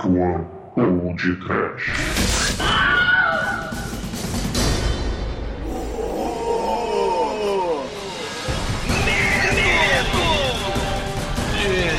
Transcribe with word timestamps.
Dark 0.00 0.06
One 0.06 0.46
ou 0.76 1.14
de 1.14 1.36
Trash. 1.36 1.92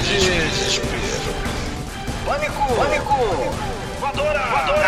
Desespero. 0.01 0.89
Pânico! 2.25 2.75
Pânico! 2.75 3.13
Voadora! 3.99 4.39
Voadora! 4.39 4.87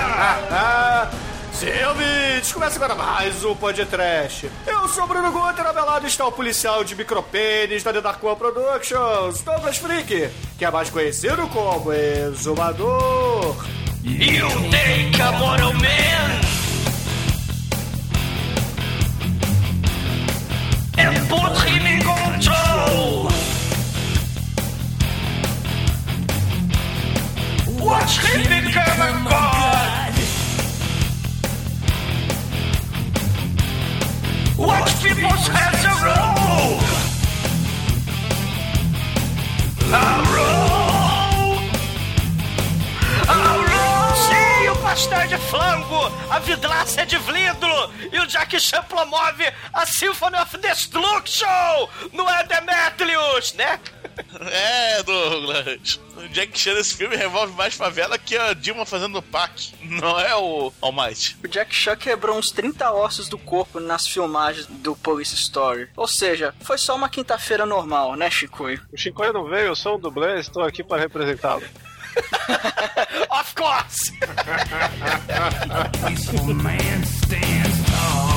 Ah, 0.49 1.11
sim, 1.51 1.67
ouvintes, 1.87 2.51
começa 2.51 2.77
agora 2.77 2.95
mais 2.95 3.45
um 3.45 3.55
podcast. 3.55 4.49
Eu 4.65 4.87
sou 4.87 5.03
o 5.03 5.07
Bruno 5.07 5.31
Guter, 5.31 5.67
ao 5.67 5.73
meu 5.73 5.85
lado 5.85 6.07
está 6.07 6.25
o 6.25 6.31
policial 6.31 6.83
de 6.83 6.95
micropênis 6.95 7.83
da 7.83 7.93
The 7.93 8.01
Dark 8.01 8.23
One 8.23 8.35
Productions, 8.35 9.41
Douglas 9.43 9.77
Freak, 9.77 10.29
que 10.63 10.67
é 10.67 10.71
mais 10.71 10.89
conhecido 10.89 11.45
como 11.49 11.91
Exumador. 11.91 13.53
You 14.01 14.47
take 14.71 15.21
a 15.21 15.31
moral 15.33 15.73
man 15.73 16.22
Symphony 49.93 50.35
of 50.37 50.57
Destruction 50.57 51.87
no 52.11 52.27
é 52.27 52.43
Demetrius, 52.45 53.53
né? 53.53 53.79
É, 54.51 55.03
Douglas. 55.03 55.99
O 56.17 56.27
Jack 56.29 56.57
Chan 56.57 56.73
nesse 56.73 56.97
filme 56.97 57.15
revolve 57.15 57.53
mais 57.53 57.75
favela 57.75 58.17
que 58.17 58.35
a 58.35 58.53
Dilma 58.53 58.87
fazendo 58.87 59.21
PAC. 59.21 59.75
Não 59.83 60.19
é 60.19 60.35
o 60.35 60.73
Almighty. 60.81 61.37
O 61.43 61.47
Jack 61.47 61.75
Chan 61.75 61.95
quebrou 61.95 62.35
uns 62.37 62.49
30 62.49 62.91
ossos 62.91 63.29
do 63.29 63.37
corpo 63.37 63.79
nas 63.79 64.07
filmagens 64.07 64.65
do 64.65 64.95
Police 64.95 65.35
Story. 65.35 65.87
Ou 65.95 66.07
seja, 66.07 66.55
foi 66.61 66.79
só 66.79 66.95
uma 66.95 67.07
quinta-feira 67.07 67.63
normal, 67.63 68.15
né, 68.15 68.31
Chicoio? 68.31 68.81
O 68.91 68.97
Chicoio 68.97 69.31
não 69.31 69.45
veio, 69.45 69.67
eu 69.67 69.75
sou 69.75 69.97
um 69.97 69.99
dublê, 69.99 70.39
estou 70.39 70.63
aqui 70.63 70.83
para 70.83 71.01
representá-lo. 71.01 71.61
Of 73.29 73.55
course! 73.55 74.11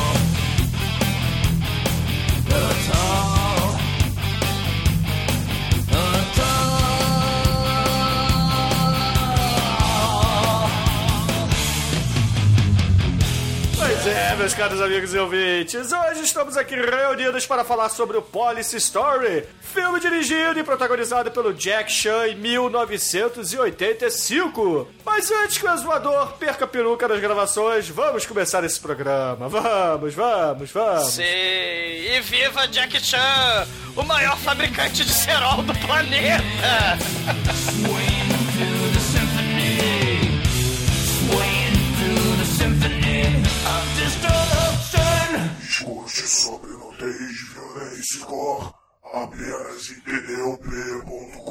é, 14.06 14.36
meus 14.36 14.54
caros 14.54 14.80
amigos 14.80 15.12
e 15.12 15.18
ouvintes, 15.18 15.92
hoje 15.92 16.22
estamos 16.22 16.56
aqui 16.56 16.76
reunidos 16.76 17.44
para 17.44 17.64
falar 17.64 17.88
sobre 17.88 18.16
o 18.16 18.22
Police 18.22 18.76
Story, 18.76 19.44
filme 19.60 19.98
dirigido 19.98 20.60
e 20.60 20.62
protagonizado 20.62 21.32
pelo 21.32 21.52
Jack 21.52 21.90
Chan 21.90 22.28
em 22.28 22.36
1985. 22.36 24.86
Mas 25.04 25.28
antes 25.30 25.58
que 25.58 25.66
o 25.66 25.72
exumador 25.72 26.34
perca 26.34 26.64
a 26.64 26.68
peruca 26.68 27.08
nas 27.08 27.18
gravações, 27.20 27.88
vamos 27.88 28.24
começar 28.24 28.62
esse 28.64 28.78
programa. 28.78 29.48
Vamos, 29.48 30.14
vamos, 30.14 30.70
vamos. 30.70 31.08
Sim, 31.08 31.22
e 31.22 32.20
viva 32.22 32.68
Jack 32.68 33.04
Chan, 33.04 33.66
o 33.96 34.04
maior 34.04 34.38
fabricante 34.38 35.04
de 35.04 35.12
cerol 35.12 35.62
do 35.62 35.74
planeta! 35.80 36.96
Discute 45.60 46.28
sobre 46.28 46.70
nudez, 46.70 47.40
violência 47.52 48.16
e 48.16 48.20
cor 48.20 48.74
apenas 49.12 49.90
em 49.90 50.00
tdop.com. 50.00 51.46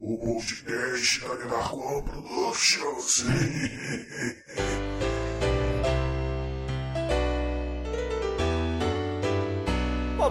O 0.00 0.18
podcast 0.18 1.20
da 1.20 1.72
One 1.72 2.02
Productions. 2.02 3.24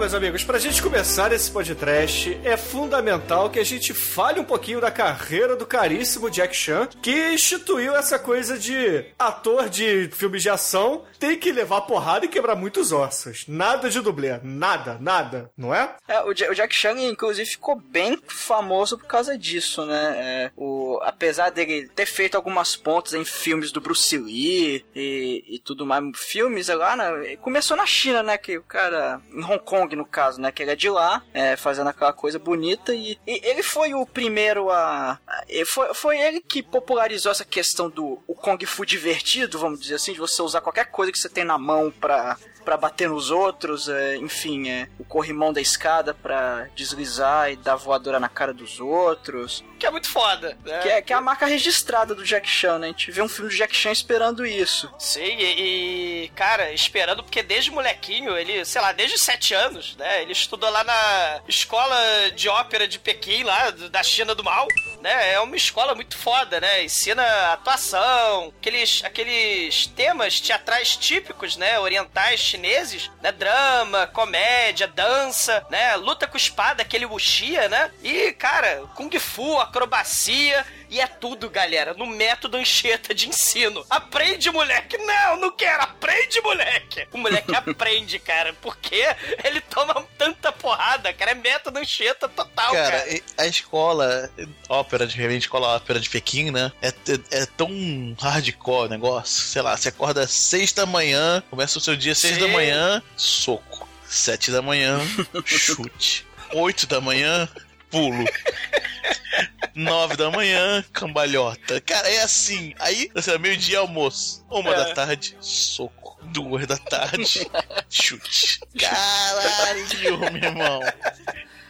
meus 0.03 0.13
amigos, 0.13 0.43
pra 0.43 0.59
gente 0.59 0.83
começar 0.83 1.31
esse 1.31 1.49
podcast, 1.49 2.37
é 2.43 2.57
fundamental 2.57 3.49
que 3.49 3.57
a 3.57 3.63
gente 3.63 3.93
fale 3.93 4.37
um 4.37 4.43
pouquinho 4.43 4.81
da 4.81 4.91
carreira 4.91 5.55
do 5.55 5.65
caríssimo 5.65 6.29
Jack 6.29 6.53
Chan, 6.53 6.89
que 7.01 7.29
instituiu 7.33 7.95
essa 7.95 8.19
coisa 8.19 8.59
de 8.59 9.05
ator 9.17 9.69
de 9.69 10.09
filmes 10.11 10.41
de 10.43 10.49
ação 10.49 11.05
tem 11.17 11.39
que 11.39 11.53
levar 11.53 11.79
porrada 11.83 12.25
e 12.25 12.27
quebrar 12.27 12.53
muitos 12.53 12.91
ossos. 12.91 13.45
Nada 13.47 13.89
de 13.89 14.01
dublê, 14.01 14.37
nada, 14.43 14.97
nada, 14.99 15.49
não 15.55 15.73
é? 15.73 15.95
É, 16.05 16.19
o, 16.19 16.33
Ja- 16.35 16.51
o 16.51 16.53
Jack 16.53 16.75
Chan, 16.75 16.99
inclusive, 16.99 17.49
ficou 17.51 17.77
bem 17.79 18.19
famoso 18.27 18.97
por 18.97 19.07
causa 19.07 19.37
disso, 19.37 19.85
né? 19.85 20.15
É, 20.17 20.51
o, 20.57 20.99
apesar 21.03 21.49
dele 21.49 21.87
ter 21.95 22.05
feito 22.05 22.35
algumas 22.35 22.75
pontas 22.75 23.13
em 23.13 23.23
filmes 23.23 23.71
do 23.71 23.79
Bruce 23.79 24.17
Lee 24.17 24.83
e, 24.93 25.45
e 25.47 25.59
tudo 25.59 25.85
mais, 25.85 26.03
filmes 26.15 26.67
lá, 26.67 26.93
né? 26.97 27.37
Começou 27.37 27.77
na 27.77 27.85
China, 27.85 28.21
né? 28.21 28.37
Que 28.37 28.57
o 28.57 28.63
cara, 28.63 29.21
em 29.33 29.41
Hong 29.41 29.59
Kong, 29.63 29.92
no 29.95 30.05
caso, 30.05 30.39
né? 30.39 30.51
Que 30.51 30.63
ele 30.63 30.71
é 30.71 30.75
de 30.75 30.89
lá, 30.89 31.23
é, 31.33 31.55
fazendo 31.55 31.89
aquela 31.89 32.13
coisa 32.13 32.39
bonita 32.39 32.93
e, 32.93 33.17
e 33.27 33.41
ele 33.43 33.63
foi 33.63 33.93
o 33.93 34.05
primeiro 34.05 34.69
a... 34.69 35.19
foi, 35.65 35.93
foi 35.93 36.19
ele 36.19 36.41
que 36.41 36.61
popularizou 36.61 37.31
essa 37.31 37.45
questão 37.45 37.89
do 37.89 38.21
o 38.27 38.35
Kung 38.35 38.63
Fu 38.65 38.85
divertido, 38.85 39.59
vamos 39.59 39.79
dizer 39.79 39.95
assim, 39.95 40.13
de 40.13 40.19
você 40.19 40.41
usar 40.41 40.61
qualquer 40.61 40.85
coisa 40.85 41.11
que 41.11 41.19
você 41.19 41.29
tem 41.29 41.43
na 41.43 41.57
mão 41.57 41.91
pra 41.91 42.37
pra 42.63 42.77
bater 42.77 43.09
nos 43.09 43.29
outros, 43.29 43.89
é, 43.89 44.17
enfim, 44.17 44.69
é, 44.69 44.87
o 44.97 45.03
corrimão 45.03 45.51
da 45.51 45.61
escada 45.61 46.13
pra 46.13 46.67
deslizar 46.75 47.51
e 47.51 47.55
dar 47.55 47.75
voadora 47.75 48.19
na 48.19 48.29
cara 48.29 48.53
dos 48.53 48.79
outros. 48.79 49.63
Que 49.79 49.85
é 49.85 49.91
muito 49.91 50.09
foda, 50.09 50.57
né? 50.63 50.79
Que 50.79 50.89
é, 50.89 51.01
que 51.01 51.13
é 51.13 51.15
a 51.15 51.21
marca 51.21 51.45
registrada 51.45 52.15
do 52.15 52.23
Jack 52.23 52.47
Chan, 52.47 52.79
né? 52.79 52.87
A 52.87 52.89
gente 52.91 53.11
vê 53.11 53.21
um 53.21 53.27
filme 53.27 53.49
do 53.49 53.55
Jack 53.55 53.75
Chan 53.75 53.91
esperando 53.91 54.45
isso. 54.45 54.91
Sim, 54.97 55.19
e, 55.21 56.23
e, 56.23 56.27
cara, 56.29 56.71
esperando, 56.71 57.23
porque 57.23 57.43
desde 57.43 57.71
molequinho, 57.71 58.37
ele, 58.37 58.63
sei 58.65 58.81
lá, 58.81 58.91
desde 58.91 59.19
sete 59.19 59.53
anos, 59.53 59.95
né? 59.97 60.21
Ele 60.21 60.31
estudou 60.31 60.69
lá 60.69 60.83
na 60.83 61.41
escola 61.47 61.95
de 62.35 62.47
ópera 62.47 62.87
de 62.87 62.97
Pequim, 62.97 63.43
lá 63.43 63.71
da 63.71 64.01
China 64.03 64.33
do 64.33 64.43
Mal, 64.43 64.67
né? 65.01 65.33
É 65.33 65.39
uma 65.39 65.55
escola 65.55 65.93
muito 65.93 66.17
foda, 66.17 66.59
né? 66.61 66.83
Ensina 66.83 67.23
atuação, 67.53 68.53
aqueles, 68.59 69.03
aqueles 69.03 69.87
temas 69.87 70.39
teatrais 70.39 70.95
típicos, 70.95 71.57
né? 71.57 71.77
Orientais 71.79 72.52
chineses, 72.53 73.09
né? 73.21 73.31
Drama, 73.31 74.07
comédia, 74.07 74.87
dança, 74.87 75.65
né? 75.69 75.95
Luta 75.95 76.27
com 76.27 76.37
espada, 76.37 76.81
aquele 76.83 77.05
wuxia, 77.05 77.67
né? 77.67 77.91
E, 78.03 78.31
cara, 78.33 78.83
kung 78.95 79.09
fu, 79.19 79.59
acrobacia. 79.59 80.65
E 80.93 81.01
é 81.01 81.07
tudo, 81.07 81.49
galera, 81.49 81.95
no 81.95 82.05
método 82.05 82.55
Anchieta 82.55 83.15
de 83.15 83.27
ensino. 83.27 83.83
Aprende, 83.89 84.51
moleque! 84.51 84.95
Não, 84.99 85.37
não 85.37 85.51
quero! 85.51 85.81
Aprende, 85.81 86.39
moleque! 86.39 87.07
O 87.11 87.17
moleque 87.17 87.49
aprende, 87.57 88.19
cara, 88.19 88.53
porque 88.61 89.03
ele 89.43 89.59
toma 89.59 90.05
tanta 90.19 90.51
porrada, 90.51 91.11
cara. 91.11 91.31
É 91.31 91.33
método 91.33 91.79
Anchieta 91.79 92.29
total, 92.29 92.73
cara. 92.73 92.99
Cara, 92.99 93.21
a 93.39 93.47
escola, 93.47 94.29
ópera 94.69 95.07
de 95.07 95.17
repente, 95.17 95.41
escola 95.41 95.75
ópera 95.75 95.99
de 95.99 96.07
Pequim, 96.07 96.51
né? 96.51 96.71
É, 96.79 96.89
é, 96.89 97.41
é 97.41 97.45
tão 97.47 98.15
hardcore 98.21 98.85
o 98.85 98.89
negócio. 98.89 99.45
Sei 99.45 99.63
lá, 99.63 99.75
você 99.75 99.89
acorda 99.89 100.21
às 100.21 100.31
seis 100.31 100.73
da 100.73 100.85
manhã, 100.85 101.41
começa 101.49 101.79
o 101.79 101.81
seu 101.81 101.95
dia 101.95 102.11
às 102.11 102.19
seis 102.19 102.35
Sim. 102.35 102.41
da 102.41 102.47
manhã, 102.49 103.01
soco. 103.17 103.89
Sete 104.05 104.51
da 104.51 104.61
manhã, 104.61 104.99
chute. 105.43 106.23
Oito 106.51 106.85
da 106.85 107.01
manhã, 107.01 107.49
pulo. 107.89 108.25
Nove 109.75 110.15
da 110.15 110.29
manhã, 110.29 110.83
cambalhota. 110.93 111.81
Cara, 111.81 112.07
é 112.09 112.21
assim. 112.21 112.73
Aí, 112.79 113.09
assim, 113.15 113.37
meio-dia 113.39 113.79
almoço. 113.79 114.45
Uma 114.49 114.71
É. 114.71 114.75
da 114.77 114.93
tarde, 114.93 115.35
soco. 115.41 116.13
Duas 116.25 116.65
da 116.67 116.77
tarde, 116.77 117.47
chute. 117.89 118.59
Caralho, 118.79 120.17
meu 120.31 120.35
irmão. 120.35 120.79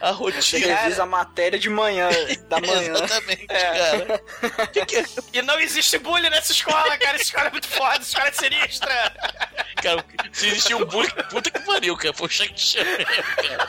A 0.00 0.12
Você 0.12 0.18
rotina. 0.58 0.76
revisa 0.76 1.02
a 1.02 1.06
matéria 1.06 1.58
de 1.58 1.70
manhã, 1.70 2.08
da 2.48 2.60
manhã. 2.60 2.92
Exatamente, 2.94 3.46
É. 3.48 3.72
cara. 3.72 4.66
Que 4.68 4.84
que 4.86 4.96
é? 4.96 5.04
E 5.32 5.42
não 5.42 5.58
existe 5.58 5.98
bullying 5.98 6.28
nessa 6.28 6.52
escola, 6.52 6.96
cara. 6.98 7.14
Essa 7.16 7.24
escola 7.24 7.46
é 7.46 7.50
muito 7.50 7.66
foda, 7.68 7.96
essa 7.96 8.02
escola 8.02 8.28
é 8.28 8.32
sinistra. 8.32 9.12
Cara, 9.82 10.04
se 10.32 10.46
existia 10.48 10.76
um 10.76 10.84
bullying, 10.84 11.10
puta 11.30 11.50
que 11.50 11.60
pariu, 11.60 11.96
cara. 11.96 12.12
Foi 12.14 12.26
o 12.26 12.30
mesmo, 12.30 13.36
cara. 13.48 13.68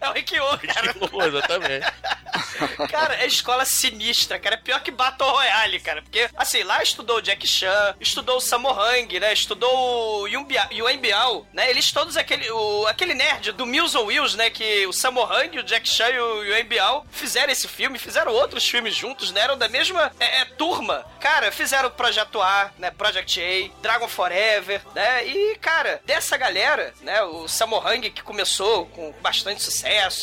É 0.00 0.08
o 0.08 0.12
Rick 0.12 0.34
Yu, 0.34 0.44
cara. 0.74 0.94
Pô, 0.94 1.22
exatamente. 1.22 1.86
Cara, 2.90 3.14
é 3.16 3.26
escola 3.26 3.64
sinistra, 3.64 4.38
cara. 4.38 4.54
É 4.54 4.58
pior 4.58 4.80
que 4.80 4.90
Battle 4.90 5.28
Royale, 5.30 5.80
cara. 5.80 6.02
Porque, 6.02 6.28
assim, 6.36 6.62
lá 6.62 6.82
estudou 6.82 7.18
o 7.18 7.22
Jack 7.22 7.46
Chan, 7.46 7.94
estudou 8.00 8.36
o 8.36 8.40
Sammo-Hung, 8.40 9.18
né? 9.20 9.32
Estudou 9.32 10.22
o 10.22 10.26
Yuen 10.26 10.98
Biao, 10.98 11.46
né? 11.52 11.70
Eles 11.70 11.92
todos, 11.92 12.16
aquele, 12.16 12.50
o, 12.50 12.86
aquele 12.86 13.14
nerd 13.14 13.52
do 13.52 13.66
Mills 13.66 13.96
on 13.96 14.06
Wheels, 14.06 14.34
né? 14.34 14.50
Que 14.50 14.86
o 14.86 14.92
Sammo-Hung, 14.92 15.58
o 15.58 15.62
Jack 15.62 15.88
Chan 15.88 16.10
e 16.10 16.20
o 16.20 16.44
Yuen 16.44 16.64
Biao 16.64 17.06
fizeram 17.10 17.52
esse 17.52 17.68
filme, 17.68 17.98
fizeram 17.98 18.32
outros 18.32 18.68
filmes 18.68 18.94
juntos, 18.94 19.30
né? 19.30 19.42
Eram 19.42 19.56
da 19.56 19.68
mesma 19.68 20.12
é, 20.18 20.40
é, 20.40 20.44
turma. 20.44 21.04
Cara, 21.20 21.52
fizeram 21.52 21.88
o 21.88 21.92
Projeto 21.92 22.40
A, 22.42 22.70
né? 22.78 22.90
Project 22.90 23.40
A, 23.40 23.80
Dragon 23.82 24.08
Forever, 24.08 24.80
né? 24.94 25.26
E, 25.26 25.56
cara, 25.58 26.00
dessa 26.04 26.36
galera, 26.36 26.92
né? 27.02 27.22
O 27.22 27.48
Sammo-Hung, 27.48 28.10
que 28.10 28.22
começou 28.22 28.86
com 28.86 29.12
bastante 29.20 29.62
sucesso, 29.62 29.77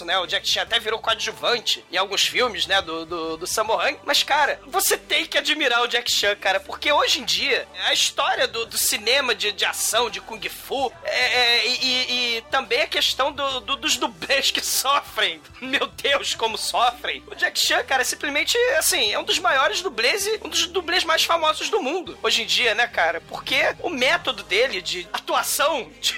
né? 0.06 0.18
O 0.20 0.26
Jack 0.26 0.48
Chan 0.48 0.64
até 0.64 0.80
virou 0.80 1.00
coadjuvante 1.00 1.86
em 1.92 1.98
alguns 1.98 2.26
filmes, 2.26 2.66
né? 2.68 2.82
Do, 2.82 3.06
do, 3.06 3.38
do 3.38 3.48
Sammo-Hung. 3.48 3.98
Mas, 4.04 4.24
cara, 4.24 4.60
você 4.66 4.98
tem 4.98 5.26
que 5.26 5.38
admirar 5.38 5.82
o 5.82 5.88
Jack 5.88 6.12
Chan, 6.12 6.36
cara, 6.36 6.60
porque 6.60 6.92
hoje 6.92 7.20
em 7.22 7.26
dia, 7.26 7.68
a 7.86 7.94
história 7.94 8.48
do, 8.48 8.66
do 8.66 8.78
cinema 8.78 9.34
de, 9.36 9.52
de 9.52 9.66
ação, 9.66 10.10
de 10.10 10.20
Kung 10.22 10.42
Fu, 10.50 10.92
é, 11.04 11.20
é, 11.20 11.68
e, 11.68 12.38
e- 12.38 12.42
também 12.52 12.82
a 12.82 12.88
questão 12.88 13.32
do, 13.32 13.60
do- 13.62 13.76
dos 13.76 13.98
dublês 13.98 14.52
que 14.52 14.62
sofrem. 14.66 15.42
Meu 15.62 15.88
Deus, 15.88 16.36
como 16.36 16.58
sofrem. 16.58 17.24
O 17.28 17.36
Jack 17.36 17.60
Chan, 17.60 17.84
cara, 17.84 18.02
é 18.02 18.06
simplesmente, 18.06 18.58
assim, 18.78 19.12
é 19.14 19.20
um 19.20 19.24
dos 19.24 19.40
maiores 19.40 19.82
dublês 19.82 20.26
e 20.28 20.40
um 20.44 20.50
dos 20.50 20.68
dublês 20.68 21.04
mais 21.04 21.24
famosos 21.24 21.70
do 21.70 21.82
mundo. 21.82 22.18
Hoje 22.24 22.42
em 22.44 22.46
dia, 22.46 22.74
né, 22.76 22.88
cara? 22.88 23.22
Porque 23.22 23.76
o 23.80 23.90
método 23.90 24.44
dele 24.44 24.82
de 24.82 25.08
atuação 25.14 25.92
de, 26.02 26.16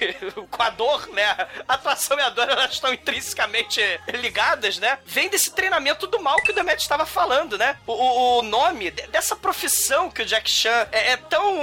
com 0.49 0.63
a 0.63 0.69
dor, 0.69 1.07
né? 1.09 1.25
A 1.67 1.73
atuação 1.73 2.17
e 2.17 2.21
a 2.21 2.29
dor, 2.29 2.49
elas 2.49 2.73
estão 2.73 2.93
intrinsecamente 3.27 3.81
ligadas, 4.13 4.77
né? 4.77 4.97
Vem 5.05 5.29
desse 5.29 5.51
treinamento 5.51 6.07
do 6.07 6.21
mal 6.21 6.37
que 6.37 6.51
o 6.51 6.53
Demet 6.53 6.81
estava 6.81 7.05
falando, 7.05 7.57
né? 7.57 7.77
O, 7.85 7.93
o- 8.39 8.41
nome 8.41 8.91
de- 8.91 9.07
dessa 9.07 9.35
profissão 9.35 10.09
que 10.09 10.21
o 10.21 10.25
Jack 10.25 10.49
Chan 10.49 10.87
é, 10.91 11.11
é 11.11 11.17
tão 11.17 11.53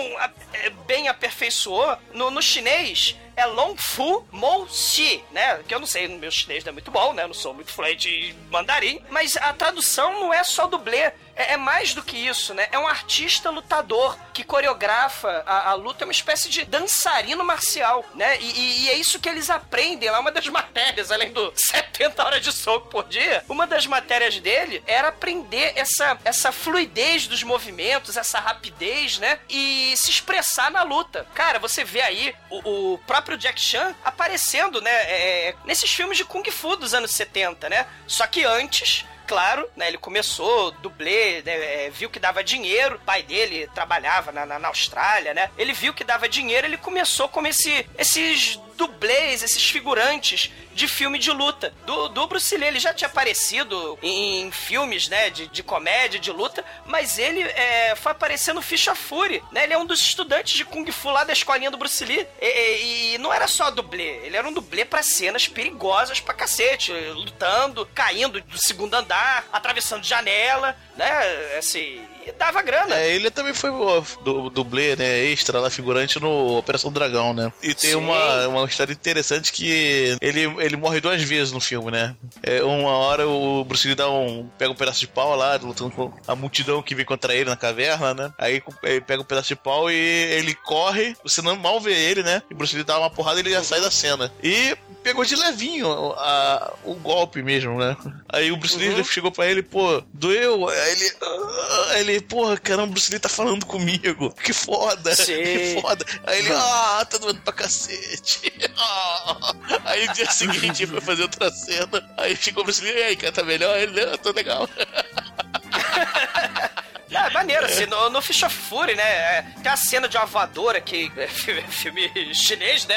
é, 0.52 0.70
bem 0.87 1.08
aperfeiçoou 1.08 1.96
no, 2.12 2.31
no 2.31 2.43
chinês 2.43 3.16
é 3.37 3.46
Long 3.46 3.75
Fu 3.76 4.25
Mo 4.31 4.69
Xi, 4.70 5.25
né? 5.32 5.61
Que 5.66 5.75
eu 5.75 5.81
não 5.81 5.87
sei, 5.87 6.06
meu 6.06 6.31
chinês 6.31 6.62
não 6.64 6.70
é 6.70 6.72
muito 6.72 6.90
bom, 6.90 7.12
né? 7.12 7.25
Eu 7.25 7.28
não 7.28 7.34
sou 7.34 7.52
muito 7.55 7.72
fluente 7.72 8.08
em 8.08 8.32
mandarim. 8.50 9.02
Mas 9.10 9.37
a 9.37 9.52
tradução 9.52 10.20
não 10.20 10.32
é 10.32 10.44
só 10.44 10.67
dublê. 10.67 11.12
É, 11.36 11.54
é 11.54 11.56
mais 11.56 11.94
do 11.94 12.02
que 12.02 12.16
isso, 12.16 12.54
né? 12.54 12.69
É 12.70 12.78
um 12.78 12.86
artista 12.86 13.50
lutador 13.50 14.16
que 14.32 14.44
coreografa 14.44 15.42
a, 15.46 15.70
a 15.70 15.75
luta, 15.75 16.04
é 16.04 16.06
uma 16.06 16.12
espécie 16.12 16.48
de 16.48 16.64
dançarino 16.64 17.44
marcial, 17.44 18.04
né? 18.14 18.38
E, 18.40 18.44
e- 18.50 18.84
e 18.84 18.90
é 18.90 18.94
isso 18.94 19.19
que 19.19 19.28
eles 19.28 19.50
aprendem 19.50 20.10
lá. 20.10 20.20
Uma 20.20 20.31
das 20.32 20.46
matérias, 20.48 21.10
além 21.10 21.32
do 21.32 21.52
70 21.56 22.25
horas 22.25 22.42
de 22.42 22.52
soco 22.52 22.88
por 22.88 23.04
dia, 23.08 23.44
uma 23.48 23.66
das 23.66 23.86
matérias 23.86 24.38
dele 24.40 24.82
era 24.86 25.08
aprender 25.08 25.72
essa, 25.76 26.19
essa 26.25 26.52
fluidez 26.52 27.26
dos 27.26 27.42
movimentos, 27.42 28.16
essa 28.16 28.38
rapidez, 28.40 29.19
né? 29.19 29.38
E 29.48 29.94
se 29.96 30.10
expressar 30.10 30.70
na 30.70 30.82
luta. 30.82 31.26
Cara, 31.34 31.58
você 31.58 31.84
vê 31.84 32.00
aí 32.02 32.34
o, 32.50 32.94
o 32.94 32.98
próprio 32.98 33.36
Jack 33.36 33.60
Chan 33.60 33.94
aparecendo, 34.04 34.81
né? 34.81 34.90
é, 34.90 35.54
nesses 35.64 35.90
filmes 35.92 36.16
de 36.16 36.25
Kung 36.25 36.44
Fu 36.50 36.76
dos 36.76 36.94
anos 36.94 37.10
70, 37.12 37.69
né? 37.69 37.86
Só 38.06 38.26
que 38.26 38.44
antes. 38.44 39.04
Claro, 39.26 39.69
né? 39.76 39.88
Ele 39.88 39.99
começou 39.99 40.71
dublê, 40.73 41.43
né, 41.43 41.87
é, 41.87 41.91
viu 41.91 42.11
que 42.11 42.19
dava 42.19 42.44
dinheiro. 42.44 42.97
O 42.97 43.00
pai 43.00 43.23
dele 43.23 43.69
trabalhava 43.75 44.31
na, 44.32 44.44
na, 44.44 44.59
na 44.59 44.69
Austrália, 44.69 45.32
né? 45.32 45.50
Ele 45.56 45.73
viu 45.73 45.94
que 45.94 46.05
dava 46.05 46.29
dinheiro, 46.29 46.67
ele 46.67 46.76
começou 46.76 47.29
como 47.29 47.47
esse, 47.47 47.87
esses 47.97 48.61
dublês, 48.76 49.43
esses 49.43 49.69
figurantes 49.69 50.50
de 50.75 50.88
filme 50.88 51.19
de 51.19 51.31
luta. 51.31 51.73
Do, 51.87 52.09
do 52.09 52.26
Bruce 52.26 52.56
Lee, 52.56 52.67
ele 52.69 52.81
já 52.81 52.93
tinha 52.93 53.09
aparecido 53.09 53.99
em, 54.03 54.50
filmes, 54.50 55.09
né, 55.09 55.31
de, 55.31 55.47
de 55.49 55.62
comédia, 55.62 56.19
de 56.19 56.31
luta, 56.32 56.65
mas 56.87 57.19
ele 57.19 57.43
é, 57.43 57.94
foi 57.97 58.12
aparecer 58.12 58.53
no 58.53 58.61
Ficha 58.62 58.94
Fury, 58.94 59.43
né? 59.53 59.65
Ele 59.65 59.73
é 59.73 59.79
um 59.79 59.87
dos 59.87 60.00
estudantes 60.00 60.55
de 60.56 60.65
Kung 60.65 60.91
Fu 60.91 61.11
lá 61.11 61.25
da 61.25 61.32
escolinha 61.32 61.71
do 61.71 61.76
Bruce 61.76 62.05
Lee. 62.05 62.26
E, 62.41 62.47
e- 62.47 63.15
e 63.15 63.19
não 63.19 63.32
era 63.32 63.47
só 63.47 63.71
dublê, 63.71 64.19
ele 64.26 64.37
era 64.37 64.49
um 64.49 64.53
dublê 64.53 64.85
pra 64.85 65.03
cenas 65.03 65.47
perigosas 65.49 66.20
pra 66.20 66.35
cacete, 66.35 66.93
lutando, 66.93 67.87
caindo 67.94 68.41
do 68.41 68.59
segundo 68.59 68.94
andar, 68.94 69.47
atravessando 69.53 70.05
janela, 70.05 70.77
né? 70.97 71.56
Assim, 71.59 72.05
e 72.26 72.32
dava 72.32 72.62
grana. 72.62 72.94
É, 72.97 73.15
ele 73.15 73.31
também 73.31 73.53
foi 73.55 73.71
o 73.71 74.03
du- 74.25 74.50
dublê, 74.50 74.97
né, 74.97 75.25
extra 75.26 75.61
lá, 75.61 75.71
figurante 75.71 76.19
no 76.21 76.56
Operação 76.59 76.93
Dragão, 76.93 77.32
né? 77.32 77.53
E 77.62 77.75
tem 77.75 77.91
Sim. 77.91 77.97
uma, 77.97 78.49
uma 78.49 78.65
história 78.67 78.93
interessante 78.93 79.53
que 79.53 80.17
ele, 80.21 80.43
ele 80.59 80.76
morre 80.76 81.00
duas 81.00 81.23
vezes 81.23 81.53
no 81.53 81.61
filme, 81.61 81.91
né? 81.91 82.15
É, 82.43 82.62
uma 82.62 82.91
hora 82.91 83.26
o 83.29 83.65
Bruce 83.65 83.87
Lee 83.87 83.94
dá 83.97 84.09
um, 84.11 84.49
pega 84.59 84.71
um 84.71 84.76
pedaço 84.76 85.00
de 85.00 85.09
pau 85.09 85.35
lá, 85.37 85.56
lutando 85.56 85.91
com 85.91 86.12
a 86.26 86.35
multidão 86.35 86.82
que 86.82 86.94
vem 86.94 87.05
contra 87.05 87.35
ele 87.35 87.50
na 87.50 87.56
caverna, 87.56 88.15
né? 88.15 88.32
Aí 88.38 88.62
ele 88.82 89.00
pega 89.00 89.23
um 89.23 89.27
pedaço 89.27 89.49
de 89.49 89.56
pau 89.56 89.91
e 89.91 89.94
ele 89.94 90.55
corre, 90.55 91.17
você 91.23 91.43
não 91.43 91.56
mal 91.56 91.81
vê 91.81 91.93
ele, 91.94 92.23
né? 92.23 92.43
E 92.50 92.55
o 92.55 92.56
Bruce 92.56 92.75
Lee 92.75 92.85
dá 92.85 92.99
uma 92.99 93.11
porrada 93.11 93.38
e 93.38 93.43
ele 93.43 93.50
já 93.50 93.62
sai 93.62 93.81
da 93.81 93.91
cena. 93.91 94.32
E 94.43 94.77
pegou 95.05 95.25
de 95.25 95.37
levinho 95.37 95.87
a- 96.17 96.73
o 96.83 96.95
golpe 96.95 97.43
mesmo, 97.43 97.79
né? 97.79 97.97
Aí 98.29 98.51
o 98.51 98.56
Bruce 98.56 98.77
Lee 98.77 99.05
chegou 99.05 99.31
pra 99.31 99.47
ele, 99.47 99.62
pô, 99.62 100.03
doeu? 100.12 100.69
Aí 100.69 100.93
ele, 100.93 101.12
ah, 101.23 101.99
ele, 102.01 102.21
porra, 102.23 102.56
caramba, 102.56 102.89
o 102.89 102.93
Bruce 102.93 103.11
Lee 103.12 103.21
tá 103.21 103.29
falando 103.29 103.65
comigo. 103.67 104.35
Que 104.43 104.53
foda, 104.53 105.15
Sim. 105.15 105.35
que 105.43 105.79
foda. 105.81 106.05
Aí 106.27 106.39
ele, 106.41 106.53
ah, 106.53 107.06
tá 107.09 107.19
doendo 107.19 107.41
pra 107.43 107.53
cacete. 107.53 108.53
Ah. 108.77 109.55
Aí 109.85 110.06
no 110.06 110.12
dia 110.15 110.31
seguinte 110.31 110.87
foi 110.87 111.01
fazer 111.01 111.23
outra 111.23 111.51
cena. 111.51 112.03
Aí 112.17 112.35
chegou 112.37 112.62
o 112.62 112.65
Bruce 112.65 112.83
Lee, 112.83 112.93
e 112.93 113.03
aí, 113.03 113.17
cara, 113.17 113.33
tá 113.33 113.43
melhor? 113.45 113.77
Ele, 113.79 114.05
não, 114.05 114.17
tô 114.19 114.33
legal. 114.33 114.69
Ah, 117.14 117.31
maneiro, 117.31 117.64
assim, 117.66 117.87
no, 117.87 118.11
no 118.11 118.20
Fish 118.22 118.43
of 118.43 118.55
Fury, 118.55 118.94
né? 118.94 119.02
é, 119.05 119.44
Tem 119.62 119.70
a 119.72 119.76
cena 119.76 120.08
de 120.08 120.16
uma 120.16 120.26
voadora 120.26 120.81
que. 120.81 121.11
É 121.16 121.28
fi- 121.28 121.62
filme 121.62 122.34
chinês, 122.34 122.87
né? 122.87 122.96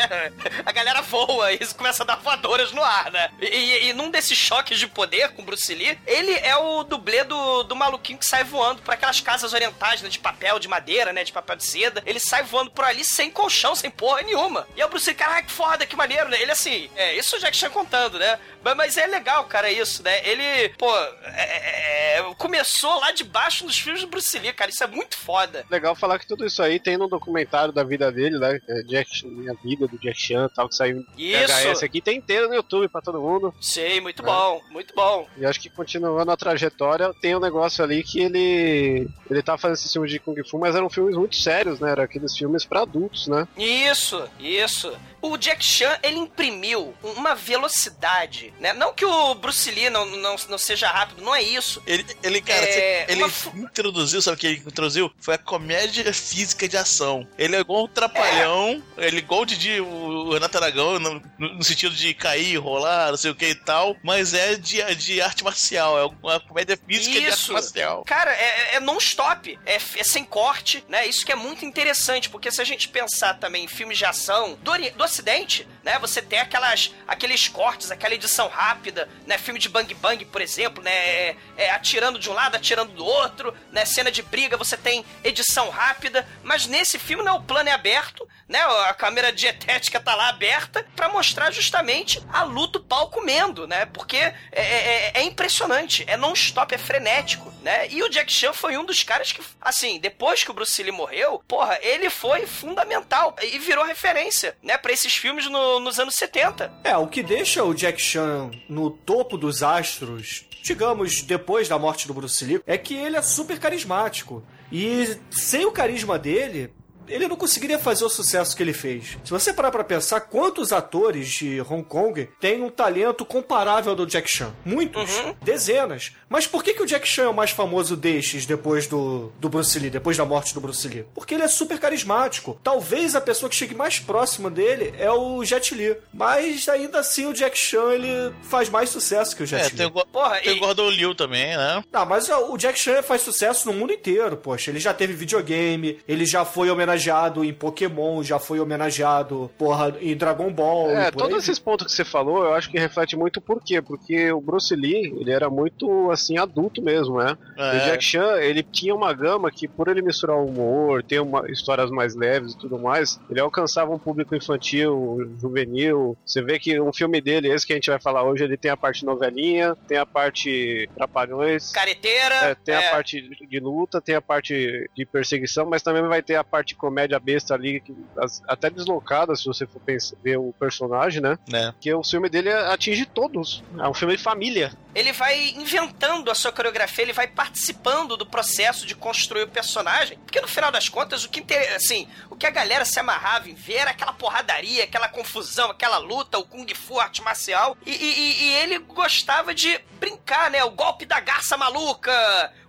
A 0.66 0.72
galera 0.72 1.02
voa 1.02 1.52
e 1.54 1.60
começa 1.76 2.04
a 2.04 2.06
dar 2.06 2.16
voadoras 2.18 2.72
no 2.72 2.84
ar, 2.84 3.12
né? 3.12 3.30
E, 3.40 3.46
e- 3.46 3.90
e 3.90 3.94
num 3.94 4.10
desses 4.10 4.38
choques 4.38 4.80
de 4.80 4.88
poder 4.88 5.30
com 5.30 5.44
Bruce 5.44 5.74
Lee, 5.74 5.98
ele 6.06 6.34
é 6.34 6.56
o 6.58 6.84
dublê 6.84 7.24
do, 7.24 7.64
do 7.64 7.76
maluquinho 7.76 8.18
que 8.20 8.26
sai 8.26 8.44
voando 8.44 8.82
por 8.82 8.94
aquelas 8.94 9.22
casas 9.22 9.54
orientais, 9.54 10.02
né? 10.02 10.10
De 10.10 10.20
papel, 10.20 10.60
de 10.60 10.68
madeira, 10.68 11.14
né? 11.14 11.24
De 11.24 11.32
papel 11.32 11.56
de 11.56 11.66
seda. 11.66 12.02
Ele 12.06 12.20
sai 12.20 12.44
voando 12.44 12.72
por 12.72 12.84
ali 12.86 13.04
sem 13.06 13.30
colchão, 13.32 13.76
sem 13.76 13.90
porra 13.92 14.22
nenhuma. 14.24 14.68
E 14.76 14.82
é 14.82 14.86
o 14.86 14.90
Bruce 14.90 15.08
Lee, 15.10 15.16
caraca, 15.16 15.44
que 15.44 15.52
foda, 15.52 15.86
que 15.86 15.96
maneiro, 15.96 16.28
né? 16.30 16.42
Ele 16.42 16.52
assim, 16.52 16.90
é 16.96 17.14
isso 17.16 17.36
o 17.36 17.40
Jack 17.40 17.56
Chan 17.56 17.70
contando, 17.70 18.18
né? 18.20 18.40
Mas, 18.64 18.76
mas 18.76 18.98
é 18.98 19.06
legal, 19.08 19.46
cara, 19.46 19.72
isso, 19.72 20.02
né? 20.04 20.22
Ele, 20.28 20.70
pô, 20.78 20.94
é- 21.26 22.18
é- 22.18 22.34
começou 22.38 23.00
lá 23.00 23.12
de 23.12 23.24
baixo 23.24 23.66
nos 23.66 23.78
filmes 23.78 24.04
Bruce 24.08 24.38
Lee, 24.40 24.54
cara. 24.54 24.72
Isso 24.72 24.84
é 24.84 24.88
muito 24.88 25.18
foda. 25.18 25.66
Legal 25.70 25.96
falar 25.96 26.20
que 26.20 26.28
tudo 26.28 26.46
isso 26.46 26.62
aí 26.64 26.80
tem 26.80 26.98
no 26.98 27.08
documentário 27.08 27.74
da 27.74 27.84
vida 27.84 28.12
dele, 28.12 28.38
né? 28.40 28.60
É 28.68 28.84
Jack, 28.84 29.26
minha 29.28 29.54
vida 29.64 29.88
do 29.88 29.98
Jack 29.98 30.20
Chan 30.20 30.46
e 30.52 30.56
tal, 30.56 30.70
que 30.70 30.76
saiu 30.76 31.06
Isso. 31.18 31.54
VHS 31.54 31.84
aqui, 31.84 32.02
tem 32.02 32.18
inteiro 32.18 32.48
no 32.48 32.56
YouTube 32.56 32.88
pra 32.90 33.02
todo 33.02 33.22
mundo. 33.22 33.54
Sei, 33.62 34.00
muito 34.02 34.24
bom, 34.24 34.62
muito 34.72 34.94
bom. 34.96 35.28
E 35.38 35.46
acho 35.46 35.60
que 35.60 35.70
continuando 35.70 36.32
a 36.32 36.38
trajetória, 36.38 37.14
tem 37.22 37.36
um 37.36 37.40
negócio 37.40 37.84
ali 37.84 38.04
que 38.04 38.20
ele. 38.20 39.08
Ele 39.30 39.42
tava 39.44 39.58
fazendo 39.58 39.76
esses 39.78 39.92
filmes 39.92 40.12
de 40.12 40.20
Kung 40.20 40.36
Fu, 40.50 40.58
mas 40.58 40.76
eram 40.76 40.90
filmes 40.90 41.16
muito 41.16 41.36
sérios, 41.36 41.80
né? 41.80 41.92
Eram 41.92 42.04
aqueles 42.04 42.36
filmes 42.36 42.66
pra 42.66 42.82
adultos, 42.82 43.28
né? 43.28 43.48
Isso, 43.58 44.28
isso. 44.40 44.92
O 45.22 45.36
Jack 45.38 45.64
Chan, 45.64 45.98
ele 46.04 46.18
imprimiu 46.18 46.94
uma 47.04 47.36
velocidade, 47.78 48.54
né? 48.60 48.74
Não 48.74 48.94
que 48.94 49.06
o 49.06 49.36
Bruce 49.36 49.70
Lee 49.72 49.90
não, 49.90 50.06
não, 50.06 50.36
não 50.50 50.58
seja 50.58 50.88
rápido, 50.90 51.22
não 51.22 51.34
é 51.36 51.42
isso. 51.42 51.82
Ele, 51.86 52.06
ele 52.24 52.42
cara, 52.42 52.66
É, 52.66 53.12
ele 53.12 53.24
uma 53.24 53.30
fu- 53.30 53.52
introduziu, 53.98 54.22
sabe 54.22 54.38
o 54.38 54.40
que 54.40 54.48
ele 54.48 54.64
introduziu? 54.66 55.12
Foi 55.20 55.34
a 55.36 55.38
comédia 55.38 56.14
física 56.14 56.68
de 56.68 56.78
ação. 56.78 57.28
Ele 57.38 57.56
é 57.56 57.60
igual 57.60 57.86
um 57.86 57.88
trapalhão, 57.88 58.82
ele 58.98 59.18
é 59.18 59.20
igual 59.20 59.42
o 59.42 59.46
Didi, 59.46 59.80
o 59.82 60.32
Renato 60.34 60.58
Aragão, 60.58 61.00
no, 61.00 61.22
no- 61.38 61.64
sentido 61.64 61.96
de 61.96 62.14
cair, 62.14 62.58
rolar, 62.58 63.10
não 63.10 63.18
sei 63.18 63.32
o 63.32 63.36
que 63.36 63.48
e 63.48 63.56
tal, 63.56 63.96
mas 64.04 64.34
é 64.34 64.56
de, 64.56 64.84
de 64.96 65.22
arte 65.22 65.44
marcial, 65.44 65.98
é 66.00 66.06
uma 66.24 66.40
comédia 66.40 66.78
física 66.88 67.20
de 67.20 67.26
arte 67.26 67.40
Isso. 67.40 67.54
marcial. 67.54 68.04
Cara, 68.06 68.32
é, 68.32 68.76
é 68.76 68.80
non-stop, 68.80 69.58
é, 69.66 69.76
é 69.76 70.04
sem 70.04 70.24
corte, 70.24 70.84
né? 70.88 71.06
Isso 71.08 71.26
que 71.26 71.32
é 71.32 71.36
muito 71.36 71.66
interessante, 71.66 72.30
porque 72.30 72.52
se 72.52 72.62
a 72.62 72.66
gente 72.66 72.88
pensar 72.88 73.36
também 73.36 73.66
em 73.66 73.68
filmes 73.68 73.98
de 73.98 74.06
ação 74.06 74.58
do, 74.64 74.72
do 74.96 75.04
Ocidente, 75.04 75.68
né? 75.84 75.98
Você 76.00 76.22
tem 76.22 76.40
aquelas, 76.40 76.94
aqueles 77.08 77.48
cortes, 77.48 77.92
aquela 77.92 78.14
edição 78.14 78.48
rápida, 78.48 79.08
né? 79.26 79.38
Filme 79.38 79.60
de 79.60 79.70
Bang 79.70 79.94
Bang, 79.96 80.24
por 80.26 80.42
exemplo, 80.42 80.84
né? 80.84 80.92
É, 80.92 81.36
é, 81.58 81.72
atirando 81.72 82.20
de 82.20 82.30
um 82.30 82.34
lado, 82.34 82.56
atirando 82.56 82.92
do 82.94 83.06
outro, 83.06 83.54
né? 83.72 83.77
Né? 83.78 83.86
Cena 83.86 84.12
de 84.12 84.24
briga, 84.24 84.58
você 84.58 84.76
tem 84.76 85.06
edição 85.24 85.70
rápida, 85.70 86.28
mas 86.44 86.66
nesse 86.66 86.98
filme 86.98 87.24
não, 87.24 87.38
o 87.38 87.44
plano 87.44 87.70
é 87.70 87.72
aberto, 87.72 88.28
né? 88.50 88.60
A 88.60 88.94
câmera 88.96 89.32
dietética 89.32 90.00
tá 90.00 90.16
lá 90.16 90.30
aberta 90.30 90.84
pra 90.96 91.10
mostrar 91.10 91.52
justamente 91.52 92.20
a 92.34 92.42
luta 92.44 92.80
o 92.80 92.84
pau 92.84 93.10
comendo, 93.12 93.68
né? 93.68 93.86
Porque 93.86 94.18
é, 94.18 94.34
é- 94.52 95.12
é 95.14 95.22
impressionante, 95.22 96.04
é 96.08 96.18
non-stop, 96.18 96.74
é 96.74 96.78
frenético, 96.78 97.54
né? 97.62 97.88
E 97.90 98.02
o 98.02 98.10
Jack 98.10 98.34
Chan 98.34 98.52
foi 98.54 98.76
um 98.78 98.84
dos 98.86 99.04
caras 99.04 99.32
que, 99.32 99.42
assim, 99.62 100.00
depois 100.00 100.44
que 100.44 100.50
o 100.50 100.54
Bruce 100.56 100.82
Lee 100.82 100.92
morreu, 100.92 101.44
porra, 101.48 101.78
ele 101.84 102.10
foi 102.10 102.48
fundamental 102.48 103.36
e 103.44 103.60
virou 103.60 103.86
referência, 103.86 104.58
né? 104.64 104.76
Pra 104.78 104.92
esses 104.92 105.14
filmes 105.14 105.46
no- 105.50 105.80
nos 105.80 106.00
anos 106.00 106.16
70. 106.16 106.74
É, 106.84 106.98
o 106.98 107.06
que 107.08 107.22
deixa 107.22 107.64
o 107.64 107.74
Jack 107.76 108.02
Chan 108.02 108.50
no 108.68 108.90
topo 108.90 109.38
dos 109.38 109.62
astros, 109.62 110.46
digamos, 110.64 111.22
depois 111.22 111.68
da 111.68 111.78
morte 111.78 112.08
do 112.08 112.14
Bruce 112.14 112.44
Lee, 112.44 112.62
é 112.66 112.78
que 112.78 112.96
ele 112.96 113.16
é 113.16 113.22
super 113.22 113.60
carismático. 113.60 114.44
E 114.72 115.18
sem 115.32 115.66
o 115.66 115.72
carisma 115.72 116.20
dele, 116.20 116.74
ele 117.08 117.28
não 117.28 117.36
conseguiria 117.36 117.80
fazer 117.80 118.04
o 118.06 118.10
sucesso 118.10 118.56
que 118.56 118.64
ele 118.64 118.74
fez. 118.74 119.18
Se 119.24 119.32
você 119.32 119.54
parar 119.54 119.72
pra 119.72 119.84
pensar, 119.84 120.22
quantos 120.22 120.72
atores 120.72 121.28
de 121.30 121.62
Hong 121.62 121.84
Kong 121.84 122.30
têm 122.40 122.62
um 122.64 122.70
talento 122.70 123.26
comparável 123.26 123.92
ao 123.92 123.96
do 123.96 124.06
Jack 124.06 124.30
Chan? 124.30 124.54
Muitos. 124.66 125.10
Dezenas. 125.42 126.12
Mas 126.30 126.46
por 126.46 126.64
que, 126.64 126.74
que 126.74 126.84
o 126.84 126.86
Jack 126.86 127.08
Chan 127.08 127.24
é 127.24 127.28
o 127.28 127.34
mais 127.34 127.52
famoso 127.52 127.96
destes 127.96 128.46
depois 128.46 128.88
do, 128.88 129.32
do 129.40 129.48
Bruce 129.50 129.78
Lee, 129.80 129.90
depois 129.90 130.18
da 130.18 130.26
morte 130.26 130.54
do 130.54 130.60
Bruce 130.62 130.88
Lee? 130.88 131.06
Porque 131.16 131.34
ele 131.36 131.44
é 131.44 131.48
super 131.48 131.80
carismático. 131.80 132.60
Talvez 132.64 133.16
a 133.16 133.22
pessoa 133.22 133.50
que 133.50 133.56
chegue 133.56 133.74
mais 133.76 134.00
próxima 134.00 134.50
dele 134.50 134.94
é 134.98 135.12
o 135.12 135.44
Jet 135.46 135.74
Li. 135.74 135.96
Mas 136.14 136.68
ainda 136.68 137.00
assim 137.00 137.26
o 137.26 137.34
Jack 137.34 137.58
Chan 137.58 137.94
ele 137.94 138.34
faz 138.44 138.70
mais 138.70 138.90
sucesso 138.90 139.36
que 139.36 139.44
o 139.44 139.46
Jet 139.46 139.62
É, 139.66 139.70
Li. 139.70 139.76
tem 139.78 139.86
o, 139.86 139.92
Porra, 139.92 140.40
tem 140.42 140.54
e- 140.54 140.58
o 140.58 140.60
Gordon 140.60 140.90
Liu 140.90 141.16
também, 141.16 141.56
né? 141.56 141.84
Ah, 141.94 142.06
mas 142.06 142.28
o 142.30 142.58
Jack 142.58 142.78
Chan 142.78 143.02
faz 143.02 143.22
sucesso 143.22 143.66
no 143.72 143.74
mundo 143.78 143.94
inteiro, 143.94 144.36
poxa. 144.38 144.70
Ele 144.72 144.80
já 144.80 144.94
teve 144.94 145.14
videogame, 145.14 146.00
ele 146.08 146.26
já 146.26 146.44
foi 146.44 146.70
homenageado 146.70 146.97
em 147.44 147.54
Pokémon, 147.54 148.24
já 148.24 148.40
foi 148.40 148.60
homenageado, 148.60 149.50
porra, 149.58 149.96
em 150.02 150.16
Dragon 150.16 150.52
Ball. 150.52 150.90
É, 150.92 151.12
todos 151.12 151.38
esses 151.44 151.60
pontos 151.60 151.88
que 151.88 151.94
você 151.94 152.06
falou, 152.06 152.44
eu 152.44 152.54
acho 152.54 152.70
que 152.70 152.80
reflete 152.80 153.16
muito 153.16 153.40
por 153.40 153.62
quê? 153.64 153.82
Porque 153.82 154.32
o 154.32 154.42
Bruce 154.42 154.76
Lee, 154.76 155.14
ele 155.20 155.32
era 155.32 155.50
muito, 155.50 156.12
assim, 156.12 156.38
adulto 156.38 156.82
mesmo, 156.82 157.18
né? 157.18 157.38
É. 157.58 157.76
E 157.76 157.78
o 157.78 157.84
Jack 157.86 158.04
Chan, 158.04 158.38
ele 158.40 158.64
tinha 158.64 158.94
uma 158.96 159.14
gama 159.14 159.52
que, 159.52 159.68
por 159.68 159.88
ele 159.88 160.02
misturar 160.02 160.38
humor, 160.38 161.04
ter 161.04 161.20
uma, 161.20 161.50
histórias 161.52 161.90
mais 161.90 162.16
leves 162.16 162.54
e 162.54 162.58
tudo 162.58 162.78
mais, 162.78 163.20
ele 163.30 163.40
alcançava 163.40 163.94
um 163.94 164.00
público 164.00 164.36
infantil, 164.36 165.32
juvenil. 165.40 166.18
Você 166.26 166.42
vê 166.42 166.60
que 166.60 166.80
um 166.80 166.94
filme 166.94 167.22
dele, 167.22 167.52
esse 167.52 167.66
que 167.66 167.74
a 167.74 167.76
gente 167.76 167.90
vai 167.90 168.00
falar 168.00 168.24
hoje, 168.24 168.44
ele 168.44 168.58
tem 168.58 168.72
a 168.72 168.78
parte 168.78 169.06
novelinha, 169.06 169.76
tem 169.88 169.98
a 169.98 170.06
parte 170.06 170.90
trapalhões, 170.96 171.72
Careteira. 171.72 172.36
é, 172.36 172.56
tem 172.56 172.76
é, 172.76 172.88
a 172.88 172.92
parte 172.92 173.22
de 173.22 173.60
luta, 173.60 174.02
tem 174.02 174.16
a 174.16 174.22
parte 174.22 174.90
de 174.96 175.06
perseguição, 175.06 175.66
mas 175.66 175.82
também 175.82 176.04
vai 176.04 176.22
ter 176.22 176.36
a 176.36 176.44
parte 176.44 176.76
comédia 176.88 177.20
besta 177.20 177.54
ali, 177.54 177.82
que, 177.82 177.94
as- 178.18 178.42
até 178.48 178.70
deslocada, 178.70 179.36
se 179.36 179.46
você 179.46 179.68
for 179.68 179.80
pensar, 179.82 180.16
ver 180.24 180.38
o 180.38 180.54
personagem, 180.58 181.22
né? 181.22 181.38
né? 181.50 181.74
Que 181.82 181.94
o 181.94 182.02
filme 182.04 182.30
dele 182.30 182.52
atinge 182.52 183.06
todos. 183.06 183.62
É 183.80 183.88
um 183.88 183.94
filme 183.94 184.16
de 184.16 184.24
família. 184.24 184.72
ele 184.96 185.12
vai 185.12 185.50
inventando 185.50 186.32
a 186.32 186.34
sua 186.36 186.52
coreografia, 186.52 187.04
ele 187.04 187.14
vai 187.14 187.28
participando 187.28 188.18
do 188.18 188.26
processo 188.26 188.84
de 188.86 188.96
construir 188.96 189.44
o 189.44 189.48
personagem, 189.48 190.18
porque 190.20 190.42
no 190.42 190.48
final 190.48 190.72
das 190.72 190.90
contas, 190.90 191.24
o 191.24 191.30
que 191.30 191.40
inter- 191.42 191.76
assim, 191.76 192.08
o 192.32 192.36
que 192.36 192.48
a 192.48 192.50
galera 192.50 192.84
se 192.84 193.00
amarrava 193.00 193.48
em 193.48 193.54
ver 193.54 193.76
era 193.76 193.92
aquela 193.92 194.14
porradaria, 194.14 194.84
aquela 194.86 195.08
confusão, 195.08 195.70
aquela 195.70 195.98
luta, 196.00 196.40
o 196.40 196.44
kung 196.46 196.66
fu, 196.74 197.00
arte 197.00 197.22
marcial, 197.22 197.78
e, 197.86 197.92
e- 197.92 198.20
e- 198.20 198.44
e 198.46 198.54
ele 198.56 198.80
gostava 198.80 199.54
de 199.54 199.80
brincar, 200.00 200.50
né, 200.50 200.64
o 200.64 200.72
golpe 200.72 201.06
da 201.06 201.20
garça 201.20 201.56
maluca, 201.58 202.12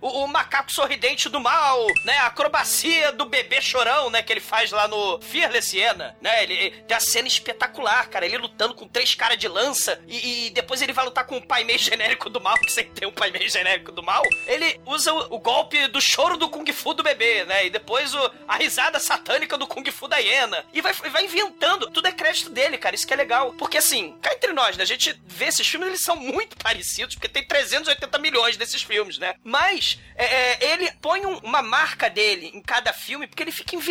o, 0.01 0.23
o 0.23 0.27
macaco 0.27 0.71
sorridente 0.71 1.29
do 1.29 1.39
mal, 1.39 1.85
né, 2.05 2.17
a 2.19 2.27
acrobacia 2.27 3.11
do 3.11 3.25
bebê 3.25 3.59
chorão, 3.61 4.08
né, 4.09 4.21
que 4.21 4.31
ele 4.33 4.39
faz 4.39 4.71
lá 4.71 4.87
no 4.87 5.19
Fearless 5.21 5.69
Siena, 5.69 6.15
né, 6.21 6.43
ele 6.43 6.71
tem 6.87 6.95
a 6.97 6.99
cena 6.99 7.27
espetacular, 7.27 8.07
cara, 8.09 8.25
ele 8.25 8.37
lutando 8.37 8.73
com 8.73 8.87
três 8.87 9.13
caras 9.15 9.37
de 9.37 9.47
lança, 9.47 10.01
e, 10.07 10.47
e 10.47 10.49
depois 10.51 10.81
ele 10.81 10.93
vai 10.93 11.05
lutar 11.05 11.25
com 11.25 11.37
o 11.37 11.41
pai 11.45 11.63
meio 11.63 11.79
genérico 11.79 12.29
do 12.29 12.39
mal, 12.41 12.57
que 12.59 12.83
tem 12.83 13.07
um 13.07 13.11
pai 13.11 13.31
meio 13.31 13.49
genérico 13.49 13.91
do 13.91 14.03
mal, 14.03 14.23
ele 14.47 14.79
usa 14.85 15.13
o, 15.13 15.35
o 15.35 15.39
golpe 15.39 15.87
do 15.87 16.01
choro 16.01 16.37
do 16.37 16.49
Kung 16.49 16.65
Fu 16.71 16.93
do 16.93 17.03
bebê, 17.03 17.43
né? 17.45 17.65
E 17.65 17.69
depois 17.69 18.13
o, 18.13 18.31
a 18.47 18.55
risada 18.55 18.99
satânica 18.99 19.57
do 19.57 19.67
Kung 19.67 19.83
Fu 19.91 20.07
da 20.07 20.17
hiena. 20.17 20.63
E 20.73 20.81
vai, 20.81 20.93
vai 20.93 21.25
inventando. 21.25 21.89
Tudo 21.91 22.07
é 22.07 22.11
crédito 22.11 22.49
dele, 22.49 22.77
cara. 22.77 22.95
Isso 22.95 23.05
que 23.07 23.13
é 23.13 23.17
legal. 23.17 23.53
Porque 23.53 23.77
assim, 23.77 24.15
cá 24.21 24.33
entre 24.33 24.53
nós, 24.53 24.77
né? 24.77 24.83
A 24.83 24.87
gente 24.87 25.19
vê 25.25 25.45
esses 25.45 25.67
filmes, 25.67 25.89
eles 25.89 26.01
são 26.01 26.15
muito 26.15 26.55
parecidos, 26.57 27.15
porque 27.15 27.27
tem 27.27 27.45
380 27.45 28.17
milhões 28.19 28.55
desses 28.57 28.81
filmes, 28.81 29.17
né? 29.17 29.35
Mas 29.43 29.99
é, 30.15 30.25
é, 30.25 30.71
ele 30.73 30.91
põe 31.01 31.25
um- 31.25 31.37
uma 31.39 31.61
marca 31.61 32.09
dele 32.09 32.51
em 32.53 32.61
cada 32.61 32.93
filme, 32.93 33.27
porque 33.27 33.43
ele 33.43 33.51
fica 33.51 33.75
inventando 33.75 33.88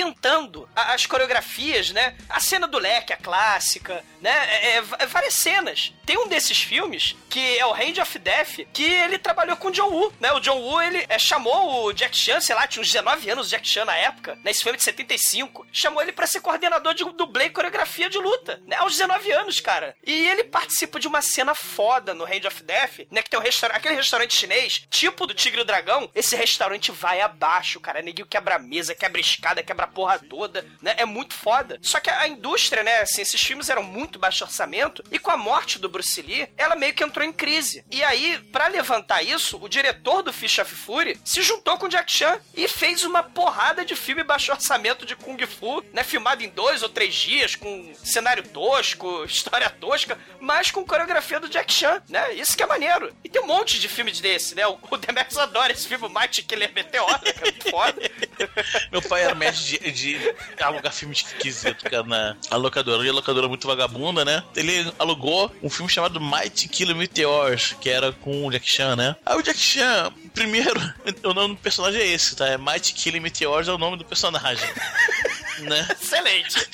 a- 0.75 0.93
as 0.95 1.07
coreografias, 1.07 1.91
né? 1.91 2.15
A 2.29 2.41
cena 2.41 2.67
do 2.67 2.79
leque, 2.79 3.13
a 3.13 3.17
clássica, 3.17 4.05
né? 4.21 4.31
É, 4.31 4.77
é, 4.77 4.83
va- 4.83 4.99
várias 5.07 5.35
cenas. 5.35 5.93
Tem 6.09 6.17
um 6.17 6.27
desses 6.27 6.63
filmes, 6.63 7.15
que 7.29 7.59
é 7.59 7.67
o 7.67 7.71
Hand 7.75 8.01
of 8.01 8.19
Death, 8.19 8.67
que 8.73 8.83
ele 8.83 9.19
trabalhou 9.19 9.59
com 9.59 9.69
o 9.69 9.71
John 9.71 9.91
Woo, 9.91 10.11
né? 10.19 10.33
O 10.33 10.41
John 10.41 10.57
Woo, 10.57 10.81
ele 10.81 11.05
é, 11.07 11.19
chamou 11.19 11.85
o 11.85 11.93
Jack 11.93 12.17
Chan, 12.17 12.41
sei 12.41 12.55
lá, 12.55 12.67
tinha 12.67 12.81
uns 12.81 12.91
19 12.91 13.29
anos 13.29 13.47
o 13.47 13.51
Jack 13.51 13.69
Chan 13.69 13.85
na 13.85 13.95
época, 13.95 14.39
nesse 14.43 14.63
filme 14.63 14.79
de 14.79 14.85
75, 14.85 15.67
chamou 15.71 16.01
ele 16.01 16.13
pra 16.13 16.27
ser 16.27 16.41
coordenador 16.41 16.95
de 16.95 17.05
dublê 17.05 17.45
e 17.45 17.51
coreografia 17.51 18.09
de 18.09 18.17
luta, 18.17 18.59
né? 18.67 18.77
Aos 18.77 18.93
19 18.93 19.31
anos, 19.33 19.61
cara. 19.61 19.95
E 20.03 20.29
ele 20.29 20.45
participa 20.45 20.99
de 20.99 21.07
uma 21.07 21.21
cena 21.21 21.55
foda 21.55 22.15
no 22.15 22.25
Hand 22.25 22.47
of 22.47 22.63
Death, 22.63 23.01
né? 23.11 23.21
Que 23.21 23.29
tem 23.29 23.39
um 23.39 23.43
restaurante, 23.43 23.77
aquele 23.77 23.97
restaurante 23.97 24.35
chinês, 24.35 24.87
tipo 24.89 25.27
do 25.27 25.35
Tigre 25.35 25.61
e 25.61 25.63
o 25.63 25.67
Dragão, 25.67 26.11
esse 26.15 26.35
restaurante 26.35 26.91
vai 26.91 27.21
abaixo, 27.21 27.81
cara. 27.81 28.01
Neguinho 28.01 28.27
quebra 28.27 28.55
a 28.55 28.59
mesa, 28.59 28.95
quebra 28.95 29.19
a 29.19 29.21
escada, 29.21 29.63
quebra 29.63 29.85
a 29.85 29.89
porra 29.89 30.19
toda, 30.19 30.65
né? 30.81 30.95
É 30.97 31.05
muito 31.05 31.35
foda. 31.35 31.79
Só 31.83 32.01
que 32.01 32.09
a 32.09 32.27
indústria, 32.27 32.83
né, 32.83 33.01
assim, 33.01 33.21
esses 33.21 33.43
filmes 33.43 33.69
eram 33.69 33.83
muito 33.83 34.19
baixo 34.19 34.43
orçamento, 34.43 35.05
e 35.11 35.19
com 35.19 35.31
a 35.31 35.37
morte 35.37 35.79
do 35.79 35.98
Bruce 35.99 36.23
Lee, 36.23 36.49
ela 36.57 36.77
meio 36.77 36.95
que 36.95 37.03
entrou 37.03 37.27
em 37.27 37.33
crise. 37.33 37.85
E 37.91 38.05
aí, 38.05 38.39
pra 38.53 38.69
levantar 38.69 39.21
isso, 39.21 39.59
o 39.61 39.69
diretor 39.69 40.23
do 40.23 40.33
Fish 40.33 40.61
of 40.61 40.73
Fury 40.73 41.19
se 41.25 41.43
juntou 41.43 41.77
com 41.77 41.87
o 41.87 41.89
Jack 41.89 42.13
Chan 42.13 42.39
e 42.55 42.69
fez 42.69 43.03
uma 43.03 43.21
porrada 43.21 43.85
de 43.85 43.97
filme 43.97 44.23
baixo 44.23 44.53
orçamento 44.53 45.05
de 45.05 45.17
Kung 45.17 45.45
Fu, 45.45 45.83
né, 45.93 46.05
filmado 46.05 46.45
em 46.45 46.49
dois 46.49 46.85
ou 46.85 46.89
três 46.89 47.13
dias, 47.13 47.57
com 47.57 47.93
cenário 47.97 48.47
tosco, 48.47 49.25
história 49.27 49.69
tosca, 49.69 50.17
mas 50.39 50.71
com 50.71 50.85
coreografia 50.85 51.41
do 51.41 51.49
Jack 51.49 51.73
Chan, 51.73 52.01
né? 52.09 52.33
Isso 52.35 52.57
que 52.57 52.63
é 52.63 52.67
maneiro. 52.67 53.13
E 53.25 53.29
tem 53.29 53.43
um 53.43 53.47
monte 53.49 53.81
de 53.81 53.89
filmes 53.89 54.21
desse, 54.21 54.55
né? 54.55 54.69
O, 54.69 54.75
o 54.75 55.41
adora 55.41 55.73
esse 55.73 55.89
filme, 55.89 56.07
o 56.07 56.09
Mighty 56.09 56.45
Killer 56.45 56.73
Meteor, 56.73 57.11
né, 57.11 57.33
que 57.33 57.41
é 57.41 57.51
muito 57.51 57.71
foda. 57.71 58.01
Meu 58.93 59.03
pai 59.03 59.23
era 59.23 59.35
mestre 59.35 59.81
de, 59.81 59.91
de 59.91 60.35
alugar 60.61 60.93
filme 60.93 61.13
esquisito, 61.13 61.91
cara, 61.91 62.05
na 62.05 62.37
locadora. 62.53 63.05
E 63.05 63.09
a 63.09 63.13
locadora 63.13 63.49
muito 63.49 63.67
vagabunda, 63.67 64.25
né? 64.25 64.45
Ele 64.55 64.93
alugou 64.97 65.53
um 65.63 65.69
filme 65.69 65.88
chamado 65.89 66.21
Mighty 66.21 66.69
Killer 66.69 66.97
Meteors, 66.97 67.77
que 67.81 67.89
era 67.89 68.13
com 68.13 68.47
o 68.47 68.51
Jack 68.51 68.69
Chan, 68.69 68.97
né? 68.97 69.17
Aí 69.25 69.37
o 69.37 69.43
Jack 69.43 69.59
Chan, 69.59 70.13
primeiro, 70.35 70.81
o 71.25 71.35
nome 71.35 71.55
do 71.55 71.61
personagem 71.61 72.01
é 72.01 72.07
esse, 72.07 72.37
tá? 72.37 72.47
É 72.47 72.59
Mighty 72.59 72.95
Killer 72.95 73.21
Meteors 73.21 73.69
é 73.69 73.73
o 73.73 73.79
nome 73.79 73.97
do 73.97 74.05
personagem. 74.05 74.69
né? 75.63 75.87
Excelente. 76.01 76.69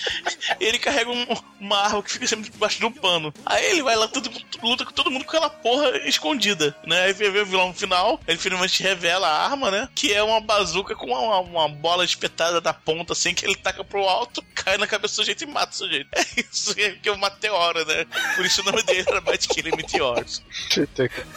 Ele 0.60 0.78
carrega 0.78 1.10
um- 1.10 1.26
uma 1.60 1.78
arma 1.78 2.02
que 2.02 2.12
fica 2.12 2.26
sempre 2.26 2.50
debaixo 2.50 2.78
de 2.78 2.84
um 2.86 2.92
pano. 2.92 3.32
Aí 3.46 3.64
ele 3.70 3.82
vai 3.82 3.96
lá, 3.96 4.06
tudo, 4.08 4.30
luta 4.62 4.84
com 4.84 4.92
todo 4.92 5.10
mundo 5.10 5.24
com 5.24 5.30
aquela 5.30 5.50
porra 5.50 5.96
escondida, 6.06 6.76
né? 6.86 7.04
Aí 7.04 7.12
vê 7.12 7.30
vê 7.30 7.40
o 7.40 7.46
vilão 7.46 7.68
no 7.68 7.74
final, 7.74 8.20
ele 8.26 8.38
finalmente 8.38 8.82
revela 8.82 9.26
a 9.28 9.44
arma, 9.44 9.70
né? 9.70 9.88
Que 9.94 10.12
é 10.12 10.22
uma 10.22 10.40
bazuca 10.40 10.94
com 10.94 11.06
uma, 11.06 11.38
uma 11.40 11.68
bola 11.68 12.04
espetada 12.04 12.60
na 12.60 12.72
ponta, 12.74 13.12
assim, 13.12 13.34
que 13.34 13.44
ele 13.44 13.56
taca 13.56 13.82
pro 13.82 14.04
alto, 14.08 14.42
cai 14.54 14.76
na 14.76 14.86
cabeça 14.86 15.14
do 15.14 15.16
sujeito 15.16 15.44
e 15.44 15.46
mata 15.46 15.72
o 15.72 15.76
sujeito. 15.76 16.08
É 16.36 16.40
isso 16.40 16.74
que 16.74 17.08
é 17.08 17.12
o 17.12 17.18
Meteora, 17.18 17.84
né? 17.84 18.06
Por 18.34 18.44
isso 18.44 18.60
o 18.60 18.64
nome 18.64 18.82
dele 18.82 19.04
era 19.06 19.20
que 19.38 19.62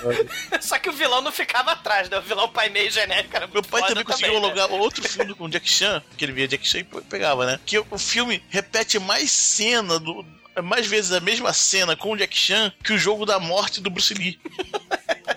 pariu. 0.02 0.30
Só 0.62 0.78
que 0.80 0.90
o 0.90 0.94
vilão 0.94 1.22
não 1.22 1.32
ficava 1.32 1.72
atrás, 1.72 2.10
né? 2.10 2.18
O 2.18 2.22
vilão 2.22 2.48
pai 2.50 2.70
meio 2.70 2.90
genérico 2.92 3.36
era 3.36 3.48
Meu 3.48 3.62
pai 3.62 3.82
foda 3.82 3.88
também 3.94 4.04
conseguiu 4.04 4.40
né? 4.40 4.46
alugar 4.46 4.72
outro 4.72 5.08
filme 5.08 5.34
com 5.34 5.50
Jack 5.50 5.70
Chan, 5.70 6.02
que 6.18 6.26
ele 6.26 6.32
via 6.32 6.48
Jack 6.48 6.68
Chan 6.68 6.80
e 6.80 6.84
pegava, 6.84 7.37
né? 7.46 7.60
Que 7.66 7.80
o 7.80 7.98
filme 7.98 8.42
repete 8.50 9.00
mais 9.00 9.32
cena 9.32 10.00
do. 10.00 10.26
Mais 10.64 10.88
vezes 10.88 11.12
a 11.12 11.20
mesma 11.20 11.54
cena 11.54 11.96
com 11.96 12.12
o 12.12 12.18
Jack 12.18 12.36
Chan 12.36 12.74
que 12.84 12.92
o 12.92 12.98
jogo 12.98 13.26
da 13.26 13.40
morte 13.40 13.80
do 13.80 13.92
Bruce 13.92 14.14
Lee. 14.14 14.40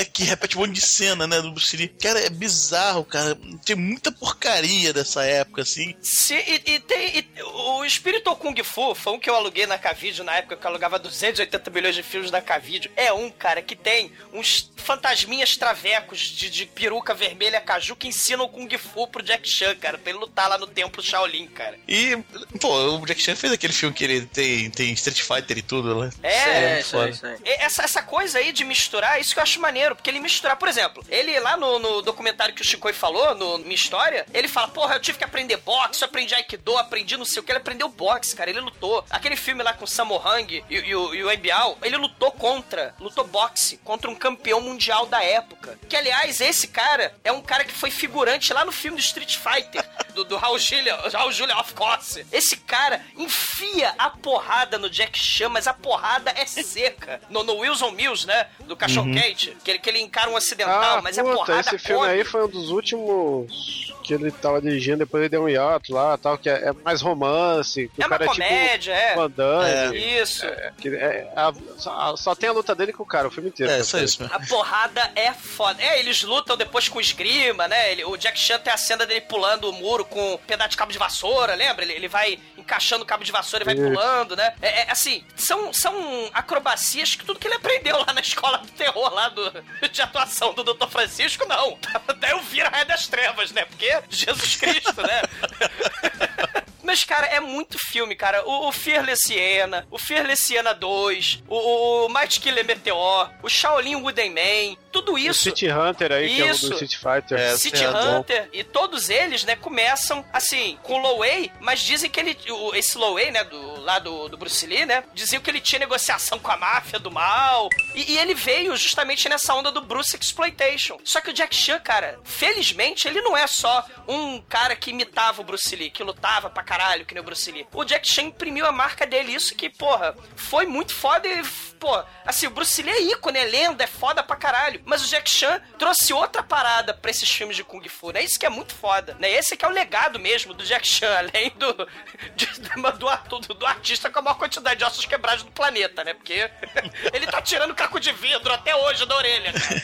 É 0.00 0.04
que 0.04 0.22
repete 0.22 0.56
um 0.56 0.60
monte 0.60 0.72
de 0.72 0.80
cena, 0.80 1.26
né, 1.26 1.42
do 1.42 1.52
Bruce 1.52 1.76
Lee. 1.76 1.88
Cara, 1.88 2.20
é 2.20 2.30
bizarro, 2.30 3.04
cara. 3.04 3.36
Tem 3.64 3.76
muita 3.76 4.10
porcaria 4.10 4.92
dessa 4.92 5.24
época, 5.24 5.62
assim. 5.62 5.94
Se, 6.00 6.34
e, 6.34 6.62
e 6.64 6.80
tem. 6.80 7.18
e 7.18 7.42
o 7.42 7.84
Espírito 7.84 8.34
Kung 8.36 8.56
Fu 8.64 8.94
foi 8.94 9.12
um 9.12 9.18
que 9.18 9.28
eu 9.28 9.34
aluguei 9.36 9.66
na 9.66 9.76
Cavideo 9.78 10.24
na 10.24 10.36
época 10.36 10.56
que 10.56 10.64
eu 10.66 10.70
alugava 10.70 10.98
280 10.98 11.70
milhões 11.70 11.94
de 11.94 12.02
filmes 12.02 12.30
da 12.30 12.40
Cavideo. 12.40 12.90
É 12.96 13.12
um, 13.12 13.30
cara, 13.30 13.60
que 13.60 13.76
tem 13.76 14.10
uns 14.32 14.72
fantasminhas 14.76 15.56
travecos 15.56 16.20
de, 16.20 16.48
de 16.48 16.66
peruca 16.66 17.12
vermelha 17.14 17.60
caju 17.60 17.94
que 17.94 18.08
ensinam 18.08 18.46
o 18.46 18.48
Kung 18.48 18.68
Fu 18.78 19.06
pro 19.06 19.22
Jack 19.22 19.46
Chan, 19.48 19.74
cara, 19.76 19.98
pra 19.98 20.10
ele 20.10 20.18
lutar 20.18 20.48
lá 20.48 20.56
no 20.56 20.66
templo 20.66 21.02
Shaolin, 21.02 21.46
cara. 21.48 21.78
E, 21.86 22.16
pô, 22.60 22.96
o 22.98 23.06
Jack 23.06 23.20
Chan 23.20 23.36
fez 23.36 23.52
aquele 23.52 23.72
filme 23.72 23.94
que 23.94 24.04
ele 24.04 24.26
tem, 24.26 24.70
tem 24.70 24.92
Street 24.92 25.20
Fighter 25.20 25.58
e 25.58 25.62
tudo, 25.62 26.00
né? 26.00 26.10
É, 26.22 26.78
É, 26.78 26.82
foda. 26.82 27.04
aí, 27.04 27.10
isso 27.10 27.26
aí. 27.26 27.36
E 27.44 27.50
Essa, 27.50 27.82
essa 27.82 28.02
coisa 28.02 28.38
aí 28.38 28.52
de 28.52 28.64
misturar, 28.64 29.20
isso 29.20 29.32
que 29.34 29.38
eu 29.38 29.42
acho 29.42 29.60
maneiro, 29.60 29.89
porque 29.94 30.10
ele 30.10 30.20
misturar, 30.20 30.56
por 30.56 30.68
exemplo, 30.68 31.04
ele 31.08 31.38
lá 31.40 31.56
no, 31.56 31.78
no 31.78 32.02
documentário 32.02 32.54
que 32.54 32.62
o 32.62 32.64
Chico 32.64 32.92
falou, 32.92 33.34
no 33.34 33.58
Minha 33.58 33.74
História, 33.74 34.26
ele 34.32 34.48
fala, 34.48 34.68
porra, 34.68 34.94
eu 34.94 35.00
tive 35.00 35.18
que 35.18 35.24
aprender 35.24 35.56
boxe, 35.58 36.02
eu 36.02 36.08
aprendi 36.08 36.34
Aikido, 36.34 36.76
aprendi 36.76 37.16
não 37.16 37.24
sei 37.24 37.40
o 37.40 37.42
que, 37.42 37.52
ele 37.52 37.58
aprendeu 37.58 37.88
boxe, 37.88 38.34
cara, 38.34 38.50
ele 38.50 38.60
lutou. 38.60 39.04
Aquele 39.10 39.36
filme 39.36 39.62
lá 39.62 39.72
com 39.72 39.84
o 39.84 39.88
Sammo 39.88 40.16
Hung 40.16 40.64
e, 40.68 40.74
e 40.74 40.94
o, 40.94 41.14
e 41.14 41.24
o 41.24 41.32
Embial, 41.32 41.78
ele 41.82 41.96
lutou 41.96 42.32
contra, 42.32 42.94
lutou 42.98 43.26
boxe, 43.26 43.78
contra 43.78 44.10
um 44.10 44.14
campeão 44.14 44.60
mundial 44.60 45.06
da 45.06 45.22
época. 45.22 45.78
Que, 45.88 45.96
aliás, 45.96 46.40
esse 46.40 46.68
cara 46.68 47.14
é 47.22 47.32
um 47.32 47.40
cara 47.42 47.64
que 47.64 47.72
foi 47.72 47.90
figurante 47.90 48.52
lá 48.52 48.64
no 48.64 48.72
filme 48.72 48.96
do 48.96 49.02
Street 49.02 49.36
Fighter, 49.36 49.88
do, 50.14 50.24
do 50.24 50.36
Raul 50.36 50.58
Julia, 50.58 50.96
Raul 51.12 51.32
Julia, 51.32 51.56
of 51.58 51.74
course. 51.74 52.26
Esse 52.32 52.56
cara 52.56 53.04
enfia 53.16 53.94
a 53.98 54.10
porrada 54.10 54.78
no 54.78 54.90
Jack 54.90 55.18
Chan, 55.18 55.48
mas 55.48 55.66
a 55.66 55.74
porrada 55.74 56.32
é 56.36 56.46
seca. 56.46 57.20
No, 57.30 57.42
no 57.44 57.56
Wilson 57.58 57.90
Mills, 57.92 58.26
né, 58.26 58.48
do 58.60 58.76
Cachorro 58.76 59.12
Quente, 59.12 59.56
que 59.64 59.69
ele, 59.70 59.78
que 59.78 59.88
ele 59.88 60.00
encara 60.00 60.28
um 60.30 60.36
acidental, 60.36 60.98
Ah, 60.98 61.02
mas 61.02 61.18
a 61.18 61.22
puta, 61.22 61.34
porrada 61.36 61.60
esse 61.60 61.78
filme 61.78 62.00
come. 62.02 62.12
aí 62.12 62.24
foi 62.24 62.44
um 62.44 62.48
dos 62.48 62.70
últimos 62.70 63.90
que 64.04 64.14
ele 64.14 64.30
tava 64.32 64.60
dirigindo, 64.60 64.98
depois 64.98 65.20
ele 65.22 65.28
deu 65.28 65.42
um 65.44 65.48
hiato 65.48 65.92
lá, 65.92 66.16
tal, 66.18 66.36
que 66.36 66.48
é, 66.50 66.68
é 66.68 66.72
mais 66.84 67.00
romance, 67.00 67.88
que 67.94 68.02
É 68.02 68.04
o 68.04 68.08
uma 68.08 68.18
cara 68.18 68.30
comédia, 68.30 68.92
é 68.92 68.96
é. 68.96 69.06
tipo 69.08 69.20
Van 69.20 69.30
Damme, 69.30 70.20
Isso. 70.20 70.46
que 70.78 70.88
é- 70.88 71.32
a- 71.36 71.52
só, 71.78 72.16
só 72.16 72.34
tem 72.34 72.48
a 72.48 72.52
luta 72.52 72.74
dele 72.74 72.92
com 72.92 73.02
o 73.02 73.06
cara, 73.06 73.28
o 73.28 73.30
filme 73.30 73.50
inteiro. 73.50 73.72
É, 73.72 73.84
só 73.84 73.98
isso 73.98 74.20
mesmo. 74.22 74.34
A 74.36 74.40
porrada 74.46 75.10
é 75.14 75.32
foda. 75.32 75.80
É, 75.82 76.00
eles 76.00 76.22
lutam 76.22 76.56
depois 76.56 76.88
com 76.88 77.00
esgrima, 77.00 77.68
né? 77.68 77.92
Ele- 77.92 78.04
o 78.04 78.16
Jack 78.16 78.38
Chan 78.38 78.58
tem 78.58 78.72
a 78.72 78.76
cena 78.76 79.06
dele 79.06 79.20
pulando 79.20 79.68
o 79.70 79.72
muro 79.72 80.04
com 80.04 80.34
um 80.34 80.38
pedaço 80.38 80.70
de 80.70 80.76
cabo 80.76 80.90
de 80.90 80.98
vassoura, 80.98 81.54
lembra? 81.54 81.84
Ele, 81.84 81.92
ele 81.92 82.08
vai 82.08 82.38
encaixando 82.58 83.04
o 83.04 83.06
cabo 83.06 83.22
de 83.22 83.30
vassoura 83.30 83.62
e 83.62 83.66
vai 83.66 83.74
Isso. 83.74 83.84
pulando, 83.84 84.34
né? 84.34 84.54
É, 84.60 84.80
é, 84.82 84.90
assim, 84.90 85.22
são, 85.36 85.72
são 85.72 85.94
acrobacias 86.32 87.14
que 87.14 87.24
tudo 87.24 87.38
que 87.38 87.46
ele 87.46 87.54
aprendeu 87.54 87.96
lá 87.98 88.12
na 88.12 88.20
escola 88.20 88.58
do 88.58 88.68
terror, 88.72 89.12
lá 89.14 89.28
do, 89.28 89.52
de 89.90 90.02
atuação 90.02 90.52
do 90.54 90.62
Dr. 90.64 90.88
Francisco, 90.88 91.46
não. 91.46 91.78
Daí 92.18 92.30
eu 92.32 92.40
vira 92.42 92.68
Raio 92.68 92.86
das 92.86 93.06
Trevas, 93.06 93.52
né? 93.52 93.64
Porque 93.64 94.00
Jesus 94.10 94.56
Cristo, 94.56 95.00
né? 95.02 95.22
Mas, 96.82 97.04
cara, 97.04 97.26
é 97.26 97.38
muito 97.38 97.76
filme, 97.78 98.16
cara. 98.16 98.42
O, 98.48 98.68
o 98.68 98.72
Fearless 98.72 99.22
Siena, 99.26 99.86
o 99.90 99.98
Fearless 99.98 100.42
Siena 100.42 100.72
2, 100.74 101.42
o, 101.46 102.06
o 102.06 102.08
Might 102.08 102.40
Killer 102.40 102.64
Meteor, 102.64 103.30
o 103.42 103.48
Shaolin 103.48 103.96
Wooden 103.96 104.30
Man, 104.30 104.76
tudo 104.90 105.12
O 105.12 105.18
isso. 105.18 105.42
City 105.44 105.68
Hunter 105.70 106.10
aí, 106.10 106.34
que 106.34 106.42
é 106.42 106.46
o 106.46 106.50
Isso. 106.50 106.68
do 106.68 106.72
Street 106.82 106.96
Fighter. 106.96 107.38
É, 107.38 107.56
City 107.56 107.84
é 107.84 107.92
bom. 107.92 108.18
Hunter 108.18 108.48
e 108.52 108.64
todos 108.64 109.08
eles, 109.08 109.44
né, 109.44 109.54
começam 109.54 110.24
assim, 110.32 110.78
com 110.82 110.98
low 110.98 111.18
way, 111.18 111.52
mas 111.60 111.80
dizem 111.80 112.10
que 112.10 112.18
ele, 112.18 112.36
o- 112.50 112.74
esse 112.74 112.98
low 112.98 113.14
way, 113.14 113.30
né, 113.30 113.44
do, 113.44 113.80
lá 113.82 114.00
do, 114.00 114.28
do 114.28 114.36
Bruce 114.36 114.66
Lee, 114.66 114.84
né, 114.86 115.04
diziam 115.14 115.40
que 115.40 115.48
ele 115.48 115.60
tinha 115.60 115.78
negociação 115.78 116.40
com 116.40 116.50
a 116.50 116.56
máfia 116.56 116.98
do 116.98 117.10
mal, 117.10 117.68
e, 117.94 118.14
e 118.14 118.18
ele 118.18 118.34
veio 118.34 118.76
justamente 118.76 119.28
nessa 119.28 119.49
onda 119.54 119.70
do 119.70 119.80
Bruce 119.80 120.16
Exploitation. 120.16 120.98
Só 121.04 121.20
que 121.20 121.30
o 121.30 121.32
Jack 121.32 121.54
Chan, 121.54 121.78
cara, 121.80 122.18
felizmente, 122.24 123.06
ele 123.08 123.20
não 123.20 123.36
é 123.36 123.46
só 123.46 123.84
um 124.06 124.40
cara 124.42 124.76
que 124.76 124.90
imitava 124.90 125.40
o 125.40 125.44
Bruce 125.44 125.74
Lee, 125.74 125.90
que 125.90 126.02
lutava 126.02 126.50
pra 126.50 126.62
caralho, 126.62 127.04
que 127.04 127.14
nem 127.14 127.22
o 127.22 127.24
Bruce 127.24 127.50
Lee. 127.50 127.66
O 127.72 127.84
Jack 127.84 128.08
Chan 128.08 128.22
imprimiu 128.22 128.66
a 128.66 128.72
marca 128.72 129.06
dele, 129.06 129.34
isso 129.34 129.54
que, 129.54 129.68
porra, 129.68 130.16
foi 130.36 130.66
muito 130.66 130.94
foda 130.94 131.26
e, 131.28 131.42
pô, 131.78 132.02
assim, 132.24 132.46
o 132.46 132.50
Bruce 132.50 132.82
Lee 132.82 132.92
é 132.92 133.02
ícone, 133.12 133.38
é 133.38 133.44
lenda, 133.44 133.84
é 133.84 133.86
foda 133.86 134.22
pra 134.22 134.36
caralho. 134.36 134.80
Mas 134.84 135.04
o 135.04 135.08
Jack 135.08 135.28
Chan 135.30 135.60
trouxe 135.78 136.12
outra 136.12 136.42
parada 136.42 136.94
pra 136.94 137.10
esses 137.10 137.30
filmes 137.30 137.56
de 137.56 137.64
Kung 137.64 137.86
Fu, 137.88 138.10
né? 138.10 138.22
Isso 138.22 138.38
que 138.38 138.46
é 138.46 138.50
muito 138.50 138.74
foda, 138.74 139.16
né? 139.18 139.30
Esse 139.30 139.56
que 139.56 139.64
é 139.64 139.68
o 139.68 139.72
legado 139.72 140.18
mesmo 140.18 140.54
do 140.54 140.64
Jack 140.64 140.86
Chan, 140.86 141.12
além 141.16 141.50
do, 141.56 141.72
do, 141.72 143.38
do, 143.38 143.54
do 143.54 143.66
artista 143.66 144.10
com 144.10 144.18
a 144.18 144.22
maior 144.22 144.36
quantidade 144.36 144.78
de 144.78 144.84
ossos 144.84 145.06
quebrados 145.06 145.42
do 145.42 145.52
planeta, 145.52 146.04
né? 146.04 146.14
Porque 146.14 146.50
ele 147.12 147.26
tá 147.26 147.40
tirando 147.40 147.74
caco 147.74 147.98
de 148.00 148.12
vidro 148.12 148.52
até 148.52 148.74
hoje 148.74 149.06
da 149.06 149.16
orelha, 149.16 149.39
cara. 149.52 149.82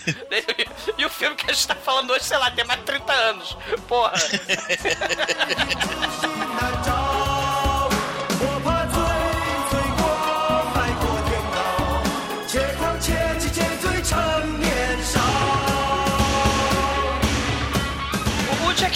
E 0.98 1.04
o 1.04 1.10
filme 1.10 1.36
que 1.36 1.50
a 1.50 1.54
gente 1.54 1.66
tá 1.66 1.74
falando 1.74 2.10
hoje, 2.10 2.24
sei 2.24 2.38
lá, 2.38 2.50
tem 2.50 2.64
mais 2.64 2.80
de 2.80 2.86
30 2.86 3.12
anos. 3.12 3.56
Porra. 3.88 4.12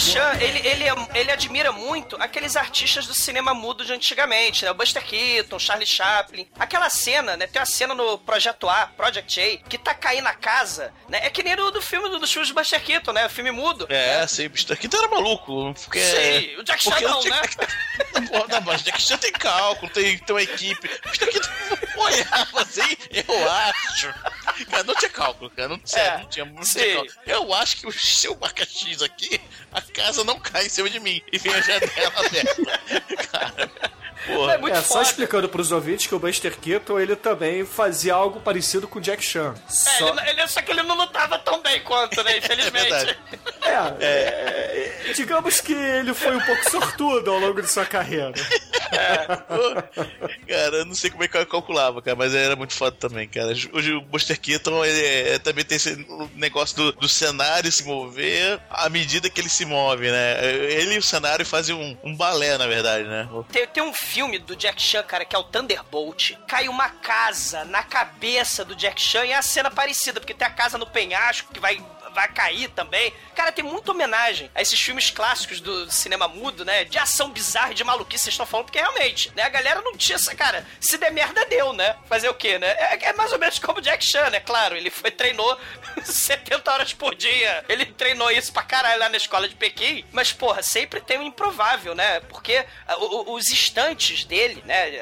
Chan, 0.01 0.33
ele, 0.41 0.67
ele, 0.67 0.83
é- 0.83 1.19
ele 1.19 1.31
admira 1.31 1.71
muito 1.71 2.15
aqueles 2.19 2.55
artistas 2.55 3.05
do 3.07 3.13
cinema 3.13 3.53
mudo 3.53 3.85
de 3.85 3.93
antigamente, 3.93 4.65
né? 4.65 4.71
O 4.71 4.73
Buster 4.73 5.03
Keaton, 5.05 5.59
Charlie 5.59 5.85
Chaplin. 5.87 6.47
Aquela 6.59 6.89
cena, 6.89 7.37
né? 7.37 7.47
Tem 7.47 7.59
uma 7.61 7.65
cena 7.65 7.93
no 7.93 8.17
Projeto 8.17 8.67
A, 8.69 8.87
Project 8.87 9.39
A, 9.39 9.57
que 9.69 9.77
tá 9.77 9.93
caindo 9.93 10.27
a 10.27 10.33
casa, 10.33 10.93
né? 11.07 11.19
É 11.23 11.29
que 11.29 11.43
nem 11.43 11.55
do, 11.55 11.71
do 11.71 11.81
filme 11.81 12.09
do, 12.09 12.19
dos 12.19 12.31
filmes 12.31 12.49
do 12.49 12.55
Buster 12.55 12.81
Keaton, 12.83 13.11
né? 13.13 13.25
O 13.25 13.29
filme 13.29 13.51
mudo. 13.51 13.85
É, 13.89 14.25
sei, 14.27 14.49
bicho, 14.49 14.71
aqui 14.73 14.87
tu 14.87 14.97
era 14.97 15.07
maluco. 15.07 15.73
Porque, 15.85 15.99
Sim, 16.01 16.55
o 16.57 16.63
Jack 16.63 16.83
Chan 16.83 16.99
não, 17.01 17.19
o 17.19 17.23
Jack- 17.23 17.57
Porra, 18.29 18.47
não, 18.49 18.61
mas 18.61 18.83
Jack 18.83 19.01
Chan 19.01 19.17
tem 19.17 19.31
cálculo, 19.31 19.91
tem, 19.91 20.17
tem 20.17 20.35
uma 20.35 20.41
equipe. 20.41 20.89
Aqui 21.05 21.39
tu 21.39 21.99
olhava 21.99 22.61
assim, 22.61 22.97
eu 23.11 23.51
acho. 23.51 24.13
Cara, 24.69 24.83
não 24.83 24.95
tinha 24.95 25.09
cálculo, 25.09 25.49
cara. 25.49 25.69
Não, 25.69 25.79
sério, 25.85 26.19
não 26.19 26.29
tinha 26.29 26.45
muito 26.45 26.67
sim. 26.67 26.93
cálculo. 26.93 27.13
Eu 27.25 27.53
acho 27.53 27.77
que 27.77 27.91
se 27.91 28.27
eu 28.27 28.35
marcar 28.37 28.65
X 28.67 29.01
aqui, 29.01 29.39
casa 29.91 30.23
não 30.23 30.39
cai 30.39 30.65
em 30.65 30.69
cima 30.69 30.89
de 30.89 30.99
mim 30.99 31.21
e 31.31 31.37
vem 31.37 31.53
a 31.53 31.61
janela 31.61 32.25
aberta. 32.25 32.79
Cara, 33.31 33.71
porra. 34.27 34.53
É 34.53 34.57
muito 34.57 34.77
é, 34.77 34.81
só 34.81 35.01
explicando 35.01 35.47
pros 35.49 35.71
ouvintes 35.71 36.07
que 36.07 36.15
o 36.15 36.19
Buster 36.19 36.57
Keaton, 36.57 36.99
ele 36.99 37.15
também 37.15 37.65
fazia 37.65 38.13
algo 38.13 38.39
parecido 38.39 38.87
com 38.87 38.99
o 38.99 39.01
Jack 39.01 39.23
Chan. 39.23 39.53
É, 39.67 39.71
Só... 39.71 40.09
ele, 40.09 40.29
ele- 40.29 40.47
só 40.47 40.61
que 40.61 40.71
ele 40.71 40.83
não 40.83 40.95
lutava 40.95 41.37
tão 41.39 41.61
bem 41.61 41.81
quanto, 41.81 42.21
né? 42.23 42.37
Infelizmente. 42.37 42.89
verdade. 42.89 43.17
É, 43.61 44.03
é, 45.09 45.13
digamos 45.13 45.61
que 45.61 45.73
ele 45.73 46.13
foi 46.13 46.35
um 46.35 46.41
pouco 46.41 46.69
sortudo 46.69 47.31
ao 47.31 47.39
longo 47.39 47.61
de 47.61 47.69
sua 47.69 47.85
carreira. 47.85 48.33
Cara, 50.47 50.77
eu 50.77 50.85
não 50.85 50.93
sei 50.95 51.09
como 51.09 51.23
é 51.23 51.27
que 51.27 51.37
eu 51.37 51.45
calculava, 51.45 52.01
cara, 52.01 52.15
mas 52.15 52.33
era 52.35 52.55
muito 52.55 52.73
foda 52.73 52.95
também, 52.99 53.27
cara. 53.27 53.47
Hoje 53.71 53.93
o 53.93 54.01
Buster 54.01 54.39
Keaton 54.39 54.83
ele 54.83 55.05
é- 55.05 55.39
também 55.39 55.63
tem 55.63 55.77
esse 55.77 56.05
negócio 56.35 56.75
do, 56.75 56.91
do 56.93 57.07
cenário 57.09 57.71
se 57.71 57.83
mover 57.83 58.59
à 58.69 58.89
medida 58.89 59.29
que 59.29 59.39
ele 59.39 59.49
se 59.49 59.65
move, 59.65 60.09
né? 60.11 60.37
Ele 60.43 60.95
e 60.95 60.97
o 60.97 61.03
cenário 61.03 61.45
fazem 61.45 61.75
um, 61.75 61.97
um 62.03 62.15
balé, 62.15 62.57
na 62.57 62.67
verdade, 62.67 63.05
né? 63.05 63.27
Tem, 63.51 63.67
tem 63.67 63.83
um 63.83 63.93
filme 63.93 64.10
do 64.39 64.57
Jack 64.57 64.81
Chan, 64.81 65.03
cara, 65.03 65.23
que 65.23 65.33
é 65.33 65.39
o 65.39 65.43
Thunderbolt. 65.43 66.33
Cai 66.45 66.67
uma 66.67 66.89
casa 66.89 67.63
na 67.63 67.81
cabeça 67.81 68.65
do 68.65 68.75
Jack 68.75 68.99
Chan 68.99 69.25
e 69.25 69.31
é 69.31 69.37
a 69.37 69.41
cena 69.41 69.71
parecida, 69.71 70.19
porque 70.19 70.33
tem 70.33 70.45
a 70.45 70.51
casa 70.51 70.77
no 70.77 70.85
penhasco 70.85 71.53
que 71.53 71.61
vai. 71.61 71.81
Vai 72.13 72.27
cair 72.31 72.69
também. 72.69 73.13
Cara, 73.35 73.51
tem 73.51 73.63
muita 73.63 73.91
homenagem 73.91 74.49
a 74.53 74.61
esses 74.61 74.79
filmes 74.79 75.09
clássicos 75.09 75.59
do 75.61 75.89
cinema 75.91 76.27
mudo, 76.27 76.65
né? 76.65 76.83
De 76.85 76.97
ação 76.97 77.31
bizarra 77.31 77.71
e 77.71 77.75
de 77.75 77.83
maluquice, 77.83 78.23
vocês 78.25 78.33
estão 78.33 78.45
falando, 78.45 78.65
porque 78.65 78.79
realmente, 78.79 79.31
né? 79.35 79.43
A 79.43 79.49
galera 79.49 79.81
não 79.81 79.95
tinha 79.95 80.15
essa. 80.15 80.35
Cara, 80.35 80.65
se 80.79 80.97
der 80.97 81.11
merda, 81.11 81.45
deu, 81.45 81.73
né? 81.73 81.95
Fazer 82.07 82.29
o 82.29 82.33
quê, 82.33 82.57
né? 82.59 82.67
É, 82.67 83.05
é 83.09 83.13
mais 83.13 83.31
ou 83.31 83.39
menos 83.39 83.59
como 83.59 83.79
o 83.79 83.81
Jack 83.81 84.03
Chan, 84.05 84.29
né? 84.29 84.39
Claro, 84.39 84.75
ele 84.75 84.89
foi, 84.89 85.09
treinou 85.11 85.57
70 86.03 86.71
horas 86.71 86.93
por 86.93 87.15
dia. 87.15 87.63
Ele 87.69 87.85
treinou 87.85 88.29
isso 88.31 88.51
pra 88.51 88.63
caralho 88.63 88.99
lá 88.99 89.09
na 89.09 89.17
escola 89.17 89.47
de 89.47 89.55
Pequim. 89.55 90.05
Mas, 90.11 90.31
porra, 90.33 90.61
sempre 90.63 90.99
tem 91.01 91.17
um 91.17 91.23
improvável, 91.23 91.95
né? 91.95 92.19
Porque 92.21 92.65
ah, 92.87 92.97
o- 92.97 93.31
o- 93.31 93.33
os 93.35 93.49
instantes 93.49 94.23
dele, 94.25 94.61
né? 94.65 94.99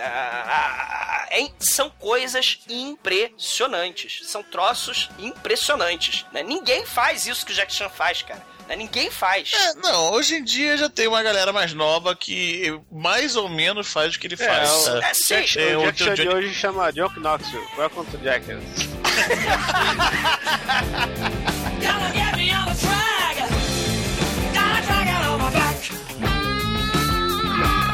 são 1.59 1.89
coisas 1.89 2.59
impressionantes. 2.67 4.19
São 4.29 4.43
troços 4.43 5.09
impressionantes. 5.19 6.25
Né? 6.31 6.43
Ninguém 6.43 6.85
faz 6.85 6.98
isso 7.27 7.45
que 7.45 7.51
o 7.51 7.55
Jack 7.55 7.73
Chan 7.73 7.89
faz, 7.89 8.21
cara. 8.21 8.41
Né? 8.67 8.75
Ninguém 8.75 9.09
faz. 9.09 9.51
É, 9.53 9.73
não, 9.75 10.11
hoje 10.11 10.35
em 10.35 10.43
dia 10.43 10.77
já 10.77 10.87
tem 10.87 11.07
uma 11.07 11.23
galera 11.23 11.51
mais 11.51 11.73
nova 11.73 12.15
que 12.15 12.79
mais 12.91 13.35
ou 13.35 13.49
menos 13.49 13.91
faz 13.91 14.15
o 14.15 14.19
que 14.19 14.27
ele 14.27 14.37
faz. 14.37 14.69
o-? 14.87 14.97
É, 14.97 15.13
sim. 15.13 15.35
Jack, 15.41 15.59
É, 15.59 15.75
o 15.77 15.81
o 15.81 15.85
Jack 15.85 15.97
Chan 16.03 16.13
de 16.13 16.23
Johnny- 16.23 16.35
hoje 16.35 16.53
chama 16.53 16.91
John 16.91 17.09
Knoxville. 17.17 17.65
Welcome 17.77 18.05
to 18.11 18.17
Jackass. 18.23 18.63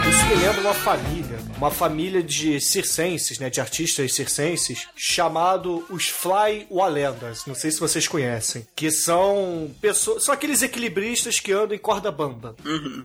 Isso 0.10 0.26
me 0.28 0.36
lembra 0.36 0.62
uma 0.62 0.74
família, 0.74 1.25
uma 1.58 1.72
família 1.72 2.22
de 2.22 2.60
circenses, 2.60 3.40
né, 3.40 3.50
de 3.50 3.62
artistas 3.62 4.14
circenses, 4.14 4.88
chamado 4.96 5.86
os 5.90 6.08
Fly 6.08 6.68
Walendas. 6.70 7.46
Não 7.46 7.56
sei 7.56 7.72
se 7.72 7.80
vocês 7.80 8.08
conhecem, 8.08 8.68
que 8.76 8.92
são 8.92 9.72
pessoas, 9.82 10.24
são 10.24 10.34
aqueles 10.34 10.62
equilibristas 10.62 11.40
que 11.40 11.52
andam 11.52 11.76
em 11.76 11.80
corda 11.80 12.12
bamba. 12.12 12.56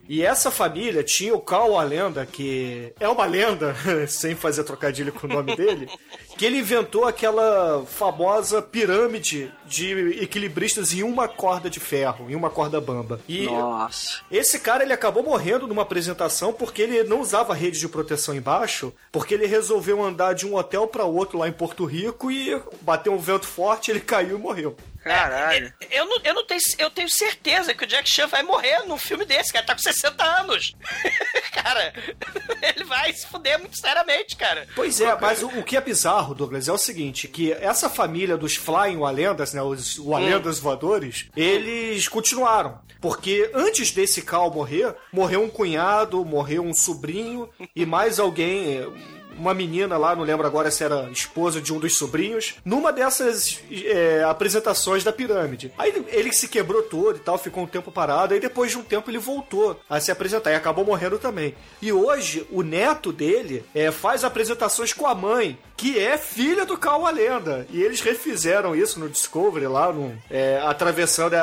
E 0.09 0.23
essa 0.23 0.51
família 0.51 1.03
tinha 1.03 1.35
o 1.35 1.41
Cal 1.41 1.73
Walenda, 1.73 2.27
que 2.27 2.93
é 2.99 3.09
uma 3.09 3.25
lenda, 3.25 3.75
sem 4.09 4.35
fazer 4.35 4.65
trocadilho 4.65 5.13
com 5.13 5.27
o 5.27 5.31
nome 5.31 5.55
dele, 5.57 5.89
que 6.41 6.47
ele 6.47 6.57
inventou 6.57 7.05
aquela 7.05 7.85
famosa 7.85 8.63
pirâmide 8.63 9.53
de 9.67 10.23
equilibristas 10.23 10.91
em 10.95 11.03
uma 11.03 11.29
corda 11.29 11.69
de 11.69 11.79
ferro, 11.79 12.31
em 12.31 12.35
uma 12.35 12.49
corda 12.49 12.81
bamba. 12.81 13.21
E 13.29 13.45
Nossa. 13.45 14.23
esse 14.31 14.59
cara 14.59 14.83
ele 14.83 14.95
acabou 14.95 15.23
morrendo 15.23 15.69
numa 15.69 15.83
apresentação 15.83 16.51
porque 16.51 16.81
ele 16.81 17.05
não 17.05 17.21
usava 17.21 17.53
rede 17.53 17.79
de 17.79 17.87
proteção 17.87 18.35
embaixo, 18.35 18.91
porque 19.13 19.35
ele 19.35 19.45
resolveu 19.45 20.03
andar 20.03 20.33
de 20.33 20.47
um 20.47 20.57
hotel 20.57 20.87
para 20.87 21.05
outro 21.05 21.37
lá 21.37 21.47
em 21.47 21.53
Porto 21.53 21.85
Rico 21.85 22.33
e 22.33 22.59
bateu 22.81 23.13
um 23.13 23.19
vento 23.19 23.47
forte, 23.47 23.91
ele 23.91 24.01
caiu 24.01 24.39
e 24.39 24.41
morreu. 24.41 24.75
Caralho. 25.03 25.73
Eu 25.91 26.05
não, 26.05 26.21
eu 26.23 26.35
não 26.35 26.47
tenho, 26.47 26.61
eu 26.79 26.91
tenho 26.91 27.09
certeza 27.09 27.75
que 27.75 27.85
o 27.85 27.87
Jack 27.87 28.09
Chan 28.09 28.27
vai 28.27 28.43
morrer 28.43 28.81
num 28.87 28.99
filme 28.99 29.25
desse, 29.25 29.53
cara. 29.53 29.65
Tá 29.65 29.75
com 29.75 29.81
60 29.81 30.23
anos. 30.23 30.77
cara, 31.53 31.93
ele 32.63 32.85
vai 32.85 33.13
se 33.13 33.27
fuder 33.27 33.59
muito 33.59 33.79
seriamente, 33.79 34.37
cara. 34.37 34.67
Pois 34.75 35.01
é, 35.01 35.19
mas 35.19 35.43
o, 35.43 35.49
o 35.49 35.63
que 35.63 35.77
é 35.77 35.81
bizarro, 35.81 36.35
Douglas, 36.35 36.69
é 36.69 36.73
o 36.73 36.79
seguinte, 36.79 37.29
que 37.29 37.53
essa 37.53 37.89
família 37.89 38.37
dos 38.37 38.57
Flying 38.57 38.99
Walendas, 38.99 39.55
né, 39.55 39.63
os 39.63 39.99
Walendas 39.99 40.59
voadores, 40.59 41.29
eles 41.35 42.07
continuaram. 42.09 42.81
Porque 43.01 43.51
antes 43.55 43.91
desse 43.93 44.21
Cal 44.21 44.53
morrer, 44.53 44.95
morreu 45.11 45.43
um 45.43 45.49
cunhado, 45.49 46.25
morreu 46.25 46.63
um 46.63 46.75
sobrinho 46.75 47.49
e 47.75 47.87
mais 47.87 48.21
alguém, 48.21 48.81
uma 49.41 49.55
menina 49.55 49.97
lá, 49.97 50.15
não 50.15 50.23
lembro 50.23 50.47
agora 50.47 50.71
se 50.71 50.85
era 50.85 51.09
esposa 51.11 51.61
de 51.61 51.73
um 51.73 51.79
dos 51.79 51.97
sobrinhos, 51.97 52.57
numa 52.65 52.93
dessas 52.93 53.59
é, 53.71 54.23
apresentações 54.25 55.03
da 55.03 55.13
pirâmide. 55.13 55.73
Aí 55.79 56.05
ele, 56.09 56.33
se 56.33 56.47
quebrou 56.47 56.83
todo 56.83 57.17
e 57.17 57.21
tal, 57.21 57.39
ficou 57.39 57.65
um 57.65 57.67
tempo 57.67 57.91
parado, 57.91 58.35
aí 58.35 58.41
depois 58.41 58.71
de 58.71 58.79
um 58.79 58.83
tempo 58.83 59.11
ele 59.11 59.19
voltou 59.19 59.81
a 59.89 59.99
se 59.99 60.13
apresentar 60.13 60.51
e 60.51 60.55
acabou 60.55 60.85
morrendo 60.85 61.19
também. 61.19 61.55
E 61.81 61.91
hoje, 61.93 62.47
o 62.51 62.63
neto 62.63 63.13
dele 63.13 63.65
é, 63.75 63.91
faz 63.91 64.25
apresentações 64.25 64.93
com 64.93 65.07
a 65.07 65.15
mãe, 65.15 65.59
que 65.81 65.99
é 65.99 66.19
filha 66.19 66.67
do 66.67 66.77
Cal 66.77 67.03
Lenda. 67.11 67.67
E 67.71 67.83
eles 67.83 68.03
refizeram 68.03 68.77
isso 68.77 69.01
no 69.01 69.09
Discovery 69.09 69.67
lá, 69.67 69.91
no, 69.91 70.15
é, 70.31 70.61
atravessando 70.63 71.33
a, 71.35 71.41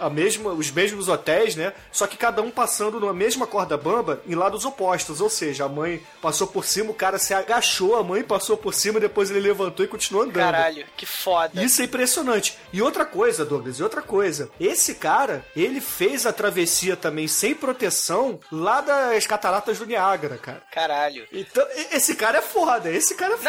a- 0.00 0.06
a 0.06 0.10
mesma, 0.10 0.52
os 0.52 0.70
mesmos 0.70 1.08
hotéis, 1.08 1.54
né? 1.54 1.74
Só 1.92 2.06
que 2.06 2.16
cada 2.16 2.40
um 2.40 2.50
passando 2.50 2.98
numa 2.98 3.12
mesma 3.12 3.46
corda 3.46 3.76
bamba 3.76 4.22
em 4.26 4.34
lados 4.34 4.64
opostos. 4.64 5.20
Ou 5.20 5.28
seja, 5.28 5.66
a 5.66 5.68
mãe 5.68 6.02
passou 6.22 6.46
por 6.46 6.64
cima, 6.64 6.90
o 6.90 6.94
cara 6.94 7.18
se 7.18 7.34
agachou, 7.34 7.96
a 7.96 8.02
mãe 8.02 8.22
passou 8.22 8.56
por 8.56 8.72
cima, 8.72 8.98
depois 8.98 9.30
ele 9.30 9.40
levantou 9.40 9.84
e 9.84 9.88
continuou 9.88 10.24
andando. 10.24 10.36
Caralho, 10.42 10.86
que 10.96 11.04
foda. 11.04 11.62
Isso 11.62 11.82
é 11.82 11.84
impressionante. 11.84 12.56
E 12.72 12.80
outra 12.80 13.04
coisa, 13.04 13.44
Douglas, 13.44 13.78
e 13.78 13.82
outra 13.82 14.00
coisa. 14.00 14.50
Esse 14.58 14.94
cara, 14.94 15.44
ele 15.54 15.82
fez 15.82 16.24
a 16.24 16.32
travessia 16.32 16.96
também 16.96 17.28
sem 17.28 17.54
proteção 17.54 18.40
lá 18.50 18.80
das 18.80 19.26
cataratas 19.26 19.78
do 19.78 19.84
Niágara, 19.84 20.38
cara. 20.38 20.62
Caralho. 20.72 21.26
Então, 21.30 21.62
esse 21.92 22.14
cara 22.14 22.38
é 22.38 22.42
foda, 22.42 22.90
esse 22.90 23.14
cara 23.14 23.34
é 23.34 23.36
Não, 23.36 23.42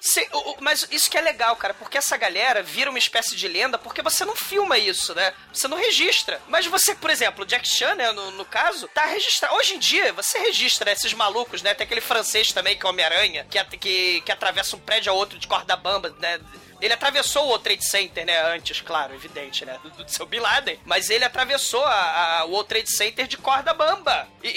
sim, 0.00 0.26
mas 0.60 0.86
isso 0.90 1.10
que 1.10 1.16
é 1.16 1.20
legal, 1.20 1.54
cara, 1.56 1.74
porque 1.74 1.98
essa 1.98 2.16
galera 2.16 2.62
vira 2.62 2.90
uma 2.90 2.98
espécie 2.98 3.36
de 3.36 3.48
lenda 3.48 3.78
porque 3.78 4.02
você 4.02 4.24
não 4.24 4.36
filma 4.36 4.78
isso, 4.78 5.14
né? 5.14 5.32
Você 5.52 5.68
não 5.68 5.76
registra. 5.76 6.40
Mas 6.48 6.66
você, 6.66 6.94
por 6.94 7.10
exemplo, 7.10 7.44
Jack 7.44 7.66
Chan, 7.66 7.94
né, 7.94 8.12
no, 8.12 8.30
no 8.32 8.44
caso, 8.44 8.88
tá 8.88 9.04
registrado. 9.06 9.54
Hoje 9.54 9.74
em 9.74 9.78
dia, 9.78 10.12
você 10.12 10.38
registra 10.38 10.86
né, 10.86 10.92
esses 10.92 11.12
malucos, 11.12 11.62
né? 11.62 11.74
Tem 11.74 11.84
aquele 11.84 12.00
francês 12.00 12.48
também, 12.48 12.76
que 12.76 12.86
é 12.86 12.88
Homem-Aranha, 12.88 13.46
que, 13.50 13.62
que, 13.76 14.20
que 14.20 14.32
atravessa 14.32 14.76
um 14.76 14.80
prédio 14.80 15.12
a 15.12 15.14
outro 15.14 15.38
de 15.38 15.46
corda 15.46 15.76
bamba, 15.76 16.14
né? 16.18 16.40
Ele 16.80 16.92
atravessou 16.94 17.44
o 17.44 17.46
World 17.48 17.64
Trade 17.64 17.84
Center, 17.84 18.24
né? 18.24 18.40
Antes, 18.54 18.80
claro, 18.80 19.14
evidente, 19.14 19.64
né? 19.64 19.78
Do, 19.82 19.90
do 20.04 20.10
seu 20.10 20.26
Bin 20.26 20.38
Laden. 20.40 20.78
Mas 20.84 21.10
ele 21.10 21.24
atravessou 21.24 21.84
a, 21.84 22.40
a- 22.40 22.44
o 22.46 22.50
World 22.50 22.68
Trade 22.68 22.90
Center 22.90 23.26
de 23.26 23.36
corda 23.36 23.72
bamba. 23.74 24.26
E, 24.42 24.48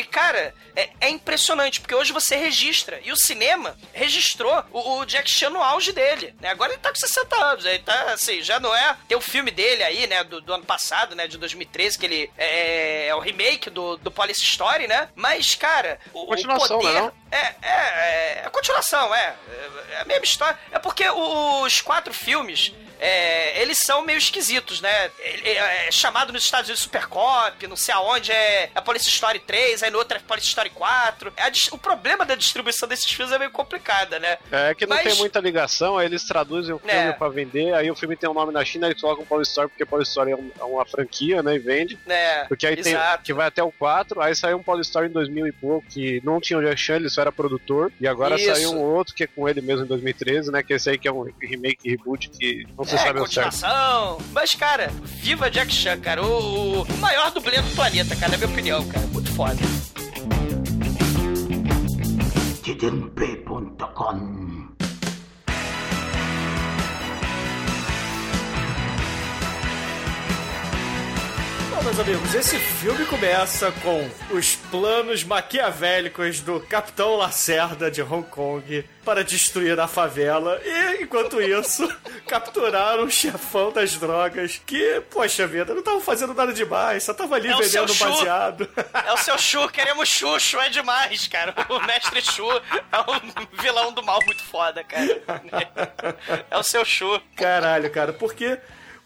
e, 0.00 0.04
cara, 0.04 0.54
é, 0.76 0.90
é 1.00 1.08
impressionante, 1.08 1.80
porque 1.80 1.94
hoje 1.94 2.12
você 2.12 2.36
registra. 2.36 3.00
E 3.02 3.10
o 3.12 3.16
cinema 3.16 3.76
registrou 3.92 4.64
o, 4.72 4.98
o 4.98 5.04
Jack 5.06 5.30
Chan 5.30 5.50
no 5.50 5.62
auge 5.62 5.92
dele, 5.92 6.34
né? 6.40 6.50
Agora 6.50 6.72
ele 6.72 6.80
tá 6.80 6.90
com 6.90 6.96
60 6.96 7.36
anos. 7.44 7.64
Ele 7.64 7.78
tá, 7.80 8.12
assim, 8.12 8.42
já 8.42 8.58
não 8.60 8.74
é... 8.74 8.96
Tem 9.08 9.16
o 9.16 9.20
filme 9.20 9.50
dele 9.50 9.82
aí, 9.82 10.06
né? 10.06 10.22
Do, 10.24 10.40
do 10.40 10.52
ano 10.54 10.64
passado, 10.64 11.14
né? 11.14 11.26
De 11.26 11.38
2013, 11.38 11.98
que 11.98 12.06
ele 12.06 12.30
é, 12.36 13.06
é 13.08 13.14
o 13.14 13.20
remake 13.20 13.70
do, 13.70 13.96
do 13.96 14.10
Police 14.10 14.42
Story, 14.42 14.86
né? 14.86 15.08
Mas, 15.14 15.54
cara, 15.54 15.98
o, 16.12 16.22
o 16.22 16.26
Continuação, 16.26 16.78
poder... 16.78 16.92
né, 16.94 17.00
não? 17.00 17.12
É, 17.32 17.54
é, 17.62 17.70
é, 17.70 18.42
é 18.46 18.50
continuação, 18.50 19.14
é. 19.14 19.34
É 19.92 20.00
a 20.00 20.04
mesma 20.04 20.24
história. 20.24 20.58
É 20.72 20.78
porque 20.80 21.08
os 21.70 21.80
quatro 21.80 22.12
filmes. 22.12 22.74
É, 23.00 23.60
eles 23.62 23.78
são 23.84 24.02
meio 24.04 24.18
esquisitos, 24.18 24.80
né? 24.80 25.10
É, 25.20 25.86
é 25.88 25.92
chamado 25.92 26.32
nos 26.32 26.44
Estados 26.44 26.68
Unidos 26.68 26.82
Super 26.82 27.06
Cop, 27.06 27.66
não 27.66 27.76
sei 27.76 27.94
aonde 27.94 28.30
é 28.30 28.70
a 28.74 28.82
Police 28.82 29.08
Story 29.08 29.38
3, 29.40 29.82
aí 29.82 29.90
no 29.90 29.98
outro 29.98 30.16
é 30.16 30.20
Police 30.20 30.46
Story 30.46 30.70
4. 30.70 31.32
É 31.36 31.50
o 31.72 31.78
problema 31.78 32.24
da 32.26 32.34
distribuição 32.34 32.88
desses 32.88 33.10
filmes 33.10 33.32
é 33.32 33.38
meio 33.38 33.50
complicada, 33.50 34.18
né? 34.18 34.38
É 34.52 34.74
que 34.74 34.86
não 34.86 34.96
Mas- 34.96 35.04
tem 35.08 35.16
muita 35.16 35.40
ligação, 35.40 35.96
aí 35.98 36.06
eles 36.06 36.24
traduzem 36.24 36.74
o 36.74 36.78
filme 36.78 36.92
É. 36.94 37.12
pra 37.12 37.28
vender, 37.28 37.72
aí 37.74 37.90
o 37.90 37.96
filme 37.96 38.16
tem 38.16 38.28
um 38.28 38.34
nome 38.34 38.52
na 38.52 38.64
China, 38.64 38.86
eles 38.86 39.00
colocam 39.00 39.24
Polystory 39.24 39.68
porque 39.68 39.84
Polystory 39.86 40.32
é, 40.32 40.36
um- 40.36 40.50
é 40.60 40.64
uma 40.64 40.84
franquia, 40.84 41.42
né, 41.42 41.54
e 41.54 41.58
vende. 41.58 41.98
É, 42.06 42.44
Porque 42.44 42.66
aí 42.66 42.76
tem, 42.76 42.92
exato. 42.92 43.22
que 43.24 43.32
vai 43.32 43.46
até 43.46 43.62
o 43.62 43.72
4, 43.72 44.20
aí 44.20 44.34
saiu 44.34 44.58
um 44.58 44.62
Polystory 44.62 45.06
em 45.08 45.12
2000 45.12 45.46
e 45.46 45.52
pouco, 45.52 45.86
que 45.88 46.20
não 46.24 46.40
tinha 46.40 46.58
o 46.58 46.62
Jack 46.62 46.76
Chan, 46.80 46.96
ele 46.96 47.08
só 47.08 47.22
era 47.22 47.32
produtor, 47.32 47.92
e 48.00 48.06
agora 48.06 48.36
Isso. 48.36 48.54
saiu 48.54 48.72
um 48.72 48.80
outro 48.80 49.14
que 49.14 49.24
é 49.24 49.26
com 49.26 49.48
ele 49.48 49.60
mesmo 49.60 49.84
em 49.84 49.88
2013, 49.88 50.50
né, 50.50 50.62
que 50.62 50.72
esse 50.72 50.90
aí 50.90 50.98
que 50.98 51.08
é 51.08 51.12
um 51.12 51.22
remake, 51.40 51.88
reboot, 51.88 52.28
que 52.28 52.66
não 52.76 52.84
se 52.90 52.96
É, 52.96 52.98
sabe 52.98 53.18
ao 53.20 53.26
certo. 53.26 53.50
continuação. 53.50 54.18
Mas, 54.32 54.54
cara, 54.54 54.90
viva 55.04 55.50
Jack 55.50 55.72
Chan, 55.72 55.98
cara. 56.00 56.22
O, 56.24 56.82
o 56.82 56.96
maior 56.98 57.30
dublê 57.30 57.60
do 57.60 57.74
planeta, 57.74 58.14
cara, 58.16 58.32
na 58.32 58.38
minha 58.38 58.50
opinião, 58.50 58.86
cara. 58.86 59.06
Muito 59.08 59.30
foda. 59.32 59.58
Chidempe.com 63.30 64.59
Bom, 71.80 71.84
meus 71.84 71.98
amigos, 71.98 72.34
esse 72.34 72.58
filme 72.58 73.06
começa 73.06 73.72
com 73.82 74.06
os 74.36 74.54
planos 74.54 75.24
maquiavélicos 75.24 76.40
do 76.40 76.60
Capitão 76.60 77.16
Lacerda 77.16 77.90
de 77.90 78.02
Hong 78.02 78.28
Kong 78.28 78.84
para 79.02 79.24
destruir 79.24 79.80
a 79.80 79.88
favela 79.88 80.60
e, 80.62 81.02
enquanto 81.02 81.40
isso, 81.40 81.88
capturaram 82.28 83.04
o 83.04 83.10
chefão 83.10 83.72
das 83.72 83.94
drogas 83.96 84.60
que, 84.66 85.00
poxa 85.10 85.46
vida, 85.46 85.72
não 85.72 85.78
estavam 85.80 86.02
fazendo 86.02 86.34
nada 86.34 86.52
demais, 86.52 87.02
só 87.04 87.14
tava 87.14 87.36
ali 87.36 87.48
É 87.48 87.56
vendendo 87.56 87.94
Chu. 87.94 88.04
baseado. 88.04 88.68
É 89.06 89.12
o 89.14 89.16
seu 89.16 89.38
Chu, 89.38 89.66
queremos 89.70 90.06
Chuchu, 90.06 90.60
é 90.60 90.68
demais, 90.68 91.28
cara. 91.28 91.54
O 91.70 91.80
mestre 91.86 92.20
Chu 92.20 92.46
é 92.50 92.98
um 93.10 93.62
vilão 93.62 93.90
do 93.92 94.02
mal 94.04 94.18
muito 94.26 94.44
foda, 94.44 94.84
cara. 94.84 95.22
É 96.50 96.58
o 96.58 96.62
seu 96.62 96.84
Chu. 96.84 97.20
Caralho, 97.36 97.90
cara, 97.90 98.12
porque 98.12 98.58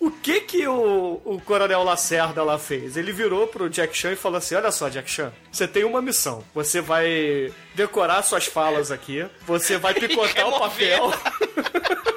o 0.04 0.10
que 0.10 0.40
que 0.40 0.68
o, 0.68 1.20
o 1.24 1.40
Coronel 1.40 1.82
Lacerda 1.82 2.42
lá 2.42 2.58
fez? 2.58 2.96
Ele 2.96 3.10
virou 3.10 3.46
pro 3.46 3.70
Jack 3.70 3.96
Chan 3.96 4.12
e 4.12 4.16
falou 4.16 4.38
assim: 4.38 4.54
Olha 4.54 4.70
só, 4.70 4.88
Jack 4.88 5.10
Chan, 5.10 5.32
você 5.50 5.66
tem 5.66 5.84
uma 5.84 6.02
missão. 6.02 6.44
Você 6.54 6.80
vai 6.80 7.52
decorar 7.74 8.22
suas 8.22 8.46
falas 8.46 8.90
aqui, 8.90 9.26
você 9.46 9.78
vai 9.78 9.94
picotar 9.98 10.46
o 10.48 10.58
papel. 10.58 11.10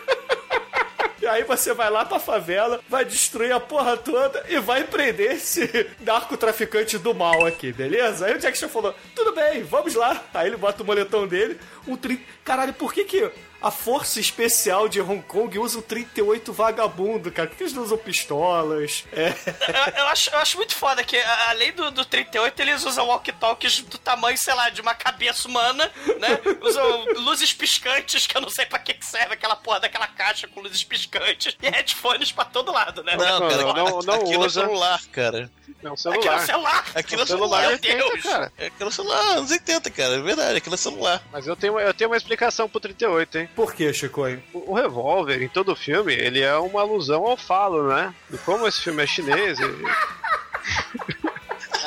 E 1.20 1.30
aí 1.30 1.44
você 1.44 1.74
vai 1.74 1.90
lá 1.90 2.06
pra 2.06 2.20
favela, 2.20 2.80
vai 2.88 3.04
destruir 3.04 3.52
a 3.52 3.60
porra 3.60 3.98
toda 3.98 4.46
e 4.48 4.60
vai 4.60 4.86
prender 4.86 5.34
esse 5.34 5.90
narcotraficante 6.00 6.98
do 6.98 7.14
mal 7.14 7.46
aqui, 7.46 7.74
beleza? 7.74 8.28
Aí 8.28 8.36
o 8.36 8.40
Jack 8.40 8.58
Chan 8.58 8.70
falou, 8.70 8.96
tudo 9.14 9.34
bem, 9.34 9.62
vamos 9.64 9.94
lá. 9.94 10.24
Aí 10.34 10.48
ele 10.48 10.56
bota 10.56 10.84
o 10.84 10.86
moletom 10.86 11.28
dele, 11.28 11.60
um 11.86 11.98
tri... 11.98 12.26
Caralho, 12.46 12.74
por 12.74 12.94
que 12.94 13.04
que 13.04 13.30
a 13.62 13.72
força 13.72 14.20
especial 14.20 14.88
de 14.88 15.02
Hong 15.02 15.22
Kong 15.24 15.58
usa 15.60 15.80
o 15.80 15.82
38 15.82 16.54
vagabundo, 16.54 17.32
cara? 17.32 17.48
Por 17.50 17.58
que 17.58 17.64
eles 17.64 17.74
não 17.74 17.84
usam 17.84 17.98
pistolas? 17.98 19.04
É... 19.12 19.30
Eu, 19.30 19.94
eu 20.02 20.08
acho, 20.08 20.30
eu 20.30 20.38
acho 20.40 20.58
muito 20.58 20.76
foda 20.76 21.04
que, 21.04 21.18
além 21.50 21.72
do, 21.74 21.90
do 21.92 22.06
38, 22.06 22.60
eles 22.62 22.86
usam 22.86 23.08
walkie-talkies 23.08 23.80
do 23.82 23.98
tamanho, 23.98 24.38
sei 24.38 24.54
lá, 24.54 24.70
de 24.70 24.80
uma 24.82 24.94
cabeça 24.94 25.48
humana, 25.48 25.92
né? 26.20 26.40
Usam 26.62 27.06
luzes 27.24 27.52
piscantes, 27.54 28.28
que 28.28 28.38
eu 28.38 28.42
não 28.42 28.50
sei 28.50 28.66
pra 28.66 28.80
que 28.80 28.94
que 28.94 29.06
serve 29.06 29.34
aquela 29.34 29.56
porra 29.56 29.82
daquela 29.82 30.08
caixa 30.08 30.48
com 30.48 30.62
luzes 30.62 30.84
piscantes, 30.84 31.56
e 31.62 31.70
headphones 31.70 32.32
pra 32.32 32.46
todo 32.46 32.72
lado, 32.72 33.04
né? 33.04 33.16
Não, 33.16 33.50
cara, 33.50 33.58
Não, 33.64 33.74
não, 33.74 34.00
não 34.02 34.14
aquilo 34.22 34.46
usa. 34.46 34.62
é 34.62 34.64
celular, 34.66 35.02
cara. 35.12 35.52
É 35.84 35.90
um 35.90 35.94
Aquilo 35.94 35.94
é 35.94 35.98
celular. 35.98 36.46
celular. 36.46 36.86
Aquilo 36.96 37.22
é 37.22 37.26
celular 37.26 37.62
celular. 37.62 37.64
é 37.64 37.68
80, 37.74 37.98
Deus. 37.98 38.22
cara. 38.24 38.52
É 38.58 38.66
aquilo 38.68 38.90
é 38.90 38.94
celular, 38.94 39.20
anos 39.38 39.52
80, 39.52 39.92
cara. 39.92 40.16
É 40.16 40.20
verdade, 40.22 40.58
aquilo 40.58 40.76
é 40.76 40.78
celular. 40.78 41.24
Mas 41.32 41.46
eu 41.46 41.56
tenho, 41.56 41.80
eu 41.80 41.94
tenho 41.94 42.10
uma 42.10 42.18
explicação 42.18 42.68
pro 42.70 42.80
38, 42.80 43.38
hein? 43.40 43.47
Por 43.56 43.74
que, 43.74 43.92
Chico? 43.94 44.22
O, 44.54 44.72
o 44.72 44.74
revólver, 44.76 45.42
em 45.42 45.48
todo 45.50 45.72
o 45.72 45.76
filme, 45.76 46.14
ele 46.14 46.42
é 46.42 46.56
uma 46.58 46.82
alusão 46.82 47.26
ao 47.26 47.36
falo, 47.38 47.88
né? 47.90 48.14
E 48.32 48.38
como 48.40 48.68
esse 48.68 48.82
filme 48.82 49.04
é 49.04 49.08
chinês, 49.08 49.58
e- 49.60 49.64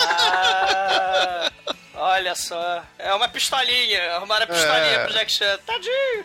Ah, 0.02 1.50
olha 1.94 2.34
só. 2.34 2.82
É 2.98 3.12
uma 3.14 3.28
pistolinha. 3.28 4.14
Arrumaram 4.16 4.44
a 4.44 4.46
pistolinha 4.48 4.96
É. 4.96 5.04
pro 5.04 5.12
Jack 5.12 5.30
Chan. 5.32 5.58
Tadinho. 5.66 6.24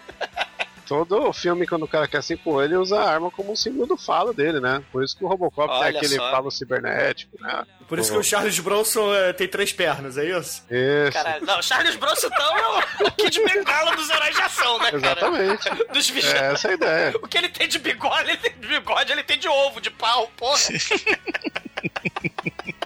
Todo 0.85 1.27
o 1.27 1.33
filme, 1.33 1.65
quando 1.67 1.83
o 1.83 1.87
cara 1.87 2.07
quer 2.07 2.21
se 2.23 2.33
impor, 2.33 2.63
ele 2.63 2.75
usa 2.75 2.99
a 2.99 3.09
arma 3.11 3.31
como 3.31 3.51
um 3.51 3.55
símbolo 3.55 3.85
do 3.87 3.97
falo 3.97 4.33
dele, 4.33 4.59
né? 4.59 4.81
Por 4.91 5.03
isso 5.03 5.17
que 5.17 5.23
o 5.23 5.27
Robocop 5.27 5.69
Olha 5.71 5.87
tem 5.89 5.97
aquele 5.97 6.15
só. 6.15 6.31
falo 6.31 6.51
cibernético, 6.51 7.37
né? 7.41 7.65
Por 7.87 7.99
isso 7.99 8.11
que 8.11 8.17
o 8.17 8.23
Charles 8.23 8.59
Bronson 8.59 9.13
é, 9.13 9.31
tem 9.33 9.47
três 9.47 9.71
pernas, 9.71 10.17
é 10.17 10.25
isso? 10.25 10.63
Isso. 10.71 11.11
Caralho. 11.13 11.45
Não, 11.45 11.61
Charles 11.61 11.95
Bronson, 11.95 12.27
então, 12.27 12.57
é 12.57 13.03
o, 13.03 13.11
Kid 13.11 13.39
Bengala 13.43 13.95
dos 13.95 14.09
heróis 14.09 14.35
de 14.35 14.41
ação, 14.41 14.79
né, 14.79 14.85
cara? 14.91 14.97
Exatamente. 14.97 15.69
Dos 15.93 16.09
É 16.09 16.13
vigilantes. 16.13 16.41
essa 16.41 16.69
a 16.69 16.73
ideia. 16.73 17.13
O 17.21 17.27
que 17.27 17.37
ele 17.37 17.49
tem 17.49 17.67
de 17.67 17.77
bigode, 17.79 18.29
ele 18.29 18.37
tem 18.37 18.51
de 18.59 18.67
bigode, 18.67 19.11
ele 19.11 19.23
tem 19.23 19.37
de 19.37 19.47
ovo, 19.47 19.79
de 19.79 19.91
pau, 19.91 20.31
porra. 20.35 20.57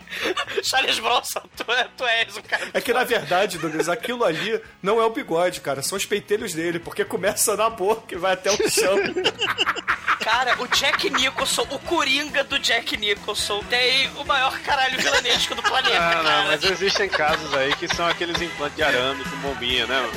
Charles 0.63 0.99
Bronson, 0.99 1.41
tu, 1.55 1.71
é- 1.71 1.87
tu 1.97 2.05
és 2.05 2.37
um 2.37 2.41
cara. 2.41 2.69
É 2.73 2.81
que 2.81 2.91
na 2.93 3.03
verdade, 3.03 3.57
Douglas, 3.57 3.87
aquilo 3.89 4.23
ali 4.23 4.59
não 4.81 4.99
é 5.01 5.05
o 5.05 5.09
bigode, 5.09 5.61
cara. 5.61 5.81
São 5.81 5.97
os 5.97 6.05
pentelhos 6.05 6.53
dele, 6.53 6.79
porque 6.79 7.05
começa 7.05 7.55
na 7.55 7.69
boca 7.69 8.13
e 8.13 8.17
vai 8.17 8.33
até 8.33 8.51
o 8.51 8.69
chão. 8.69 8.97
Cara, 10.19 10.61
o 10.61 10.67
Jack 10.67 11.09
Nicholson, 11.09 11.65
o 11.71 11.79
Coringa 11.79 12.43
do 12.43 12.59
Jack 12.59 12.97
Nicholson, 12.97 13.63
tem 13.69 14.09
o 14.17 14.25
maior 14.25 14.59
caralho 14.59 14.99
vilanesco 14.99 15.55
do 15.55 15.63
planeta, 15.63 15.95
Ah, 15.97 16.11
cara. 16.11 16.23
não, 16.23 16.45
mas 16.47 16.63
existem 16.65 17.07
casos 17.09 17.51
aí 17.53 17.73
que 17.77 17.87
são 17.95 18.05
aqueles 18.05 18.39
implantes 18.39 18.75
de 18.75 18.83
arame 18.83 19.23
com 19.23 19.37
bombinha, 19.37 19.87
né? 19.87 20.09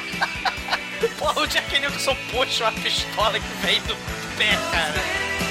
Porra, 1.16 1.40
o 1.42 1.46
Jack 1.46 1.78
Nicholson 1.78 2.16
puxa 2.32 2.64
uma 2.64 2.72
pistola 2.82 3.38
que 3.38 3.66
vem 3.66 3.80
do 3.82 3.96
pé, 4.36 4.50
cara. 4.72 5.49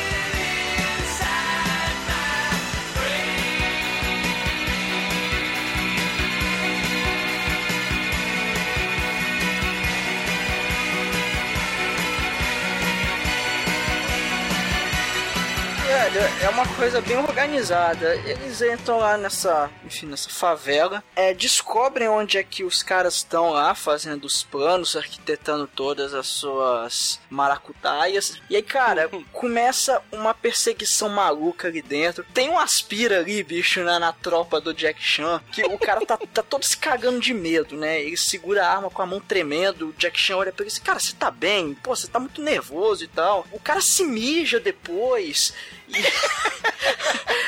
Velho, 15.89 16.21
é 16.43 16.49
uma 16.49 16.67
coisa 16.75 17.01
bem 17.01 17.17
organizada. 17.17 18.13
Eles 18.17 18.61
entram 18.61 18.99
lá 18.99 19.17
nessa, 19.17 19.71
enfim, 19.83 20.05
nessa 20.05 20.29
favela, 20.29 21.03
é, 21.15 21.33
descobrem 21.33 22.07
onde 22.07 22.37
é 22.37 22.43
que 22.43 22.63
os 22.63 22.83
caras 22.83 23.15
estão 23.15 23.49
lá 23.49 23.73
fazendo 23.73 24.25
os 24.25 24.43
planos, 24.43 24.95
arquitetando 24.95 25.65
todas 25.65 26.13
as 26.13 26.27
suas 26.27 27.19
maracutaias. 27.27 28.39
E 28.51 28.55
aí, 28.55 28.61
cara, 28.61 29.09
começa 29.33 29.99
uma 30.11 30.31
perseguição 30.31 31.09
maluca 31.09 31.67
ali 31.67 31.81
dentro. 31.81 32.23
Tem 32.35 32.49
um 32.49 32.59
aspira 32.59 33.17
ali, 33.17 33.41
bicho, 33.41 33.83
na, 33.83 33.97
na 33.97 34.13
tropa 34.13 34.61
do 34.61 34.75
Jack 34.75 35.01
Chan, 35.01 35.41
que 35.51 35.63
o 35.63 35.79
cara 35.79 36.05
tá, 36.05 36.17
tá 36.17 36.43
todo 36.43 36.63
se 36.63 36.77
cagando 36.77 37.19
de 37.19 37.33
medo, 37.33 37.75
né? 37.75 37.99
Ele 37.99 38.15
segura 38.15 38.63
a 38.63 38.75
arma 38.75 38.91
com 38.91 39.01
a 39.01 39.07
mão 39.07 39.19
tremendo, 39.19 39.87
o 39.87 39.93
Jack 39.93 40.19
Chan 40.19 40.37
olha 40.37 40.51
pra 40.51 40.61
ele 40.61 40.69
e 40.69 40.71
diz, 40.71 40.77
cara, 40.77 40.99
você 40.99 41.15
tá 41.15 41.31
bem? 41.31 41.73
Pô, 41.73 41.95
você 41.95 42.07
tá 42.07 42.19
muito 42.19 42.43
nervoso 42.43 43.03
e 43.03 43.07
tal. 43.07 43.47
O 43.51 43.59
cara 43.59 43.81
se 43.81 44.03
mija 44.03 44.59
depois. 44.59 45.51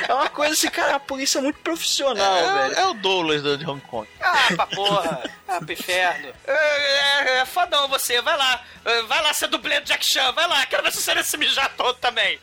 É 0.08 0.14
uma 0.14 0.30
coisa 0.30 0.54
assim, 0.54 0.70
cara, 0.70 0.96
a 0.96 1.00
polícia 1.00 1.40
é 1.40 1.42
muito 1.42 1.60
profissional, 1.60 2.34
velho. 2.36 2.76
É, 2.76 2.82
é 2.82 2.86
o 2.88 2.94
Douglas 2.96 3.42
do- 3.42 3.58
de 3.58 3.66
Hong 3.70 3.80
Kong. 3.88 4.06
Ah, 4.20 4.48
pra 4.56 4.68
porra. 4.68 5.24
Ah, 5.48 5.60
pro 5.60 5.72
inferno. 5.72 6.34
É, 6.46 6.52
é, 6.54 7.38
é 7.40 7.46
fodão 7.46 7.88
você, 7.88 8.22
vai 8.22 8.36
lá. 8.36 8.62
É, 8.84 9.02
Vai 9.04 9.22
lá 9.22 9.34
ser 9.34 9.48
dublê 9.48 9.80
do 9.80 9.86
Jack 9.86 10.06
Chan, 10.06 10.32
vai 10.34 10.48
lá. 10.48 10.66
Quero 10.66 10.84
ver 10.84 10.92
se 10.92 11.02
você 11.02 11.14
vai 11.14 11.24
se 11.24 11.38
mijar 11.38 11.70
todo 11.78 11.96
também. 11.98 12.40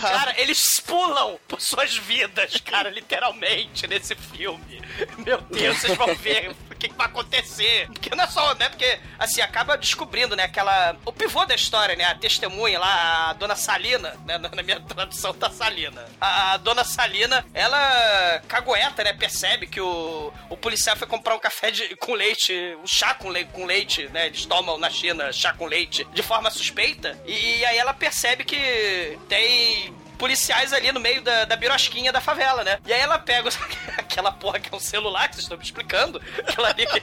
Cara, 0.00 0.34
eles 0.40 0.80
pulam 0.80 1.38
por 1.46 1.60
suas 1.60 1.94
vidas, 1.96 2.54
cara, 2.64 2.88
literalmente, 2.88 3.86
nesse 3.86 4.14
filme. 4.14 4.80
Meu 5.18 5.38
Deus, 5.42 5.78
vocês 5.78 5.96
vão 5.98 6.14
ver 6.14 6.54
que, 6.80 6.88
que 6.88 6.94
vai 6.96 7.06
acontecer. 7.06 7.86
Porque 7.88 8.14
não 8.14 8.24
é 8.24 8.26
só, 8.26 8.54
né? 8.54 8.68
Porque, 8.68 8.98
assim, 9.18 9.40
acaba 9.40 9.76
descobrindo, 9.76 10.34
né? 10.34 10.44
Aquela... 10.44 10.96
O 11.04 11.12
pivô 11.12 11.44
da 11.44 11.54
história, 11.54 11.94
né? 11.94 12.04
A 12.04 12.14
testemunha 12.14 12.78
lá, 12.78 13.30
a 13.30 13.32
dona 13.34 13.54
Salina, 13.54 14.14
né? 14.26 14.38
Na 14.38 14.62
minha 14.62 14.80
tradução 14.88 15.32
tá 15.34 15.50
Salina. 15.50 16.04
A, 16.20 16.52
a 16.52 16.56
dona 16.56 16.82
Salina, 16.82 17.44
ela 17.52 18.40
cagueta, 18.48 19.04
né? 19.04 19.12
Percebe 19.12 19.66
que 19.66 19.80
o, 19.80 20.32
o 20.48 20.56
policial 20.56 20.96
foi 20.96 21.06
comprar 21.06 21.34
um 21.34 21.38
café 21.38 21.70
de, 21.70 21.94
com 21.96 22.14
leite, 22.14 22.52
um 22.82 22.86
chá 22.86 23.14
com, 23.14 23.30
le, 23.30 23.44
com 23.46 23.66
leite, 23.66 24.08
né? 24.08 24.26
Eles 24.26 24.46
tomam 24.46 24.78
na 24.78 24.90
China 24.90 25.32
chá 25.32 25.52
com 25.52 25.66
leite 25.66 26.04
de 26.12 26.22
forma 26.22 26.50
suspeita. 26.50 27.18
E, 27.26 27.58
e 27.58 27.64
aí 27.64 27.76
ela 27.76 27.92
percebe 27.92 28.44
que 28.44 29.18
tem 29.28 29.94
policiais 30.20 30.72
ali 30.74 30.92
no 30.92 31.00
meio 31.00 31.22
da, 31.22 31.46
da 31.46 31.56
birosquinha 31.56 32.12
da 32.12 32.20
favela, 32.20 32.62
né? 32.62 32.78
E 32.86 32.92
aí 32.92 33.00
ela 33.00 33.18
pega 33.18 33.48
os- 33.48 33.58
aquela 33.96 34.30
porra 34.30 34.60
que 34.60 34.72
é 34.72 34.76
um 34.76 34.80
celular 34.80 35.28
que 35.28 35.36
vocês 35.36 35.44
estão 35.44 35.56
me 35.58 35.64
explicando. 35.64 36.20
Aquela 36.46 36.68
ali 36.68 36.86
que. 36.86 37.02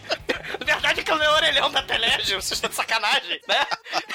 Na 0.59 0.63
verdade, 0.73 1.01
aquilo 1.01 1.21
é 1.21 1.29
o 1.29 1.33
orelhão 1.33 1.71
da 1.71 1.81
Telege, 1.81 2.35
vocês 2.35 2.51
estão 2.53 2.69
de 2.69 2.75
sacanagem, 2.75 3.41
né? 3.47 3.65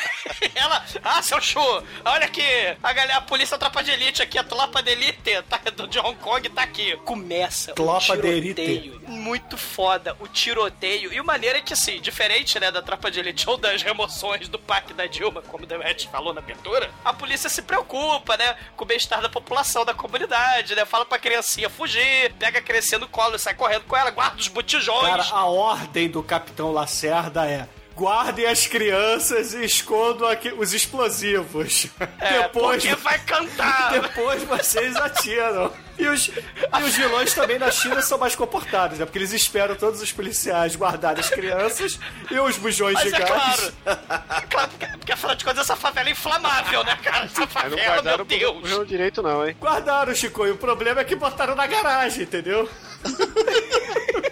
E 0.43 0.59
ela. 0.59 0.85
Ah, 1.05 1.23
seu 1.23 1.41
Chu, 1.41 1.61
olha 2.05 2.25
aqui. 2.25 2.43
A 2.83 2.93
galera, 2.93 3.19
a 3.19 3.23
polícia 3.23 3.57
tropa 3.59 3.81
de 3.83 3.91
elite 3.93 4.23
aqui, 4.23 4.37
a 4.39 4.43
tropa 4.43 4.83
de 4.83 4.91
elite 4.91 5.41
tá, 5.49 5.59
do, 5.77 5.87
de 5.87 5.99
Hong 6.01 6.17
Kong 6.19 6.49
tá 6.49 6.63
aqui. 6.63 6.97
Começa 7.05 7.73
Tropa 7.75 8.15
o 8.15 8.17
de 8.21 8.27
elite. 8.29 8.55
tiroteio. 8.55 9.03
Muito 9.09 9.57
foda, 9.57 10.17
o 10.19 10.27
tiroteio. 10.27 11.13
E 11.13 11.21
o 11.21 11.25
maneiro 11.25 11.59
é 11.59 11.61
que, 11.61 11.73
assim, 11.73 12.01
diferente, 12.01 12.59
né, 12.59 12.71
da 12.73 12.83
tropa 12.83 13.09
de 13.11 13.21
elite 13.21 13.49
ou 13.49 13.57
das 13.57 13.83
remoções 13.83 14.49
do 14.49 14.59
PAC 14.59 14.93
da 14.95 15.07
Dilma, 15.07 15.43
como 15.43 15.63
o 15.65 15.67
Demet 15.67 16.09
falou 16.09 16.33
na 16.35 16.41
abertura, 16.41 16.91
a 17.05 17.13
polícia 17.13 17.49
se 17.49 17.63
preocupa, 17.63 18.37
né, 18.37 18.57
com 18.77 18.85
bem-estar 18.93 19.23
da 19.23 19.29
população, 19.29 19.85
da 19.87 19.95
comunidade, 19.95 20.75
né? 20.75 20.85
Fala 20.85 21.07
pra 21.07 21.19
criancinha 21.19 21.71
fugir, 21.71 22.33
pega 22.39 22.59
a 22.59 22.63
criancinha 22.63 22.99
no 22.99 23.09
colo 23.09 23.37
e 23.37 23.39
sai 23.39 23.55
correndo 23.55 23.85
com 23.85 23.97
ela, 23.97 24.11
guarda 24.11 24.39
os 24.39 24.49
botijões. 24.49 25.09
Cara, 25.09 25.25
a 25.31 25.47
ordem 25.47 26.11
do 26.11 26.23
Capitão 26.23 26.73
Lacerda 26.73 27.47
é. 27.47 27.67
Guardem 27.97 28.47
as 28.47 28.67
crianças 28.67 29.55
e 29.55 29.65
escondam 29.65 30.29
aqui 30.29 30.53
os 30.57 30.73
explosivos. 30.73 31.87
é, 32.21 32.43
depois, 32.43 32.83
porque 32.83 32.97
vai 33.03 33.19
cantar. 33.21 33.93
depois 34.01 34.43
vocês 34.45 34.97
atiram. 34.97 35.73
E 35.99 36.07
os, 36.09 36.29
e 36.29 36.83
os 36.83 36.95
vilões 36.97 37.35
também 37.35 37.59
na 37.59 37.71
China 37.71 38.01
são 38.01 38.17
mais 38.19 38.35
comportados, 38.35 38.99
né? 38.99 39.05
Porque 39.05 39.19
eles 39.19 39.33
esperam 39.33 39.77
todos 39.77 40.01
os 40.01 40.11
policiais 40.11 40.75
guardarem 40.75 41.21
as 41.21 41.29
crianças 41.29 41.99
e 42.31 42.39
os 42.41 42.57
bujões 42.57 42.95
Mas 42.95 43.05
de 43.13 43.15
é 43.15 43.19
gás. 43.19 43.29
claro. 43.31 43.73
É 44.33 44.41
claro, 44.47 44.71
porque, 44.71 44.87
porque 44.99 45.13
afinal 45.13 45.37
de 45.37 45.45
contas 45.45 45.59
essa 45.61 45.77
favela 45.77 46.09
é 46.09 46.13
inflamável, 46.13 46.83
né, 46.85 46.99
cara? 47.03 47.25
Essa 47.27 47.41
não 47.41 47.47
favela, 47.47 47.77
meu 47.77 47.85
guardaram 47.85 48.25
Deus. 48.25 48.61
pro 48.61 48.69
jogo 48.69 48.87
direito, 48.87 49.23
não, 49.23 49.47
hein? 49.47 49.55
Guardaram, 49.61 50.15
Chico, 50.15 50.47
e 50.47 50.51
o 50.51 50.57
problema 50.57 51.01
é 51.03 51.05
que 51.05 51.15
botaram 51.15 51.55
na 51.55 51.67
garagem, 51.67 52.23
entendeu? 52.25 52.69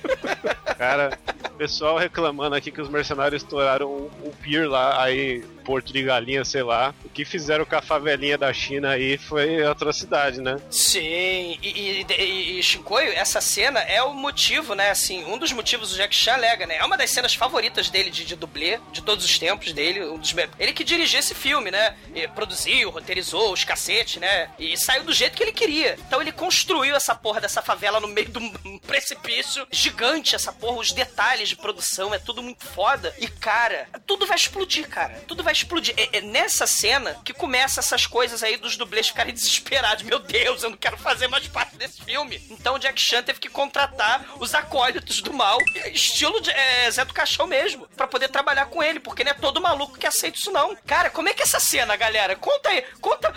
Cara, 0.80 1.10
o 1.44 1.58
pessoal 1.58 1.98
reclamando 1.98 2.56
aqui 2.56 2.70
que 2.70 2.80
os 2.80 2.88
mercenários 2.88 3.42
estouraram 3.42 4.08
um 4.24 4.30
pier 4.30 4.66
lá, 4.66 5.04
aí, 5.04 5.44
Porto 5.60 5.92
de 5.92 6.02
Galinha, 6.02 6.44
sei 6.44 6.62
lá. 6.62 6.94
O 7.04 7.08
que 7.08 7.24
fizeram 7.24 7.64
com 7.64 7.76
a 7.76 7.82
favelinha 7.82 8.36
da 8.36 8.52
China 8.52 8.90
aí 8.90 9.18
foi 9.18 9.64
atrocidade, 9.64 10.40
né? 10.40 10.56
Sim, 10.70 11.58
e, 11.62 12.04
e, 12.06 12.06
e, 12.18 12.58
e 12.58 12.62
Shinkoio, 12.62 13.12
essa 13.12 13.40
cena 13.40 13.80
é 13.80 14.02
o 14.02 14.12
motivo, 14.12 14.74
né? 14.74 14.90
Assim, 14.90 15.24
um 15.24 15.38
dos 15.38 15.52
motivos 15.52 15.90
do 15.90 15.96
Jack 15.96 16.14
Chan 16.14 16.34
alega, 16.34 16.66
né? 16.66 16.76
É 16.76 16.84
uma 16.84 16.96
das 16.96 17.10
cenas 17.10 17.34
favoritas 17.34 17.90
dele 17.90 18.10
de, 18.10 18.24
de 18.24 18.36
dublê, 18.36 18.80
de 18.92 19.02
todos 19.02 19.24
os 19.24 19.38
tempos 19.38 19.72
dele. 19.72 20.04
Um 20.04 20.18
dos, 20.18 20.34
ele 20.58 20.72
que 20.72 20.84
dirigiu 20.84 21.20
esse 21.20 21.34
filme, 21.34 21.70
né? 21.70 21.96
E 22.14 22.26
produziu, 22.28 22.90
roteirizou 22.90 23.52
os 23.52 23.64
cacetes, 23.64 24.20
né? 24.20 24.50
E 24.58 24.76
saiu 24.76 25.04
do 25.04 25.12
jeito 25.12 25.36
que 25.36 25.42
ele 25.42 25.52
queria. 25.52 25.96
Então 26.06 26.20
ele 26.20 26.32
construiu 26.32 26.96
essa 26.96 27.14
porra 27.14 27.40
dessa 27.40 27.62
favela 27.62 28.00
no 28.00 28.08
meio 28.08 28.28
de 28.28 28.38
um 28.38 28.78
precipício 28.78 29.66
gigante, 29.70 30.34
essa 30.34 30.52
porra, 30.52 30.78
os 30.78 30.92
detalhes 30.92 31.48
de 31.48 31.56
produção, 31.56 32.14
é 32.14 32.18
tudo 32.18 32.42
muito 32.42 32.64
foda. 32.64 33.14
E, 33.18 33.28
cara, 33.28 33.88
tudo 34.06 34.26
vai 34.26 34.36
explodir, 34.36 34.88
cara. 34.88 35.22
Tudo 35.26 35.42
vai 35.42 35.49
explodir. 35.52 35.94
É, 35.96 36.18
é 36.18 36.20
nessa 36.20 36.66
cena 36.66 37.16
que 37.24 37.32
começa 37.32 37.80
essas 37.80 38.06
coisas 38.06 38.42
aí 38.42 38.56
dos 38.56 38.76
dublês 38.76 39.08
ficarem 39.08 39.32
desesperados. 39.34 40.02
Meu 40.04 40.18
Deus, 40.18 40.62
eu 40.62 40.70
não 40.70 40.76
quero 40.76 40.96
fazer 40.96 41.28
mais 41.28 41.46
parte 41.48 41.76
desse 41.76 42.02
filme. 42.02 42.42
Então 42.50 42.74
o 42.74 42.78
Jack 42.78 43.00
Chan 43.00 43.22
teve 43.22 43.40
que 43.40 43.48
contratar 43.48 44.24
os 44.38 44.54
acólitos 44.54 45.20
do 45.20 45.32
mal, 45.32 45.58
estilo 45.92 46.40
de, 46.40 46.50
é, 46.50 46.90
Zé 46.90 47.04
do 47.04 47.14
Caixão 47.14 47.46
mesmo, 47.46 47.86
pra 47.96 48.06
poder 48.06 48.28
trabalhar 48.28 48.66
com 48.66 48.82
ele, 48.82 49.00
porque 49.00 49.24
não 49.24 49.30
é 49.32 49.34
todo 49.34 49.60
maluco 49.60 49.98
que 49.98 50.06
aceita 50.06 50.38
isso 50.38 50.50
não. 50.50 50.76
Cara, 50.86 51.10
como 51.10 51.28
é 51.28 51.34
que 51.34 51.42
é 51.42 51.44
essa 51.44 51.60
cena, 51.60 51.96
galera? 51.96 52.36
Conta 52.36 52.68
aí, 52.68 52.84
conta. 53.00 53.34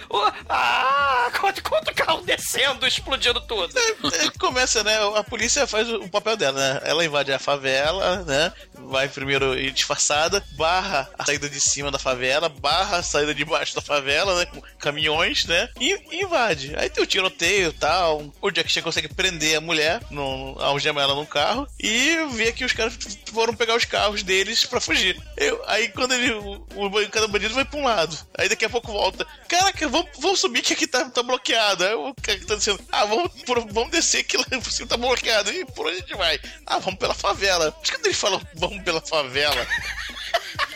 ah, 0.49 1.31
conta, 1.39 1.61
conta 1.61 1.91
o 1.91 1.95
carro 1.95 2.21
descendo, 2.21 2.85
explodindo 2.85 3.41
tudo. 3.41 3.73
É, 3.77 4.29
Começa, 4.39 4.83
né? 4.83 4.97
A 5.15 5.23
polícia 5.23 5.65
faz 5.67 5.89
o 5.89 6.09
papel 6.09 6.35
dela, 6.35 6.59
né? 6.59 6.81
Ela 6.83 7.05
invade 7.05 7.31
a 7.31 7.39
favela, 7.39 8.23
né? 8.23 8.51
Vai 8.73 9.07
primeiro 9.07 9.57
ir 9.57 9.71
disfarçada, 9.71 10.43
barra 10.57 11.09
a 11.17 11.25
saída 11.25 11.49
de 11.49 11.59
cima 11.59 11.91
da 11.91 11.99
favela, 12.03 12.49
barra 12.49 12.97
a 12.97 13.03
saída 13.03 13.33
de 13.33 13.45
baixo 13.45 13.73
da 13.75 13.81
favela, 13.81 14.37
né? 14.37 14.45
Com 14.45 14.61
caminhões, 14.77 15.45
né? 15.45 15.69
E, 15.79 15.97
invade. 16.21 16.73
Aí 16.77 16.89
tem 16.89 17.03
o 17.03 17.07
tiroteio 17.07 17.69
e 17.69 17.73
tal. 17.73 18.31
O 18.41 18.51
Jack 18.51 18.69
Chan 18.71 18.81
consegue 18.81 19.07
prender 19.13 19.57
a 19.57 19.61
mulher, 19.61 20.01
no, 20.11 20.55
algema 20.59 21.01
ela 21.01 21.15
no 21.15 21.25
carro, 21.25 21.67
e 21.79 22.17
vê 22.33 22.51
que 22.51 22.65
os 22.65 22.73
caras 22.73 22.97
foram 23.31 23.55
pegar 23.55 23.75
os 23.75 23.85
carros 23.85 24.21
deles 24.23 24.65
pra 24.65 24.79
fugir. 24.81 25.19
Eu- 25.37 25.61
aí 25.67 25.87
quando 25.89 26.13
ele. 26.13 26.31
O, 26.33 26.65
o, 26.75 27.09
cada 27.09 27.27
bandido 27.27 27.53
vai 27.55 27.65
pra 27.65 27.79
um 27.79 27.83
lado. 27.85 28.17
Aí 28.37 28.49
daqui 28.49 28.65
a 28.65 28.69
pouco 28.69 28.91
volta. 28.91 29.25
Caraca, 29.47 29.87
vamos, 29.87 30.09
vamos 30.19 30.39
subir 30.39 30.61
que 30.61 30.73
aqui 30.73 30.85
tá, 30.87 31.05
tá 31.09 31.23
bloqueado. 31.23 31.83
Aí 31.85 31.93
o 31.93 32.13
cara 32.21 32.39
tá 32.45 32.55
dizendo, 32.55 32.79
ah, 32.91 33.05
vamos, 33.05 33.31
por- 33.43 33.65
vamos 33.71 33.91
descer 33.91 34.23
que 34.23 34.37
lá 34.37 34.43
por 34.45 34.71
cima 34.71 34.87
tá 34.89 34.97
bloqueado. 34.97 35.51
E 35.51 35.63
por 35.65 35.87
onde 35.87 35.97
a 35.97 35.99
gente 35.99 36.15
vai? 36.17 36.39
Ah, 36.65 36.79
vamos 36.79 36.99
pela 36.99 37.13
favela. 37.13 37.73
Mas 37.79 37.89
quando 37.89 38.05
ele 38.05 38.13
fala 38.15 38.41
vamos 38.55 38.83
pela 38.83 38.99
favela. 39.01 39.65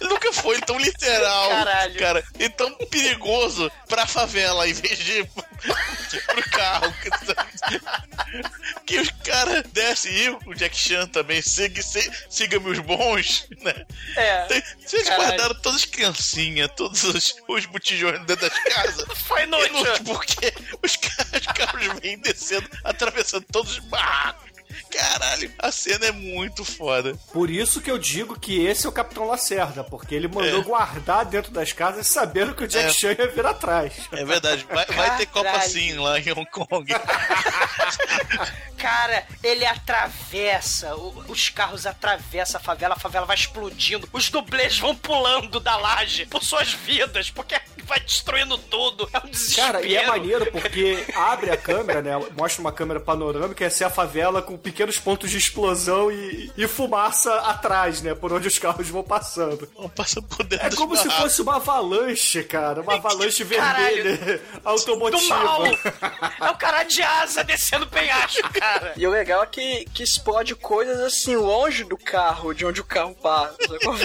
Nunca 0.00 0.32
foi 0.32 0.60
tão 0.60 0.78
literal, 0.78 1.48
Caralho. 1.50 1.98
cara, 1.98 2.24
e 2.38 2.48
tão 2.48 2.72
perigoso 2.90 3.70
pra 3.88 4.06
favela 4.06 4.68
em 4.68 4.72
vez 4.72 4.98
de 4.98 5.24
pro 6.26 6.50
carro. 6.50 6.92
Que 8.84 8.98
os 8.98 9.10
caras 9.24 9.62
descem 9.72 10.12
e 10.12 10.28
o 10.46 10.54
Jack 10.54 10.76
Chan 10.76 11.06
também 11.08 11.40
siga, 11.40 11.80
se- 11.82 12.10
siga 12.28 12.58
meus 12.60 12.78
bons, 12.80 13.46
né? 13.60 13.86
É. 14.16 14.44
Tem- 14.46 14.62
Vocês 14.84 15.04
Caralho. 15.08 15.28
guardaram 15.28 15.54
todas 15.60 15.80
as 15.80 15.84
criancinhas, 15.86 16.70
todos 16.76 17.02
os, 17.04 17.34
os 17.48 17.66
botijões 17.66 18.18
dentro 18.26 18.48
das 18.48 18.58
casas. 18.64 19.06
Foi. 19.26 19.42
Inútil, 19.42 20.04
porque 20.04 20.52
os 20.82 20.96
caras, 20.96 21.32
os 21.40 21.46
carros 21.46 22.00
vêm 22.00 22.18
descendo, 22.18 22.68
atravessando 22.84 23.44
todos 23.50 23.72
os 23.72 23.78
barracos. 23.80 24.51
Caralho, 24.92 25.50
a 25.58 25.72
cena 25.72 26.06
é 26.06 26.12
muito 26.12 26.64
foda. 26.64 27.14
Por 27.32 27.48
isso 27.50 27.80
que 27.80 27.90
eu 27.90 27.98
digo 27.98 28.38
que 28.38 28.64
esse 28.64 28.84
é 28.86 28.88
o 28.88 28.92
Capitão 28.92 29.26
Lacerda, 29.26 29.82
porque 29.82 30.14
ele 30.14 30.28
mandou 30.28 30.60
É. 30.60 30.62
guardar 30.64 31.24
dentro 31.24 31.50
das 31.50 31.72
casas 31.72 32.06
sabendo 32.06 32.54
que 32.54 32.64
o 32.64 32.68
Jack 32.68 32.86
É. 32.88 32.92
Chan 32.92 33.12
ia 33.18 33.28
vir 33.28 33.46
atrás. 33.46 33.94
É 34.12 34.24
verdade, 34.24 34.66
vai, 34.70 34.84
vai 34.86 35.16
ter 35.16 35.26
Copa 35.26 35.60
sim 35.62 35.94
lá 35.94 36.18
em 36.20 36.30
Hong 36.32 36.46
Kong. 36.50 36.86
Cara, 38.76 39.24
ele 39.44 39.64
atravessa, 39.64 40.96
o- 40.96 41.24
os 41.28 41.48
carros 41.48 41.86
atravessam 41.86 42.60
a 42.60 42.62
favela, 42.64 42.94
a 42.94 42.98
favela 42.98 43.24
vai 43.24 43.36
explodindo, 43.36 44.08
os 44.12 44.28
dublês 44.28 44.76
vão 44.78 44.94
pulando 44.94 45.60
da 45.60 45.76
laje 45.76 46.26
por 46.26 46.42
suas 46.42 46.72
vidas, 46.72 47.30
porque 47.30 47.54
vai 47.84 48.00
destruindo 48.00 48.58
tudo. 48.58 49.08
É 49.12 49.18
um 49.18 49.30
desespero. 49.30 49.66
Cara, 49.74 49.86
e 49.86 49.94
é 49.96 50.06
maneiro 50.06 50.50
porque 50.50 51.04
abre 51.14 51.50
a 51.50 51.56
câmera, 51.56 52.02
né? 52.02 52.10
Mostra 52.36 52.60
uma 52.60 52.72
câmera 52.72 52.98
panorâmica 52.98 53.62
e 53.62 53.66
essa 53.68 53.84
é 53.84 53.86
a 53.86 53.90
favela 53.90 54.42
com 54.42 54.58
pequenos 54.82 54.98
pontos 54.98 55.30
de 55.30 55.38
explosão 55.38 56.10
e, 56.10 56.50
e 56.56 56.66
fumaça 56.66 57.32
atrás, 57.42 58.02
né? 58.02 58.14
Por 58.14 58.32
onde 58.32 58.48
os 58.48 58.58
carros 58.58 58.88
vão 58.88 59.02
passando. 59.04 59.66
Por 59.66 60.44
dentro 60.44 60.66
É 60.66 60.70
como 60.74 60.96
se 60.96 61.08
fosse 61.10 61.40
uma 61.40 61.56
avalanche, 61.56 62.42
cara. 62.42 62.82
Uma 62.82 62.94
avalanche 62.94 63.44
Caralho. 63.44 64.02
vermelha 64.02 64.38
Do 64.62 64.68
automotiva. 64.68 65.34
mal! 65.36 65.64
É 65.66 66.50
o 66.50 66.56
cara 66.56 66.82
de 66.82 67.00
asa 67.02 67.44
descendo 67.44 67.84
o 67.84 67.88
penhasco, 67.88 68.52
cara. 68.52 68.92
E 68.96 69.06
o 69.06 69.10
legal 69.10 69.42
é 69.44 69.46
que, 69.46 69.84
que 69.94 70.02
explode 70.02 70.54
coisas 70.56 70.98
assim, 71.00 71.36
longe 71.36 71.84
do 71.84 71.96
carro, 71.96 72.52
de 72.52 72.66
onde 72.66 72.80
o 72.80 72.84
carro 72.84 73.14
passa. 73.14 73.56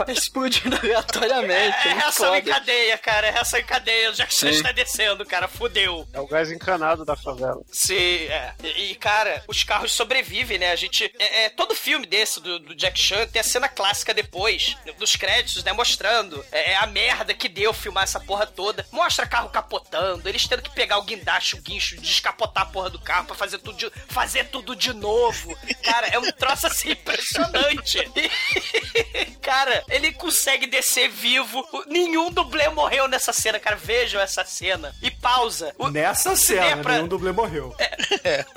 Vai 0.05 0.13
explodindo 0.13 0.75
aleatoriamente. 0.75 1.87
É 1.87 1.91
É 1.91 1.93
reação 1.93 2.35
em 2.35 2.43
cadeia, 2.43 2.97
cara. 2.97 3.27
É 3.27 3.31
reação 3.31 3.59
em 3.59 3.65
cadeia. 3.65 4.11
O 4.11 4.13
Jack 4.13 4.33
Chan 4.33 4.51
Sim. 4.51 4.57
está 4.57 4.71
descendo, 4.71 5.25
cara. 5.25 5.47
Fudeu. 5.47 6.07
É 6.13 6.19
o 6.19 6.27
gás 6.27 6.51
encanado 6.51 7.03
da 7.03 7.15
favela. 7.15 7.61
Sim, 7.71 7.95
é. 7.95 8.53
E, 8.63 8.91
e, 8.91 8.95
cara, 8.95 9.43
os 9.47 9.63
carros 9.63 9.91
sobrevivem, 9.93 10.57
né? 10.59 10.66
A 10.71 10.75
gente. 10.75 11.11
É, 11.19 11.45
é, 11.45 11.49
todo 11.49 11.75
filme 11.75 12.05
desse 12.05 12.39
do, 12.41 12.59
do 12.59 12.75
Jack 12.75 12.99
Chan 12.99 13.27
tem 13.27 13.39
a 13.39 13.43
cena 13.43 13.67
clássica 13.69 14.13
depois, 14.13 14.75
dos 14.97 15.15
créditos, 15.15 15.63
né? 15.63 15.71
Mostrando 15.73 16.43
é, 16.51 16.71
é 16.73 16.75
a 16.77 16.85
merda 16.87 17.33
que 17.33 17.47
deu 17.49 17.73
filmar 17.73 18.03
essa 18.03 18.19
porra 18.19 18.45
toda. 18.45 18.85
Mostra 18.91 19.25
carro 19.27 19.49
capotando, 19.49 20.27
eles 20.27 20.47
tendo 20.47 20.61
que 20.61 20.69
pegar 20.73 20.97
o 20.97 21.03
guindaste, 21.03 21.55
o 21.55 21.61
guincho, 21.61 21.97
descapotar 22.01 22.63
a 22.63 22.67
porra 22.67 22.89
do 22.89 22.99
carro 22.99 23.25
pra 23.25 23.35
fazer 23.35 23.57
tudo 23.59 23.77
de, 23.77 23.91
fazer 24.07 24.45
tudo 24.45 24.75
de 24.75 24.93
novo. 24.93 25.55
Cara, 25.83 26.07
é 26.07 26.19
um 26.19 26.31
troço 26.31 26.67
assim 26.67 26.91
impressionante. 26.91 27.99
E, 28.15 29.25
cara, 29.41 29.83
ele 29.89 30.11
consegue 30.13 30.67
descer 30.67 31.09
vivo. 31.09 31.65
Nenhum 31.87 32.31
dublê 32.31 32.67
morreu 32.69 33.07
nessa 33.07 33.31
cena, 33.33 33.59
cara. 33.59 33.75
Vejam 33.75 34.19
essa 34.21 34.43
cena. 34.43 34.93
E 35.01 35.09
pausa. 35.11 35.73
O- 35.77 35.89
Nessa 35.89 36.31
É 36.31 36.35
cena, 36.35 36.81
pra- 36.83 36.93
nenhum 36.95 37.07
dublê 37.07 37.31
morreu. 37.31 37.75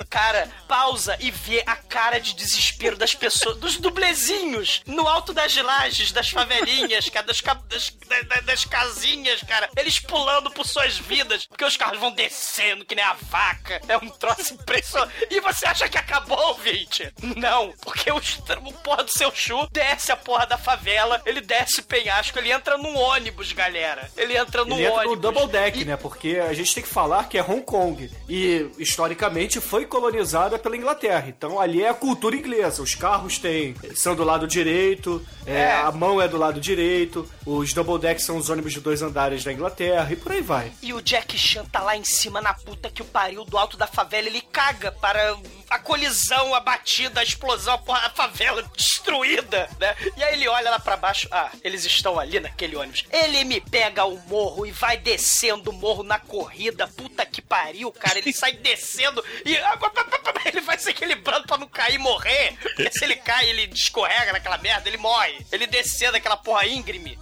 Cara, 0.09 0.47
pausa 0.67 1.15
e 1.19 1.31
vê 1.31 1.63
a 1.65 1.75
cara 1.75 2.00
de 2.09 2.33
desespero 2.35 2.97
das 2.97 3.13
pessoas, 3.13 3.57
dos 3.57 3.77
dublezinhos, 3.77 4.81
no 4.85 5.07
alto 5.07 5.33
das 5.33 5.55
lajes, 5.55 6.11
das 6.11 6.29
favelinhas, 6.29 7.07
cara, 7.09 7.25
das, 7.27 7.41
das, 7.69 7.89
da- 8.07 8.21
da- 8.21 8.41
das 8.41 8.65
casinhas, 8.65 9.41
cara. 9.43 9.69
Eles 9.77 9.99
pulando 9.99 10.51
por 10.51 10.65
suas 10.65 10.97
vidas, 10.97 11.45
porque 11.45 11.63
os 11.65 11.77
carros 11.77 11.99
vão 11.99 12.11
descendo 12.11 12.85
que 12.85 12.95
nem 12.95 13.03
a 13.03 13.13
vaca. 13.13 13.81
É 13.87 13.97
um 13.97 14.09
troço 14.09 14.53
impressionante. 14.53 15.13
E 15.29 15.39
você 15.39 15.65
acha 15.65 15.87
que 15.89 15.97
acabou, 15.97 16.37
ouvinte? 16.49 17.11
Não, 17.37 17.73
porque 17.81 18.11
o, 18.11 18.17
o 18.17 18.73
porra 18.73 19.03
do 19.03 19.11
seu 19.11 19.33
chu 19.33 19.67
desce 19.71 20.11
a 20.11 20.17
porra 20.17 20.45
da 20.45 20.57
favela, 20.57 21.21
ele 21.25 21.41
desce 21.41 21.79
o 21.79 21.83
penhasco, 21.83 22.37
ele 22.39 22.51
entra 22.51 22.77
num 22.77 22.95
ônibus, 22.97 23.51
galera. 23.53 24.09
Ele 24.17 24.37
entra 24.37 24.65
num 24.65 24.75
Ele 24.75 24.85
entra 24.85 25.03
no 25.03 25.11
ônibus. 25.11 25.21
double 25.33 25.47
deck, 25.47 25.85
né? 25.85 25.95
Porque 25.97 26.37
a 26.37 26.53
gente 26.53 26.73
tem 26.73 26.83
que 26.83 26.89
falar 26.89 27.27
que 27.29 27.37
é 27.37 27.41
Hong 27.43 27.61
Kong. 27.63 28.09
E, 28.29 28.69
historicamente, 28.77 29.59
foi 29.59 29.85
colonizada 29.85 30.57
pela 30.59 30.75
Inglaterra. 30.77 31.25
Então, 31.27 31.59
ali 31.59 31.83
é 31.83 31.90
a 31.91 31.93
cultura 31.93 32.35
inglesa. 32.35 32.81
Os 32.81 32.95
carros 32.95 33.37
têm, 33.37 33.75
são 33.95 34.15
do 34.15 34.23
lado 34.23 34.47
direito, 34.47 35.25
é, 35.45 35.53
É. 35.61 35.71
a 35.73 35.91
mão 35.91 36.21
é 36.21 36.27
do 36.27 36.37
lado 36.37 36.59
direito, 36.59 37.29
os 37.45 37.73
double 37.73 37.99
decks 37.99 38.25
são 38.25 38.37
os 38.37 38.49
ônibus 38.49 38.73
de 38.73 38.79
dois 38.79 39.01
andares 39.01 39.43
da 39.43 39.51
Inglaterra, 39.53 40.07
e 40.11 40.15
por 40.15 40.31
aí 40.31 40.41
vai. 40.41 40.71
E 40.81 40.93
o 40.93 41.01
Jack 41.01 41.37
Chan 41.37 41.65
tá 41.65 41.81
lá 41.81 41.95
em 41.95 42.03
cima 42.03 42.41
na 42.41 42.53
puta 42.53 42.89
que 42.89 43.01
o 43.01 43.05
pariu 43.05 43.43
do 43.45 43.57
alto 43.57 43.77
da 43.77 43.87
favela. 43.87 44.27
Ele 44.27 44.41
caga 44.41 44.91
para 44.91 45.37
a 45.69 45.79
colisão, 45.79 46.53
a 46.55 46.59
batida, 46.59 47.19
a 47.19 47.23
explosão, 47.23 47.73
a, 47.73 47.77
porra, 47.77 48.07
a 48.07 48.09
favela 48.09 48.63
destruída, 48.75 49.69
né? 49.79 49.95
E 50.17 50.23
aí 50.23 50.33
ele 50.33 50.47
olha 50.47 50.69
lá 50.71 50.79
pra 50.79 50.97
baixo. 50.97 51.27
Ah, 51.31 51.49
eles 51.63 51.85
estão 51.85 52.19
ali 52.19 52.39
naquele 52.39 52.75
ônibus. 52.75 53.05
Ele 53.11 53.43
me 53.43 53.59
pega 53.61 54.05
o 54.05 54.17
morro 54.27 54.65
e 54.65 54.71
vai 54.71 54.97
descendo 54.97 55.71
o 55.71 55.73
morro 55.73 56.03
na 56.03 56.19
corrida. 56.19 56.87
Puta 56.87 57.25
que 57.25 57.41
pariu, 57.41 57.91
cara. 57.91 58.19
Ele 58.19 58.31
sai 58.33 58.53
descendo 58.53 59.23
e 59.45 59.57
ele 60.45 60.61
vai 60.61 60.77
se 60.77 60.89
equilibrando 60.89 61.47
pra 61.47 61.57
não 61.57 61.67
cair 61.67 61.80
e 61.89 61.97
morrer. 61.97 62.57
Porque 62.61 62.91
se 62.91 63.03
ele 63.03 63.15
cai, 63.15 63.49
ele 63.49 63.69
escorrega 63.73 64.33
naquela 64.33 64.57
merda, 64.57 64.87
ele 64.87 64.97
morre. 64.97 65.45
Ele 65.51 65.65
descendo 65.65 66.17
aquela 66.17 66.37
porra 66.37 66.65
íngreme. 66.65 67.17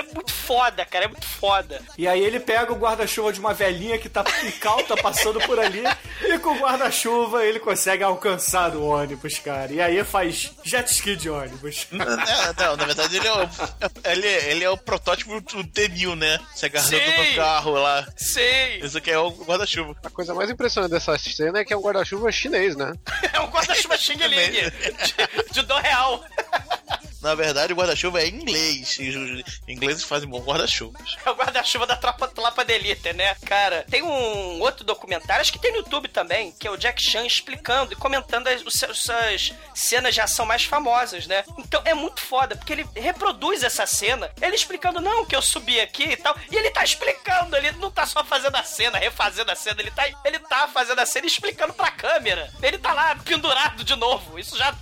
É, 0.00 0.10
é 0.10 0.14
muito 0.14 0.32
foda, 0.32 0.84
cara. 0.84 1.04
É 1.04 1.08
muito 1.08 1.26
foda. 1.26 1.80
E 1.96 2.06
aí 2.08 2.20
ele 2.20 2.40
pega 2.40 2.72
o 2.72 2.76
guarda-chuva 2.76 3.32
de 3.32 3.40
uma 3.40 3.54
velhinha 3.54 3.98
que 3.98 4.08
tá 4.08 4.24
em 4.42 4.50
calta 4.52 4.96
passando 4.96 5.40
por 5.40 5.58
ali, 5.58 5.82
e 6.22 6.38
com 6.38 6.50
o 6.50 6.58
guarda-chuva 6.58 7.44
ele 7.44 7.58
consegue 7.60 8.02
alcançar 8.02 8.74
o 8.74 8.84
ônibus, 8.86 9.38
cara. 9.38 9.72
E 9.72 9.80
aí 9.80 10.02
faz 10.04 10.52
jet 10.64 10.90
ski 10.90 11.16
de 11.16 11.28
ônibus. 11.30 11.86
Não, 11.90 12.06
não, 12.06 12.76
na 12.76 12.84
verdade 12.84 13.16
ele 13.16 13.26
é 13.28 13.32
o, 13.32 13.48
ele, 14.04 14.26
é- 14.26 14.50
ele 14.50 14.64
é 14.64 14.70
o 14.70 14.76
protótipo 14.76 15.40
do 15.40 15.64
T-1000, 15.64 16.16
né? 16.16 16.38
Se 16.54 16.66
agarrando 16.66 16.96
Sim. 16.96 17.30
no 17.30 17.36
carro 17.36 17.72
lá. 17.72 18.06
Sei. 18.16 18.80
Isso 18.80 18.98
aqui 18.98 19.10
é 19.10 19.18
o 19.18 19.30
guarda-chuva. 19.30 19.94
A 20.04 20.10
coisa 20.10 20.34
mais 20.34 20.50
impressionante 20.50 20.90
dessa 20.90 21.16
cena 21.18 21.58
é 21.60 21.64
que 21.64 21.72
é 21.72 21.76
um 21.76 21.82
guarda-chuva 21.82 22.30
chinês, 22.32 22.76
né? 22.76 22.92
É 23.32 23.40
um 23.40 23.46
guarda-chuva 23.48 23.96
Xing 23.96 24.16
Ling 24.16 24.50
de, 24.50 25.52
de 25.52 25.62
do 25.62 25.74
real. 25.76 26.24
Na 27.20 27.34
verdade, 27.34 27.72
o 27.72 27.76
guarda-chuva 27.76 28.20
é 28.22 28.26
em 28.28 28.34
inglês. 28.34 28.96
E 28.98 29.10
os 29.10 29.42
ingleses 29.68 30.04
fazem 30.04 30.28
bom 30.28 30.40
guarda-chuvas. 30.40 31.16
É 31.24 31.30
o 31.30 31.34
guarda-chuva 31.34 31.86
da 31.86 31.96
tropa, 31.96 32.26
tropa 32.28 32.64
de 32.64 32.72
elite, 32.72 33.12
né? 33.12 33.34
Cara, 33.44 33.84
tem 33.90 34.02
um 34.02 34.60
outro 34.60 34.84
documentário, 34.84 35.40
acho 35.42 35.52
que 35.52 35.58
tem 35.58 35.70
no 35.72 35.78
YouTube 35.78 36.08
também, 36.08 36.52
que 36.52 36.66
é 36.66 36.70
o 36.70 36.76
Jack 36.76 37.02
Chan 37.02 37.26
explicando 37.26 37.92
e 37.92 37.96
comentando 37.96 38.46
as, 38.48 38.62
seus- 38.72 39.00
suas 39.00 39.52
cenas 39.74 40.14
de 40.14 40.20
ação 40.20 40.46
mais 40.46 40.64
famosas, 40.64 41.26
né? 41.26 41.44
Então 41.58 41.82
é 41.84 41.92
muito 41.94 42.20
foda, 42.20 42.56
porque 42.56 42.72
ele 42.72 42.86
reproduz 42.94 43.62
essa 43.62 43.86
cena, 43.86 44.30
ele 44.40 44.56
explicando, 44.56 45.00
não, 45.00 45.24
que 45.26 45.36
eu 45.36 45.42
subi 45.42 45.80
aqui 45.80 46.04
e 46.04 46.16
tal, 46.16 46.36
e 46.50 46.56
ele 46.56 46.70
tá 46.70 46.82
explicando, 46.84 47.56
ele 47.56 47.72
não 47.72 47.90
tá 47.90 48.06
só 48.06 48.24
fazendo 48.24 48.56
a 48.56 48.64
cena, 48.64 48.98
refazendo 48.98 49.50
a 49.50 49.54
cena, 49.56 49.80
ele 49.80 49.90
tá, 49.90 50.04
ele 50.24 50.38
tá 50.38 50.68
fazendo 50.68 50.98
a 51.00 51.06
cena 51.06 51.26
e 51.26 51.28
explicando 51.28 51.74
pra 51.74 51.90
câmera. 51.90 52.50
Ele 52.62 52.78
tá 52.78 52.92
lá 52.94 53.14
pendurado 53.16 53.84
de 53.84 53.94
novo, 53.96 54.38
isso 54.38 54.56
já 54.56 54.74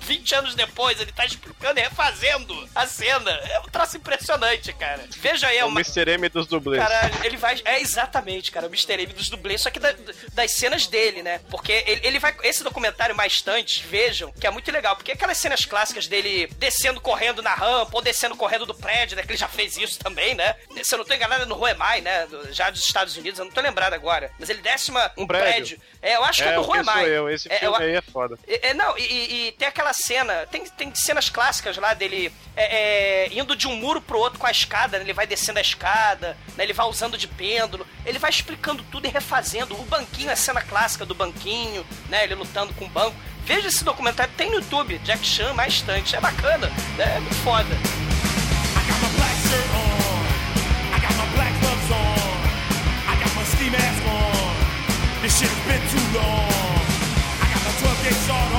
20 0.00 0.34
anos 0.34 0.54
depois, 0.54 1.00
ele 1.00 1.12
tá 1.12 1.24
explicando 1.24 1.78
e 1.78 1.82
refazendo 1.82 2.68
a 2.74 2.86
cena. 2.86 3.30
É 3.30 3.60
um 3.60 3.64
troço 3.70 3.96
impressionante, 3.96 4.72
cara. 4.72 5.04
Veja 5.18 5.48
aí, 5.48 5.58
é 5.58 5.64
o 5.64 5.68
uma. 5.68 5.80
Mr. 5.80 6.10
M 6.12 6.28
dos 6.28 6.46
dublês. 6.46 6.82
Caralho, 6.82 7.14
ele 7.24 7.36
vai. 7.36 7.60
É 7.64 7.80
exatamente, 7.80 8.50
cara, 8.50 8.66
o 8.66 8.70
Mr. 8.70 8.94
M 8.94 9.06
dos 9.06 9.28
dublês, 9.28 9.60
só 9.60 9.70
que 9.70 9.78
da- 9.78 9.94
das 10.32 10.50
cenas 10.50 10.86
dele, 10.86 11.22
né? 11.22 11.40
Porque 11.50 11.72
ele, 11.86 12.00
ele 12.06 12.18
vai. 12.18 12.34
Esse 12.42 12.62
documentário 12.64 13.14
mais 13.14 13.40
tantes, 13.42 13.80
vejam, 13.80 14.32
que 14.32 14.46
é 14.46 14.50
muito 14.50 14.70
legal. 14.70 14.96
Porque 14.96 15.12
aquelas 15.12 15.36
cenas 15.38 15.64
clássicas 15.64 16.06
dele 16.06 16.46
descendo 16.58 17.00
correndo 17.00 17.42
na 17.42 17.54
rampa 17.54 17.90
ou 17.96 18.02
descendo 18.02 18.36
correndo 18.36 18.66
do 18.66 18.74
prédio, 18.74 19.16
né? 19.16 19.22
Que 19.22 19.30
ele 19.32 19.38
já 19.38 19.48
fez 19.48 19.76
isso 19.76 19.98
também, 19.98 20.34
né? 20.34 20.54
Se 20.82 20.94
eu 20.94 20.98
não 20.98 21.04
tô 21.04 21.14
enganado, 21.14 21.42
é 21.42 21.46
no 21.46 21.54
Ruemai, 21.54 22.00
né? 22.00 22.26
Já 22.50 22.70
dos 22.70 22.80
Estados 22.84 23.16
Unidos, 23.16 23.38
eu 23.38 23.44
não 23.44 23.52
tô 23.52 23.60
lembrado 23.60 23.94
agora. 23.94 24.30
Mas 24.38 24.48
ele 24.48 24.62
desce 24.62 24.90
uma, 24.90 25.10
um 25.16 25.26
prédio. 25.26 25.46
prédio. 25.78 25.80
É, 26.02 26.16
eu 26.16 26.24
acho 26.24 26.42
que 26.42 26.48
é 26.48 26.52
É, 26.52 26.54
do 26.54 26.60
o 26.60 26.64
Ruemai. 26.64 27.06
eu. 27.08 27.28
Esse 27.30 27.50
É, 27.50 27.58
filme 27.58 27.76
eu- 27.76 27.82
aí 27.82 27.94
é 27.96 28.00
foda. 28.02 28.38
é, 28.46 28.68
é, 28.68 28.74
não, 28.74 28.96
e, 28.98 29.02
e- 29.02 29.46
e 29.48 29.52
tem 29.52 29.65
aquela 29.66 29.92
cena, 29.92 30.46
tem, 30.46 30.64
tem 30.64 30.94
cenas 30.94 31.28
clássicas 31.28 31.76
lá 31.76 31.94
dele 31.94 32.32
é, 32.56 33.26
é, 33.26 33.38
indo 33.38 33.54
de 33.54 33.66
um 33.66 33.76
muro 33.76 34.00
pro 34.00 34.18
outro 34.18 34.38
com 34.38 34.46
a 34.46 34.50
escada, 34.50 34.98
né? 34.98 35.04
ele 35.04 35.12
vai 35.12 35.26
descendo 35.26 35.58
a 35.58 35.62
escada, 35.62 36.36
né? 36.56 36.64
ele 36.64 36.72
vai 36.72 36.86
usando 36.86 37.18
de 37.18 37.28
pêndulo, 37.28 37.86
ele 38.04 38.18
vai 38.18 38.30
explicando 38.30 38.82
tudo 38.84 39.06
e 39.06 39.10
refazendo. 39.10 39.74
O 39.74 39.84
banquinho, 39.84 40.30
a 40.30 40.36
cena 40.36 40.62
clássica 40.62 41.04
do 41.04 41.14
banquinho, 41.14 41.86
né? 42.08 42.24
Ele 42.24 42.34
lutando 42.34 42.72
com 42.74 42.84
o 42.84 42.88
banco. 42.88 43.16
Veja 43.44 43.68
esse 43.68 43.84
documentário, 43.84 44.32
tem 44.36 44.50
no 44.50 44.56
YouTube, 44.56 44.98
Jack 44.98 45.24
Chan 45.24 45.52
mais 45.54 45.74
estante, 45.74 46.16
é 46.16 46.20
bacana, 46.20 46.68
né? 46.96 47.16
é 47.16 47.20
muito 47.20 47.36
foda. 47.36 47.68
This 55.26 55.40
shit 55.40 55.48
has 55.48 55.66
been 55.66 55.80
too 55.90 56.18
long. 56.18 56.46
I 57.42 57.50
got 57.52 57.64
my 57.64 57.72
12 57.80 58.02
gauge 58.04 58.30
on. 58.30 58.55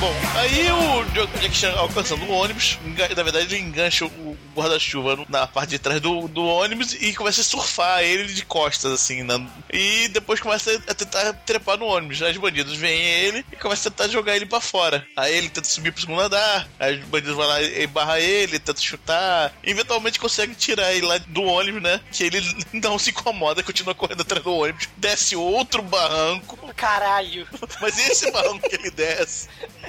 Bom, 0.00 0.14
aí 0.36 0.70
o 0.70 1.04
Jack 1.40 1.56
Chan 1.56 1.72
alcançando 1.76 2.24
o 2.24 2.30
ônibus, 2.30 2.78
na 3.16 3.22
verdade 3.22 3.54
ele 3.54 3.58
engancha 3.62 4.04
o 4.04 4.36
guarda-chuva 4.54 5.24
na 5.28 5.46
parte 5.46 5.70
de 5.70 5.78
trás 5.78 6.00
do, 6.00 6.28
do 6.28 6.44
ônibus 6.44 6.92
e 6.94 7.12
começa 7.14 7.40
a 7.40 7.44
surfar 7.44 8.02
ele 8.02 8.24
de 8.32 8.44
costas, 8.44 8.92
assim, 8.92 9.22
na- 9.22 9.44
e 9.72 10.06
depois 10.08 10.40
começa 10.40 10.72
a 10.88 10.94
tentar 10.94 11.32
trepar 11.44 11.76
no 11.78 11.86
ônibus. 11.86 12.22
Aí 12.22 12.30
os 12.32 12.36
bandidos 12.38 12.74
veem 12.76 13.00
ele 13.02 13.44
e 13.52 13.56
começam 13.56 13.88
a 13.90 13.92
tentar 13.94 14.08
jogar 14.12 14.36
ele 14.36 14.46
pra 14.46 14.60
fora. 14.60 15.04
Aí 15.16 15.34
ele 15.34 15.48
tenta 15.48 15.68
subir 15.68 15.92
pro 15.92 16.00
segundo 16.00 16.20
andar, 16.20 16.68
aí 16.78 16.98
os 17.00 17.04
bandidos 17.06 17.36
vão 17.36 17.46
lá 17.46 17.60
e 17.62 17.86
barra 17.86 18.20
ele, 18.20 18.58
tenta 18.58 18.80
chutar, 18.80 19.52
e 19.64 19.70
eventualmente 19.70 20.18
consegue 20.20 20.54
tirar 20.54 20.92
ele 20.92 21.06
lá 21.06 21.18
do 21.18 21.42
ônibus, 21.42 21.82
né? 21.82 22.00
Que 22.12 22.24
ele 22.24 22.40
não 22.74 22.98
se 22.98 23.10
incomoda, 23.10 23.62
continua 23.62 23.94
correndo 23.94 24.20
atrás 24.22 24.42
do 24.44 24.54
ônibus, 24.54 24.88
desce 24.96 25.34
outro 25.36 25.82
barranco, 25.82 26.56
Caralho. 26.76 27.46
mas 27.80 27.98
esse 27.98 28.30
barranco 28.30 28.68
que 28.68 28.76
ele 28.76 28.90
desce 28.90 29.48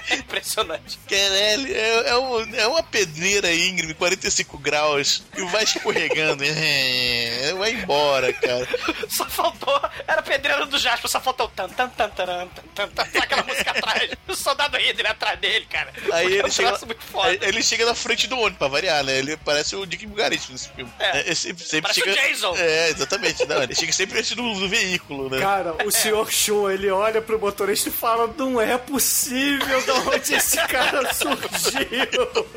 É 0.09 0.15
impressionante. 0.17 0.99
Caralho, 1.09 1.75
é, 1.75 2.09
é, 2.09 2.17
um- 2.17 2.55
é 2.55 2.67
uma 2.67 2.83
pedreira 2.83 3.51
íngreme, 3.53 3.93
45 3.93 4.57
graus, 4.57 5.23
e 5.37 5.41
vai 5.45 5.63
escorregando. 5.63 6.43
É, 6.49 7.53
vai 7.57 7.71
embora, 7.71 8.31
cara. 8.33 8.67
Só 9.09 9.25
faltou. 9.29 9.79
Era 10.07 10.21
pedreiro 10.21 10.65
do 10.65 10.77
Jasper, 10.77 11.09
só 11.09 11.19
faltou. 11.19 11.47
Tan, 11.49 11.69
tan, 11.69 11.89
tan, 11.89 12.09
tan, 12.09 12.47
tan, 12.75 12.87
tan, 12.89 13.03
aquela 13.19 13.43
música 13.43 13.71
atrás. 13.71 14.11
O 14.27 14.35
soldado 14.35 14.77
Hitler 14.77 15.11
atrás 15.11 15.39
dele, 15.39 15.65
cara. 15.69 15.91
Aí 16.11 16.23
Porque 16.23 16.33
é 16.35 16.39
ele 16.39 16.43
um 16.47 16.51
chega, 16.51 16.85
muito 16.85 17.01
foda. 17.03 17.29
aí 17.29 17.39
ele 17.41 17.63
chega 17.63 17.85
na 17.85 17.95
frente 17.95 18.27
do 18.27 18.37
ônibus, 18.37 18.57
pra 18.57 18.67
variar, 18.67 19.03
né? 19.03 19.17
Ele 19.17 19.37
parece 19.37 19.75
o 19.75 19.85
Dick 19.85 20.05
Bugarity 20.05 20.51
nesse 20.51 20.69
filme. 20.69 20.91
É. 20.99 21.19
ele 21.21 21.35
sempre, 21.35 21.63
sempre 21.65 21.93
chega... 21.93 22.11
o 22.11 22.15
Jason. 22.15 22.55
É, 22.57 22.89
exatamente. 22.89 23.45
Não, 23.45 23.63
ele 23.63 23.75
chega 23.75 23.93
sempre 23.93 24.19
antes 24.19 24.31
do, 24.35 24.53
do 24.53 24.67
veículo, 24.69 25.29
né? 25.29 25.39
Cara, 25.39 25.75
o 25.85 25.91
senhor 25.91 26.31
Show, 26.31 26.69
ele 26.71 26.89
olha 26.89 27.21
pro 27.21 27.39
motorista 27.39 27.89
e 27.89 27.91
fala: 27.91 28.27
Não 28.37 28.59
é 28.59 28.77
possível 28.77 29.81
de 29.93 30.09
onde 30.09 30.33
esse 30.33 30.57
cara 30.67 31.13
surgiu. 31.13 32.47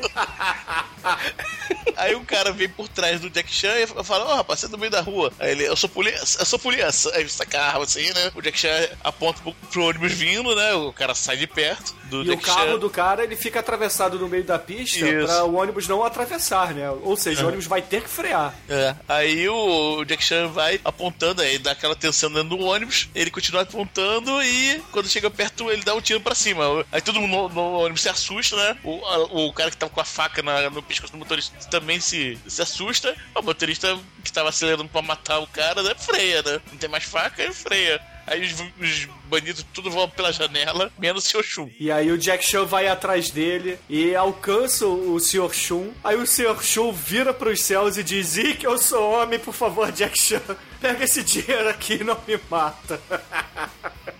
Aí 1.95 2.15
um 2.15 2.23
cara 2.25 2.51
vem 2.51 2.69
por 2.69 2.87
trás 2.87 3.19
do 3.19 3.29
Jack 3.29 3.53
Chan 3.53 3.73
e 3.79 3.87
fala, 4.03 4.25
ó, 4.25 4.35
rapaz, 4.37 4.59
você 4.59 4.65
é 4.65 4.69
do 4.69 4.77
meio 4.77 4.91
da 4.91 5.01
rua. 5.01 5.31
Aí 5.39 5.51
ele, 5.51 5.67
eu 5.67 5.75
sou 5.75 5.89
polícia, 5.89 6.39
eu 6.39 6.45
sou 6.45 6.57
polícia. 6.57 7.11
Aí 7.15 7.27
saca 7.29 7.61
arma 7.61 7.83
assim, 7.83 8.07
né? 8.13 8.31
O 8.35 8.41
Jack 8.41 8.57
Chan 8.57 8.89
aponta 9.03 9.41
pro, 9.41 9.53
pro 9.53 9.83
ônibus 9.85 10.13
vindo, 10.13 10.55
né? 10.55 10.73
O 10.73 10.91
cara 10.93 11.13
sai 11.13 11.37
de 11.37 11.47
perto 11.47 11.93
do 12.05 12.23
E 12.23 12.29
o 12.29 12.35
Jack 12.35 12.43
carro 12.43 12.71
Chan. 12.73 12.79
do 12.79 12.89
cara, 12.89 13.23
ele 13.23 13.35
fica 13.35 13.59
atravessado 13.59 14.17
no 14.17 14.27
meio 14.27 14.43
da 14.43 14.57
pista 14.57 15.05
Isso. 15.07 15.27
pra 15.27 15.43
o 15.43 15.55
ônibus 15.55 15.87
não 15.87 16.03
atravessar, 16.03 16.73
né? 16.73 16.89
Ou 16.89 17.15
seja, 17.15 17.43
o 17.43 17.47
ônibus 17.47 17.67
vai 17.67 17.81
ter 17.81 18.01
que 18.01 18.09
frear. 18.09 18.53
É. 18.69 18.95
Aí 19.07 19.47
o 19.49 20.03
Jack 20.05 20.23
Chan 20.23 20.47
vai 20.47 20.79
apontando, 20.83 21.41
aí 21.41 21.57
dá 21.59 21.71
aquela 21.71 21.95
tensão 21.95 22.31
dentro 22.31 22.49
do 22.57 22.59
ônibus, 22.59 23.09
ele 23.13 23.29
continua 23.29 23.61
apontando 23.61 24.41
e 24.43 24.81
quando 24.91 25.07
chega 25.07 25.29
perto 25.29 25.69
ele 25.69 25.83
dá 25.83 25.93
um 25.93 26.01
tiro 26.01 26.21
pra 26.21 26.33
cima. 26.35 26.63
Aí 26.91 27.01
todo 27.01 27.19
mundo 27.27 27.53
no, 27.53 27.71
no 27.71 27.79
ônibus 27.79 28.01
se 28.01 28.09
assusta, 28.09 28.55
né? 28.55 28.77
O, 28.83 29.05
a- 29.05 29.23
o 29.47 29.53
cara 29.53 29.69
que 29.71 29.77
tava 29.77 29.91
com 29.91 30.01
a 30.01 30.05
faca 30.05 30.41
na- 30.41 30.69
no 30.69 30.81
pescoço 30.83 31.11
do 31.13 31.17
motorista 31.19 31.55
também 31.69 31.99
se, 31.99 32.37
se 32.47 32.61
assusta. 32.61 33.15
O 33.35 33.41
motorista 33.41 33.97
que 34.23 34.31
tava 34.31 34.49
acelerando 34.49 34.87
pra 34.89 35.01
matar 35.01 35.39
o 35.39 35.47
cara, 35.47 35.81
né? 35.83 35.93
Freia, 35.97 36.41
né? 36.41 36.61
Não 36.71 36.77
tem 36.77 36.89
mais 36.89 37.03
faca, 37.03 37.51
freia. 37.53 37.99
Aí 38.25 38.41
os, 38.45 38.53
os 38.79 39.05
bandidos 39.25 39.65
tudo 39.73 39.91
vão 39.91 40.07
pela 40.09 40.31
janela, 40.31 40.89
menos 40.97 41.25
o 41.25 41.29
seu 41.29 41.43
Shun. 41.43 41.69
E 41.77 41.91
aí 41.91 42.09
o 42.09 42.17
Jack 42.17 42.45
Chan 42.45 42.63
vai 42.63 42.87
atrás 42.87 43.29
dele 43.29 43.77
e 43.89 44.15
alcança 44.15 44.85
o 44.87 45.19
Sr. 45.19 45.53
Shun. 45.53 45.91
Aí 46.01 46.15
o 46.15 46.25
Sr. 46.25 46.63
Shun 46.63 46.93
vira 46.93 47.33
pros 47.33 47.61
céus 47.63 47.97
e 47.97 48.03
diz: 48.03 48.33
que 48.57 48.65
eu 48.65 48.77
sou 48.77 49.11
homem, 49.11 49.37
por 49.39 49.53
favor, 49.53 49.91
Jack 49.91 50.17
Chan. 50.17 50.41
Pega 50.83 51.05
esse 51.05 51.23
dinheiro 51.23 51.69
aqui 51.69 51.93
e 51.93 52.03
não 52.03 52.21
me 52.27 52.37
mata. 52.49 52.99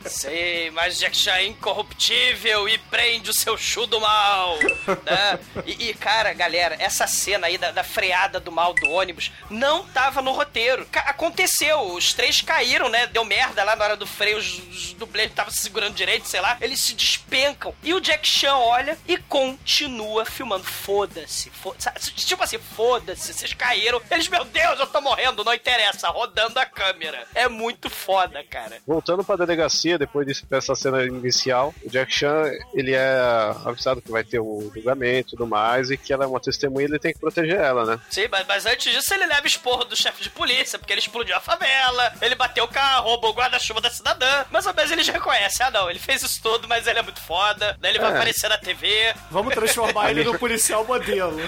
Sei, 0.06 0.72
mas 0.72 0.98
Jack 0.98 1.16
Chan 1.16 1.36
é 1.36 1.46
incorruptível 1.48 2.70
e 2.70 2.78
prende 2.78 3.30
o 3.30 3.34
seu 3.34 3.58
chu 3.58 3.86
do 3.86 4.00
mal. 4.00 4.58
né? 5.04 5.40
E, 5.66 5.90
e, 5.90 5.94
cara, 5.94 6.32
galera, 6.34 6.76
essa 6.80 7.06
cena 7.06 7.48
aí 7.48 7.58
da, 7.58 7.72
da 7.72 7.84
freada 7.84 8.40
do 8.40 8.52
mal 8.52 8.74
do 8.74 8.90
ônibus 8.90 9.32
não 9.50 9.86
tava 9.88 10.22
no 10.22 10.32
roteiro. 10.32 10.88
Aconteceu, 10.94 11.82
os 11.82 12.14
três 12.14 12.40
caíram, 12.42 12.88
né? 12.88 13.08
Deu 13.08 13.26
merda 13.26 13.64
lá 13.64 13.76
na 13.76 13.84
hora 13.84 13.98
do 13.98 14.08
freio, 14.08 14.38
os, 14.38 14.60
os 14.70 14.94
dublês 14.94 15.30
estavam 15.30 15.52
se 15.52 15.62
segurando 15.62 15.96
direito, 15.96 16.28
sei 16.28 16.40
lá. 16.40 16.58
Eles 16.62 16.80
se 16.80 16.94
despencam. 16.94 17.76
E 17.84 17.94
o 17.94 18.00
Jack 18.00 18.28
Chan 18.28 18.56
olha 18.56 18.98
e 19.06 19.18
continua 19.18 20.26
filmando. 20.26 20.64
Foda-se. 20.64 21.50
Fo 21.50 21.76
sabe, 21.78 22.00
tipo 22.00 22.42
assim, 22.42 22.58
foda-se, 22.58 23.34
vocês 23.34 23.54
caíram. 23.54 24.02
Eles, 24.10 24.30
meu 24.30 24.46
Deus, 24.46 24.80
eu 24.80 24.88
tô 24.88 25.02
morrendo, 25.02 25.44
não 25.44 25.54
interessa. 25.54 26.10
Rodando 26.10 26.53
a 26.62 26.66
câmera. 26.66 27.26
É 27.36 27.48
muito 27.48 27.90
foda, 27.90 28.44
cara. 28.44 28.78
Voltando 28.86 29.24
pra 29.24 29.36
delegacia, 29.36 29.98
depois 29.98 30.26
disso- 30.28 30.46
dessa 30.50 30.76
cena 30.76 31.04
inicial, 31.04 31.74
o 31.84 31.90
Jack 31.90 32.12
Chan, 32.14 32.44
ele 32.74 32.94
é 32.94 33.18
avisado 33.66 34.02
que 34.02 34.12
vai 34.12 34.24
ter 34.24 34.40
o 34.40 34.72
julgamento 34.74 35.30
e 35.30 35.32
tudo 35.32 35.48
mais, 35.48 35.90
e 35.92 35.98
que 35.98 36.12
ela 36.14 36.24
é 36.26 36.28
uma 36.28 36.40
testemunha 36.40 36.86
e 36.86 36.90
ele 36.90 37.00
tem 37.00 37.14
que 37.14 37.20
proteger 37.20 37.60
ela, 37.60 37.86
né? 37.86 38.00
Sim, 38.10 38.28
mas, 38.30 38.46
mas 38.48 38.66
antes 38.66 38.92
disso 38.94 39.14
ele 39.14 39.26
leva 39.26 39.46
esporro 39.48 39.84
do 39.86 39.96
chefe 39.96 40.24
de 40.24 40.30
polícia, 40.30 40.78
porque 40.80 40.94
ele 40.94 41.00
explodiu 41.02 41.36
a 41.36 41.40
favela, 41.40 42.14
ele 42.22 42.36
bateu 42.36 42.64
o 42.66 42.68
carro, 42.68 43.04
roubou 43.10 43.32
o 43.32 43.34
guarda-chuva 43.34 43.82
da 43.82 43.90
cidadã. 43.90 44.46
Mais 44.52 44.66
ou 44.66 44.74
menos 44.74 44.92
eles 44.92 45.08
reconhecem, 45.08 45.66
ah 45.66 45.72
não, 45.72 45.90
ele 45.90 46.00
fez 46.00 46.22
isso 46.24 46.42
tudo, 46.42 46.68
mas 46.68 46.88
ele 46.88 47.00
é 47.00 47.02
muito 47.02 47.22
foda, 47.22 47.78
daí 47.80 47.92
ele 47.92 48.00
vai 48.00 48.12
É. 48.12 48.16
aparecer 48.16 48.50
na 48.50 48.58
TV. 48.58 49.14
Vamos 49.32 49.54
transformar 49.54 50.10
ele 50.12 50.24
no 50.24 50.38
policial 50.38 50.84
modelo. 50.86 51.40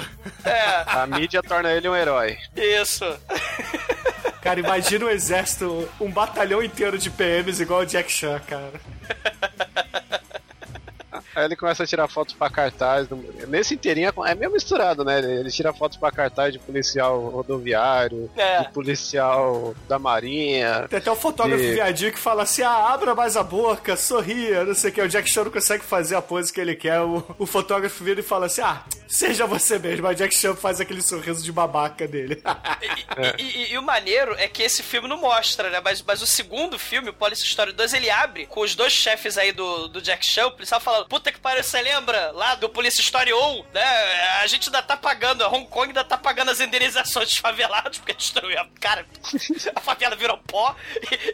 É, 0.44 0.84
A 0.88 1.06
mídia 1.08 1.42
torna 1.42 1.72
ele 1.72 1.88
um 1.90 1.96
herói. 1.96 2.38
isso. 2.56 3.06
Cara, 4.46 4.60
imagina 4.60 5.06
um 5.06 5.10
exército, 5.10 5.90
um 6.00 6.12
batalhão 6.12 6.62
inteiro 6.62 7.00
de 7.00 7.10
PMs 7.10 7.60
igual 7.60 7.80
o 7.82 7.86
Jack 7.86 8.12
Chan, 8.12 8.40
cara. 8.48 8.74
Aí 11.36 11.46
ele 11.46 11.56
começa 11.56 11.84
a 11.84 11.88
tirar 11.88 12.08
fotos 12.08 12.36
pra 12.36 12.48
cartaz. 12.50 13.08
Nesse 13.48 13.74
inteirinho 13.74 14.14
é 14.26 14.36
meio 14.36 14.52
misturado, 14.52 15.04
né? 15.04 15.18
Ele 15.20 15.50
tira 15.50 15.74
fotos 15.74 15.98
pra 15.98 16.12
cartaz 16.12 16.54
de 16.54 16.60
policial 16.60 17.20
rodoviário, 17.28 18.30
É. 18.38 18.62
de 18.62 18.72
policial 18.72 19.74
da 19.90 19.98
marinha. 19.98 20.86
Tem 20.90 21.00
até 21.00 21.10
o 21.12 21.16
fotógrafo 21.16 21.64
E- 21.64 21.74
viadinho 21.74 22.12
que 22.14 22.20
fala 22.20 22.44
assim: 22.44 22.62
ah, 22.62 22.94
abra 22.94 23.16
mais 23.16 23.36
a 23.36 23.44
boca, 23.44 23.98
sorria, 23.98 24.64
não 24.64 24.76
sei 24.76 24.92
o 24.92 24.94
que. 24.94 25.02
O 25.02 25.10
Jack 25.10 25.28
Chan 25.28 25.46
não 25.46 25.52
consegue 25.52 25.84
fazer 25.84 26.16
a 26.16 26.22
pose 26.22 26.54
que 26.54 26.62
ele 26.62 26.76
quer. 26.76 27.02
O, 27.02 27.22
o 27.40 27.46
fotógrafo 27.48 28.04
vira 28.04 28.20
e 28.20 28.24
fala 28.24 28.46
assim: 28.46 28.62
ah, 28.62 28.84
seja 29.08 29.46
você 29.46 29.78
mesmo. 29.80 30.08
O 30.08 30.14
Jack 30.14 30.36
Chan 30.36 30.56
faz 30.56 30.80
aquele 30.80 31.02
sorriso 31.02 31.44
de 31.44 31.52
babaca 31.52 32.08
dele. 32.08 32.42
E, 32.82 33.42
e- 33.42 33.46
e- 33.66 33.74
e 33.74 33.78
o 33.78 33.82
maneiro 33.84 34.34
é 34.38 34.48
que 34.48 34.64
esse 34.64 34.82
filme 34.84 35.08
não 35.08 35.18
mostra, 35.18 35.70
né? 35.70 35.80
Mas, 35.84 36.02
mas 36.02 36.22
o 36.22 36.28
segundo 36.28 36.78
filme, 36.80 37.10
o 37.10 37.14
Police 37.14 37.44
Story 37.44 37.72
2, 37.74 37.94
ele 37.94 38.10
abre 38.10 38.46
com 38.48 38.62
os 38.62 38.76
dois 38.76 38.94
chefes 38.94 39.38
aí 39.38 39.52
do, 39.52 39.88
do 39.88 40.02
Jack 40.02 40.26
Chan, 40.26 40.48
o 40.48 40.52
policial 40.52 40.80
falando, 40.80 41.08
puta 41.08 41.32
que 41.32 41.40
pariu, 41.40 41.64
você 41.64 41.82
lembra 41.82 42.32
lá 42.32 42.56
do 42.56 42.70
Police 42.70 43.00
Story 43.02 43.34
1, 43.34 43.66
né? 43.74 43.84
A 44.42 44.48
gente 44.48 44.68
ainda 44.68 44.82
tá 44.82 44.96
pagando, 44.98 45.44
a 45.44 45.48
Hong 45.50 45.68
Kong 45.68 45.88
ainda 45.88 46.04
tá 46.04 46.18
pagando 46.18 46.52
as 46.52 46.60
indenizações 46.60 47.30
dos 47.30 47.38
favelados, 47.38 47.98
porque 48.00 48.14
destruiu 48.14 48.60
a... 48.60 48.68
Cara, 48.80 49.06
a 49.76 49.80
favela 49.82 50.16
virou 50.16 50.38
pó, 50.38 50.76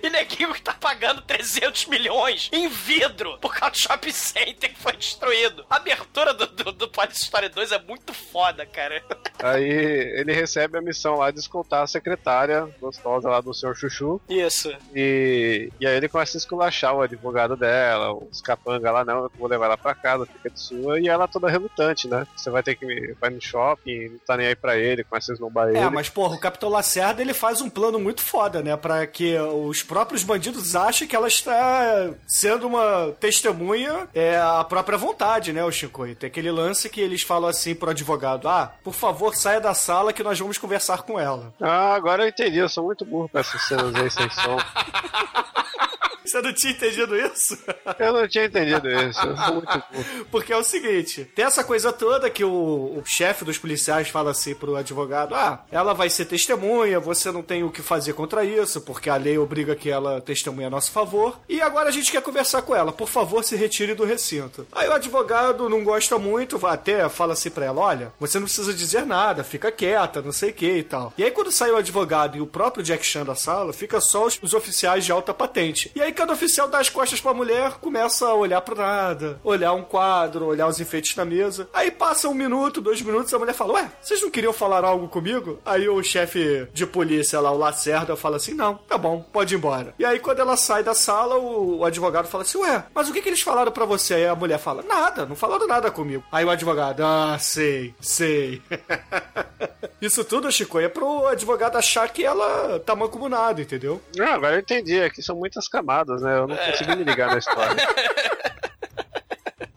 e, 0.01 0.07
e 0.07 0.09
neguinho 0.09 0.53
que 0.53 0.61
tá 0.61 0.73
pagando 0.73 1.21
300 1.21 1.85
milhões 1.87 2.49
em 2.51 2.67
vidro 2.67 3.37
por 3.39 3.53
causa 3.53 3.71
do 3.73 3.77
shopping 3.79 4.11
center 4.11 4.73
que 4.73 4.79
foi 4.79 4.93
destruído. 4.95 5.65
A 5.69 5.75
abertura 5.77 6.33
do, 6.33 6.47
do, 6.47 6.71
do 6.71 6.87
Police 6.87 7.21
Story 7.23 7.49
2 7.49 7.60
é 7.69 7.79
muito 7.79 8.13
foda, 8.13 8.65
cara. 8.65 9.03
Aí 9.39 9.63
ele 9.63 10.31
recebe 10.33 10.77
a 10.77 10.81
missão 10.81 11.17
lá 11.17 11.31
de 11.31 11.39
escoltar 11.39 11.83
a 11.83 11.87
secretária 11.87 12.69
gostosa 12.79 13.29
lá 13.29 13.41
do 13.41 13.53
senhor 13.53 13.75
Chuchu. 13.75 14.21
Isso. 14.29 14.71
E, 14.95 15.69
e 15.79 15.87
aí 15.87 15.97
ele 15.97 16.07
começa 16.07 16.37
a 16.37 16.39
esculachar 16.39 16.95
o 16.95 17.01
advogado 17.01 17.55
dela, 17.57 18.13
os 18.13 18.41
capanga 18.41 18.91
lá, 18.91 19.03
não, 19.03 19.23
eu 19.23 19.31
vou 19.37 19.47
levar 19.47 19.65
ela 19.65 19.77
pra 19.77 19.95
casa, 19.95 20.25
fica 20.25 20.49
de 20.49 20.59
sua, 20.59 20.99
e 20.99 21.07
ela 21.07 21.27
toda 21.27 21.49
relutante, 21.49 22.07
né? 22.07 22.25
Você 22.35 22.49
vai 22.49 22.63
ter 22.63 22.75
que 22.75 22.85
me, 22.85 23.13
vai 23.19 23.29
no 23.29 23.41
shopping, 23.41 24.09
não 24.09 24.19
tá 24.19 24.37
nem 24.37 24.47
aí 24.47 24.55
pra 24.55 24.77
ele, 24.77 25.03
começa 25.03 25.31
a 25.31 25.33
esnobar 25.33 25.69
ele. 25.69 25.77
É, 25.77 25.89
mas 25.89 26.09
porra, 26.09 26.35
o 26.35 26.39
Capitão 26.39 26.69
Lacerda 26.69 27.21
ele 27.21 27.33
faz 27.33 27.61
um 27.61 27.69
plano 27.69 27.99
muito 27.99 28.21
foda, 28.21 28.61
né? 28.61 28.77
Pra 28.77 29.05
que 29.07 29.37
os 29.37 29.83
próprios 29.83 30.23
bandidos 30.23 30.75
achem 30.75 31.07
que 31.07 31.15
ela 31.15 31.27
está 31.27 32.11
sendo 32.27 32.67
uma 32.67 33.11
testemunha 33.19 34.07
é, 34.13 34.37
à 34.37 34.63
própria 34.63 34.97
vontade, 34.97 35.51
né, 35.51 35.63
o 35.63 35.71
Chico? 35.71 36.05
E 36.05 36.15
tem 36.15 36.27
aquele 36.27 36.51
lance 36.51 36.89
que 36.89 37.01
eles 37.01 37.21
falam 37.21 37.49
assim 37.51 37.75
pro 37.75 37.91
advogado: 37.91 38.49
ah, 38.49 38.73
por 38.83 38.93
favor, 38.93 39.35
saia 39.35 39.61
da 39.61 39.73
sala 39.73 40.11
que 40.11 40.23
nós 40.23 40.39
vamos 40.39 40.57
conversar 40.57 41.03
com 41.03 41.19
ela. 41.19 41.53
Ah, 41.61 41.93
agora 41.93 42.23
eu 42.23 42.29
entendi, 42.29 42.57
eu 42.57 42.69
sou 42.69 42.85
muito 42.85 43.05
burro 43.05 43.29
pra 43.29 43.41
essas 43.41 43.61
cenas 43.63 43.93
aí 43.95 44.09
sem 44.09 44.29
som. 44.29 44.57
Você 46.25 46.41
não 46.41 46.53
tinha 46.53 46.73
entendido 46.73 47.15
isso? 47.15 47.57
Eu 47.99 48.13
não 48.13 48.27
tinha 48.27 48.45
entendido 48.45 48.89
isso, 48.89 49.19
muito. 49.53 49.83
Porque 50.29 50.53
é 50.53 50.57
o 50.57 50.63
seguinte, 50.63 51.25
tem 51.35 51.45
essa 51.45 51.63
coisa 51.63 51.91
toda 51.91 52.29
que 52.29 52.43
o, 52.43 52.49
o 52.49 53.03
chefe 53.05 53.43
dos 53.43 53.57
policiais 53.57 54.09
fala 54.09 54.31
assim 54.31 54.55
pro 54.55 54.75
advogado, 54.75 55.35
ah, 55.35 55.65
ela 55.71 55.93
vai 55.93 56.09
ser 56.09 56.25
testemunha, 56.25 56.99
você 56.99 57.31
não 57.31 57.41
tem 57.41 57.63
o 57.63 57.71
que 57.71 57.81
fazer 57.81 58.13
contra 58.13 58.43
isso, 58.45 58.81
porque 58.81 59.09
a 59.09 59.15
lei 59.15 59.37
obriga 59.37 59.75
que 59.75 59.89
ela 59.89 60.21
testemunhe 60.21 60.67
a 60.67 60.69
nosso 60.69 60.91
favor, 60.91 61.39
e 61.49 61.61
agora 61.61 61.89
a 61.89 61.91
gente 61.91 62.11
quer 62.11 62.21
conversar 62.21 62.61
com 62.61 62.75
ela, 62.75 62.91
por 62.91 63.07
favor, 63.07 63.43
se 63.43 63.55
retire 63.55 63.93
do 63.93 64.05
recinto. 64.05 64.67
Aí 64.71 64.87
o 64.87 64.93
advogado 64.93 65.69
não 65.69 65.83
gosta 65.83 66.17
muito, 66.17 66.57
vai 66.57 66.73
até 66.73 67.07
fala 67.09 67.33
assim 67.33 67.49
pra 67.49 67.65
ela, 67.65 67.81
olha, 67.81 68.13
você 68.19 68.39
não 68.39 68.45
precisa 68.45 68.73
dizer 68.73 69.05
nada, 69.05 69.43
fica 69.43 69.71
quieta, 69.71 70.21
não 70.21 70.31
sei 70.31 70.51
o 70.51 70.53
que 70.53 70.71
e 70.77 70.83
tal. 70.83 71.13
E 71.17 71.23
aí 71.23 71.31
quando 71.31 71.51
sai 71.51 71.71
o 71.71 71.77
advogado 71.77 72.37
e 72.37 72.41
o 72.41 72.47
próprio 72.47 72.83
Jack 72.83 73.05
Chan 73.05 73.25
da 73.25 73.35
sala, 73.35 73.73
fica 73.73 73.99
só 73.99 74.25
os, 74.25 74.39
os 74.41 74.53
oficiais 74.53 75.05
de 75.05 75.11
alta 75.11 75.33
patente. 75.33 75.91
E 75.95 76.01
aí 76.01 76.10
cada 76.11 76.33
oficial 76.33 76.67
dá 76.67 76.79
as 76.79 76.89
costas 76.89 77.21
pra 77.21 77.33
mulher, 77.33 77.73
começa 77.79 78.27
a 78.27 78.33
olhar 78.33 78.61
pro 78.61 78.75
nada, 78.75 79.39
olhar 79.43 79.73
um 79.73 79.83
quadro, 79.83 80.45
olhar 80.45 80.67
os 80.67 80.79
enfeites 80.79 81.15
na 81.15 81.25
mesa. 81.25 81.69
Aí 81.73 81.91
passa 81.91 82.27
um 82.27 82.33
minuto, 82.33 82.81
dois 82.81 83.01
minutos, 83.01 83.33
a 83.33 83.39
mulher 83.39 83.53
fala: 83.53 83.73
Ué, 83.73 83.91
vocês 84.01 84.21
não 84.21 84.29
queriam 84.29 84.53
falar 84.53 84.83
algo 84.83 85.07
comigo? 85.07 85.59
Aí 85.65 85.87
o 85.87 86.01
chefe 86.03 86.67
de 86.73 86.85
polícia 86.85 87.39
lá, 87.39 87.51
o 87.51 87.57
Lacerda, 87.57 88.15
fala 88.15 88.37
assim: 88.37 88.53
Não, 88.53 88.75
tá 88.75 88.97
bom, 88.97 89.21
pode 89.21 89.55
ir 89.55 89.57
embora. 89.57 89.93
E 89.97 90.05
aí 90.05 90.19
quando 90.19 90.39
ela 90.39 90.57
sai 90.57 90.83
da 90.83 90.93
sala, 90.93 91.37
o, 91.37 91.79
o 91.79 91.85
advogado 91.85 92.27
fala 92.27 92.43
assim: 92.43 92.57
Ué, 92.59 92.83
mas 92.93 93.09
o 93.09 93.13
que, 93.13 93.21
que 93.21 93.29
eles 93.29 93.41
falaram 93.41 93.71
pra 93.71 93.85
você? 93.85 94.13
Aí 94.15 94.27
a 94.27 94.35
mulher 94.35 94.59
fala: 94.59 94.83
Nada, 94.83 95.25
não 95.25 95.35
falaram 95.35 95.67
nada 95.67 95.91
comigo. 95.91 96.23
Aí 96.31 96.45
o 96.45 96.49
advogado: 96.49 97.03
Ah, 97.03 97.37
sei, 97.39 97.95
sei. 97.99 98.61
Isso 100.01 100.23
tudo, 100.23 100.51
Chico, 100.51 100.79
é 100.79 100.89
pro 100.89 101.27
advogado 101.27 101.77
achar 101.77 102.09
que 102.09 102.25
ela 102.25 102.79
tá 102.79 102.95
mancomunada, 102.95 103.61
entendeu? 103.61 104.01
Ah, 104.19 104.33
agora 104.33 104.55
eu 104.55 104.59
entendi. 104.59 104.99
Aqui 104.99 105.21
são 105.21 105.35
muitas 105.35 105.67
camadas, 105.67 106.23
né? 106.23 106.39
Eu 106.39 106.47
não 106.47 106.57
consegui 106.57 106.95
me 106.95 107.03
ligar 107.03 107.29
na 107.29 107.37
história. 107.37 107.75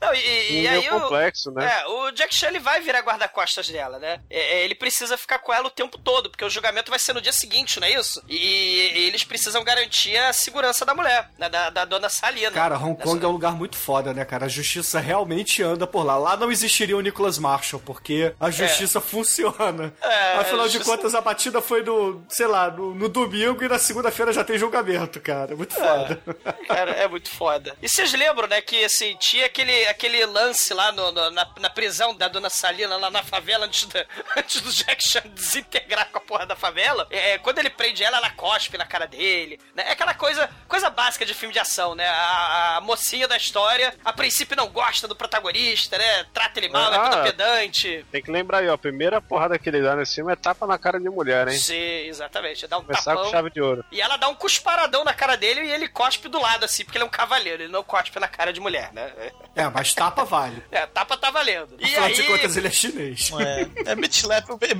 Não, 0.04 0.14
e, 0.14 0.52
e 0.52 0.58
Um 0.58 0.70
meio 0.70 0.70
aí 0.70 0.88
o, 0.90 1.00
complexo, 1.00 1.50
né? 1.52 1.64
é, 1.64 1.86
o 1.86 2.10
Jack 2.12 2.34
Chan 2.34 2.48
ele 2.48 2.60
vai 2.60 2.80
virar 2.80 3.00
guarda-costas 3.00 3.68
dela, 3.68 3.98
né? 3.98 4.20
É, 4.28 4.58
é, 4.58 4.64
ele 4.64 4.74
precisa 4.74 5.16
ficar 5.16 5.38
com 5.38 5.52
ela 5.52 5.66
o 5.66 5.70
tempo 5.70 5.98
todo, 5.98 6.30
porque 6.30 6.44
o 6.44 6.50
julgamento 6.50 6.90
vai 6.90 6.98
ser 6.98 7.12
no 7.12 7.20
dia 7.20 7.32
seguinte, 7.32 7.80
não 7.80 7.86
é 7.86 7.92
isso? 7.92 8.22
E, 8.28 8.36
e 8.36 9.06
eles 9.06 9.24
precisam 9.24 9.62
garantir 9.64 10.16
a 10.16 10.32
segurança 10.32 10.84
da 10.84 10.94
mulher, 10.94 11.30
né? 11.38 11.48
da, 11.48 11.70
da 11.70 11.84
dona 11.84 12.08
Salina. 12.08 12.50
Cara, 12.50 12.76
Hong 12.78 13.00
Kong 13.00 13.24
é 13.24 13.28
um 13.28 13.32
lugar 13.32 13.52
muito 13.52 13.76
foda, 13.76 14.12
né, 14.12 14.24
cara? 14.24 14.46
A 14.46 14.48
justiça 14.48 15.00
realmente 15.00 15.62
anda 15.62 15.86
por 15.86 16.04
lá. 16.04 16.16
Lá 16.16 16.36
não 16.36 16.50
existiria 16.50 16.96
o 16.96 17.00
Nicholas 17.00 17.38
Marshall, 17.38 17.80
porque 17.84 18.34
a 18.40 18.50
justiça 18.50 19.00
funciona. 19.02 19.92
É, 20.02 20.36
Afinal 20.38 20.68
de 20.68 20.80
contas, 20.80 21.14
a 21.14 21.20
batida 21.20 21.60
foi 21.60 21.82
no, 21.82 22.24
sei 22.28 22.46
lá, 22.46 22.70
no, 22.70 22.94
no 22.94 23.08
domingo 23.08 23.62
e 23.62 23.68
na 23.68 23.78
segunda-feira 23.78 24.32
já 24.32 24.44
tem 24.44 24.58
julgamento, 24.58 25.20
cara. 25.20 25.54
Muito 25.56 25.74
foda. 25.74 26.20
Cara, 26.66 26.92
é 26.92 27.06
muito 27.08 27.30
foda. 27.30 27.76
E 27.80 27.88
vocês 27.88 28.12
lembram, 28.12 28.48
né, 28.48 28.60
que 28.60 28.84
assim, 28.84 29.16
tinha 29.18 29.46
aquele, 29.46 29.86
aquele 29.94 30.24
lance 30.26 30.72
lá 30.74 30.92
no, 30.92 31.10
no- 31.12 31.30
na, 31.30 31.46
na 31.58 31.70
prisão 31.70 32.14
da 32.14 32.28
dona 32.28 32.50
Salina, 32.50 32.96
lá 32.96 33.10
na 33.10 33.22
favela, 33.22 33.66
antes, 33.66 33.86
da- 33.86 34.04
antes 34.36 34.60
do 34.60 34.70
Jack 34.72 35.02
Chan 35.02 35.22
desintegrar 35.32 36.08
com 36.10 36.18
a 36.18 36.20
porra 36.20 36.46
da 36.46 36.56
favela? 36.56 37.06
É, 37.10 37.38
quando 37.38 37.58
ele 37.58 37.70
prende 37.70 38.02
ela, 38.04 38.16
ela 38.18 38.30
cospe 38.30 38.76
na 38.76 38.84
cara 38.86 39.06
dele. 39.06 39.58
Né? 39.74 39.84
É 39.88 39.92
aquela 39.92 40.14
coisa, 40.14 40.48
coisa 40.68 40.90
básica 40.90 41.24
de 41.24 41.32
filme 41.34 41.52
de 41.52 41.58
ação, 41.58 41.94
né? 41.94 42.06
A, 42.08 42.76
a 42.76 42.80
mocinha 42.80 43.26
da 43.28 43.36
história, 43.36 43.94
a 44.04 44.12
princípio 44.12 44.56
não 44.56 44.68
gosta 44.68 45.06
do 45.08 45.16
protagonista, 45.16 45.96
né? 45.98 46.24
Trata 46.32 46.58
ele 46.58 46.68
mal, 46.68 46.92
é 46.92 46.96
Ah. 46.96 47.08
toda 47.10 47.22
pedante. 47.22 48.04
Tem 48.10 48.22
que 48.22 48.30
lembrar 48.30 48.58
aí, 48.58 48.68
ó. 48.68 48.74
A 48.74 48.78
primeira 48.78 49.20
porrada 49.20 49.58
que 49.58 49.68
ele 49.68 49.80
dá 49.82 49.94
nesse 49.96 50.16
filme 50.16 50.32
é 50.32 50.36
tapa 50.36 50.66
na 50.66 50.76
cara 50.78 50.98
de 50.98 51.08
mulher, 51.08 51.48
hein? 51.48 51.56
Sim, 51.58 51.74
exatamente. 52.06 52.66
Dá 52.66 52.78
um 52.78 52.82
Começar 52.82 53.12
tapão. 53.12 53.24
com 53.24 53.30
chave 53.30 53.50
de 53.50 53.60
ouro. 53.60 53.84
E 53.92 54.00
ela 54.00 54.16
dá 54.16 54.28
um 54.28 54.34
cusparadão 54.34 55.04
na 55.04 55.14
cara 55.14 55.36
dele 55.36 55.60
e 55.62 55.70
ele 55.70 55.88
cospe 55.88 56.28
do 56.28 56.40
lado, 56.40 56.64
assim, 56.64 56.84
porque 56.84 56.98
ele 56.98 57.04
é 57.04 57.06
um 57.06 57.10
cavaleiro, 57.10 57.62
ele 57.62 57.72
não 57.72 57.82
cospe 57.84 58.18
na 58.18 58.26
cara 58.28 58.52
de 58.52 58.60
mulher, 58.60 58.92
né? 58.92 59.12
É, 59.54 59.68
mas 59.68 59.83
tapa 59.92 60.24
vale. 60.24 60.62
É, 60.70 60.86
tapa 60.86 61.16
tá 61.16 61.30
valendo. 61.30 61.76
E 61.78 61.84
Afinal 61.84 62.04
aí, 62.04 62.14
de 62.14 62.22
contas, 62.22 62.56
ele 62.56 62.68
é 62.68 62.70
chinês. 62.70 63.30
É, 63.38 63.90
é 63.90 63.94
beat 63.94 64.14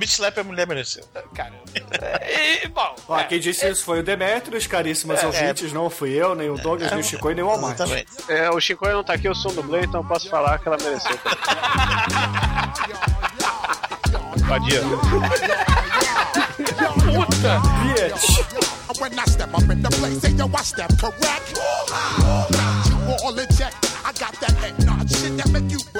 slap, 0.09 0.37
é 0.37 0.43
mulher 0.43 0.65
mereceu. 0.67 1.03
cara, 1.33 1.53
é, 2.21 2.65
e, 2.65 2.67
bom, 2.69 2.95
Ó, 3.07 3.19
é, 3.19 3.23
quem 3.25 3.39
disse 3.39 3.67
isso 3.69 3.83
foi 3.83 3.99
o 3.99 4.03
Demetrius, 4.03 4.65
caríssimas 4.67 5.23
ouvintes, 5.23 5.71
não 5.71 5.89
fui 5.89 6.11
eu, 6.11 6.33
nem 6.33 6.49
o 6.49 6.55
Douglas, 6.55 6.91
nem 6.91 6.99
o 6.99 7.03
Chico 7.03 7.29
e 7.29 7.35
nem 7.35 7.43
o. 7.43 7.53
Exatamente. 7.55 8.11
É, 8.29 8.49
o 8.49 8.59
Chico 8.59 8.87
não 8.87 9.03
tá 9.03 9.13
aqui, 9.13 9.27
eu 9.27 9.35
sou 9.35 9.51
um 9.51 9.55
dublê, 9.55 9.81
então 9.81 10.01
eu 10.01 10.07
posso 10.07 10.29
falar 10.29 10.57
que 10.59 10.67
ela 10.67 10.77
mereceu. 10.77 11.19
Vadia. 14.45 14.81
Bitch. 17.83 19.01
When 19.01 19.19
I 19.19 19.25
step 19.25 19.53
up 19.53 19.63
in 19.63 19.81
the 19.81 19.89
place, 19.89 20.21
say 20.21 20.31
yo, 20.31 20.47
I 20.47 20.61
step 20.63 20.97
correct. 20.97 21.55
Got 21.55 22.89
you 22.89 23.15
all 23.25 23.39
in 23.39 23.84
that 25.37 25.49
make 25.51 25.71
you 25.71 25.94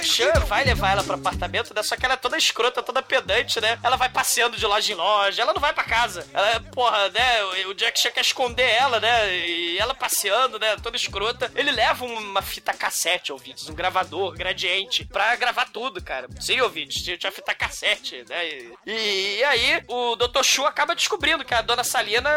Jack 0.00 0.06
Chan 0.06 0.32
vai 0.46 0.64
levar 0.64 0.92
ela 0.92 1.04
pro 1.04 1.14
apartamento, 1.14 1.74
né? 1.74 1.82
Só 1.82 1.94
que 1.94 2.04
ela 2.04 2.14
é 2.14 2.16
toda 2.16 2.36
escrota, 2.36 2.82
toda 2.82 3.02
pedante, 3.02 3.60
né? 3.60 3.78
Ela 3.82 3.96
vai 3.96 4.08
passeando 4.08 4.56
de 4.56 4.66
loja 4.66 4.92
em 4.92 4.96
loja, 4.96 5.42
ela 5.42 5.52
não 5.52 5.60
vai 5.60 5.72
pra 5.72 5.84
casa. 5.84 6.26
Ela, 6.32 6.60
porra, 6.72 7.10
né? 7.10 7.44
O 7.68 7.74
Jack 7.74 8.00
Chan 8.00 8.10
quer 8.10 8.22
esconder 8.22 8.68
ela, 8.68 8.98
né? 8.98 9.36
E 9.36 9.78
ela 9.78 9.94
passeando, 9.94 10.58
né? 10.58 10.76
Toda 10.82 10.96
escrota. 10.96 11.50
Ele 11.54 11.70
leva 11.70 12.04
uma 12.04 12.40
fita 12.40 12.72
cassete, 12.72 13.32
ouvintes, 13.32 13.68
um 13.68 13.74
gravador, 13.74 14.34
gradiente, 14.34 15.04
pra 15.04 15.36
gravar 15.36 15.68
tudo, 15.70 16.02
cara. 16.02 16.28
Sim, 16.40 16.60
ouvintes, 16.60 17.02
tinha, 17.02 17.32
fita 17.32 17.54
cassete, 17.54 18.24
né? 18.28 18.48
E, 18.86 19.36
e 19.36 19.44
aí 19.44 19.84
o 19.86 20.16
Dr. 20.16 20.42
Chu 20.42 20.64
acaba 20.64 20.94
descobrindo 20.94 21.44
que 21.44 21.54
a 21.54 21.62
dona 21.62 21.84
Salina 21.84 22.30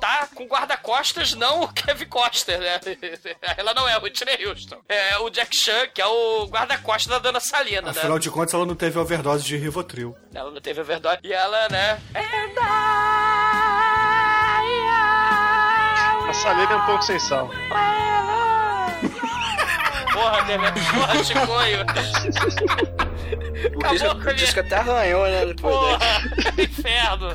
tá 0.00 0.28
com 0.34 0.46
guarda-costas, 0.46 1.34
não 1.34 1.62
o 1.62 1.72
Kevin 1.72 2.06
Coster, 2.06 2.58
né? 2.58 2.80
Ela 3.56 3.72
não 3.72 3.88
é 3.88 3.96
o 3.96 4.02
Whitney 4.02 4.44
Houston. 4.44 4.82
É 4.88 5.18
o 5.18 5.30
Jack 5.30 5.54
Chan, 5.54 5.86
que 5.88 6.02
é 6.02 6.06
o 6.06 6.46
guarda-costas 6.46 6.95
da 7.04 7.18
dona 7.18 7.40
Salina, 7.40 7.82
né? 7.82 7.90
Afinal 7.90 8.18
de 8.18 8.30
contas, 8.30 8.54
ela 8.54 8.64
não 8.64 8.74
teve 8.74 8.98
overdose 8.98 9.44
de 9.44 9.56
Rivotril. 9.56 10.16
Ela 10.32 10.50
não 10.50 10.60
teve 10.60 10.80
a 10.80 10.84
verdade. 10.84 11.20
E 11.24 11.32
ela, 11.32 11.68
né? 11.68 12.00
A 16.28 16.32
Salina 16.32 16.72
é 16.72 16.76
um 16.76 16.86
pouco 16.86 17.02
sem 17.02 17.18
sal. 17.18 17.50
Porra, 20.12 20.42
Demetrio, 20.42 20.84
porra, 20.94 21.24
Chicoio. 21.24 21.86
O 23.74 23.78
Acabou 23.78 23.92
disco, 23.92 24.08
a 24.08 24.32
o 24.32 24.34
disco 24.34 24.60
até 24.60 24.76
arranhou, 24.76 25.24
né? 25.26 25.46
Depois 25.46 25.74
Porra, 25.74 25.98
daí. 25.98 26.64
inferno. 26.66 27.28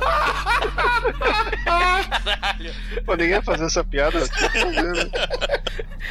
Caralho. 1.64 2.74
Pô, 3.04 3.12
ninguém 3.14 3.30
ia 3.30 3.42
fazer 3.42 3.64
essa 3.64 3.82
piada. 3.84 4.20
fazendo. 4.26 5.10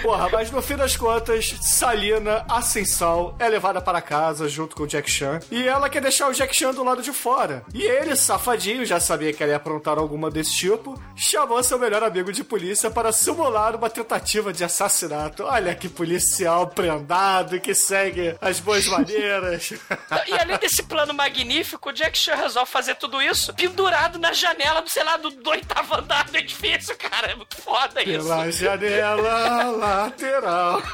Porra, 0.01 0.29
mas 0.29 0.51
no 0.51 0.61
fim 0.61 0.75
das 0.75 0.95
contas, 0.95 1.55
Salina 1.61 2.45
Ascensal 2.49 3.35
é 3.39 3.47
levada 3.47 3.81
para 3.81 4.01
casa 4.01 4.47
junto 4.49 4.75
com 4.75 4.83
o 4.83 4.87
Jack 4.87 5.09
Chan 5.09 5.39
e 5.51 5.67
ela 5.67 5.89
quer 5.89 6.01
deixar 6.01 6.29
o 6.29 6.33
Jack 6.33 6.55
Chan 6.55 6.73
do 6.73 6.83
lado 6.83 7.01
de 7.01 7.11
fora. 7.11 7.63
E 7.73 7.83
ele, 7.83 8.15
safadinho, 8.15 8.85
já 8.85 8.99
sabia 8.99 9.31
que 9.31 9.43
ela 9.43 9.51
ia 9.51 9.57
aprontar 9.57 9.97
alguma 9.97 10.31
desse 10.31 10.53
tipo, 10.53 10.99
chamou 11.15 11.61
seu 11.63 11.77
melhor 11.77 12.03
amigo 12.03 12.31
de 12.31 12.43
polícia 12.43 12.89
para 12.89 13.11
simular 13.11 13.75
uma 13.75 13.89
tentativa 13.89 14.51
de 14.51 14.63
assassinato. 14.63 15.43
Olha 15.43 15.75
que 15.75 15.87
policial 15.87 16.67
prendado 16.67 17.59
que 17.59 17.73
segue 17.75 18.35
as 18.41 18.59
boas 18.59 18.87
maneiras. 18.87 19.73
E 20.27 20.33
além 20.33 20.57
desse 20.57 20.83
plano 20.83 21.13
magnífico, 21.13 21.89
o 21.89 21.93
Jack 21.93 22.17
Chan 22.17 22.35
resolve 22.35 22.69
fazer 22.71 22.95
tudo 22.95 23.21
isso 23.21 23.53
pendurado 23.53 24.17
na 24.19 24.33
janela, 24.33 24.81
do, 24.81 24.89
sei 24.89 25.03
lá, 25.03 25.17
do, 25.17 25.29
do 25.29 25.49
oitavo 25.49 25.95
andar 25.95 26.25
do 26.25 26.37
edifício, 26.37 26.95
cara. 26.97 27.31
É 27.31 27.35
muito 27.35 27.55
foda 27.57 28.01
isso. 28.01 28.27
Pela 28.27 28.51
janela 28.51 29.63
lateral. 29.71 30.81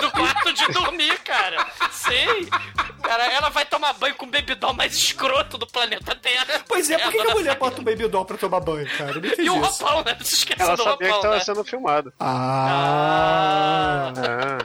Do 0.00 0.10
quarto 0.10 0.52
de 0.52 0.66
dormir, 0.72 1.18
cara. 1.20 1.66
Sim. 1.90 2.48
Cara, 3.02 3.24
ela 3.32 3.48
vai 3.48 3.64
tomar 3.64 3.92
banho 3.94 4.14
com 4.16 4.26
o 4.26 4.30
baby 4.30 4.54
doll 4.54 4.74
mais 4.74 4.94
escroto 4.94 5.56
do 5.56 5.66
planeta 5.66 6.14
Terra. 6.14 6.62
Pois 6.68 6.90
é, 6.90 6.98
por 6.98 7.12
que, 7.12 7.18
que 7.22 7.30
a 7.30 7.34
mulher 7.34 7.56
bota 7.56 7.80
um 7.80 7.84
baby 7.84 8.08
doll 8.08 8.24
pra 8.24 8.36
tomar 8.36 8.60
banho, 8.60 8.86
cara? 8.98 9.14
E 9.38 9.48
o 9.48 9.58
roupão, 9.60 10.02
né? 10.04 10.16
Não 10.18 10.24
se 10.26 10.34
esqueça 10.34 10.62
Ela 10.62 10.76
do 10.76 10.82
sabia 10.82 10.98
que 10.98 11.04
roupão, 11.04 11.22
tava 11.22 11.34
né? 11.36 11.44
sendo 11.44 11.64
filmado. 11.64 12.12
Ah. 12.20 14.12
Ah. 14.16 14.58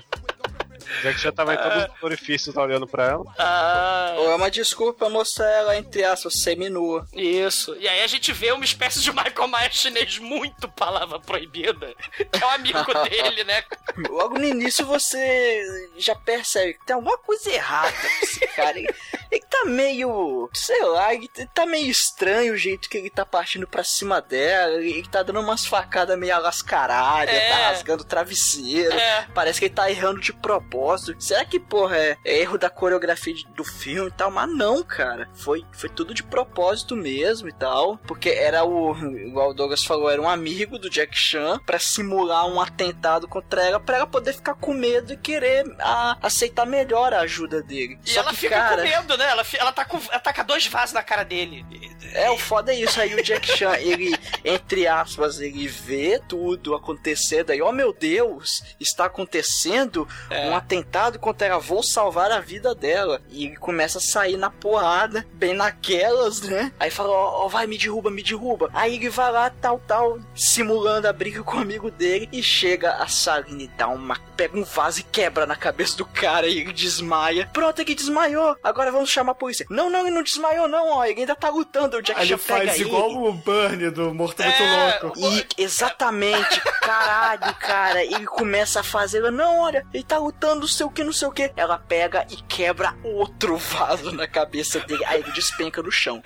Já 1.04 1.14
que 1.14 1.20
já 1.20 1.32
tava 1.32 1.54
em 1.54 1.58
todos 1.58 1.84
os 1.98 2.04
orifícios 2.04 2.54
tá 2.56 2.62
olhando 2.62 2.88
pra 2.88 3.06
ela. 3.08 3.24
Ah, 3.38 4.14
Ou 4.18 4.32
é 4.32 4.36
uma 4.36 4.50
desculpa 4.52 5.00
pra 5.00 5.10
mostrar 5.10 5.50
ela, 5.50 5.78
entre 5.78 6.04
aspas, 6.04 6.34
seminua. 6.42 7.06
isso. 7.14 7.76
E 7.80 7.88
aí 7.88 8.02
a 8.04 8.08
gente 8.08 8.32
vê 8.34 8.52
uma 8.52 8.66
espécie 8.66 9.02
de 9.02 9.12
Michael 9.12 9.48
Myers 9.48 9.76
chinês 9.76 10.18
muito 10.18 10.68
palavra 10.70 11.20
proibida, 11.20 11.94
que 12.32 12.44
é 12.44 12.46
o 12.46 12.50
amigo 12.50 12.84
dele, 13.10 13.44
né? 13.44 13.64
Logo 14.10 14.38
no 14.38 14.46
início 14.46 14.86
você 14.86 15.90
já 15.98 16.16
percebe 16.16 16.74
que 16.74 16.86
tem 16.86 16.96
alguma 16.96 17.18
coisa 17.18 17.50
errada 17.52 17.92
com 17.92 18.26
esse 18.26 18.40
cara. 18.48 18.78
Ele, 18.78 18.90
ele 19.32 19.44
tá 19.50 19.66
meio. 19.66 20.50
sei 20.54 20.84
lá, 20.86 21.14
ele 21.14 21.30
tá 21.54 21.66
meio 21.66 21.88
estranho 21.90 22.54
o 22.54 22.58
jeito 22.58 22.90
que 22.90 22.98
ele 22.98 23.10
tá 23.10 23.26
partindo 23.26 23.68
pra 23.68 23.84
cima 23.84 24.22
dela. 24.22 24.76
Ele 24.76 25.08
tá 25.08 25.24
dando 25.24 25.40
umas 25.40 25.66
facadas 25.66 26.18
meio 26.18 26.36
alascaradas, 26.36 27.34
É. 27.34 27.50
tá 27.50 27.70
rasgando 27.70 28.04
o 28.04 28.06
travesseiro. 28.08 28.94
É. 28.94 29.28
Parece 29.34 29.60
que 29.60 29.66
ele 29.66 29.74
tá 29.76 29.90
errando 29.90 30.20
de 30.20 30.34
propósito. 30.34 30.79
Será 31.20 31.44
que, 31.46 31.60
porra, 31.60 31.98
é, 31.98 32.18
é 32.26 32.40
erro 32.40 32.58
da 32.58 32.70
coreografia 32.70 33.34
de- 33.34 33.46
do 33.56 33.64
filme 33.64 34.10
e 34.10 34.14
tal? 34.14 34.32
Mas 34.32 34.50
não, 34.50 34.84
cara. 34.84 35.30
Foi, 35.34 35.66
foi 35.72 35.90
tudo 35.90 36.14
de 36.14 36.24
propósito 36.24 36.96
mesmo 36.96 37.48
e 37.50 37.54
tal. 37.54 37.98
Porque 38.08 38.30
era 38.30 38.64
o. 38.64 38.96
Igual 39.18 39.50
o 39.50 39.54
Douglas 39.54 39.84
falou, 39.84 40.10
era 40.10 40.22
um 40.22 40.30
amigo 40.30 40.78
do 40.80 40.90
Jack 40.90 41.16
Chan 41.18 41.60
pra 41.66 41.80
simular 41.80 42.46
um 42.48 42.60
atentado 42.62 43.28
contra 43.28 43.64
ela, 43.64 43.80
pra 43.80 43.98
ela 43.98 44.08
poder 44.08 44.34
ficar 44.34 44.56
com 44.56 44.74
medo 44.74 45.14
e 45.14 45.18
querer 45.18 45.66
a- 45.80 46.18
aceitar 46.22 46.66
melhor 46.66 47.14
a 47.14 47.22
ajuda 47.22 47.62
dele. 47.62 48.00
E 48.06 48.10
Só 48.12 48.22
ela 48.22 48.30
que, 48.32 48.38
fica 48.38 48.56
cara, 48.56 48.82
com 48.82 48.88
medo, 48.88 49.18
né? 49.18 49.26
Ela, 49.30 49.46
ela, 49.58 49.72
tá 49.72 49.86
com, 49.86 49.98
ela 50.10 50.20
tá 50.20 50.34
com 50.34 50.44
dois 50.46 50.66
vasos 50.68 50.94
na 50.94 51.04
cara 51.04 51.24
dele. 51.24 51.66
É, 52.14 52.30
o 52.32 52.38
foda 52.38 52.74
é 52.74 52.80
isso. 52.80 53.00
Aí 53.00 53.14
o 53.16 53.22
Jack 53.24 53.48
Chan, 53.58 53.76
ele, 53.78 54.16
entre 54.44 54.88
aspas, 54.88 55.40
ele 55.40 55.68
vê 55.68 56.20
tudo 56.28 56.74
acontecendo 56.76 57.52
aí, 57.52 57.62
oh 57.62 57.72
meu 57.72 57.94
Deus, 57.94 58.64
está 58.80 59.06
acontecendo 59.06 60.08
um 60.50 60.56
atentado 60.70 61.18
contra 61.18 61.48
ela, 61.48 61.60
vou 61.60 61.82
salvar 61.82 62.32
a 62.32 62.40
vida 62.40 62.76
dela. 62.76 63.20
E 63.30 63.48
ele 63.48 63.56
começa 63.56 63.98
a 63.98 64.02
sair 64.02 64.38
na 64.38 64.52
porrada, 64.52 65.26
bem 65.34 65.54
naquelas, 65.56 66.42
né? 66.42 66.72
Aí 66.80 66.92
fala, 66.92 67.10
ó, 67.10 67.46
ó, 67.46 67.48
vai, 67.48 67.66
me 67.66 67.78
derruba, 67.78 68.12
me 68.12 68.22
derruba. 68.22 68.70
Aí 68.74 68.96
ele 68.96 69.10
vai 69.10 69.32
lá, 69.32 69.50
tal, 69.50 69.80
tal, 69.88 70.20
simulando 70.36 71.08
a 71.08 71.14
briga 71.14 71.42
com 71.44 71.58
o 71.58 71.62
amigo 71.62 71.90
dele 71.90 72.30
e 72.32 72.44
chega 72.44 72.94
a 72.94 73.08
Saline 73.08 73.68
dá 73.78 73.88
uma. 73.88 74.18
pega 74.38 74.58
um 74.58 74.64
vaso 74.64 75.00
e 75.00 75.04
quebra 75.04 75.46
na 75.48 75.56
cabeça 75.56 75.98
do 75.98 76.06
cara 76.06 76.48
e 76.48 76.60
ele 76.60 76.74
desmaia. 76.74 77.50
Pronto, 77.52 77.80
ele 77.82 77.96
desmaiou. 77.96 78.56
Agora 78.64 78.92
vamos 78.92 79.10
chamar 79.10 79.32
a 79.32 79.36
polícia. 79.36 79.66
Não, 79.70 79.90
não, 79.90 80.02
ele 80.02 80.12
não 80.16 80.24
desmaiou, 80.24 80.68
não, 80.68 80.90
ó. 80.92 81.06
Ele 81.06 81.22
ainda 81.22 81.36
tá 81.36 81.50
lutando. 81.50 81.98
O 81.98 82.02
Jack 82.02 82.20
Aí 82.20 82.28
ele 82.28 82.38
Chan 82.38 82.46
pega 82.54 82.66
faz 82.68 82.80
ele. 82.80 82.90
igual 82.90 83.12
o 83.12 83.34
Burn 83.34 83.90
do 83.90 84.14
Morto 84.14 84.44
Muito 84.44 84.62
É, 84.64 85.00
Louco. 85.02 85.20
E, 85.20 85.48
exatamente, 85.58 86.62
caralho, 86.82 87.54
cara. 87.56 88.04
Ele 88.04 88.26
começa 88.28 88.82
a 88.82 88.84
fazer, 88.84 89.22
não, 89.32 89.60
olha, 89.60 89.86
ele 89.94 90.04
tá 90.04 90.18
lutando, 90.18 90.59
não 90.60 90.68
sei 90.68 90.86
o 90.86 90.90
que, 90.90 91.04
não 91.04 91.14
sei 91.14 91.28
o 91.28 91.32
que. 91.32 91.52
Ela 91.56 91.78
pega 91.78 92.26
e 92.30 92.36
quebra 92.36 92.96
outro 93.04 93.58
vaso 93.58 94.12
na 94.12 94.28
cabeça 94.28 94.80
dele. 94.82 95.04
Aí 95.06 95.22
ele 95.22 95.32
despenca 95.32 95.82
no 95.82 95.92
chão. 95.92 96.22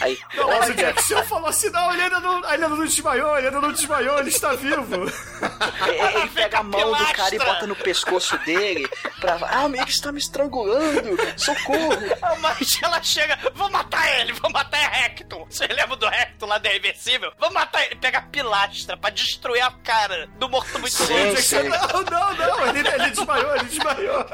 Aí, 0.00 0.18
mas 0.34 0.44
o 0.44 0.48
olha, 0.48 0.74
Jack 0.74 1.02
Chan 1.02 1.22
falou 1.24 1.48
assim: 1.48 1.70
não, 1.70 1.92
ele 1.92 2.02
ainda 2.02 2.20
não, 2.20 2.38
ele 2.38 2.46
ainda 2.46 2.68
não 2.68 2.84
desmaiou, 2.84 3.38
ele 3.38 3.46
ainda 3.46 3.60
não 3.60 3.72
desmaiou, 3.72 4.18
ele 4.18 4.28
está 4.28 4.52
vivo. 4.54 4.94
ele, 5.86 6.18
ele 6.18 6.28
pega 6.30 6.58
a 6.58 6.62
mão 6.62 6.92
do 6.92 7.06
cara 7.12 7.34
e 7.34 7.38
bota 7.38 7.66
no 7.66 7.76
pescoço 7.76 8.36
dele 8.38 8.88
pra. 9.20 9.38
Ah, 9.42 9.66
ele 9.66 9.80
está 9.82 10.12
me 10.12 10.18
estrangulando, 10.18 11.16
socorro. 11.36 11.96
Mas 12.40 12.78
ela 12.82 13.02
chega, 13.02 13.38
vou 13.54 13.70
matar 13.70 14.20
ele, 14.20 14.32
vou 14.34 14.50
matar 14.50 14.78
a 14.84 14.88
Recton. 14.88 15.46
Você 15.48 15.66
lembra 15.66 15.96
do 15.96 16.08
Recton 16.08 16.46
lá 16.46 16.58
da 16.58 16.68
Irreversível? 16.70 17.32
Vou 17.38 17.52
matar 17.52 17.84
ele. 17.84 17.96
Pega 17.96 18.18
a 18.18 18.22
pilastra 18.22 18.96
pra 18.96 19.10
destruir 19.10 19.62
a 19.62 19.70
cara 19.70 20.26
do 20.38 20.48
morto 20.48 20.78
muito 20.78 20.94
Sim, 20.94 21.12
O 21.12 21.26
louco. 21.26 21.42
Sim. 21.42 21.62
não, 21.62 22.02
não, 22.04 22.34
não, 22.34 22.66
ele, 22.68 22.88
ele 22.88 23.10
desmaiou, 23.10 23.56
ele 23.56 23.64
desmaiou. 23.76 24.26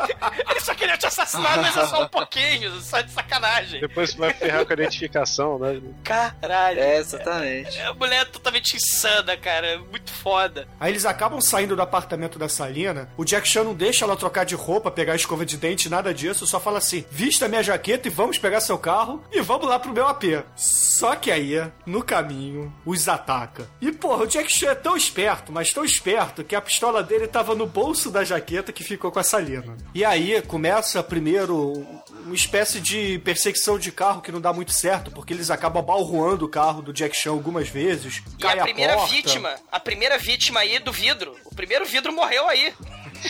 Ele 0.51 0.61
só 0.61 0.75
queria 0.75 0.97
te 0.97 1.07
assassinar, 1.07 1.61
mas 1.61 1.77
é 1.77 1.87
só 1.87 2.03
um 2.05 2.09
pouquinho, 2.09 2.81
só 2.81 3.01
de 3.01 3.11
sacanagem. 3.11 3.81
Depois 3.81 4.15
vai 4.15 4.33
ferrar 4.33 4.65
com 4.65 4.73
a 4.73 4.75
identificação, 4.75 5.59
né? 5.59 5.81
Caralho. 6.05 6.81
É, 6.81 6.99
exatamente. 6.99 7.79
A 7.81 7.95
mulher 7.95 8.23
é 8.23 8.25
totalmente 8.25 8.77
insana, 8.77 9.37
cara. 9.37 9.79
Muito 9.91 10.11
foda. 10.11 10.67
Aí 10.79 10.93
eles 10.93 11.05
acabam 11.05 11.41
saindo 11.41 11.77
do 11.77 11.83
apartamento 11.83 12.39
da 12.39 12.49
Salina. 12.49 13.09
O 13.17 13.25
Jack 13.25 13.47
Chan 13.47 13.65
não 13.65 13.75
deixa 13.75 14.05
ela 14.05 14.17
trocar 14.17 14.45
de 14.45 14.55
roupa, 14.55 14.91
pegar 14.91 15.13
a 15.13 15.17
escova 15.17 15.45
de 15.45 15.57
dente, 15.57 15.89
nada 15.89 16.13
disso. 16.15 16.47
Só 16.47 16.61
fala 16.61 16.79
assim: 16.79 17.05
vista 17.11 17.49
minha 17.49 17.63
jaqueta 17.63 18.09
e 18.09 18.11
vamos 18.11 18.39
pegar 18.39 18.61
seu 18.61 18.79
carro 18.79 19.23
e 19.31 19.41
vamos 19.41 19.67
lá 19.67 19.79
pro 19.79 19.93
meu 19.93 20.07
AP. 20.07 20.25
Só 20.57 21.17
que 21.17 21.31
aí, 21.31 21.61
no 21.87 22.03
caminho, 22.03 22.73
os 22.85 23.09
ataca. 23.09 23.69
E 23.81 23.93
porra, 23.93 24.25
o 24.25 24.27
Jack 24.27 24.53
Chan 24.53 24.71
é 24.71 24.75
tão 24.75 24.97
esperto, 24.97 25.53
mas 25.53 25.73
tão 25.73 25.85
esperto, 25.85 26.45
que 26.45 26.55
a 26.55 26.61
pistola 26.61 27.03
dele 27.03 27.27
tava 27.27 27.55
no 27.55 27.67
bolso 27.67 28.11
da 28.11 28.25
jaqueta 28.25 28.73
que 28.73 28.85
ficou 28.85 29.11
com 29.11 29.19
a 29.19 29.23
Salina. 29.33 29.77
E 29.95 30.05
aí 30.05 30.43
começa 30.43 31.03
primeiro 31.03 31.87
uma 32.27 32.35
espécie 32.35 32.81
de 32.81 33.19
perseguição 33.21 33.79
de 33.79 33.91
carro 33.91 34.21
que 34.21 34.31
não 34.31 34.43
dá 34.43 34.53
muito 34.53 34.73
certo, 34.73 35.11
porque 35.11 35.33
eles 35.33 35.51
acabam 35.51 35.83
balroando 35.83 36.45
o 36.45 36.49
carro 36.49 36.83
do 36.83 36.93
Jack 36.93 37.17
Chan 37.17 37.31
algumas 37.31 37.69
vezes. 37.69 38.23
E 38.39 38.43
cai 38.43 38.59
a 38.59 38.63
primeira 38.63 38.95
porta. 38.95 39.11
vítima, 39.11 39.55
a 39.71 39.81
primeira 39.81 40.19
vítima 40.19 40.61
aí 40.61 40.79
do 40.79 40.93
vidro. 40.93 41.35
O 41.47 41.55
primeiro 41.55 41.87
vidro 41.87 42.13
morreu 42.13 42.47
aí. 42.47 42.75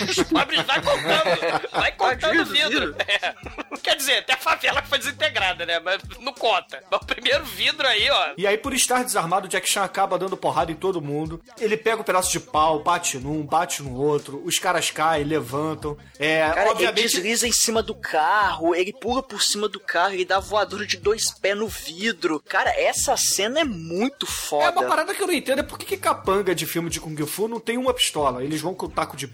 Os 0.08 0.22
pobres 0.24 0.62
vai 0.62 0.80
contando. 0.82 1.70
Vai 1.72 1.92
contando 1.92 2.14
o 2.14 2.18
Tadinho 2.20 2.44
do 2.44 2.52
vidro. 2.52 2.96
É. 3.06 3.34
Quer 3.82 3.96
dizer, 3.96 4.18
até 4.18 4.34
a 4.34 4.36
favela 4.36 4.80
que 4.82 4.88
foi 4.88 4.98
desintegrada, 4.98 5.66
né? 5.66 5.80
Mas 5.80 6.00
não 6.20 6.32
conta. 6.32 6.82
Mas 6.90 7.00
o 7.00 7.04
primeiro 7.06 7.44
vidro 7.44 7.86
aí, 7.86 8.08
ó. 8.10 8.28
E 8.36 8.46
aí, 8.46 8.56
por 8.56 8.72
estar 8.74 9.02
desarmado, 9.04 9.46
o 9.46 9.48
Jack 9.48 9.68
Chan 9.68 9.82
acaba 9.82 10.18
dando 10.18 10.36
porrada 10.36 10.70
em 10.70 10.74
todo 10.76 11.00
mundo. 11.02 11.40
Ele 11.58 11.76
pega 11.76 12.00
um 12.00 12.04
pedaço 12.04 12.30
de 12.30 12.40
pau, 12.40 12.82
bate 12.82 13.18
num, 13.18 13.42
bate 13.44 13.82
no 13.82 13.94
outro. 13.96 14.42
Os 14.44 14.58
caras 14.58 14.90
caem, 14.90 15.24
levantam. 15.24 15.96
É, 16.18 16.40
Cara, 16.48 16.60
ele 16.62 16.70
obviamente. 16.70 17.02
desliza 17.02 17.46
em 17.48 17.52
cima 17.52 17.82
do 17.82 17.94
carro, 17.94 18.74
ele 18.74 18.92
pula 18.92 19.22
por 19.22 19.42
cima 19.42 19.68
do 19.68 19.80
carro, 19.80 20.14
ele 20.14 20.24
dá 20.24 20.38
voadora 20.38 20.86
de 20.86 20.96
dois 20.96 21.30
pés 21.30 21.56
no 21.56 21.66
vidro. 21.68 22.40
Cara, 22.48 22.70
essa 22.78 23.16
cena 23.16 23.60
é 23.60 23.64
muito 23.64 24.26
É 24.26 24.28
foda. 24.30 24.80
uma 24.80 24.88
parada 24.88 25.14
que 25.14 25.22
eu 25.22 25.26
não 25.26 25.34
entendo 25.34 25.60
é 25.60 25.62
por 25.62 25.78
que, 25.78 25.84
que 25.86 25.96
capanga 25.96 26.54
de 26.54 26.66
filme 26.66 26.88
de 26.90 27.00
Kung 27.00 27.16
Fu 27.26 27.48
não 27.48 27.58
tem 27.60 27.76
uma 27.78 27.92
pistola. 27.94 28.44
Eles 28.44 28.60
vão 28.60 28.74
com 28.74 28.88
taco 28.88 29.16
de 29.16 29.26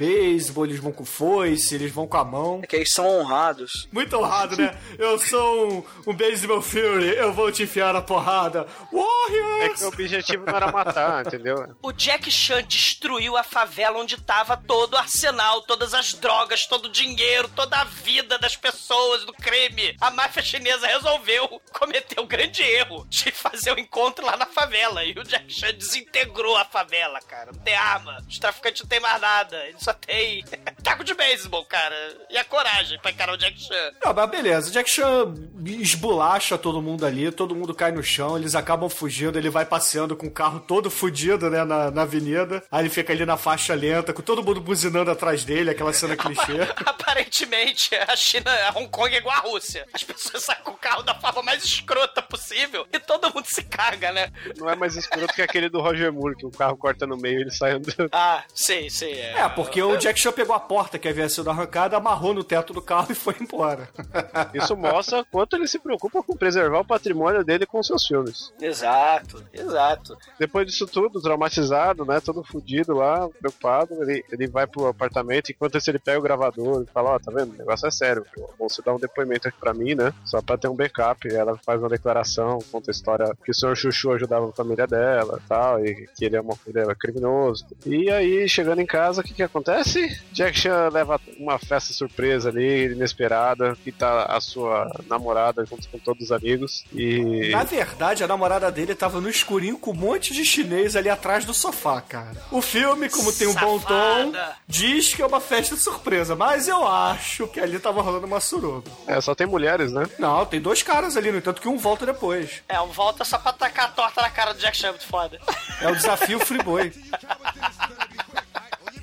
beisebol, 0.48 0.64
eles 0.64 0.80
vão 0.80 0.92
com 0.92 1.04
foice, 1.04 1.74
eles 1.74 1.92
vão 1.92 2.06
com 2.06 2.16
a 2.16 2.24
mão. 2.24 2.60
É 2.62 2.66
que 2.66 2.76
eles 2.76 2.92
são 2.92 3.06
honrados. 3.06 3.88
Muito 3.92 4.16
honrado, 4.16 4.56
né? 4.56 4.76
Eu 4.98 5.18
sou 5.18 5.70
um, 5.70 5.84
um 6.06 6.14
Baseball 6.14 6.60
Fury, 6.60 7.16
eu 7.16 7.32
vou 7.32 7.52
te 7.52 7.62
enfiar 7.62 7.92
na 7.92 8.00
porrada. 8.00 8.60
É 8.60 8.88
que 8.88 8.96
Warriors! 8.96 9.82
o 9.82 9.88
objetivo 9.88 10.44
não 10.44 10.56
era 10.56 10.72
matar, 10.72 11.24
entendeu? 11.26 11.76
O 11.82 11.92
Jack 11.92 12.30
Chan 12.30 12.64
destruiu 12.64 13.36
a 13.36 13.42
favela 13.42 13.98
onde 13.98 14.16
tava 14.16 14.56
todo 14.56 14.94
o 14.94 14.96
arsenal, 14.96 15.62
todas 15.62 15.94
as 15.94 16.14
drogas, 16.14 16.66
todo 16.66 16.86
o 16.86 16.90
dinheiro, 16.90 17.48
toda 17.54 17.80
a 17.80 17.84
vida 17.84 18.38
das 18.38 18.56
pessoas, 18.56 19.24
do 19.24 19.32
crime. 19.32 19.96
A 20.00 20.10
máfia 20.10 20.42
chinesa 20.42 20.86
resolveu 20.86 21.60
cometer 21.72 22.20
o 22.20 22.26
grande 22.26 22.62
erro 22.62 23.06
de 23.08 23.30
fazer 23.30 23.72
o 23.72 23.78
encontro 23.78 24.24
lá 24.24 24.36
na 24.36 24.46
favela. 24.46 25.04
E 25.04 25.12
o 25.12 25.24
Jack 25.24 25.52
Chan 25.52 25.74
desintegrou 25.74 26.56
a 26.56 26.64
favela, 26.64 27.20
cara. 27.20 27.52
Não 27.52 27.60
tem 27.60 27.74
arma, 27.74 28.18
os 28.28 28.38
traficantes 28.38 28.82
não 28.82 28.88
tem 28.88 29.00
mais 29.00 29.20
nada. 29.20 29.56
Ele 29.66 29.78
só 29.78 29.92
tem 29.92 30.37
taco 30.82 31.04
de 31.04 31.14
beisebol, 31.14 31.64
cara. 31.64 31.94
E 32.30 32.36
a 32.36 32.44
coragem 32.44 32.98
pra 33.00 33.10
encarar 33.10 33.32
o 33.32 33.36
Jack 33.36 33.60
Chan. 33.60 33.92
Não, 34.04 34.14
mas 34.14 34.30
beleza, 34.30 34.68
o 34.68 34.72
Jack 34.72 34.88
Chan 34.90 35.34
esbolacha 35.64 36.58
todo 36.58 36.82
mundo 36.82 37.04
ali, 37.06 37.30
todo 37.30 37.54
mundo 37.54 37.74
cai 37.74 37.92
no 37.92 38.02
chão, 38.02 38.36
eles 38.36 38.54
acabam 38.54 38.88
fugindo, 38.88 39.38
ele 39.38 39.50
vai 39.50 39.64
passeando 39.64 40.16
com 40.16 40.26
o 40.26 40.30
carro 40.30 40.60
todo 40.60 40.90
fudido, 40.90 41.50
né, 41.50 41.64
na, 41.64 41.90
na 41.90 42.02
avenida. 42.02 42.62
Aí 42.70 42.82
ele 42.82 42.90
fica 42.90 43.12
ali 43.12 43.24
na 43.24 43.36
faixa 43.36 43.74
lenta, 43.74 44.12
com 44.12 44.22
todo 44.22 44.42
mundo 44.42 44.60
buzinando 44.60 45.10
atrás 45.10 45.44
dele, 45.44 45.70
aquela 45.70 45.92
cena 45.92 46.16
clichê. 46.16 46.62
Aparentemente, 46.84 47.94
a 47.94 48.16
China, 48.16 48.50
a 48.68 48.78
Hong 48.78 48.88
Kong 48.88 49.14
é 49.14 49.18
igual 49.18 49.36
a 49.36 49.40
Rússia. 49.40 49.86
As 49.92 50.02
pessoas 50.02 50.44
saem 50.44 50.62
com 50.62 50.72
o 50.72 50.76
carro 50.76 51.02
da 51.02 51.14
forma 51.14 51.42
mais 51.42 51.64
escrota 51.64 52.22
possível 52.22 52.86
e 52.92 52.98
todo 52.98 53.32
mundo 53.34 53.46
se 53.46 53.62
caga, 53.62 54.12
né? 54.12 54.30
Não 54.56 54.68
é 54.68 54.76
mais 54.76 54.96
escroto 54.96 55.34
que 55.34 55.42
aquele 55.42 55.68
do 55.68 55.80
Roger 55.80 56.12
Moore, 56.12 56.36
que 56.36 56.46
o 56.46 56.50
carro 56.50 56.76
corta 56.76 57.06
no 57.06 57.16
meio 57.16 57.38
e 57.38 57.42
ele 57.42 57.50
sai 57.50 57.72
andando. 57.72 58.08
Ah, 58.12 58.44
sei, 58.54 58.90
sei. 58.90 59.14
É, 59.14 59.40
É, 59.40 59.48
porque 59.48 59.82
o 59.82 59.96
Jack 59.96 60.18
Chan 60.20 60.27
pegou 60.32 60.54
a 60.54 60.60
porta 60.60 60.98
que 60.98 61.08
havia 61.08 61.28
sido 61.28 61.50
arrancada, 61.50 61.96
amarrou 61.96 62.34
no 62.34 62.44
teto 62.44 62.72
do 62.72 62.82
carro 62.82 63.08
e 63.10 63.14
foi 63.14 63.36
embora. 63.40 63.88
Isso 64.54 64.76
mostra 64.76 65.24
quanto 65.24 65.56
ele 65.56 65.66
se 65.66 65.78
preocupa 65.78 66.22
com 66.22 66.36
preservar 66.36 66.80
o 66.80 66.84
patrimônio 66.84 67.44
dele 67.44 67.66
com 67.66 67.82
seus 67.82 68.06
filmes. 68.06 68.52
Exato, 68.60 69.44
exato. 69.52 70.16
Depois 70.38 70.66
disso 70.66 70.86
tudo, 70.86 71.20
traumatizado, 71.20 72.04
né? 72.04 72.20
Todo 72.20 72.44
fudido 72.44 72.94
lá, 72.94 73.28
preocupado, 73.28 74.02
ele, 74.02 74.24
ele 74.30 74.46
vai 74.46 74.66
pro 74.66 74.86
apartamento, 74.86 75.50
enquanto 75.50 75.78
isso 75.78 75.90
ele 75.90 75.98
pega 75.98 76.18
o 76.18 76.22
gravador 76.22 76.82
e 76.82 76.92
fala, 76.92 77.10
ó, 77.10 77.18
tá 77.18 77.30
vendo? 77.30 77.54
O 77.54 77.58
negócio 77.58 77.86
é 77.86 77.90
sério, 77.90 78.24
viu? 78.36 78.48
você 78.58 78.82
dá 78.82 78.94
um 78.94 78.98
depoimento 78.98 79.48
aqui 79.48 79.58
pra 79.58 79.74
mim, 79.74 79.94
né? 79.94 80.12
Só 80.24 80.42
pra 80.42 80.58
ter 80.58 80.68
um 80.68 80.74
backup. 80.74 81.26
E 81.28 81.34
ela 81.34 81.58
faz 81.64 81.80
uma 81.80 81.88
declaração, 81.88 82.58
conta 82.70 82.90
a 82.90 82.92
história 82.92 83.32
que 83.44 83.50
o 83.50 83.54
senhor 83.54 83.76
Chuchu 83.76 84.12
ajudava 84.12 84.48
a 84.48 84.52
família 84.52 84.86
dela 84.86 85.40
tal, 85.48 85.84
e 85.84 86.06
que 86.16 86.24
ele 86.24 86.36
é, 86.36 86.40
uma, 86.40 86.54
ele 86.66 86.80
é 86.80 86.94
criminoso. 86.94 87.66
E 87.86 88.10
aí, 88.10 88.48
chegando 88.48 88.80
em 88.80 88.86
casa, 88.86 89.20
o 89.20 89.24
que 89.24 89.34
que 89.34 89.42
acontece? 89.42 90.17
Jack 90.32 90.58
Chan 90.58 90.88
leva 90.92 91.20
uma 91.38 91.58
festa 91.58 91.92
surpresa 91.92 92.48
ali, 92.48 92.92
inesperada, 92.92 93.76
que 93.82 93.90
tá 93.90 94.24
a 94.24 94.40
sua 94.40 94.90
namorada 95.08 95.64
junto 95.64 95.88
com 95.88 95.98
todos 95.98 96.24
os 96.24 96.32
amigos. 96.32 96.84
E. 96.92 97.48
Na 97.50 97.64
verdade, 97.64 98.22
a 98.22 98.28
namorada 98.28 98.70
dele 98.70 98.94
tava 98.94 99.20
no 99.20 99.28
escurinho 99.28 99.78
com 99.78 99.90
um 99.90 99.94
monte 99.94 100.32
de 100.32 100.44
chinês 100.44 100.94
ali 100.96 101.08
atrás 101.08 101.44
do 101.44 101.54
sofá, 101.54 102.00
cara. 102.00 102.36
O 102.50 102.60
filme, 102.60 103.08
como 103.08 103.32
tem 103.32 103.48
um 103.48 103.54
bom 103.54 103.78
tom, 103.78 104.32
Safada. 104.32 104.56
diz 104.66 105.14
que 105.14 105.22
é 105.22 105.26
uma 105.26 105.40
festa 105.40 105.76
surpresa, 105.76 106.36
mas 106.36 106.68
eu 106.68 106.86
acho 106.86 107.46
que 107.48 107.60
ali 107.60 107.78
tava 107.78 108.02
rolando 108.02 108.26
uma 108.26 108.40
suruba. 108.40 108.90
É, 109.06 109.20
só 109.20 109.34
tem 109.34 109.46
mulheres, 109.46 109.92
né? 109.92 110.08
Não, 110.18 110.44
tem 110.46 110.60
dois 110.60 110.82
caras 110.82 111.16
ali, 111.16 111.32
no 111.32 111.38
entanto 111.38 111.60
que 111.60 111.68
um 111.68 111.78
volta 111.78 112.06
depois. 112.06 112.62
É, 112.68 112.80
um 112.80 112.88
volta 112.88 113.24
só 113.24 113.38
pra 113.38 113.52
tacar 113.52 113.86
a 113.86 113.88
torta 113.88 114.22
na 114.22 114.30
cara 114.30 114.52
do 114.52 114.60
Jack 114.60 114.76
Chan, 114.76 114.90
muito 114.90 115.06
foda. 115.06 115.38
É 115.80 115.88
o 115.90 115.94
desafio 115.96 116.38
Freeboy. 116.40 116.92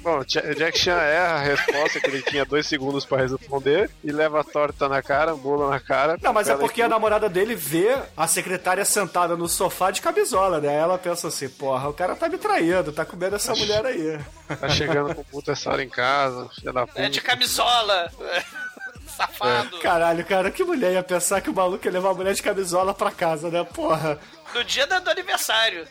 Bom, 0.06 0.24
Jack 0.24 0.78
Chan 0.78 1.02
erra 1.02 1.34
a 1.34 1.40
resposta 1.40 2.00
que 2.00 2.06
ele 2.06 2.22
tinha 2.22 2.46
dois 2.46 2.68
segundos 2.68 3.04
pra 3.04 3.24
responder 3.24 3.90
e 4.04 4.12
leva 4.12 4.42
a 4.42 4.44
torta 4.44 4.88
na 4.88 5.02
cara, 5.02 5.34
bula 5.34 5.68
na 5.68 5.80
cara. 5.80 6.16
Não, 6.22 6.32
mas 6.32 6.48
é 6.48 6.56
porque 6.56 6.84
a 6.84 6.88
namorada 6.88 7.28
dele 7.28 7.56
vê 7.56 7.98
a 8.16 8.28
secretária 8.28 8.86
sentada 8.86 9.36
no 9.36 9.50
sofá 9.50 9.90
de 9.90 10.04
camisola, 10.04 10.62
né? 10.62 10.76
Ela 10.76 11.00
pensa 11.00 11.30
assim, 11.30 11.50
porra, 11.50 11.90
o 11.90 11.94
cara 11.94 12.16
tá 12.16 12.30
me 12.30 12.38
traindo, 12.38 12.92
tá 12.92 13.04
comendo 13.04 13.36
essa 13.36 13.56
mulher 13.56 13.84
aí. 13.84 14.20
Tá 14.60 14.70
chegando 14.70 15.16
com 15.16 15.24
puta 15.24 15.54
essa 15.54 15.72
hora 15.72 15.84
em 15.84 15.90
casa, 15.90 16.50
filha 16.54 16.72
da 16.72 16.86
puta. 16.86 17.02
É 17.02 17.10
de 17.10 17.22
camisola. 17.22 18.12
Safado. 19.08 19.80
Caralho, 19.80 20.24
cara, 20.26 20.52
que 20.52 20.64
mulher 20.64 20.94
ia 20.94 21.04
pensar 21.04 21.42
que 21.42 21.50
o 21.50 21.54
maluco 21.54 21.84
ia 21.88 21.92
levar 21.92 22.12
a 22.12 22.14
mulher 22.14 22.34
de 22.36 22.44
camisola 22.44 22.94
pra 22.94 23.10
casa, 23.10 23.50
né? 23.50 23.64
Porra. 23.64 24.20
No 24.56 24.64
dia 24.64 24.88
do, 24.88 25.00
do 25.02 25.10
aniversário. 25.10 25.86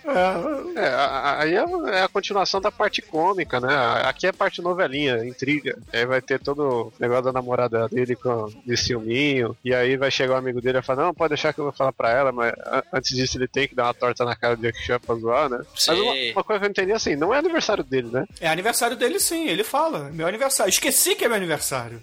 É, 0.76 0.86
a- 0.88 1.04
a- 1.06 1.42
aí 1.42 1.54
é, 1.54 1.64
é 1.98 2.02
a 2.02 2.08
continuação 2.08 2.60
da 2.60 2.72
parte 2.72 3.02
cômica, 3.02 3.60
né? 3.60 3.68
Aqui 4.04 4.26
é 4.26 4.30
a 4.30 4.32
parte 4.32 4.62
novelinha, 4.62 5.24
intriga. 5.24 5.76
Aí 5.92 6.06
vai 6.06 6.20
ter 6.22 6.40
todo 6.40 6.62
o 6.88 6.92
negócio 6.98 7.24
da 7.24 7.32
namorada 7.32 7.88
dele 7.88 8.16
com 8.16 8.50
de 8.64 8.76
ciúminho. 8.76 9.56
E 9.64 9.74
aí 9.74 9.96
vai 9.96 10.10
chegar 10.10 10.34
o 10.34 10.36
amigo 10.38 10.60
dele 10.60 10.78
e 10.78 10.82
falar: 10.82 11.04
Não, 11.04 11.14
pode 11.14 11.30
deixar 11.30 11.52
que 11.52 11.60
eu 11.60 11.64
vou 11.64 11.72
falar 11.72 11.92
pra 11.92 12.10
ela, 12.10 12.32
mas 12.32 12.52
antes 12.92 13.14
disso 13.14 13.36
ele 13.36 13.46
tem 13.48 13.68
que 13.68 13.74
dar 13.74 13.84
uma 13.84 13.94
torta 13.94 14.24
na 14.24 14.34
cara 14.34 14.56
do 14.56 14.62
Jack 14.62 14.78
Chan 14.82 14.98
pra 14.98 15.14
zoar, 15.14 15.48
né? 15.50 15.58
Mas 15.86 15.98
uma, 15.98 16.12
Sim. 16.14 16.32
uma 16.32 16.44
coisa 16.44 16.60
que 16.60 16.66
eu 16.66 16.70
entendi 16.70 16.92
é 16.92 16.94
assim: 16.94 17.16
não 17.16 17.34
é 17.34 17.38
aniversário 17.38 17.84
dele, 17.84 18.08
né? 18.10 18.24
É 18.40 18.48
aniversário 18.48 18.96
dele 18.96 19.20
sim, 19.20 19.46
ele 19.48 19.62
fala. 19.64 20.10
Meu 20.10 20.26
aniversário. 20.26 20.70
Esqueci 20.70 21.14
que 21.14 21.24
é 21.24 21.28
meu 21.28 21.36
aniversário. 21.36 22.02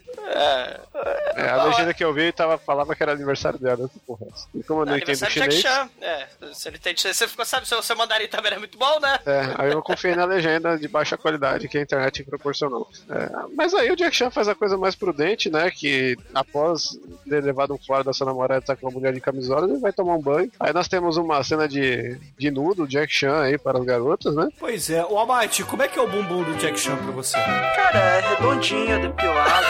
É, 1.35 1.49
a 1.49 1.63
legenda 1.65 1.93
que 1.93 2.03
eu 2.03 2.13
vi 2.13 2.31
tava, 2.31 2.57
falava 2.57 2.95
que 2.95 3.03
era 3.03 3.11
aniversário 3.11 3.59
dela. 3.59 3.89
Porra 4.05 4.25
é? 4.27 4.59
E 4.59 4.63
como 4.63 4.81
eu 4.81 4.85
não 4.85 4.97
entendo 4.97 5.15
de 5.15 5.19
Jack 5.21 5.31
chinês. 5.33 5.55
Chan. 5.55 5.89
É, 6.01 6.27
se 6.53 6.67
ele 6.67 6.77
tem, 6.77 6.95
você 6.95 7.27
ficou, 7.27 7.45
sabe, 7.45 7.67
seu, 7.67 7.81
seu 7.81 7.95
mandarim 7.95 8.27
também 8.27 8.51
era 8.51 8.59
muito 8.59 8.77
bom, 8.77 8.99
né? 8.99 9.19
É, 9.25 9.55
aí 9.57 9.71
eu 9.71 9.81
confiei 9.81 10.15
na 10.15 10.25
legenda 10.25 10.77
de 10.77 10.87
baixa 10.87 11.17
qualidade 11.17 11.67
que 11.67 11.77
a 11.77 11.81
internet 11.81 12.23
proporcionou. 12.23 12.89
É, 13.09 13.29
mas 13.55 13.73
aí 13.73 13.91
o 13.91 13.95
Jack 13.95 14.15
Chan 14.15 14.29
faz 14.29 14.47
a 14.47 14.55
coisa 14.55 14.77
mais 14.77 14.95
prudente, 14.95 15.49
né? 15.49 15.69
Que 15.71 16.17
após 16.33 16.97
ter 17.27 17.43
levado 17.43 17.73
um 17.73 17.77
fora 17.77 18.03
da 18.03 18.13
sua 18.13 18.27
namorada 18.27 18.63
e 18.63 18.67
tá 18.67 18.75
com 18.75 18.87
uma 18.87 18.93
mulher 18.93 19.13
de 19.13 19.21
camisola, 19.21 19.67
ele 19.67 19.79
vai 19.79 19.93
tomar 19.93 20.15
um 20.15 20.21
banho. 20.21 20.51
Aí 20.59 20.73
nós 20.73 20.87
temos 20.87 21.17
uma 21.17 21.43
cena 21.43 21.67
de, 21.67 22.17
de 22.37 22.51
nudo, 22.51 22.87
Jack 22.87 23.11
Chan 23.11 23.41
aí 23.41 23.57
para 23.57 23.79
as 23.79 23.85
garotas, 23.85 24.35
né? 24.35 24.47
Pois 24.59 24.89
é. 24.89 25.03
Ô, 25.05 25.17
Almighty, 25.17 25.63
como 25.63 25.83
é 25.83 25.87
que 25.87 25.97
é 25.97 26.01
o 26.01 26.07
bumbum 26.07 26.43
do 26.43 26.55
Jack 26.55 26.79
Chan 26.79 26.97
pra 26.97 27.11
você? 27.11 27.37
Cara, 27.37 27.99
é 27.99 28.19
redondinho, 28.35 29.01
depilado. 29.01 29.65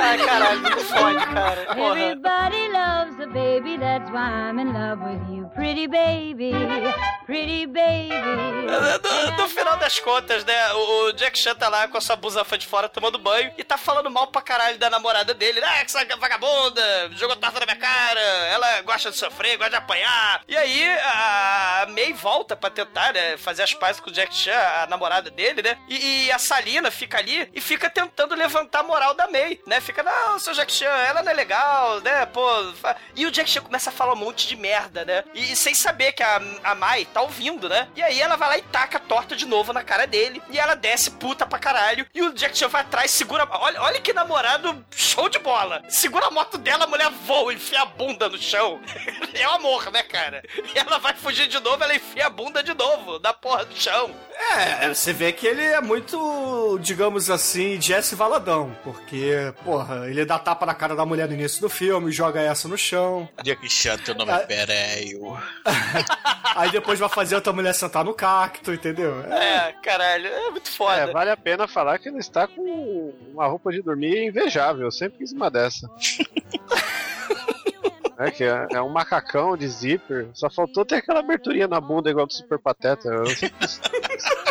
Ai, 0.00 0.18
caralho, 0.24 0.60
não 0.60 0.78
fode, 0.78 1.26
cara. 1.26 1.74
Porra. 1.74 1.98
Everybody 1.98 2.68
loves 2.68 3.20
a 3.20 3.26
baby, 3.26 3.78
that's 3.78 4.10
why 4.10 4.48
I'm 4.48 4.58
in 4.58 4.72
love 4.72 5.02
with 5.02 5.34
you. 5.34 5.46
Pretty 5.54 5.86
baby, 5.86 6.17
pretty 7.26 7.66
baby. 7.66 8.08
No, 8.68 9.36
no 9.42 9.48
final 9.48 9.76
das 9.78 9.98
contas, 9.98 10.44
né, 10.44 10.72
o 10.72 11.12
Jack 11.12 11.38
Chan 11.38 11.54
tá 11.54 11.68
lá 11.68 11.88
com 11.88 11.96
a 11.96 12.00
sua 12.00 12.16
busanfa 12.16 12.58
de 12.58 12.66
fora 12.66 12.88
tomando 12.88 13.18
banho 13.18 13.50
e 13.56 13.64
tá 13.64 13.78
falando 13.78 14.10
mal 14.10 14.26
pra 14.26 14.42
caralho 14.42 14.78
da 14.78 14.90
namorada 14.90 15.32
dele. 15.32 15.60
Ah, 15.64 15.80
essa 15.80 16.04
vagabunda, 16.16 17.10
jogou 17.12 17.36
torta 17.36 17.60
na 17.60 17.66
minha 17.66 17.76
cara, 17.78 18.20
ela 18.20 18.82
gosta 18.82 19.10
de 19.10 19.16
sofrer, 19.16 19.56
gosta 19.56 19.70
de 19.70 19.76
apanhar. 19.76 20.42
E 20.46 20.56
aí 20.56 20.88
a 21.04 21.86
May 21.90 22.12
volta 22.12 22.56
pra 22.56 22.70
tentar, 22.70 23.12
né, 23.12 23.36
fazer 23.38 23.62
as 23.62 23.72
pazes 23.72 24.00
com 24.00 24.10
o 24.10 24.12
Jack 24.12 24.34
Chan, 24.34 24.58
a 24.82 24.86
namorada 24.86 25.30
dele, 25.30 25.62
né? 25.62 25.78
E, 25.88 26.26
e 26.26 26.32
a 26.32 26.38
Salina 26.38 26.90
fica 26.90 27.18
ali 27.18 27.48
e 27.54 27.60
fica 27.60 27.88
tentando 27.88 28.34
levantar 28.34 28.80
a 28.80 28.82
moral 28.84 29.14
da 29.14 29.28
May, 29.30 29.60
né? 29.66 29.80
Fica, 29.80 30.02
não, 30.02 30.38
seu 30.38 30.52
Jack 30.52 30.72
Chan, 30.72 30.86
ela 30.86 31.22
não 31.22 31.30
é 31.30 31.34
legal, 31.34 32.00
né? 32.00 32.26
Pô. 32.26 32.72
fa-" 32.74 32.96
E 33.16 33.26
o 33.26 33.30
Jack 33.30 33.48
Chan 33.48 33.62
começa 33.62 33.90
a 33.90 33.92
falar 33.92 34.12
um 34.12 34.16
monte 34.16 34.46
de 34.46 34.56
merda, 34.56 35.04
né? 35.04 35.24
E, 35.34 35.56
sem 35.56 35.74
saber 35.74 36.07
que 36.12 36.22
a, 36.22 36.40
a 36.64 36.74
Mai 36.74 37.04
tá 37.04 37.22
ouvindo, 37.22 37.68
né? 37.68 37.88
E 37.96 38.02
aí 38.02 38.20
ela 38.20 38.36
vai 38.36 38.48
lá 38.48 38.58
e 38.58 38.62
taca 38.62 38.98
a 38.98 39.00
torta 39.00 39.34
de 39.34 39.46
novo 39.46 39.72
na 39.72 39.82
cara 39.82 40.06
dele. 40.06 40.42
E 40.50 40.58
ela 40.58 40.74
desce 40.74 41.10
puta 41.10 41.46
pra 41.46 41.58
caralho. 41.58 42.06
E 42.14 42.22
o 42.22 42.32
Jack 42.32 42.56
Chan 42.56 42.68
vai 42.68 42.82
atrás, 42.82 43.10
segura. 43.10 43.46
Olha, 43.50 43.82
olha 43.82 44.00
que 44.00 44.12
namorado 44.12 44.84
show 44.90 45.28
de 45.28 45.38
bola. 45.38 45.82
Segura 45.88 46.26
a 46.26 46.30
moto 46.30 46.58
dela, 46.58 46.84
a 46.84 46.86
mulher 46.86 47.10
voa, 47.26 47.52
enfia 47.52 47.82
a 47.82 47.86
bunda 47.86 48.28
no 48.28 48.38
chão. 48.38 48.80
é 49.34 49.48
o 49.48 49.52
amor, 49.52 49.90
né, 49.90 50.02
cara? 50.02 50.42
E 50.74 50.78
ela 50.78 50.98
vai 50.98 51.14
fugir 51.14 51.48
de 51.48 51.60
novo, 51.60 51.82
ela 51.82 51.94
enfia 51.94 52.26
a 52.26 52.30
bunda 52.30 52.62
de 52.62 52.74
novo, 52.74 53.18
na 53.18 53.32
porra 53.32 53.64
do 53.64 53.76
chão. 53.76 54.14
É, 54.52 54.88
você 54.88 55.12
vê 55.12 55.32
que 55.32 55.46
ele 55.46 55.62
é 55.62 55.80
muito, 55.80 56.78
digamos 56.80 57.28
assim, 57.28 57.80
Jesse 57.80 58.14
Valadão. 58.14 58.76
Porque, 58.84 59.52
porra, 59.64 60.08
ele 60.08 60.24
dá 60.24 60.38
tapa 60.38 60.64
na 60.64 60.74
cara 60.74 60.94
da 60.94 61.04
mulher 61.04 61.28
no 61.28 61.34
início 61.34 61.60
do 61.60 61.68
filme, 61.68 62.12
joga 62.12 62.40
essa 62.40 62.68
no 62.68 62.78
chão. 62.78 63.28
Jack 63.42 63.68
Chan, 63.68 63.98
teu 63.98 64.14
nome 64.14 64.32
é 64.32 64.38
Pereio. 64.38 65.36
Aí 66.56 66.70
depois 66.72 66.98
vai 66.98 67.08
fazer 67.08 67.34
outra 67.36 67.52
mulher 67.52 67.72
sentar 67.74 68.04
no 68.04 68.12
cacto, 68.14 68.72
entendeu? 68.72 69.22
É, 69.30 69.68
É, 69.68 69.72
caralho, 69.82 70.26
é 70.26 70.50
muito 70.50 70.68
É, 70.68 70.72
foda. 70.72 71.12
vale 71.12 71.30
a 71.30 71.36
pena 71.36 71.68
falar 71.68 71.98
que 71.98 72.08
ele 72.08 72.18
está 72.18 72.46
com 72.48 73.12
uma 73.32 73.46
roupa 73.46 73.70
de 73.70 73.80
dormir 73.82 74.26
invejável. 74.26 74.84
Eu 74.86 74.90
sempre 74.90 75.18
quis 75.18 75.32
uma 75.32 75.50
dessa. 75.50 75.88
É 78.20 78.32
que 78.32 78.42
é, 78.42 78.66
é 78.72 78.82
um 78.82 78.88
macacão 78.88 79.56
de 79.56 79.68
zíper. 79.68 80.26
Só 80.34 80.50
faltou 80.50 80.84
ter 80.84 80.96
aquela 80.96 81.20
aberturinha 81.20 81.68
na 81.68 81.80
bunda 81.80 82.10
igual 82.10 82.26
do 82.26 82.32
Super 82.32 82.58
Pateta. 82.58 83.08
Eu 83.08 83.26
sempre 83.26 83.56
quis- 83.60 83.78
Por 83.78 83.90
que 84.00 84.47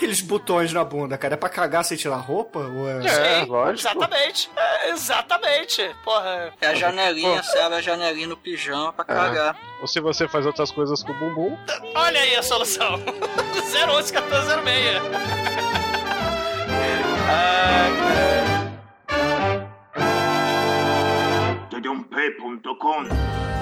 aqueles 0.00 0.22
botões 0.22 0.72
na 0.72 0.82
bunda, 0.82 1.18
cara? 1.18 1.34
É 1.34 1.36
pra 1.36 1.50
cagar 1.50 1.84
sem 1.84 1.94
tirar 1.96 2.16
roupa? 2.16 2.58
Ou 2.60 2.88
é... 2.88 3.40
É, 3.40 3.44
lógico. 3.44 3.88
Exatamente. 3.88 4.50
É, 4.56 4.90
exatamente. 4.90 5.96
Porra. 6.02 6.54
É 6.58 6.68
a 6.68 6.74
janelinha, 6.74 7.42
você 7.42 7.58
abre 7.58 7.78
a 7.78 7.82
janelinha 7.82 8.26
no 8.26 8.36
pijama 8.36 8.94
pra 8.94 9.04
cagar. 9.04 9.56
Ou 9.82 9.86
se 9.86 10.00
você 10.00 10.26
faz 10.26 10.46
outras 10.46 10.70
coisas 10.70 11.02
com 11.02 11.12
o 11.12 11.14
bumbum. 11.14 11.58
Olha 11.94 12.20
aí 12.20 12.34
a 12.34 12.42
solução. 12.42 12.94
011 12.94 14.12
1406. 14.12 15.02
Todonpe.com 21.68 23.04
Mas 23.04 23.59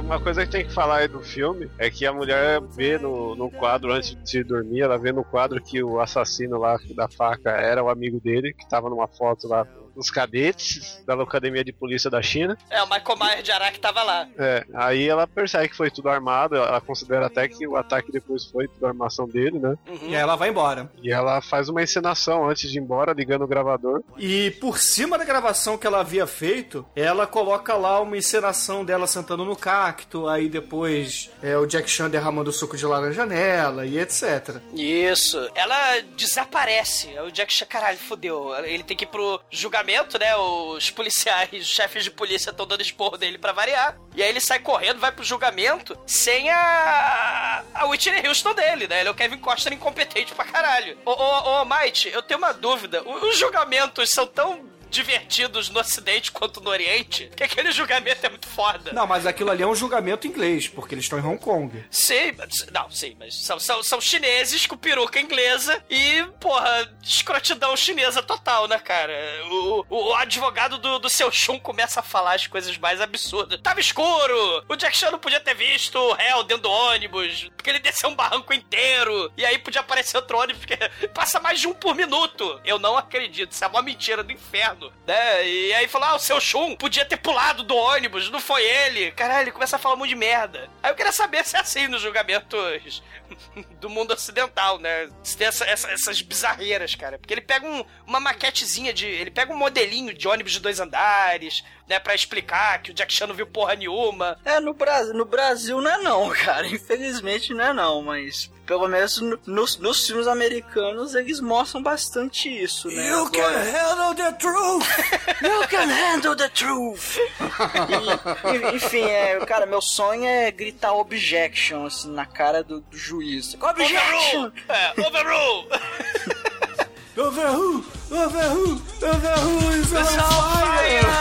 uma 0.00 0.18
coisa 0.18 0.44
que 0.44 0.52
tem 0.52 0.64
que 0.64 0.72
falar 0.72 0.98
aí 0.98 1.08
do 1.08 1.20
filme 1.20 1.70
é 1.78 1.90
que 1.90 2.06
a 2.06 2.12
mulher 2.12 2.60
vê 2.74 2.98
no, 2.98 3.34
no 3.34 3.50
quadro, 3.50 3.92
antes 3.92 4.16
de 4.24 4.42
dormir, 4.42 4.80
ela 4.80 4.98
vê 4.98 5.12
no 5.12 5.24
quadro 5.24 5.62
que 5.62 5.82
o 5.82 6.00
assassino 6.00 6.58
lá 6.58 6.78
da 6.94 7.08
faca 7.08 7.50
era 7.50 7.82
o 7.82 7.88
amigo 7.88 8.20
dele, 8.20 8.54
que 8.54 8.68
tava 8.68 8.88
numa 8.88 9.06
foto 9.06 9.46
lá 9.46 9.66
dos 9.96 10.10
cadetes 10.10 11.02
da 11.06 11.14
Academia 11.14 11.64
de 11.64 11.72
Polícia 11.72 12.10
da 12.10 12.22
China. 12.22 12.56
É, 12.70 12.82
o 12.82 12.86
Michael 12.86 13.18
Myers 13.18 13.42
de 13.42 13.50
Araque 13.50 13.80
tava 13.80 14.02
lá. 14.02 14.28
É, 14.38 14.64
aí 14.74 15.08
ela 15.08 15.26
percebe 15.26 15.68
que 15.68 15.76
foi 15.76 15.90
tudo 15.90 16.08
armado, 16.08 16.56
ela 16.56 16.80
considera 16.80 17.26
até 17.26 17.48
que 17.48 17.66
o 17.66 17.76
ataque 17.76 18.12
depois 18.12 18.44
foi 18.44 18.68
tudo 18.68 18.86
armação 18.86 19.26
dele, 19.26 19.58
né? 19.58 19.76
Uhum. 19.88 20.08
E 20.08 20.14
aí 20.14 20.22
ela 20.22 20.36
vai 20.36 20.50
embora. 20.50 20.90
E 21.02 21.10
ela 21.10 21.40
faz 21.40 21.68
uma 21.68 21.82
encenação 21.82 22.48
antes 22.48 22.70
de 22.70 22.78
ir 22.78 22.82
embora, 22.82 23.12
ligando 23.12 23.42
o 23.42 23.48
gravador. 23.48 24.02
E 24.18 24.50
por 24.52 24.78
cima 24.78 25.16
da 25.16 25.24
gravação 25.24 25.78
que 25.78 25.86
ela 25.86 26.00
havia 26.00 26.26
feito, 26.26 26.84
ela 26.94 27.26
coloca 27.26 27.74
lá 27.74 28.00
uma 28.00 28.16
encenação 28.16 28.84
dela 28.84 29.06
sentando 29.06 29.44
no 29.44 29.56
cacto, 29.56 30.28
aí 30.28 30.48
depois 30.48 31.30
é 31.42 31.56
o 31.56 31.66
Jack 31.66 31.88
Chan 31.88 32.10
derramando 32.10 32.52
suco 32.52 32.76
de 32.76 32.84
laranja 32.84 33.24
nela 33.24 33.86
e 33.86 33.98
etc. 33.98 34.56
Isso. 34.74 35.50
Ela 35.54 36.00
desaparece. 36.16 37.08
O 37.26 37.30
Jack 37.30 37.52
Chan, 37.52 37.66
caralho, 37.66 37.98
fodeu. 37.98 38.54
Ele 38.64 38.82
tem 38.82 38.96
que 38.96 39.04
ir 39.04 39.08
pro 39.08 39.40
julgamento, 39.50 39.85
né? 40.18 40.36
Os 40.36 40.90
policiais, 40.90 41.48
os 41.52 41.66
chefes 41.66 42.04
de 42.04 42.10
polícia 42.10 42.50
estão 42.50 42.66
dando 42.66 42.80
esporro 42.80 43.16
dele 43.16 43.38
pra 43.38 43.52
variar. 43.52 43.96
E 44.14 44.22
aí 44.22 44.28
ele 44.28 44.40
sai 44.40 44.58
correndo, 44.58 44.98
vai 44.98 45.12
pro 45.12 45.24
julgamento 45.24 45.96
sem 46.06 46.50
a. 46.50 47.62
a 47.74 47.86
Whitney 47.86 48.26
Houston 48.26 48.54
dele, 48.54 48.88
né? 48.88 49.00
Ele 49.00 49.08
é 49.08 49.12
o 49.12 49.14
Kevin 49.14 49.38
Costner 49.38 49.74
incompetente 49.74 50.34
pra 50.34 50.44
caralho. 50.44 50.98
Ô, 51.04 51.10
ô, 51.10 51.62
ô, 51.62 51.64
Might, 51.64 52.08
eu 52.08 52.22
tenho 52.22 52.38
uma 52.38 52.52
dúvida. 52.52 53.02
Os 53.02 53.38
julgamentos 53.38 54.10
são 54.10 54.26
tão 54.26 54.75
divertidos 54.90 55.68
no 55.68 55.80
Ocidente 55.80 56.30
quanto 56.32 56.60
no 56.60 56.70
Oriente 56.70 57.30
que 57.36 57.42
aquele 57.44 57.70
julgamento 57.72 58.24
é 58.24 58.28
muito 58.28 58.48
foda. 58.48 58.92
Não, 58.92 59.06
mas 59.06 59.26
aquilo 59.26 59.50
ali 59.50 59.62
é 59.62 59.66
um 59.66 59.74
julgamento 59.74 60.26
inglês, 60.26 60.68
porque 60.68 60.94
eles 60.94 61.04
estão 61.04 61.18
em 61.18 61.22
Hong 61.22 61.38
Kong. 61.38 61.84
Sim, 61.90 62.32
mas- 62.36 62.66
não, 62.72 62.90
sim, 62.90 63.16
mas 63.18 63.34
são, 63.34 63.58
são, 63.58 63.82
são 63.82 64.00
chineses 64.00 64.66
com 64.66 64.76
peruca 64.76 65.20
inglesa 65.20 65.82
e, 65.90 66.24
porra, 66.40 66.90
escrotidão 67.02 67.76
chinesa 67.76 68.22
total, 68.22 68.68
né, 68.68 68.78
cara? 68.78 69.12
O, 69.50 69.84
o, 69.88 70.04
o 70.08 70.14
advogado 70.14 70.78
do, 70.78 70.98
do 70.98 71.08
seu 71.10 71.30
Chum 71.30 71.58
começa 71.58 72.00
a 72.00 72.02
falar 72.02 72.34
as 72.34 72.46
coisas 72.46 72.76
mais 72.78 73.00
absurdas. 73.00 73.60
Tava 73.60 73.80
escuro! 73.80 74.64
O 74.68 74.76
Jack 74.76 74.96
Chan 74.96 75.10
não 75.10 75.18
podia 75.18 75.40
ter 75.40 75.54
visto 75.54 75.96
o 75.98 76.12
réu 76.12 76.42
dentro 76.44 76.64
do 76.64 76.70
ônibus, 76.70 77.48
porque 77.56 77.70
ele 77.70 77.78
desceu 77.78 78.08
um 78.08 78.14
barranco 78.14 78.52
inteiro, 78.52 79.32
e 79.36 79.44
aí 79.44 79.58
podia 79.58 79.80
aparecer 79.80 80.16
outro 80.16 80.38
ônibus, 80.38 80.64
porque 80.64 80.76
passa 81.14 81.40
mais 81.40 81.60
de 81.60 81.66
um 81.66 81.74
por 81.74 81.94
minuto. 81.94 82.60
Eu 82.64 82.78
não 82.78 82.96
acredito, 82.96 83.52
isso 83.52 83.64
é 83.64 83.66
uma 83.66 83.82
mentira 83.82 84.22
do 84.22 84.32
inferno, 84.32 84.75
né? 85.06 85.46
E 85.46 85.74
aí 85.74 85.88
falou, 85.88 86.08
ah, 86.08 86.16
o 86.16 86.18
seu 86.18 86.40
Chum 86.40 86.76
podia 86.76 87.04
ter 87.04 87.16
pulado 87.16 87.62
do 87.62 87.76
ônibus, 87.76 88.30
não 88.30 88.40
foi 88.40 88.62
ele. 88.64 89.10
Caralho, 89.12 89.44
ele 89.44 89.52
começa 89.52 89.76
a 89.76 89.78
falar 89.78 89.94
um 89.94 89.98
monte 89.98 90.10
de 90.10 90.16
merda. 90.16 90.70
Aí 90.82 90.90
eu 90.90 90.94
queria 90.94 91.12
saber 91.12 91.44
se 91.46 91.56
é 91.56 91.60
assim 91.60 91.88
nos 91.88 92.02
julgamentos 92.02 93.02
do 93.80 93.88
mundo 93.90 94.12
ocidental, 94.12 94.78
né? 94.78 95.08
Se 95.22 95.36
tem 95.36 95.46
essa- 95.46 95.64
essa- 95.64 95.90
essas 95.90 96.20
bizarreiras, 96.22 96.94
cara. 96.94 97.18
Porque 97.18 97.34
ele 97.34 97.40
pega 97.40 97.66
um- 97.66 97.84
uma 98.06 98.20
maquetezinha 98.20 98.92
de. 98.92 99.06
Ele 99.06 99.30
pega 99.30 99.52
um 99.52 99.56
modelinho 99.56 100.12
de 100.14 100.26
ônibus 100.28 100.52
de 100.52 100.60
dois 100.60 100.80
andares, 100.80 101.64
né? 101.88 101.98
Pra 101.98 102.14
explicar 102.14 102.80
que 102.82 102.90
o 102.90 102.94
Jack 102.94 103.12
Chan 103.12 103.26
não 103.26 103.34
viu 103.34 103.46
porra 103.46 103.74
nenhuma. 103.74 104.38
É, 104.44 104.60
no, 104.60 104.72
Bra 104.74 105.04
no 105.04 105.24
Brasil 105.24 105.80
não 105.80 105.90
é 105.90 105.98
não, 105.98 106.30
cara. 106.34 106.66
Infelizmente 106.66 107.52
não 107.54 107.64
é 107.64 107.72
não, 107.72 108.02
mas 108.02 108.50
pelo 108.66 108.88
menos 108.88 109.20
no- 109.20 109.38
nos, 109.46 109.76
nos 109.78 110.06
filmes 110.06 110.26
americanos 110.26 111.14
eles 111.14 111.38
mostram 111.40 111.80
bastante 111.82 112.48
isso, 112.48 112.88
né? 112.88 113.10
Agora- 113.12 113.62
handle 113.62 114.14
the 114.16 114.32
truth! 114.32 114.86
You 115.42 115.68
can 115.68 115.86
handle 115.86 116.34
the 116.34 116.48
truth! 116.48 117.16
E- 117.16 118.56
e- 118.72 118.76
enfim, 118.76 119.02
é, 119.02 119.38
cara, 119.46 119.66
meu 119.66 119.80
sonho 119.80 120.24
é 120.24 120.50
gritar 120.50 120.94
objection, 120.94 121.86
assim, 121.86 122.10
na 122.12 122.26
cara 122.26 122.64
do, 122.64 122.80
do 122.80 122.96
juiz. 123.22 123.56
Objection! 123.60 123.98
Overrule! 124.40 124.52
É, 124.68 124.92
overrule! 125.06 125.66
Overrule! 127.16 127.84
Overrule! 128.10 128.80
Overrule 129.00 129.72
is 129.74 129.92
on 129.92 130.04
fire! 130.06 131.12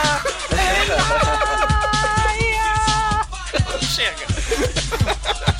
Chega. 3.95 4.25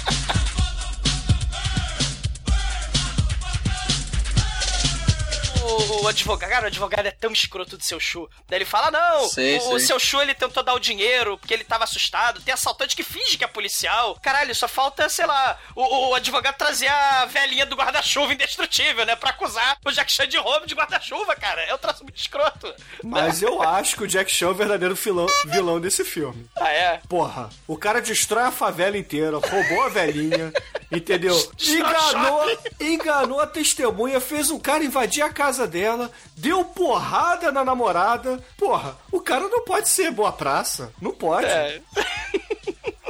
O, 5.65 6.03
o 6.03 6.07
advogado, 6.07 6.49
cara, 6.49 6.63
o 6.65 6.67
advogado 6.67 7.05
é 7.07 7.11
tão 7.11 7.31
escroto 7.31 7.77
do 7.77 7.83
seu 7.83 7.99
Chu. 7.99 8.29
Daí 8.47 8.59
ele 8.59 8.65
fala: 8.65 8.91
não, 8.91 9.27
Sei, 9.27 9.57
o, 9.57 9.73
o 9.73 9.79
seu 9.79 9.99
Chu 9.99 10.21
ele 10.21 10.33
tentou 10.33 10.63
dar 10.63 10.73
o 10.73 10.79
dinheiro 10.79 11.37
porque 11.37 11.53
ele 11.53 11.63
tava 11.63 11.83
assustado. 11.83 12.41
Tem 12.41 12.53
assaltante 12.53 12.95
que 12.95 13.03
finge 13.03 13.37
que 13.37 13.43
é 13.43 13.47
policial. 13.47 14.17
Caralho, 14.21 14.53
só 14.53 14.67
falta, 14.67 15.09
sei 15.09 15.25
lá, 15.25 15.57
o, 15.75 16.09
o 16.09 16.15
advogado 16.15 16.55
trazer 16.55 16.87
a 16.87 17.25
velhinha 17.25 17.65
do 17.65 17.75
guarda-chuva 17.75 18.33
indestrutível, 18.33 19.05
né? 19.05 19.15
Pra 19.15 19.31
acusar 19.31 19.77
o 19.83 19.91
Jack 19.91 20.11
Chan 20.11 20.27
de 20.27 20.37
roubo 20.37 20.67
de 20.67 20.75
guarda-chuva, 20.75 21.35
cara. 21.35 21.61
É 21.63 21.73
um 21.73 21.77
traço 21.77 22.03
muito 22.03 22.17
escroto. 22.17 22.73
Mas 23.03 23.41
eu 23.41 23.61
acho 23.61 23.95
que 23.95 24.03
o 24.03 24.07
Jack 24.07 24.31
Chan 24.31 24.47
é 24.47 24.49
o 24.49 24.53
verdadeiro 24.53 24.95
vilão, 24.95 25.27
vilão 25.45 25.79
desse 25.79 26.03
filme. 26.03 26.47
Ah, 26.59 26.69
é? 26.69 27.01
Porra, 27.09 27.49
o 27.67 27.77
cara 27.77 28.01
destrói 28.01 28.43
a 28.43 28.51
favela 28.51 28.97
inteira, 28.97 29.37
roubou 29.37 29.83
a 29.83 29.89
velhinha, 29.89 30.53
entendeu? 30.91 31.35
Enganou, 31.59 32.57
enganou 32.79 33.39
a 33.39 33.47
testemunha, 33.47 34.19
fez 34.19 34.49
o 34.51 34.59
cara 34.59 34.83
invadir 34.83 35.23
a 35.23 35.29
casa 35.29 35.54
dela, 35.65 36.11
deu 36.35 36.65
porrada 36.65 37.51
na 37.51 37.63
namorada. 37.63 38.43
Porra, 38.57 38.97
o 39.11 39.21
cara 39.21 39.47
não 39.47 39.63
pode 39.63 39.87
ser 39.87 40.11
boa 40.11 40.31
praça. 40.31 40.91
Não 41.01 41.11
pode. 41.11 41.47
É. 41.47 41.81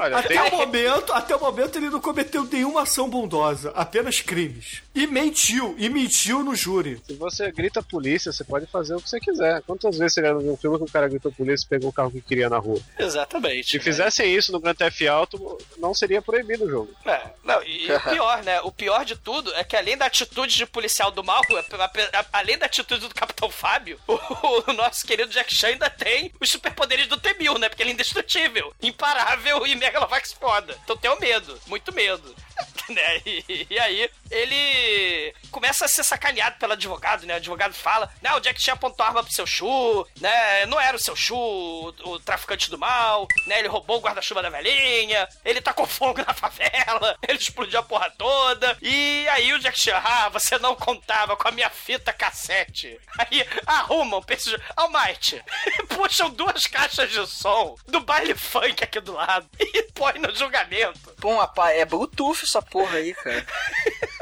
Olha, 0.06 0.24
tem, 0.24 0.38
Até 0.38 0.56
o 0.56 0.58
momento, 0.60 1.14
até 1.14 1.36
o 1.36 1.39
momento 1.39 1.78
ele 1.78 1.89
não 1.89 1.99
cometeu 2.01 2.43
nenhuma 2.45 2.84
ação 2.84 3.10
bondosa, 3.10 3.72
apenas 3.76 4.22
crimes. 4.22 4.82
E 4.93 5.06
mentiu, 5.08 5.76
e 5.78 5.89
mentiu 5.89 6.43
no 6.43 6.56
júri. 6.56 7.01
se 7.06 7.14
você 7.16 7.51
grita 7.51 7.82
polícia, 7.84 8.32
você 8.32 8.43
pode 8.43 8.66
fazer 8.68 8.95
o 8.95 9.01
que 9.01 9.10
você 9.10 9.20
quiser. 9.20 9.62
Quantas 9.64 9.97
vezes 9.97 10.14
você 10.14 10.22
já 10.22 10.34
viu 10.34 10.53
um 10.53 10.58
filme 10.58 10.78
que 10.78 10.84
o 10.84 10.91
cara 10.91 11.08
gritou 11.08 11.32
polícia 11.32 11.66
e 11.66 11.70
pegou 11.70 11.89
o 11.89 11.93
carro 11.93 12.12
que 12.12 12.22
queria 12.22 12.49
na 12.49 12.58
rua? 12.58 12.80
Exatamente. 12.97 13.72
Se 13.72 13.78
né? 13.78 13.84
fizessem 13.84 14.34
isso 14.34 14.51
no 14.51 14.60
Grand 14.60 14.74
Theft 14.76 15.01
Auto, 15.08 15.58
não 15.78 15.93
seria 15.93 16.22
proibido 16.22 16.66
o 16.66 16.70
jogo. 16.70 16.93
É, 17.06 17.22
não, 17.43 17.62
e 17.64 17.91
o 17.91 17.99
pior, 18.01 18.43
né? 18.43 18.62
O 18.62 18.72
pior 18.72 19.03
de 19.06 19.16
tudo 19.16 19.53
é 19.56 19.64
que 19.64 19.76
além 19.76 19.97
da 19.97 20.06
atitude 20.06 20.56
de 20.56 20.66
policial 20.66 21.12
do 21.12 21.24
mal, 21.24 21.41
a- 21.49 22.20
a- 22.20 22.26
além 22.34 22.58
da 22.58 22.66
atitude 22.66 23.08
do 23.08 23.14
Capitão 23.14 23.49
Fábio, 23.49 23.99
o, 24.08 24.72
o 24.72 24.74
nosso 24.74 25.06
querido 25.06 25.32
Jack 25.32 25.53
Chan 25.53 25.68
ainda 25.68 25.89
tem 25.89 26.32
os 26.39 26.49
superpoderes 26.49 27.08
do 27.08 27.18
T-1000, 27.18 27.58
né? 27.60 27.70
Porque 27.70 27.84
ele 27.84 27.91
é 27.91 27.93
indestrutível, 27.93 28.74
imparável 28.82 29.66
e 29.68 29.76
Megalovax 29.95 30.33
foda. 30.33 30.77
Então 30.83 30.97
tenho 30.97 31.17
medo, 31.19 31.57
muito 31.67 31.93
medo. 31.93 32.35
né? 32.89 33.22
E, 33.26 33.68
e 33.70 33.80
aí 33.80 34.10
ele 34.30 35.34
começa 35.51 35.86
a 35.86 35.88
ser 35.88 36.03
sacaneado 36.03 36.58
pelo 36.58 36.74
advogado, 36.74 37.26
né? 37.26 37.34
O 37.34 37.38
advogado 37.38 37.74
fala: 37.74 38.12
Não, 38.22 38.38
o 38.38 38.39
Jack 38.39 38.62
Chan 38.62 38.74
apontou 38.74 39.06
arma 39.06 39.24
pro 39.24 39.34
seu 39.34 39.45
Chu, 39.45 40.08
né? 40.20 40.66
Não 40.66 40.80
era 40.80 40.95
o 40.95 40.99
seu 40.99 41.16
Chu, 41.16 41.36
o, 41.36 42.20
traficante 42.20 42.70
do 42.70 42.78
mal, 42.78 43.28
né? 43.47 43.60
Ele 43.60 43.68
roubou 43.68 43.97
o 43.97 44.01
guarda-chuva 44.01 44.41
da 44.41 44.49
velhinha, 44.49 45.28
ele 45.43 45.62
tá 45.62 45.74
com 45.74 45.86
fogo 45.86 46.24
na 46.26 46.34
favela, 46.34 47.18
ele 47.28 47.38
explodiu 47.38 47.80
a 47.80 47.84
porra 47.84 48.12
toda. 48.18 48.78
E 48.82 49.28
aí 49.30 49.53
o 49.53 49.60
Jack 49.60 49.80
Chan, 49.80 49.97
ah, 49.97 50.30
você 50.30 50.58
não 50.60 50.76
contava 50.76 51.36
com 51.36 51.47
a 51.47 51.51
minha 51.51 51.70
fita 51.70 52.14
cassete. 52.14 52.99
Aí 53.18 53.47
arrumam, 53.66 54.22
pensam, 54.22 54.53
Almighty, 54.76 55.41
puxam 55.88 56.30
duas 56.30 56.68
caixas 56.68 57.10
de 57.10 57.26
som 57.28 57.76
do 57.88 58.01
baile 58.01 58.36
funk 58.36 58.84
aqui 58.84 58.99
do 58.99 59.14
lado 59.14 59.47
e 59.58 59.84
põe 59.93 60.20
no 60.20 60.34
julgamento. 60.36 61.16
Pô, 61.20 61.38
rapaz, 61.38 61.78
é 61.78 61.86
Bluetooth 61.86 62.44
essa 62.45 62.61
porra 62.61 62.97
aí, 62.97 63.13
cara. 63.13 63.45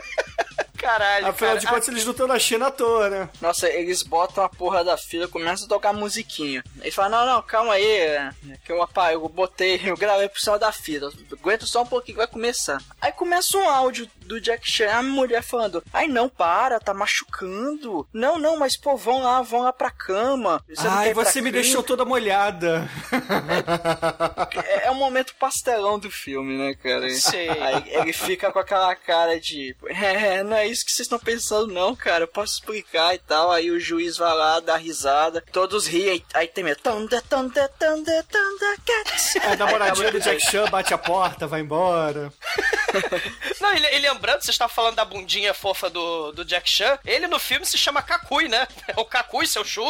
Caralho, 0.83 1.27
Afinal 1.27 1.51
cara. 1.51 1.59
de 1.61 1.67
contas, 1.67 1.87
eles 1.87 2.03
não 2.03 2.11
estão 2.11 2.27
na 2.27 2.37
China 2.37 2.67
à 2.67 2.71
toa, 2.71 3.09
né? 3.09 3.29
Nossa, 3.39 3.69
eles 3.69 4.03
botam 4.03 4.43
a 4.43 4.49
porra 4.49 4.83
da 4.83 4.97
fila, 4.97 5.29
começam 5.29 5.65
a 5.65 5.69
tocar 5.69 5.93
musiquinha. 5.93 6.61
Aí 6.81 6.91
fala, 6.91 7.07
não, 7.07 7.35
não, 7.35 7.41
calma 7.41 7.73
aí, 7.73 7.85
é, 7.85 8.33
que 8.65 8.71
eu, 8.71 8.85
eu 9.11 9.29
botei, 9.29 9.79
eu 9.85 9.95
gravei 9.95 10.27
pro 10.27 10.41
cima 10.41 10.59
da 10.59 10.73
fila. 10.73 11.09
Aguenta 11.31 11.65
só 11.65 11.83
um 11.83 11.87
pouquinho, 11.87 12.17
vai 12.17 12.27
começar. 12.27 12.81
Aí 12.99 13.13
começa 13.13 13.57
um 13.57 13.69
áudio 13.69 14.09
do 14.23 14.39
Jack 14.41 14.69
Chan, 14.69 14.89
a 14.91 15.03
mulher 15.03 15.43
falando, 15.43 15.83
ai 15.93 16.07
não, 16.07 16.27
para, 16.29 16.79
tá 16.79 16.93
machucando. 16.93 18.07
Não, 18.13 18.37
não, 18.37 18.57
mas 18.57 18.77
pô, 18.77 18.95
vão 18.95 19.23
lá, 19.23 19.41
vão 19.41 19.61
lá 19.61 19.73
pra 19.73 19.91
cama. 19.91 20.63
Você 20.67 20.87
Ai, 20.87 21.13
você 21.13 21.41
me 21.41 21.49
clínica?" 21.49 21.63
deixou 21.63 21.83
toda 21.83 22.05
molhada. 22.05 22.89
É, 24.65 24.87
é 24.87 24.91
um 24.91 24.95
momento 24.95 25.35
pastelão 25.35 25.97
do 25.99 26.09
filme, 26.09 26.57
né, 26.57 26.75
cara? 26.75 27.09
Sei. 27.09 27.49
Aí 27.49 27.83
ele 27.87 28.13
fica 28.13 28.51
com 28.51 28.59
aquela 28.59 28.95
cara 28.95 29.39
de. 29.39 29.75
É, 29.87 30.43
não 30.43 30.55
é 30.55 30.67
isso 30.67 30.85
que 30.85 30.91
vocês 30.91 31.05
estão 31.05 31.19
pensando, 31.19 31.67
não, 31.73 31.95
cara. 31.95 32.23
Eu 32.23 32.27
posso 32.27 32.53
explicar 32.53 33.13
e 33.15 33.19
tal. 33.19 33.51
Aí 33.51 33.71
o 33.71 33.79
juiz 33.79 34.17
vai 34.17 34.33
lá, 34.33 34.59
dá 34.59 34.75
risada. 34.77 35.43
Todos 35.51 35.87
riem. 35.87 36.23
Aí 36.33 36.47
tem 36.47 36.63
medo. 36.63 36.81
Thunder, 36.81 37.21
thunder, 37.23 37.69
thunder, 37.79 38.23
thunder, 38.25 38.77
cats. 38.85 39.35
A 39.37 39.55
namoradinha 39.55 40.11
do 40.11 40.19
Jack 40.19 40.39
Chan 40.41 40.69
bate 40.69 40.93
a 40.93 40.97
porta, 40.97 41.47
vai 41.47 41.61
embora. 41.61 42.31
Não, 43.59 43.73
e, 43.73 43.95
e 43.95 43.99
lembrando, 44.23 44.41
você 44.41 44.51
estava 44.51 44.71
falando 44.71 44.95
da 44.95 45.03
bundinha 45.03 45.53
fofa 45.53 45.89
do, 45.89 46.31
do 46.31 46.45
Jack 46.45 46.69
Chan, 46.69 46.97
ele 47.03 47.27
no 47.27 47.37
filme 47.37 47.65
se 47.65 47.77
chama 47.77 48.01
Kakui, 48.01 48.47
né? 48.47 48.65
O 48.95 49.03
Kakui, 49.03 49.45
seu 49.45 49.65
Chu, 49.65 49.83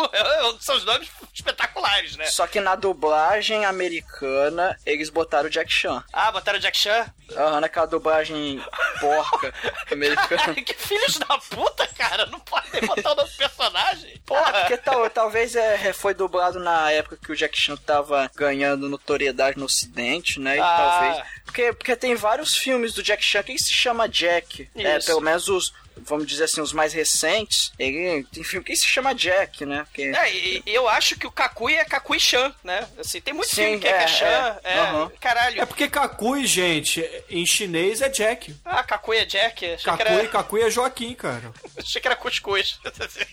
são 0.60 0.76
os 0.76 0.86
nomes 0.86 1.08
espetaculares, 1.32 2.16
né? 2.16 2.26
Só 2.26 2.48
que 2.48 2.60
na 2.60 2.76
dublagem 2.76 3.64
americana, 3.66 4.76
eles 4.86 5.10
botaram 5.10 5.48
o 5.48 5.52
Jack 5.52 5.72
Chan. 5.72 6.04
Ah, 6.12 6.32
botaram 6.32 6.58
o 6.58 6.62
Jack 6.62 6.76
Chan? 6.76 7.06
Aham, 7.38 7.62
naquela 7.62 7.86
dublagem 7.88 8.64
porca 9.00 9.54
americana. 9.92 10.54
Que 10.56 10.74
filhos 10.74 11.18
da 11.20 11.38
puta, 11.38 11.88
cara! 11.98 12.26
Não 12.28 12.40
podem 12.40 12.82
botar 12.82 13.12
o 13.12 13.16
nome 13.16 13.30
do 13.30 13.36
personagem? 13.38 14.14
Ah, 14.24 14.26
Porra! 14.26 14.54
porque 14.62 14.78
tal, 14.78 15.10
talvez 15.10 15.54
é, 15.56 15.92
foi 15.94 16.14
dublado 16.14 16.58
na 16.60 16.90
época 16.92 17.18
que 17.18 17.32
o 17.32 17.36
Jack 17.36 17.56
Chan 17.60 17.76
tava 17.76 18.32
ganhando 18.36 18.88
notoriedade 18.90 19.58
no 19.60 19.66
ocidente, 19.66 20.40
né? 20.40 20.58
E 20.58 20.60
Ah. 20.62 20.78
talvez. 20.78 21.28
Porque, 21.46 21.74
porque 21.74 21.96
tem 21.96 22.16
vários 22.16 22.56
filmes 22.56 22.94
do 22.94 23.04
Jack 23.04 23.24
Chan 23.24 23.44
que 23.44 23.58
se 23.60 23.74
chama 23.74 24.08
Jack. 24.08 24.70
É, 24.76 24.98
Isso. 24.98 25.08
pelo 25.08 25.20
menos 25.22 25.48
os. 25.50 25.74
Vamos 25.98 26.28
dizer 26.28 26.46
assim, 26.46 26.62
os 26.62 26.74
mais 26.74 26.94
recentes. 26.94 27.72
Ele 27.78 28.24
tem 28.32 28.44
filme 28.44 28.66
que 28.66 28.76
se 28.76 28.88
chama 28.88 29.14
Jack, 29.14 29.66
né? 29.66 29.84
Porque, 29.86 30.04
É, 30.04 30.34
e, 30.34 30.64
eu 30.66 30.88
acho 30.90 31.18
que 31.18 31.28
o 31.28 31.32
Kakui 31.32 31.76
é 31.76 31.86
Kakui 31.86 32.20
Chan, 32.20 32.54
né? 32.64 32.88
Assim, 32.98 33.22
tem 33.22 33.34
muito 33.34 33.50
Sim, 33.50 33.64
filme 33.64 33.80
que 33.80 33.88
é, 33.88 33.92
é 33.92 34.04
é, 34.04 34.08
Chan. 34.08 34.58
é. 34.64 34.74
É, 34.74 34.80
Aham. 34.80 35.12
caralho. 35.20 35.62
É 35.62 35.66
porque 35.66 35.88
Kakui, 35.88 36.46
gente, 36.46 37.08
em 37.30 37.46
chinês 37.46 38.02
é 38.02 38.10
Jack. 38.10 38.56
Ah, 38.66 38.84
Kakui 38.84 39.18
é 39.18 39.26
Jack? 39.26 39.66
Achei 39.66 39.86
Kakui, 39.86 40.14
era, 40.14 40.28
Kakui 40.28 40.62
é 40.62 40.70
Joaquim, 40.70 41.14
cara. 41.14 41.52
achei 41.78 42.02
que 42.02 42.08
era 42.08 42.16
cuscuz. 42.16 42.80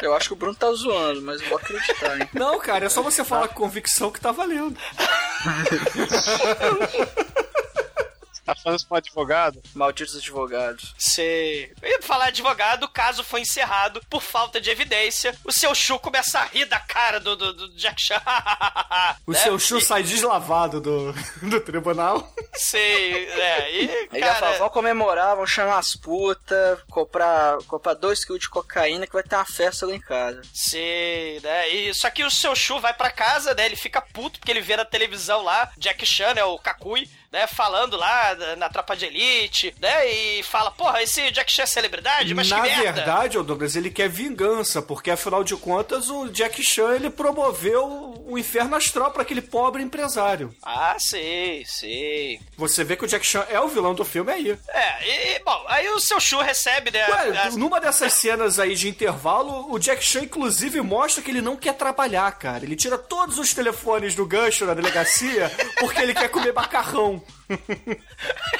Eu 0.00 0.14
acho 0.14 0.28
que 0.28 0.32
o 0.32 0.36
Bruno 0.36 0.54
tá 0.54 0.70
zoando, 0.70 1.20
mas 1.22 1.42
eu 1.42 1.48
vou 1.48 1.58
acreditar, 1.58 2.20
hein? 2.20 2.28
Não, 2.32 2.60
cara, 2.60 2.86
é 2.86 2.88
só 2.88 3.02
você 3.02 3.24
falar 3.24 3.48
com 3.48 3.54
convicção 3.54 4.12
que 4.12 4.20
tá 4.20 4.30
valendo. 4.30 4.78
Tá 8.48 8.54
falando 8.54 8.78
isso 8.78 8.86
pra 8.88 8.94
um 8.94 8.98
advogado? 8.98 9.62
Malditos 9.74 10.16
advogados. 10.16 10.94
Sei. 10.98 11.70
E 11.82 11.98
pra 11.98 12.06
falar 12.06 12.24
advogado, 12.28 12.84
o 12.84 12.88
caso 12.88 13.22
foi 13.22 13.42
encerrado 13.42 14.00
por 14.08 14.22
falta 14.22 14.58
de 14.60 14.70
evidência. 14.70 15.34
O 15.44 15.52
seu 15.52 15.74
Chu 15.74 15.98
começa 15.98 16.40
a 16.40 16.44
rir 16.44 16.64
da 16.64 16.80
cara 16.80 17.20
do, 17.20 17.36
do, 17.36 17.52
do 17.52 17.68
Jack 17.76 18.00
Chan. 18.00 18.22
O 19.26 19.32
Né? 19.32 19.38
seu 19.38 19.58
chu 19.58 19.80
sai 19.80 20.02
deslavado 20.02 20.80
do, 20.80 21.12
do 21.42 21.60
tribunal. 21.60 22.32
Sei, 22.54 23.26
é. 23.28 23.72
E, 23.72 24.08
Ele 24.12 24.20
já 24.20 24.34
fala, 24.34 24.46
cara, 24.46 24.58
vamos 24.58 24.72
comemorar, 24.72 25.34
vamos 25.36 25.50
chamar 25.50 25.78
as 25.78 25.94
putas, 25.94 26.78
comprar, 26.90 27.58
comprar 27.66 27.94
dois 27.94 28.24
quilos 28.24 28.40
de 28.40 28.48
cocaína 28.48 29.06
que 29.06 29.12
vai 29.12 29.22
ter 29.22 29.36
uma 29.36 29.44
festa 29.44 29.86
lá 29.86 29.94
em 29.94 30.00
casa. 30.00 30.40
sei, 30.54 31.40
né? 31.40 31.68
E, 31.68 31.92
só 31.94 32.08
que 32.10 32.24
o 32.24 32.30
seu 32.30 32.54
Chu 32.56 32.80
vai 32.80 32.94
pra 32.94 33.10
casa, 33.10 33.52
né? 33.54 33.66
Ele 33.66 33.76
fica 33.76 34.00
puto 34.00 34.38
porque 34.38 34.50
ele 34.50 34.60
vê 34.62 34.76
na 34.76 34.84
televisão 34.84 35.42
lá, 35.42 35.70
Jack 35.76 36.06
Chan, 36.06 36.32
né? 36.34 36.44
O 36.44 36.58
Kakui, 36.58 37.08
né? 37.32 37.46
Falando 37.46 37.96
lá, 37.96 38.34
na 38.56 38.68
tropa 38.68 38.96
de 38.96 39.06
elite, 39.06 39.74
né? 39.80 40.06
E 40.10 40.42
fala, 40.42 40.70
porra, 40.70 41.02
esse 41.02 41.30
Jack 41.30 41.50
Chan 41.52 41.62
é 41.62 41.66
celebridade, 41.66 42.34
mas 42.34 42.48
Na 42.48 42.60
que 42.62 42.68
merda. 42.68 42.92
verdade, 42.92 43.38
ô 43.38 43.42
Douglas, 43.42 43.76
ele 43.76 43.90
quer 43.90 44.08
vingança, 44.08 44.80
porque 44.82 45.10
afinal 45.10 45.42
de 45.44 45.56
contas 45.56 46.08
o 46.10 46.28
Jack 46.28 46.62
Chan 46.62 46.94
ele 46.94 47.10
promoveu 47.10 48.14
o 48.26 48.38
inferno 48.38 48.76
astral 48.76 49.10
para 49.10 49.22
aquele 49.22 49.40
pobre 49.42 49.82
empresário. 49.82 50.54
Ah, 50.62 50.96
sei, 50.98 51.64
sei. 51.66 52.40
Você 52.56 52.84
vê 52.84 52.96
que 52.96 53.04
o 53.04 53.08
Jack 53.08 53.26
Chan 53.26 53.46
é 53.50 53.60
o 53.60 53.68
vilão 53.68 53.94
do 53.94 54.04
filme 54.04 54.32
aí. 54.32 54.58
É, 54.68 55.36
e, 55.36 55.38
bom, 55.44 55.64
aí 55.68 55.88
o 55.90 56.00
seu 56.00 56.20
Shu 56.20 56.38
recebe, 56.40 56.90
né? 56.90 57.06
Ué, 57.08 57.38
as- 57.38 57.56
numa 57.56 57.80
dessas 57.80 58.12
cenas 58.14 58.58
aí 58.58 58.74
de 58.74 58.88
intervalo, 58.88 59.72
o 59.72 59.78
Jack 59.78 60.02
Chan 60.04 60.20
inclusive 60.20 60.80
mostra 60.80 61.22
que 61.22 61.30
ele 61.30 61.40
não 61.42 61.56
quer 61.56 61.74
trabalhar, 61.74 62.30
cara. 62.32 62.64
Ele 62.64 62.76
tira 62.76 62.98
todos 62.98 63.38
os 63.38 63.52
telefones 63.54 64.14
do 64.14 64.26
gancho 64.26 64.64
na 64.66 64.74
delegacia 64.74 65.50
porque 65.78 66.00
ele 66.00 66.14
quer 66.14 66.28
comer 66.28 66.52
macarrão. 66.52 67.17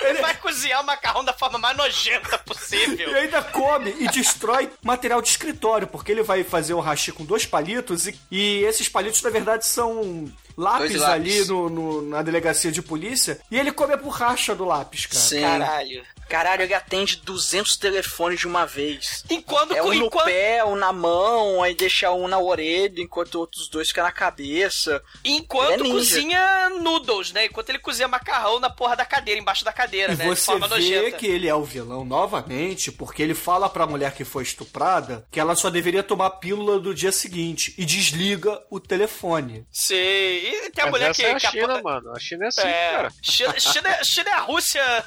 Ele 0.03 0.21
vai 0.21 0.35
cozinhar 0.37 0.83
o 0.83 0.87
macarrão 0.87 1.25
da 1.25 1.33
forma 1.33 1.59
mais 1.59 1.77
nojenta 1.77 2.39
possível. 2.39 3.11
E 3.11 3.15
ainda 3.17 3.43
come 3.43 3.95
e 3.99 4.09
destrói 4.09 4.71
material 4.83 5.21
de 5.21 5.29
escritório, 5.29 5.87
porque 5.87 6.13
ele 6.13 6.23
vai 6.23 6.45
fazer 6.45 6.75
o 6.75 6.81
hashi 6.81 7.13
com 7.13 7.25
dois 7.25 7.45
palitos 7.47 8.07
e, 8.07 8.19
e 8.31 8.65
esses 8.65 8.89
palitos, 8.89 9.23
na 9.23 9.31
verdade, 9.31 9.67
são 9.67 10.31
lápis, 10.57 10.97
lápis. 10.97 11.03
ali 11.03 11.45
no, 11.47 11.69
no- 11.69 12.03
na 12.03 12.23
delegacia 12.23 12.71
de 12.73 12.83
polícia. 12.83 13.41
E 13.51 13.59
ele 13.59 13.73
come 13.73 13.93
a 13.95 13.97
borracha 13.97 14.55
do 14.55 14.65
lápis, 14.65 15.07
cara. 15.07 15.21
Sim. 15.21 15.41
Caralho. 15.41 16.05
Caralho, 16.29 16.63
ele 16.63 16.75
atende 16.75 17.17
200 17.17 17.77
telefones 17.77 18.41
de 18.41 18.47
uma 18.47 18.67
vez. 18.67 19.25
Enquanto, 19.31 19.75
É 19.75 19.83
um 19.83 19.89
no 19.89 20.07
enquanto, 20.07 20.25
pé, 20.27 20.65
um 20.65 20.77
na 20.77 20.93
mão, 20.93 21.63
aí 21.63 21.75
deixa 21.75 22.11
um 22.13 22.29
na 22.29 22.39
orelha, 22.39 23.01
enquanto 23.01 23.37
outros 23.37 23.69
dois 23.69 23.89
ficam 23.89 24.05
na 24.05 24.13
cabeça. 24.13 25.03
enquanto 25.25 25.85
É 25.85 25.89
cozinha 25.91 26.69
noodles, 26.81 27.33
né? 27.33 27.47
Enquanto 27.47 27.69
ele 27.71 27.79
cozinha 27.79 28.09
macarrão 28.09 28.61
na 28.61 28.71
porra 28.71 28.95
da 28.97 29.05
cadeira, 29.05 29.41
embaixo 29.41 29.65
da 29.65 29.73
cadeira, 29.73 30.13
E 30.13 30.17
né? 30.17 30.25
De 30.25 30.31
você 30.37 30.45
forma 30.45 30.69
vê 30.69 30.75
nojenta. 30.75 31.17
que 31.17 31.27
ele 31.27 31.49
é 31.49 31.55
o 31.55 31.65
vilão 31.65 32.05
novamente, 32.05 32.93
porque 32.93 33.23
ele 33.23 33.35
fala 33.35 33.69
pra 33.69 33.87
mulher 33.87 34.13
que 34.15 34.25
foi 34.25 34.43
estuprada 34.43 35.27
que 35.31 35.41
ela 35.41 35.55
só 35.57 35.71
deveria 35.71 36.03
tomar 36.03 36.27
a 36.27 36.31
pílula 36.31 36.79
do 36.79 36.95
dia 36.95 37.13
seguinte 37.13 37.75
e 37.79 37.85
desliga 37.85 38.63
o 38.71 38.79
telefone. 38.81 39.67
Sei. 39.73 40.49
E 40.51 40.71
tem 40.71 40.83
a 40.85 40.87
Mas 40.87 40.91
mulher 40.91 41.11
essa 41.11 41.21
que. 41.23 41.27
é 41.27 41.33
a 41.33 41.39
que 41.41 41.47
a- 41.47 41.51
China, 41.51 41.83
mano. 41.83 42.13
A 42.15 42.19
China 42.21 42.45
é 42.45 42.49
assim, 42.49 42.61
É, 42.61 42.91
cara. 42.93 43.13
China, 43.23 43.55
China, 43.61 43.89
é- 43.89 44.05
China 44.05 44.31
é 44.31 44.33
a 44.35 44.41
Rússia 44.41 45.05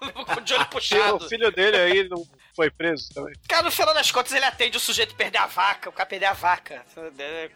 de 0.52 0.58
olho 0.58 0.64
O 0.64 0.68
puxado. 0.68 1.28
filho 1.28 1.50
dele 1.50 1.76
aí 1.76 2.08
não 2.08 2.26
foi 2.54 2.70
preso 2.70 3.12
também. 3.14 3.34
Cara, 3.48 3.62
no 3.62 3.70
final 3.70 3.94
das 3.94 4.10
contas, 4.10 4.32
ele 4.32 4.44
atende 4.44 4.76
o 4.76 4.80
sujeito 4.80 5.14
perder 5.14 5.38
a 5.38 5.46
vaca, 5.46 5.88
o 5.88 5.92
cara 5.92 6.06
perder 6.08 6.26
a 6.26 6.32
vaca. 6.32 6.84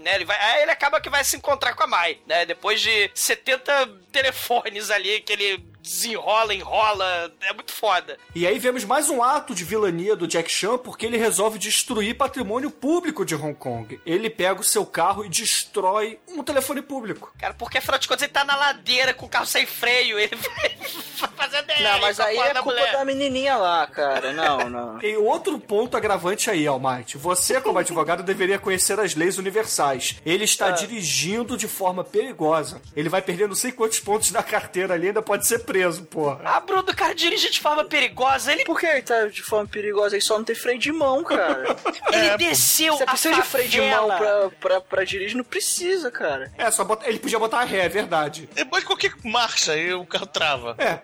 Né? 0.01 0.15
Ele 0.15 0.25
vai, 0.25 0.37
aí 0.41 0.63
ele 0.63 0.71
acaba 0.71 1.01
que 1.01 1.11
vai 1.11 1.23
se 1.23 1.37
encontrar 1.37 1.75
com 1.75 1.83
a 1.83 1.87
Mai, 1.87 2.19
né? 2.27 2.47
Depois 2.47 2.81
de 2.81 3.11
70 3.15 3.89
telefones 4.11 4.91
ali 4.91 5.21
que 5.21 5.33
ele 5.33 5.65
desenrola, 5.87 6.53
enrola. 6.53 7.33
É 7.49 7.53
muito 7.53 7.73
foda. 7.73 8.19
E 8.35 8.45
aí 8.47 8.59
vemos 8.59 8.85
mais 8.85 9.09
um 9.09 9.23
ato 9.23 9.55
de 9.55 9.63
vilania 9.65 10.17
do 10.17 10.27
Jack 10.27 10.51
Chan, 10.51 10.77
porque 10.79 11.07
ele 11.07 11.17
resolve 11.17 11.59
destruir 11.59 12.17
patrimônio 12.17 12.71
público 12.71 13.25
de 13.25 13.35
Hong 13.37 13.55
Kong. 13.55 14.01
Ele 14.05 14.29
pega 14.29 14.61
o 14.61 14.65
seu 14.65 14.85
carro 14.85 15.25
e 15.25 15.29
destrói 15.29 16.19
um 16.29 16.43
telefone 16.43 16.83
público. 16.83 17.33
Cara, 17.39 17.55
porque 17.55 17.79
afinal 17.79 17.99
de 17.99 18.09
contas 18.09 18.23
ele 18.25 18.33
tá 18.33 18.45
na 18.45 18.57
ladeira 18.57 19.15
com 19.15 19.27
o 19.27 19.29
carro 19.29 19.47
sem 19.47 19.65
freio, 19.65 20.19
ele 20.19 20.35
vai 21.17 21.31
fazer 21.37 21.63
DR 21.63 21.83
Não, 21.83 22.01
mas 22.01 22.19
aí 22.19 22.37
é 22.37 22.53
da 22.53 22.63
culpa 22.63 22.79
mulher. 22.79 22.93
da 22.93 23.05
menininha 23.05 23.57
lá, 23.57 23.87
cara. 23.87 24.33
Não, 24.33 24.69
não. 24.69 24.99
Tem 25.07 25.17
outro 25.17 25.59
ponto 25.59 25.97
agravante 25.97 26.51
aí, 26.51 26.67
Almighty. 26.67 27.17
Você, 27.17 27.61
como 27.61 27.79
advogado, 27.79 28.23
deveria 28.23 28.59
conhecer 28.59 28.99
as 28.99 29.15
leis 29.15 29.39
universais. 29.39 30.17
Ele 30.27 30.45
está 30.45 30.71
dirigindo 30.73 31.57
de 31.57 31.69
forma 31.69 32.03
perigosa. 32.03 32.81
Ele 32.95 33.09
vai 33.09 33.23
perder 33.23 33.47
não 33.47 33.55
sei 33.55 33.71
quantos 33.71 34.01
pontos 34.01 34.31
na 34.33 34.43
carteira 34.43 34.95
ali, 34.95 35.09
ainda 35.09 35.23
pode 35.23 35.47
ser 35.47 35.61
preso, 35.61 35.76
porra. 36.11 36.41
Ah, 36.45 36.61
Bruno, 36.61 36.83
o 36.83 36.97
cara 36.97 37.15
dirige 37.15 37.51
de 37.51 37.61
forma 37.61 37.85
perigosa, 37.85 38.53
ele, 38.53 38.65
Por 38.65 38.79
que 38.79 38.87
ele 38.87 39.03
tá 39.03 39.27
de 39.27 39.43
forma 39.43 39.67
perigosa? 39.67 40.17
Ele 40.17 40.23
só 40.23 40.37
não 40.39 40.45
tem 40.45 40.55
freio 40.55 40.79
de 40.79 40.93
mão, 40.93 41.23
cara. 41.25 41.77
ele 42.13 42.37
desceu 42.37 42.97
Você 42.97 43.03
a 43.03 43.07
precisa 43.07 43.35
de 43.35 43.43
freio 43.43 43.69
de 43.69 43.81
mão 43.81 44.07
pra, 44.09 44.51
pra, 44.61 44.81
pra 44.81 45.05
dirigir? 45.05 45.37
Não 45.37 45.45
precisa, 45.45 46.11
cara. 46.11 46.53
É, 46.57 46.71
só 46.71 46.85
bota... 46.85 47.09
ele 47.09 47.19
podia 47.19 47.39
botar 47.39 47.65
ré, 47.65 47.85
é 47.85 47.89
verdade. 47.89 48.49
Depois 48.55 48.83
de 48.83 48.87
qualquer 48.87 49.13
marcha, 49.25 49.73
aí 49.73 49.93
o 49.93 50.05
carro 50.07 50.27
trava. 50.27 50.75
É, 50.79 51.01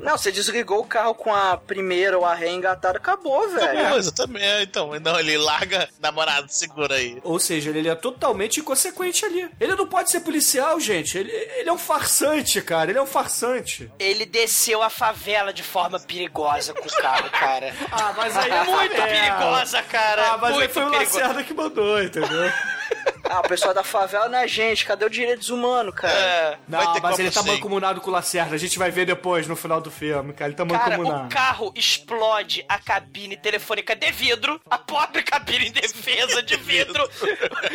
Não, 0.00 0.16
você 0.16 0.32
desligou 0.32 0.80
o 0.80 0.84
carro 0.84 1.14
com 1.14 1.34
a 1.34 1.56
primeira 1.58 2.18
ou 2.18 2.24
a 2.24 2.34
ré 2.34 2.50
engatada, 2.50 2.96
acabou, 2.96 3.48
velho. 3.50 3.78
Acabou, 3.80 3.98
exatamente. 3.98 4.44
É, 4.44 4.62
Então, 4.62 4.98
não, 4.98 5.20
ele 5.20 5.36
larga 5.36 5.88
namorado, 6.00 6.50
segura 6.50 6.94
aí. 6.94 7.18
Ou 7.22 7.38
seja, 7.38 7.70
ele 7.70 7.88
é 7.88 7.94
totalmente 7.94 8.60
inconsequente 8.60 9.24
ali. 9.24 9.48
Ele 9.60 9.74
não 9.74 9.86
pode 9.86 10.10
ser 10.10 10.20
policial, 10.20 10.80
gente. 10.80 11.18
Ele, 11.18 11.30
ele 11.30 11.68
é 11.68 11.72
um 11.72 11.78
farsante, 11.78 12.60
cara. 12.62 12.90
Ele 12.90 12.98
é 12.98 13.02
um 13.02 13.06
farsante. 13.06 13.89
Ele 13.98 14.24
desceu 14.24 14.82
a 14.82 14.88
favela 14.88 15.52
de 15.52 15.62
forma 15.62 15.98
perigosa 16.00 16.72
com 16.72 16.86
o 16.88 16.92
carro, 16.92 17.28
cara. 17.30 17.74
Ah, 17.92 18.14
mas 18.16 18.36
aí 18.36 18.50
é 18.50 18.64
muito 18.64 18.94
perigosa, 18.94 19.82
cara. 19.82 20.32
Ah, 20.32 20.38
mas 20.38 20.50
aí 20.52 20.58
muito 20.58 20.72
foi 20.72 20.84
o. 20.84 20.88
Lacerda 20.88 21.42
que 21.44 21.52
mandou, 21.54 22.02
entendeu? 22.02 22.50
Ah, 23.32 23.38
o 23.40 23.48
pessoal 23.48 23.72
da 23.72 23.84
favela 23.84 24.28
não 24.28 24.38
é 24.38 24.48
gente, 24.48 24.84
cadê 24.84 25.04
o 25.04 25.08
direito 25.10 25.38
desumano, 25.38 25.92
cara? 25.92 26.12
É. 26.12 26.58
Vai 26.66 26.84
Não, 26.84 26.92
ter 26.94 27.00
mas 27.00 27.10
Copa 27.12 27.22
ele 27.22 27.30
tá 27.30 27.42
mancomunado 27.44 28.00
com 28.00 28.10
o 28.10 28.12
Lacerda. 28.12 28.56
A 28.56 28.58
gente 28.58 28.76
vai 28.76 28.90
ver 28.90 29.06
depois, 29.06 29.46
no 29.46 29.54
final 29.54 29.80
do 29.80 29.88
filme, 29.88 30.32
cara. 30.32 30.48
Ele 30.50 30.56
tá 30.56 30.66
Cara, 30.66 30.96
mancomunado. 30.98 31.26
o 31.26 31.28
carro 31.28 31.72
explode 31.76 32.64
a 32.68 32.76
cabine 32.80 33.36
telefônica 33.36 33.94
de 33.94 34.10
vidro, 34.10 34.60
a 34.68 34.76
pobre 34.76 35.22
cabine 35.22 35.68
em 35.68 35.70
defesa 35.72 36.42
de 36.42 36.56
vidro. 36.56 37.08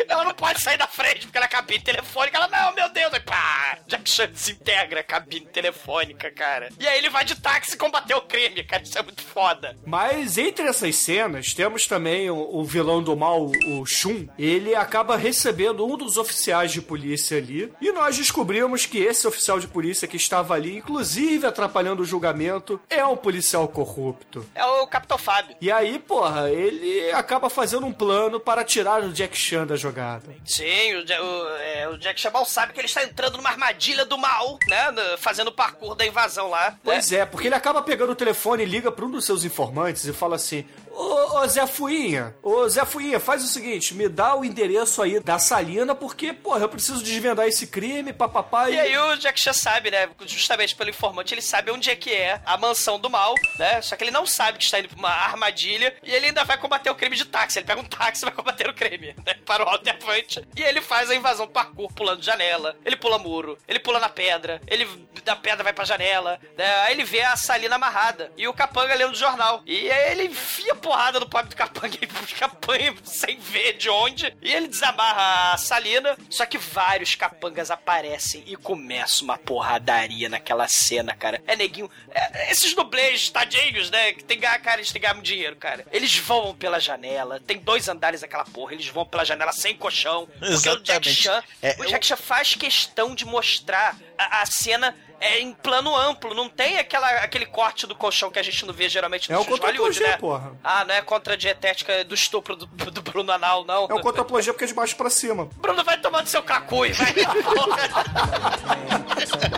ela 0.09 0.25
não 0.25 0.33
pode 0.33 0.61
sair 0.61 0.77
da 0.77 0.87
frente 0.87 1.21
porque 1.21 1.37
ela 1.37 1.45
é 1.45 1.49
cabine 1.49 1.79
telefônica. 1.81 2.35
Ela, 2.37 2.49
não, 2.49 2.75
meu 2.75 2.89
Deus, 2.89 3.13
aí 3.13 3.21
pá! 3.21 3.77
Jack 3.87 4.09
Chan 4.09 4.27
desintegra 4.27 4.99
a 4.99 5.03
cabine 5.03 5.45
telefônica, 5.45 6.29
cara. 6.31 6.67
E 6.77 6.85
aí 6.85 6.97
ele 6.97 7.09
vai 7.09 7.23
de 7.23 7.33
táxi 7.39 7.77
combater 7.77 8.13
o 8.15 8.21
crime, 8.21 8.61
cara. 8.65 8.83
Isso 8.83 8.99
é 8.99 9.03
muito 9.03 9.21
foda. 9.21 9.77
Mas 9.85 10.37
entre 10.37 10.65
essas 10.67 10.97
cenas, 10.97 11.53
temos 11.53 11.87
também 11.87 12.29
o, 12.29 12.57
o 12.57 12.65
vilão 12.65 13.01
do 13.01 13.15
mal, 13.15 13.49
o 13.67 13.85
Shun. 13.85 14.27
Ele 14.37 14.75
acaba 14.75 15.04
recebendo 15.13 15.85
um 15.85 15.95
dos 15.95 16.17
oficiais 16.17 16.71
de 16.71 16.81
polícia 16.81 17.37
ali. 17.37 17.71
E 17.79 17.91
nós 17.91 18.17
descobrimos 18.17 18.85
que 18.85 18.97
esse 18.97 19.27
oficial 19.27 19.59
de 19.59 19.67
polícia 19.67 20.07
que 20.07 20.17
estava 20.17 20.55
ali, 20.55 20.77
inclusive 20.77 21.45
atrapalhando 21.45 22.01
o 22.01 22.05
julgamento, 22.05 22.79
é 22.89 23.05
um 23.05 23.15
policial 23.15 23.67
corrupto. 23.67 24.45
É 24.55 24.65
o 24.65 24.87
Capitão 24.87 25.17
Fábio. 25.17 25.55
E 25.61 25.71
aí, 25.71 25.99
porra, 25.99 26.49
ele 26.49 27.11
acaba 27.11 27.49
fazendo 27.49 27.85
um 27.85 27.93
plano 27.93 28.39
para 28.39 28.63
tirar 28.63 29.03
o 29.03 29.13
Jack 29.13 29.37
Chan 29.37 29.67
da 29.67 29.75
jogada. 29.75 30.33
Sim, 30.43 30.95
o, 30.95 30.99
o, 30.99 31.47
é, 31.57 31.89
o 31.89 31.97
Jack 31.97 32.19
Chabal 32.19 32.45
sabe 32.45 32.73
que 32.73 32.79
ele 32.79 32.87
está 32.87 33.03
entrando 33.03 33.37
numa 33.37 33.49
armadilha 33.49 34.05
do 34.05 34.17
mal, 34.17 34.57
né? 34.67 34.77
Fazendo 35.17 35.49
o 35.49 35.51
parkour 35.51 35.95
da 35.95 36.05
invasão 36.05 36.49
lá. 36.49 36.77
Pois 36.83 37.11
é, 37.11 37.25
porque 37.25 37.47
ele 37.47 37.55
acaba 37.55 37.81
pegando 37.81 38.11
o 38.11 38.15
telefone 38.15 38.63
e 38.63 38.65
liga 38.65 38.91
para 38.91 39.05
um 39.05 39.11
dos 39.11 39.25
seus 39.25 39.43
informantes 39.43 40.05
e 40.05 40.13
fala 40.13 40.35
assim: 40.35 40.65
Ô, 40.95 41.39
ô 41.39 41.47
Zé 41.47 41.67
Fuinha, 41.67 42.33
ô 42.41 42.67
Zé 42.69 42.85
Fuinha, 42.85 43.19
faz 43.19 43.43
o 43.43 43.47
seguinte, 43.47 43.93
me 43.93 44.07
dá 44.07 44.33
o 44.33 44.45
endereço 44.45 45.01
aí 45.01 45.19
da 45.19 45.37
Salina, 45.37 45.93
porque, 45.93 46.31
porra, 46.31 46.61
eu 46.61 46.69
preciso 46.69 47.03
desvendar 47.03 47.47
esse 47.47 47.67
crime, 47.67 48.13
papapá. 48.13 48.69
E 48.69 48.79
aí 48.79 48.97
o 48.97 49.17
Jack 49.17 49.37
Chan 49.39 49.51
sabe, 49.51 49.91
né? 49.91 50.09
Justamente 50.25 50.73
pelo 50.73 50.89
informante, 50.89 51.33
ele 51.33 51.41
sabe 51.41 51.69
onde 51.69 51.89
é 51.89 51.95
que 51.95 52.13
é 52.13 52.41
a 52.45 52.57
mansão 52.57 52.97
do 52.97 53.09
mal, 53.09 53.35
né? 53.59 53.81
Só 53.81 53.97
que 53.97 54.05
ele 54.05 54.11
não 54.11 54.25
sabe 54.25 54.57
que 54.57 54.63
está 54.63 54.79
indo 54.79 54.87
pra 54.87 54.97
uma 54.97 55.09
armadilha 55.09 55.93
e 56.01 56.13
ele 56.13 56.27
ainda 56.27 56.45
vai 56.45 56.57
combater 56.57 56.89
o 56.89 56.95
crime 56.95 57.17
de 57.17 57.25
táxi. 57.25 57.59
Ele 57.59 57.67
pega 57.67 57.81
um 57.81 57.85
táxi 57.85 58.23
e 58.23 58.25
vai 58.25 58.33
combater 58.33 58.69
o 58.69 58.73
crime, 58.73 59.13
né? 59.25 59.33
Para 59.45 59.65
o 59.65 59.67
alto 59.67 59.85
e 59.85 59.89
avante. 59.89 60.47
E 60.55 60.61
ele 60.61 60.81
faz 60.81 61.09
a 61.09 61.15
invasão 61.15 61.45
parkour 61.45 61.91
pulando 61.93 62.23
janela, 62.23 62.77
ele 62.85 62.95
pula 62.95 63.19
muro, 63.19 63.57
ele 63.67 63.79
pula 63.79 63.99
na 63.99 64.07
pedra, 64.07 64.61
ele 64.65 64.87
da 65.25 65.35
pedra 65.35 65.63
vai 65.63 65.73
pra 65.73 65.83
janela, 65.83 66.39
né? 66.55 66.75
Aí 66.83 66.93
ele 66.93 67.03
vê 67.03 67.21
a 67.21 67.35
Salina 67.35 67.75
amarrada 67.75 68.31
e 68.37 68.47
o 68.47 68.53
Capanga 68.53 68.95
lendo 68.95 69.11
o 69.11 69.17
jornal. 69.17 69.61
E 69.65 69.91
aí 69.91 70.11
ele 70.11 70.25
enfia 70.25 70.75
porrada 70.85 71.19
no 71.19 71.27
pobre 71.27 71.49
do 71.49 71.55
Capanga 71.55 71.97
e 71.99 72.05
o 72.05 72.27
Capanga 72.37 72.95
sem 73.03 73.39
ver 73.39 73.73
de 73.73 73.89
onde. 73.89 74.31
E 74.39 74.53
ele 74.53 74.67
desamarra 74.67 75.53
a 75.53 75.57
Salina, 75.57 76.15
só 76.29 76.45
que 76.45 76.59
vários 76.59 77.15
capangas 77.15 77.71
aparecem 77.71 78.43
e 78.45 78.55
começa 78.55 79.23
uma 79.23 79.35
porradaria 79.35 80.29
naquela 80.29 80.67
cena, 80.67 81.15
cara. 81.15 81.41
É 81.47 81.55
neguinho. 81.55 81.89
é- 82.11 82.51
esses 82.51 82.75
dublês, 82.75 83.29
tadinhos, 83.29 83.89
né? 83.89 84.13
Que 84.13 84.23
tem 84.23 84.39
ganhar, 84.39 84.59
cara, 84.59 84.79
que 84.83 84.99
ganhar 84.99 85.15
muito 85.15 85.25
dinheiro, 85.25 85.55
cara. 85.55 85.83
Eles 85.91 86.15
voam 86.19 86.53
pela 86.55 86.79
janela, 86.79 87.39
tem 87.39 87.57
dois 87.57 87.89
andares 87.89 88.21
aquela 88.21 88.45
porra, 88.45 88.73
eles 88.73 88.87
vão 88.87 89.05
pela 89.05 89.25
janela 89.25 89.51
sem 89.51 89.75
colchão. 89.75 90.27
Porque 90.39 90.69
o 90.69 90.79
Jack 90.83 91.09
Exatamente. 91.09 91.13
Chan, 91.23 91.43
É, 91.63 91.75
o 91.79 91.85
Jack 91.85 92.05
Chan 92.05 92.15
faz 92.17 92.53
questão 92.53 93.15
de 93.15 93.25
mostrar 93.25 93.97
a, 94.17 94.41
a 94.41 94.45
cena. 94.45 94.95
É 95.19 95.39
em 95.39 95.53
plano 95.53 95.95
amplo, 95.95 96.33
não 96.33 96.49
tem 96.49 96.77
aquela, 96.77 97.09
aquele 97.21 97.45
corte 97.45 97.87
do 97.87 97.95
colchão 97.95 98.29
que 98.29 98.37
a 98.37 98.43
gente 98.43 98.65
não 98.65 98.73
vê 98.73 98.89
geralmente 98.89 99.31
É 99.31 99.35
no 99.35 99.41
o 99.41 99.45
filme 99.45 99.59
Hollywood, 99.61 99.99
né? 100.01 100.17
porra. 100.17 100.51
Ah, 100.63 100.83
não 100.85 100.93
é 100.93 101.01
contra 101.01 101.33
a 101.33 101.37
dietética 101.37 102.03
do 102.03 102.13
estupro 102.13 102.55
do, 102.55 102.65
do 102.65 103.01
Bruno 103.01 103.31
Anal, 103.31 103.65
não. 103.65 103.87
É 103.89 103.93
o 103.93 104.01
contra-plongé 104.01 104.51
porque 104.51 104.65
é 104.65 104.67
de 104.67 104.73
baixo 104.73 104.95
pra 104.95 105.09
cima. 105.09 105.45
Bruno 105.55 105.83
vai 105.83 105.99
tomando 105.99 106.27
seu 106.27 106.43
cacui, 106.43 106.91
vai. 106.93 107.13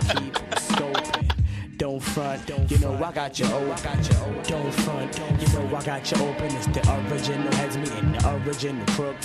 Don't 1.98 2.04
front, 2.14 2.50
you 2.70 2.78
know 2.78 2.94
I 3.04 3.12
got 3.12 3.40
you, 3.40 3.48
oh, 3.48 3.72
I 3.74 3.82
got 3.82 4.08
you, 4.08 4.16
oh. 4.22 4.44
Don't 4.48 4.72
front, 4.84 5.18
you 5.42 5.48
know 5.54 5.76
I 5.78 5.84
got 5.84 6.12
you 6.12 6.18
open. 6.30 6.46
It's 6.56 6.68
the 6.68 6.82
original, 7.10 7.52
has 7.56 7.76
me 7.76 7.90
in 7.98 8.12
the 8.12 8.30
original 8.46 8.86
crook. 8.96 9.16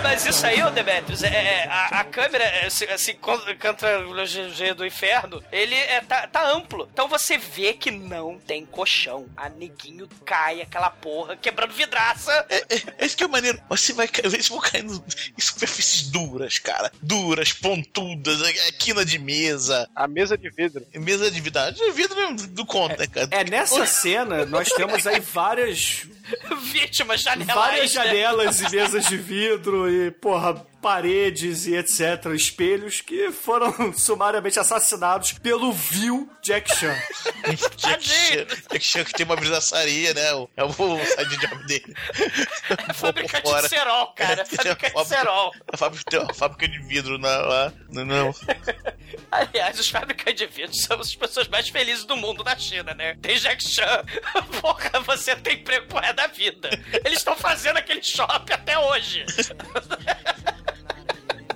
Mas 0.00 0.24
isso 0.26 0.46
aí, 0.46 0.62
ô 0.62 0.70
Demetrius, 0.70 1.24
é, 1.24 1.28
é, 1.28 1.64
a, 1.68 2.00
a 2.00 2.04
câmera, 2.04 2.44
é, 2.44 2.66
assim, 2.66 2.84
assim, 2.84 3.14
contra, 3.14 4.06
o 4.06 4.14
GG 4.14 4.74
do 4.76 4.86
inferno, 4.86 5.42
ele 5.50 5.74
é, 5.74 6.00
tá, 6.02 6.28
tá 6.28 6.48
amplo. 6.52 6.88
Então 6.92 7.08
você 7.08 7.36
vê 7.36 7.72
que 7.72 7.90
não 7.90 8.38
tem 8.38 8.64
colchão. 8.64 9.26
A 9.36 9.48
neguinho 9.48 10.08
cai 10.24 10.62
aquela 10.62 10.90
porra, 10.90 11.34
quebrando 11.36 11.72
vidraça. 11.72 12.30
É, 12.48 12.58
é, 12.76 12.82
é 12.98 13.06
isso 13.06 13.16
que 13.16 13.24
é 13.24 13.28
maneiro. 13.28 13.60
Você 13.68 13.92
vai 13.92 14.06
cair, 14.06 14.32
eles 14.32 14.48
vão 14.48 14.60
cair 14.60 14.84
no- 14.84 15.04
em 15.36 15.40
superfícies 15.40 16.08
duras, 16.10 16.58
cara. 16.60 16.92
Duras, 17.02 17.52
pontudas, 17.52 18.38
quina 18.78 19.04
de 19.04 19.18
mesa, 19.18 19.90
A 19.96 20.06
mesa 20.06 20.38
de 20.38 20.48
vidro. 20.48 20.86
mesa 20.94 21.28
de 21.28 21.40
vidro. 21.40 21.50
De 21.72 21.90
vidro 21.90 22.19
mesmo, 22.20 22.48
do 22.48 22.66
conta, 22.66 22.96
né, 22.96 23.06
cara? 23.06 23.28
É, 23.30 23.44
nessa 23.44 23.86
cena, 23.86 24.44
nós 24.46 24.68
temos 24.68 25.06
aí 25.06 25.20
várias, 25.20 26.06
Vítimas, 26.72 27.22
janelas. 27.22 27.54
várias 27.54 27.94
né? 27.94 28.04
janelas 28.04 28.60
e 28.60 28.70
mesas 28.70 29.06
de 29.06 29.16
vidro 29.16 29.90
e, 29.90 30.10
porra, 30.10 30.64
paredes 30.80 31.66
e 31.66 31.74
etc, 31.76 32.26
espelhos 32.34 33.00
que 33.00 33.30
foram 33.32 33.92
sumariamente 33.92 34.58
assassinados 34.58 35.32
pelo 35.32 35.72
vil 35.72 36.30
Jack 36.42 36.74
Chan. 36.74 36.96
Jack 37.76 38.04
Chan, 38.04 38.46
Jack 38.70 38.80
Chan 38.80 39.04
que 39.04 39.12
tem 39.12 39.26
uma 39.26 39.36
vidraçaria, 39.36 40.14
né? 40.14 40.32
O- 40.34 40.48
É 40.56 40.64
o 40.64 40.72
side 40.72 41.36
job 41.36 41.66
dele. 41.66 41.94
É 42.88 42.92
fabricante 42.92 43.52
de 43.62 43.68
cerol, 43.68 44.06
cara. 44.14 44.42
É, 44.42 44.44
fabricante 44.44 44.86
de 44.86 44.92
fábrica- 44.92 45.04
cerol. 45.04 45.52
A 45.72 45.76
fábrica, 45.76 46.04
tem 46.10 46.20
uma 46.20 46.34
fábrica 46.34 46.68
de 46.68 46.78
vidro 46.86 47.18
na, 47.18 47.38
lá. 47.38 47.72
Não, 47.88 48.04
não. 48.04 48.34
Aliás, 49.30 49.78
os 49.78 49.88
fabricantes 49.88 50.36
de 50.38 50.46
vidro 50.46 50.74
são 50.74 50.98
as 51.00 51.14
pessoas 51.14 51.48
mais 51.48 51.68
felizes 51.68 52.04
do 52.04 52.16
mundo 52.16 52.42
na 52.44 52.56
China, 52.56 52.94
né? 52.94 53.16
Tem 53.20 53.36
Jack 53.38 53.62
Chan. 53.62 54.04
Porra, 54.60 55.00
você 55.04 55.34
tem 55.36 55.54
emprego 55.54 55.86
pro 55.86 55.98
resto 55.98 56.16
da 56.16 56.26
vida. 56.28 56.68
Eles 57.04 57.18
estão 57.18 57.36
fazendo 57.36 57.76
aquele 57.78 58.02
shopping 58.02 58.52
até 58.52 58.78
hoje. 58.78 59.24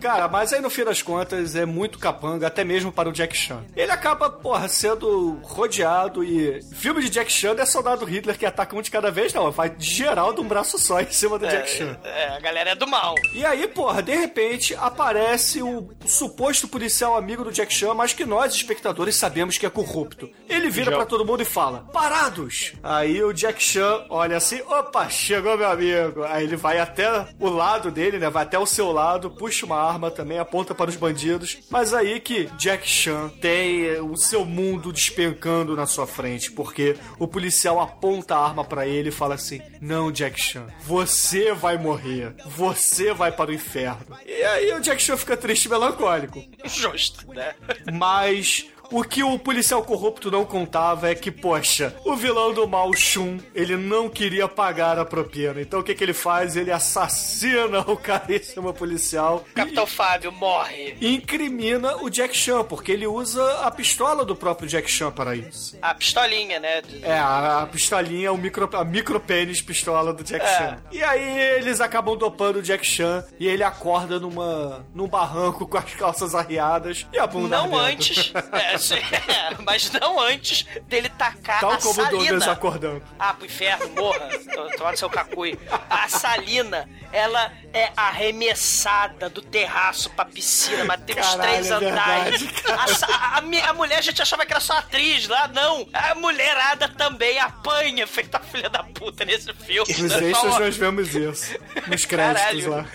Cara, 0.04 0.28
mas 0.28 0.52
aí 0.52 0.60
no 0.60 0.68
fim 0.68 0.84
das 0.84 1.00
contas 1.00 1.56
é 1.56 1.64
muito 1.64 1.98
capanga, 1.98 2.46
até 2.46 2.62
mesmo 2.62 2.92
para 2.92 3.08
o 3.08 3.12
Jack 3.12 3.34
Chan. 3.34 3.64
Ele 3.74 3.90
acaba, 3.90 4.28
porra, 4.28 4.68
sendo 4.68 5.40
rodeado 5.42 6.22
e. 6.22 6.62
Filme 6.74 7.00
de 7.00 7.08
Jack 7.08 7.32
Chan 7.32 7.54
não 7.54 7.62
é 7.62 7.64
soldado 7.66 8.04
Hitler 8.04 8.36
que 8.36 8.44
ataca 8.44 8.76
um 8.76 8.82
de 8.82 8.90
cada 8.90 9.10
vez, 9.10 9.32
não. 9.32 9.50
Vai 9.50 9.70
de 9.70 9.90
geral 9.90 10.34
de 10.34 10.42
um 10.42 10.46
braço 10.46 10.78
só 10.78 11.00
em 11.00 11.10
cima 11.10 11.38
do 11.38 11.46
Jack 11.46 11.70
Chan. 11.70 11.98
É, 12.04 12.36
a 12.36 12.38
galera 12.38 12.72
é 12.72 12.74
do 12.74 12.86
mal. 12.86 13.14
E 13.32 13.46
aí, 13.46 13.66
porra, 13.66 14.02
de 14.02 14.14
repente 14.14 14.74
aparece 14.74 15.62
o 15.62 15.88
suposto 16.04 16.68
policial 16.68 17.16
amigo 17.16 17.42
do 17.42 17.50
Jack 17.50 17.72
Chan, 17.72 17.94
mas 17.94 18.12
que 18.12 18.26
nós, 18.26 18.54
espectadores, 18.54 19.16
sabemos 19.16 19.56
que 19.56 19.64
é 19.64 19.70
corrupto. 19.70 20.28
Ele 20.46 20.68
vira 20.68 20.92
pra 20.94 21.06
todo 21.06 21.24
mundo 21.24 21.40
e 21.40 21.46
fala: 21.46 21.86
Parados! 21.94 22.74
Aí 22.82 23.24
o 23.24 23.32
Jack 23.32 23.62
Chan 23.62 24.04
olha 24.10 24.36
assim: 24.36 24.60
opa, 24.60 25.08
chegou 25.08 25.56
meu 25.56 25.70
amigo. 25.70 26.24
Aí 26.24 26.44
ele 26.44 26.56
vai 26.56 26.78
até 26.78 27.26
o 27.40 27.48
lado 27.48 27.90
dele, 27.90 28.18
né? 28.18 28.28
Vai 28.28 28.42
até 28.42 28.58
o 28.58 28.66
seu 28.66 28.92
lado, 28.92 29.30
puxa 29.30 29.64
uma 29.64 29.80
arma 29.80 29.93
também, 30.10 30.38
aponta 30.38 30.74
para 30.74 30.90
os 30.90 30.96
bandidos. 30.96 31.58
Mas 31.70 31.92
aí 31.94 32.20
que 32.20 32.46
Jack 32.56 32.88
Chan 32.88 33.30
tem 33.40 33.86
eh, 33.86 34.00
o 34.00 34.16
seu 34.16 34.44
mundo 34.44 34.92
despencando 34.92 35.76
na 35.76 35.86
sua 35.86 36.06
frente, 36.06 36.50
porque 36.52 36.96
o 37.18 37.26
policial 37.26 37.80
aponta 37.80 38.34
a 38.36 38.44
arma 38.44 38.64
pra 38.64 38.86
ele 38.86 39.08
e 39.08 39.12
fala 39.12 39.34
assim: 39.34 39.60
Não, 39.80 40.10
Jack 40.10 40.40
Chan, 40.40 40.66
você 40.82 41.52
vai 41.52 41.76
morrer. 41.76 42.34
Você 42.46 43.12
vai 43.12 43.32
para 43.32 43.50
o 43.50 43.54
inferno. 43.54 44.04
E 44.24 44.42
aí 44.42 44.72
o 44.72 44.80
Jack 44.80 45.02
Chan 45.02 45.16
fica 45.16 45.36
triste 45.36 45.66
e 45.66 45.68
melancólico. 45.68 46.44
Justo, 46.64 47.32
né? 47.32 47.54
Mas 47.92 48.66
o 48.96 49.02
que 49.04 49.22
o 49.22 49.38
policial 49.38 49.82
corrupto 49.82 50.30
não 50.30 50.44
contava 50.44 51.10
é 51.10 51.14
que, 51.14 51.30
poxa, 51.30 51.94
o 52.04 52.14
vilão 52.16 52.52
do 52.52 52.66
mal 52.68 52.92
Shun, 52.94 53.38
ele 53.54 53.76
não 53.76 54.08
queria 54.08 54.46
pagar 54.48 54.98
a 54.98 55.04
propina. 55.04 55.60
Então 55.60 55.80
o 55.80 55.82
que, 55.82 55.94
que 55.94 56.04
ele 56.04 56.12
faz? 56.14 56.56
Ele 56.56 56.70
assassina 56.70 57.80
o 57.80 57.96
caríssimo 57.96 58.72
policial 58.72 59.44
Capitão 59.54 59.86
Fábio 59.86 60.32
morre. 60.32 60.96
e 61.00 61.14
incrimina 61.14 61.96
o 62.02 62.08
Jack 62.10 62.36
Chan, 62.36 62.64
porque 62.64 62.92
ele 62.92 63.06
usa 63.06 63.60
a 63.60 63.70
pistola 63.70 64.24
do 64.24 64.34
próprio 64.36 64.68
Jack 64.68 64.90
Chan 64.90 65.10
para 65.10 65.34
isso. 65.36 65.76
A 65.82 65.94
pistolinha, 65.94 66.58
né? 66.60 66.82
É, 67.02 67.12
a, 67.18 67.62
a 67.62 67.66
pistolinha, 67.66 68.32
o 68.32 68.38
micro, 68.38 68.68
a 68.76 68.84
micro 68.84 69.18
pênis 69.20 69.60
pistola 69.60 70.12
do 70.12 70.22
Jack 70.22 70.44
É. 70.44 70.58
Chan. 70.58 70.78
E 70.92 71.02
aí 71.02 71.38
eles 71.58 71.80
acabam 71.80 72.16
dopando 72.16 72.56
o 72.56 72.62
Jack 72.62 72.86
Chan 72.86 73.24
e 73.38 73.46
ele 73.48 73.62
acorda 73.62 74.18
numa, 74.20 74.86
num 74.94 75.08
barranco 75.08 75.66
com 75.66 75.78
as 75.78 75.94
calças 75.94 76.34
arriadas 76.34 77.06
e 77.12 77.18
a 77.18 77.26
bunda 77.26 77.56
Não 77.58 77.64
ardendo. 77.76 77.80
antes, 77.80 78.32
é, 78.52 78.78
é, 78.92 79.54
mas 79.64 79.90
não 79.92 80.20
antes 80.20 80.64
dele 80.88 81.08
tacar 81.10 81.60
Tal 81.60 81.72
a 81.72 81.76
como 81.78 81.90
o 81.92 81.94
Douglas 82.10 82.26
Salina. 82.26 82.52
acordando. 82.52 83.02
Ah, 83.18 83.34
pro 83.34 83.46
inferno, 83.46 83.88
morra. 83.90 84.28
Toma 84.76 84.96
seu 84.96 85.08
cacui. 85.10 85.58
A 85.88 86.08
Salina, 86.08 86.88
ela 87.12 87.52
é 87.72 87.90
arremessada 87.96 89.28
do 89.30 89.40
terraço 89.40 90.10
pra 90.10 90.24
piscina, 90.24 90.84
mas 90.84 91.00
tem 91.02 91.18
uns 91.18 91.34
três 91.34 91.70
é 91.70 91.74
andares. 91.74 92.40
verdade. 92.42 93.04
A, 93.04 93.38
a 93.38 93.70
a 93.70 93.72
mulher, 93.72 93.98
a 93.98 94.02
gente 94.02 94.20
achava 94.20 94.44
que 94.44 94.52
era 94.52 94.60
só 94.60 94.74
atriz 94.78 95.26
lá, 95.28 95.48
não. 95.48 95.88
A 95.92 96.14
mulherada 96.14 96.88
também 96.88 97.38
apanha, 97.38 98.06
feita 98.06 98.38
filha 98.40 98.68
da 98.68 98.82
puta 98.82 99.24
nesse 99.24 99.52
filme. 99.54 99.92
Nos 99.94 100.12
Né? 100.20 100.30
extras 100.30 100.58
nós 100.58 100.76
vemos 100.76 101.14
isso. 101.14 101.56
Nos 101.86 102.04
créditos 102.04 102.64
Caralho. 102.64 102.70
lá. 102.70 102.86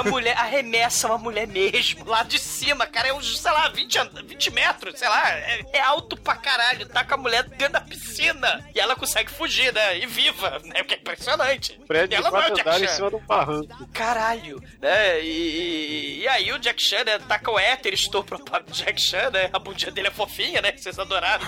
A 0.00 0.02
mulher 0.04 0.36
arremessa 0.36 1.06
uma 1.08 1.18
mulher 1.18 1.46
mesmo, 1.46 2.04
lá 2.04 2.22
de 2.22 2.38
cima, 2.38 2.86
cara. 2.86 3.08
É 3.08 3.12
uns, 3.14 3.38
sei 3.38 3.50
lá, 3.52 3.68
20, 3.68 3.98
an- 3.98 4.10
20 4.24 4.50
metros, 4.50 4.98
sei 4.98 5.08
lá. 5.08 5.17
É, 5.26 5.60
é 5.74 5.80
alto 5.80 6.16
pra 6.16 6.36
caralho. 6.36 6.86
Taca 6.88 7.14
a 7.14 7.18
mulher 7.18 7.42
dentro 7.44 7.72
da 7.74 7.80
piscina. 7.80 8.64
E 8.74 8.80
ela 8.80 8.94
consegue 8.96 9.30
fugir, 9.30 9.72
né? 9.72 9.98
E 9.98 10.06
viva, 10.06 10.60
né? 10.64 10.80
O 10.80 10.84
que 10.84 10.94
é 10.94 10.96
impressionante. 10.98 11.78
Prédio 11.86 12.06
E 12.06 12.08
de 12.08 12.14
ela 12.26 12.30
não 12.30 12.40
é 12.40 12.46
o 12.50 12.54
Jack 12.54 12.60
andares 12.68 12.82
em 12.82 12.86
Chan. 12.86 12.94
cima 12.96 13.10
de 13.10 13.16
um 13.16 13.20
barranco. 13.20 13.88
Caralho, 13.92 14.62
né? 14.80 15.20
E, 15.20 15.26
e- 15.26 16.20
e 16.22 16.28
aí 16.28 16.52
o 16.52 16.58
Jack 16.58 16.82
Chan, 16.82 17.04
né, 17.04 17.18
taca 17.18 17.50
o 17.50 17.58
hétero, 17.58 17.94
estupra 17.94 18.36
o 18.36 18.44
próprio 18.44 18.74
Jack 18.74 19.00
Chan, 19.00 19.30
né? 19.30 19.48
A 19.52 19.58
bundinha 19.58 19.90
dele 19.90 20.08
é 20.08 20.10
fofinha, 20.10 20.60
né? 20.60 20.72
Vocês 20.76 20.98
adoraram. 20.98 21.44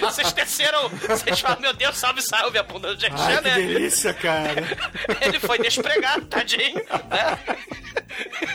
Vocês, 0.00 0.32
teceram, 0.32 0.88
vocês 0.88 1.40
falam, 1.40 1.60
meu 1.60 1.72
Deus, 1.74 1.96
salve, 1.96 2.22
salve 2.22 2.58
a 2.58 2.62
bunda 2.62 2.88
do 2.88 2.96
Jack 2.96 3.14
Ai, 3.18 3.34
Chan, 3.34 3.42
que 3.42 3.48
né? 3.48 3.54
delícia, 3.54 4.14
cara. 4.14 4.54
Ele 5.20 5.38
foi 5.40 5.58
despregado, 5.58 6.26
tadinho, 6.26 6.76
né? 6.76 7.38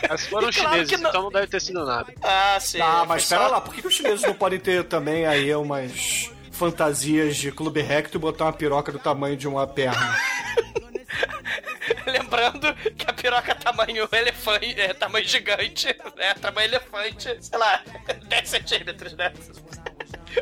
Mas 0.08 0.26
foram 0.26 0.48
E 0.48 0.52
claro 0.52 0.70
chineses, 0.74 1.00
não- 1.00 1.10
então 1.10 1.22
não 1.22 1.30
deve 1.30 1.46
ter 1.46 1.60
sido 1.60 1.84
nada. 1.84 2.12
Ah, 2.22 2.58
sim. 2.60 2.80
Ah, 2.80 3.04
mas 3.06 3.24
só- 3.24 3.36
pera 3.36 3.48
lá, 3.48 3.60
por 3.60 3.74
que, 3.74 3.80
que 3.82 3.88
os 3.88 3.94
chineses 3.94 4.22
não 4.22 4.34
podem 4.36 4.58
ter 4.58 4.84
também 4.84 5.26
aí 5.26 5.54
umas 5.54 6.30
fantasias 6.52 7.36
de 7.36 7.50
clube 7.52 7.80
recto 7.82 8.14
e 8.16 8.18
botar 8.18 8.44
uma 8.46 8.52
piroca 8.52 8.90
do 8.92 8.98
tamanho 8.98 9.36
de 9.36 9.46
uma 9.48 9.66
perna? 9.66 10.16
Lembrando 12.06 12.74
que 12.96 13.08
a 13.08 13.12
piroca 13.12 13.52
é 13.52 13.54
tamanho 13.54 14.08
elefante, 14.12 14.80
é 14.80 14.92
tamanho 14.94 15.26
gigante, 15.26 15.86
né? 16.16 16.34
Tamanho 16.40 16.68
elefante, 16.68 17.36
sei 17.40 17.58
lá, 17.58 17.80
10 18.28 18.48
centímetros, 18.48 19.12
né? 19.14 19.32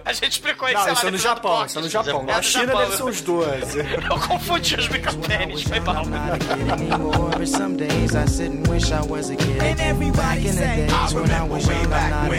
A 0.04 0.12
gente 0.12 0.32
explicou 0.32 0.68
isso, 0.68 0.76
Não, 0.76 0.82
sei 0.84 0.92
isso 0.92 1.02
lá, 1.04 1.08
é 1.08 1.12
no 1.12 1.18
Japão, 1.18 1.66
isso 1.66 1.78
é 1.78 1.82
no 1.82 1.88
Japão. 1.88 2.22
É 2.22 2.32
Na 2.32 2.42
China 2.42 2.66
Japão. 2.66 2.80
deve 2.82 2.96
ser 2.96 3.02
uns 3.04 3.20
12. 3.20 3.78
Eu 4.10 4.18
confundi 4.28 4.74
os 4.74 4.88
micropênis, 4.88 5.62
foi 5.62 5.80
mal. 5.80 6.04
But 7.38 7.46
some 7.48 7.76
days 7.76 8.14
I 8.16 8.26
sit 8.26 8.50
and 8.50 8.66
wish 8.68 8.90
I 8.90 9.00
was 9.08 9.30
a 9.30 9.36
kid. 9.36 9.60
And 9.62 9.80
everybody 9.80 10.16
Back 10.16 10.38
in 10.40 10.46
the 10.46 10.52
say, 10.52 10.76
days 10.76 10.92
I 10.92 11.14
when 11.14 11.30
I 11.30 11.42
was 11.44 11.64
remember 11.68 11.68
way 11.68 11.74
young, 11.74 11.84
I'm 11.84 11.90
back 11.90 12.10
not 12.10 12.30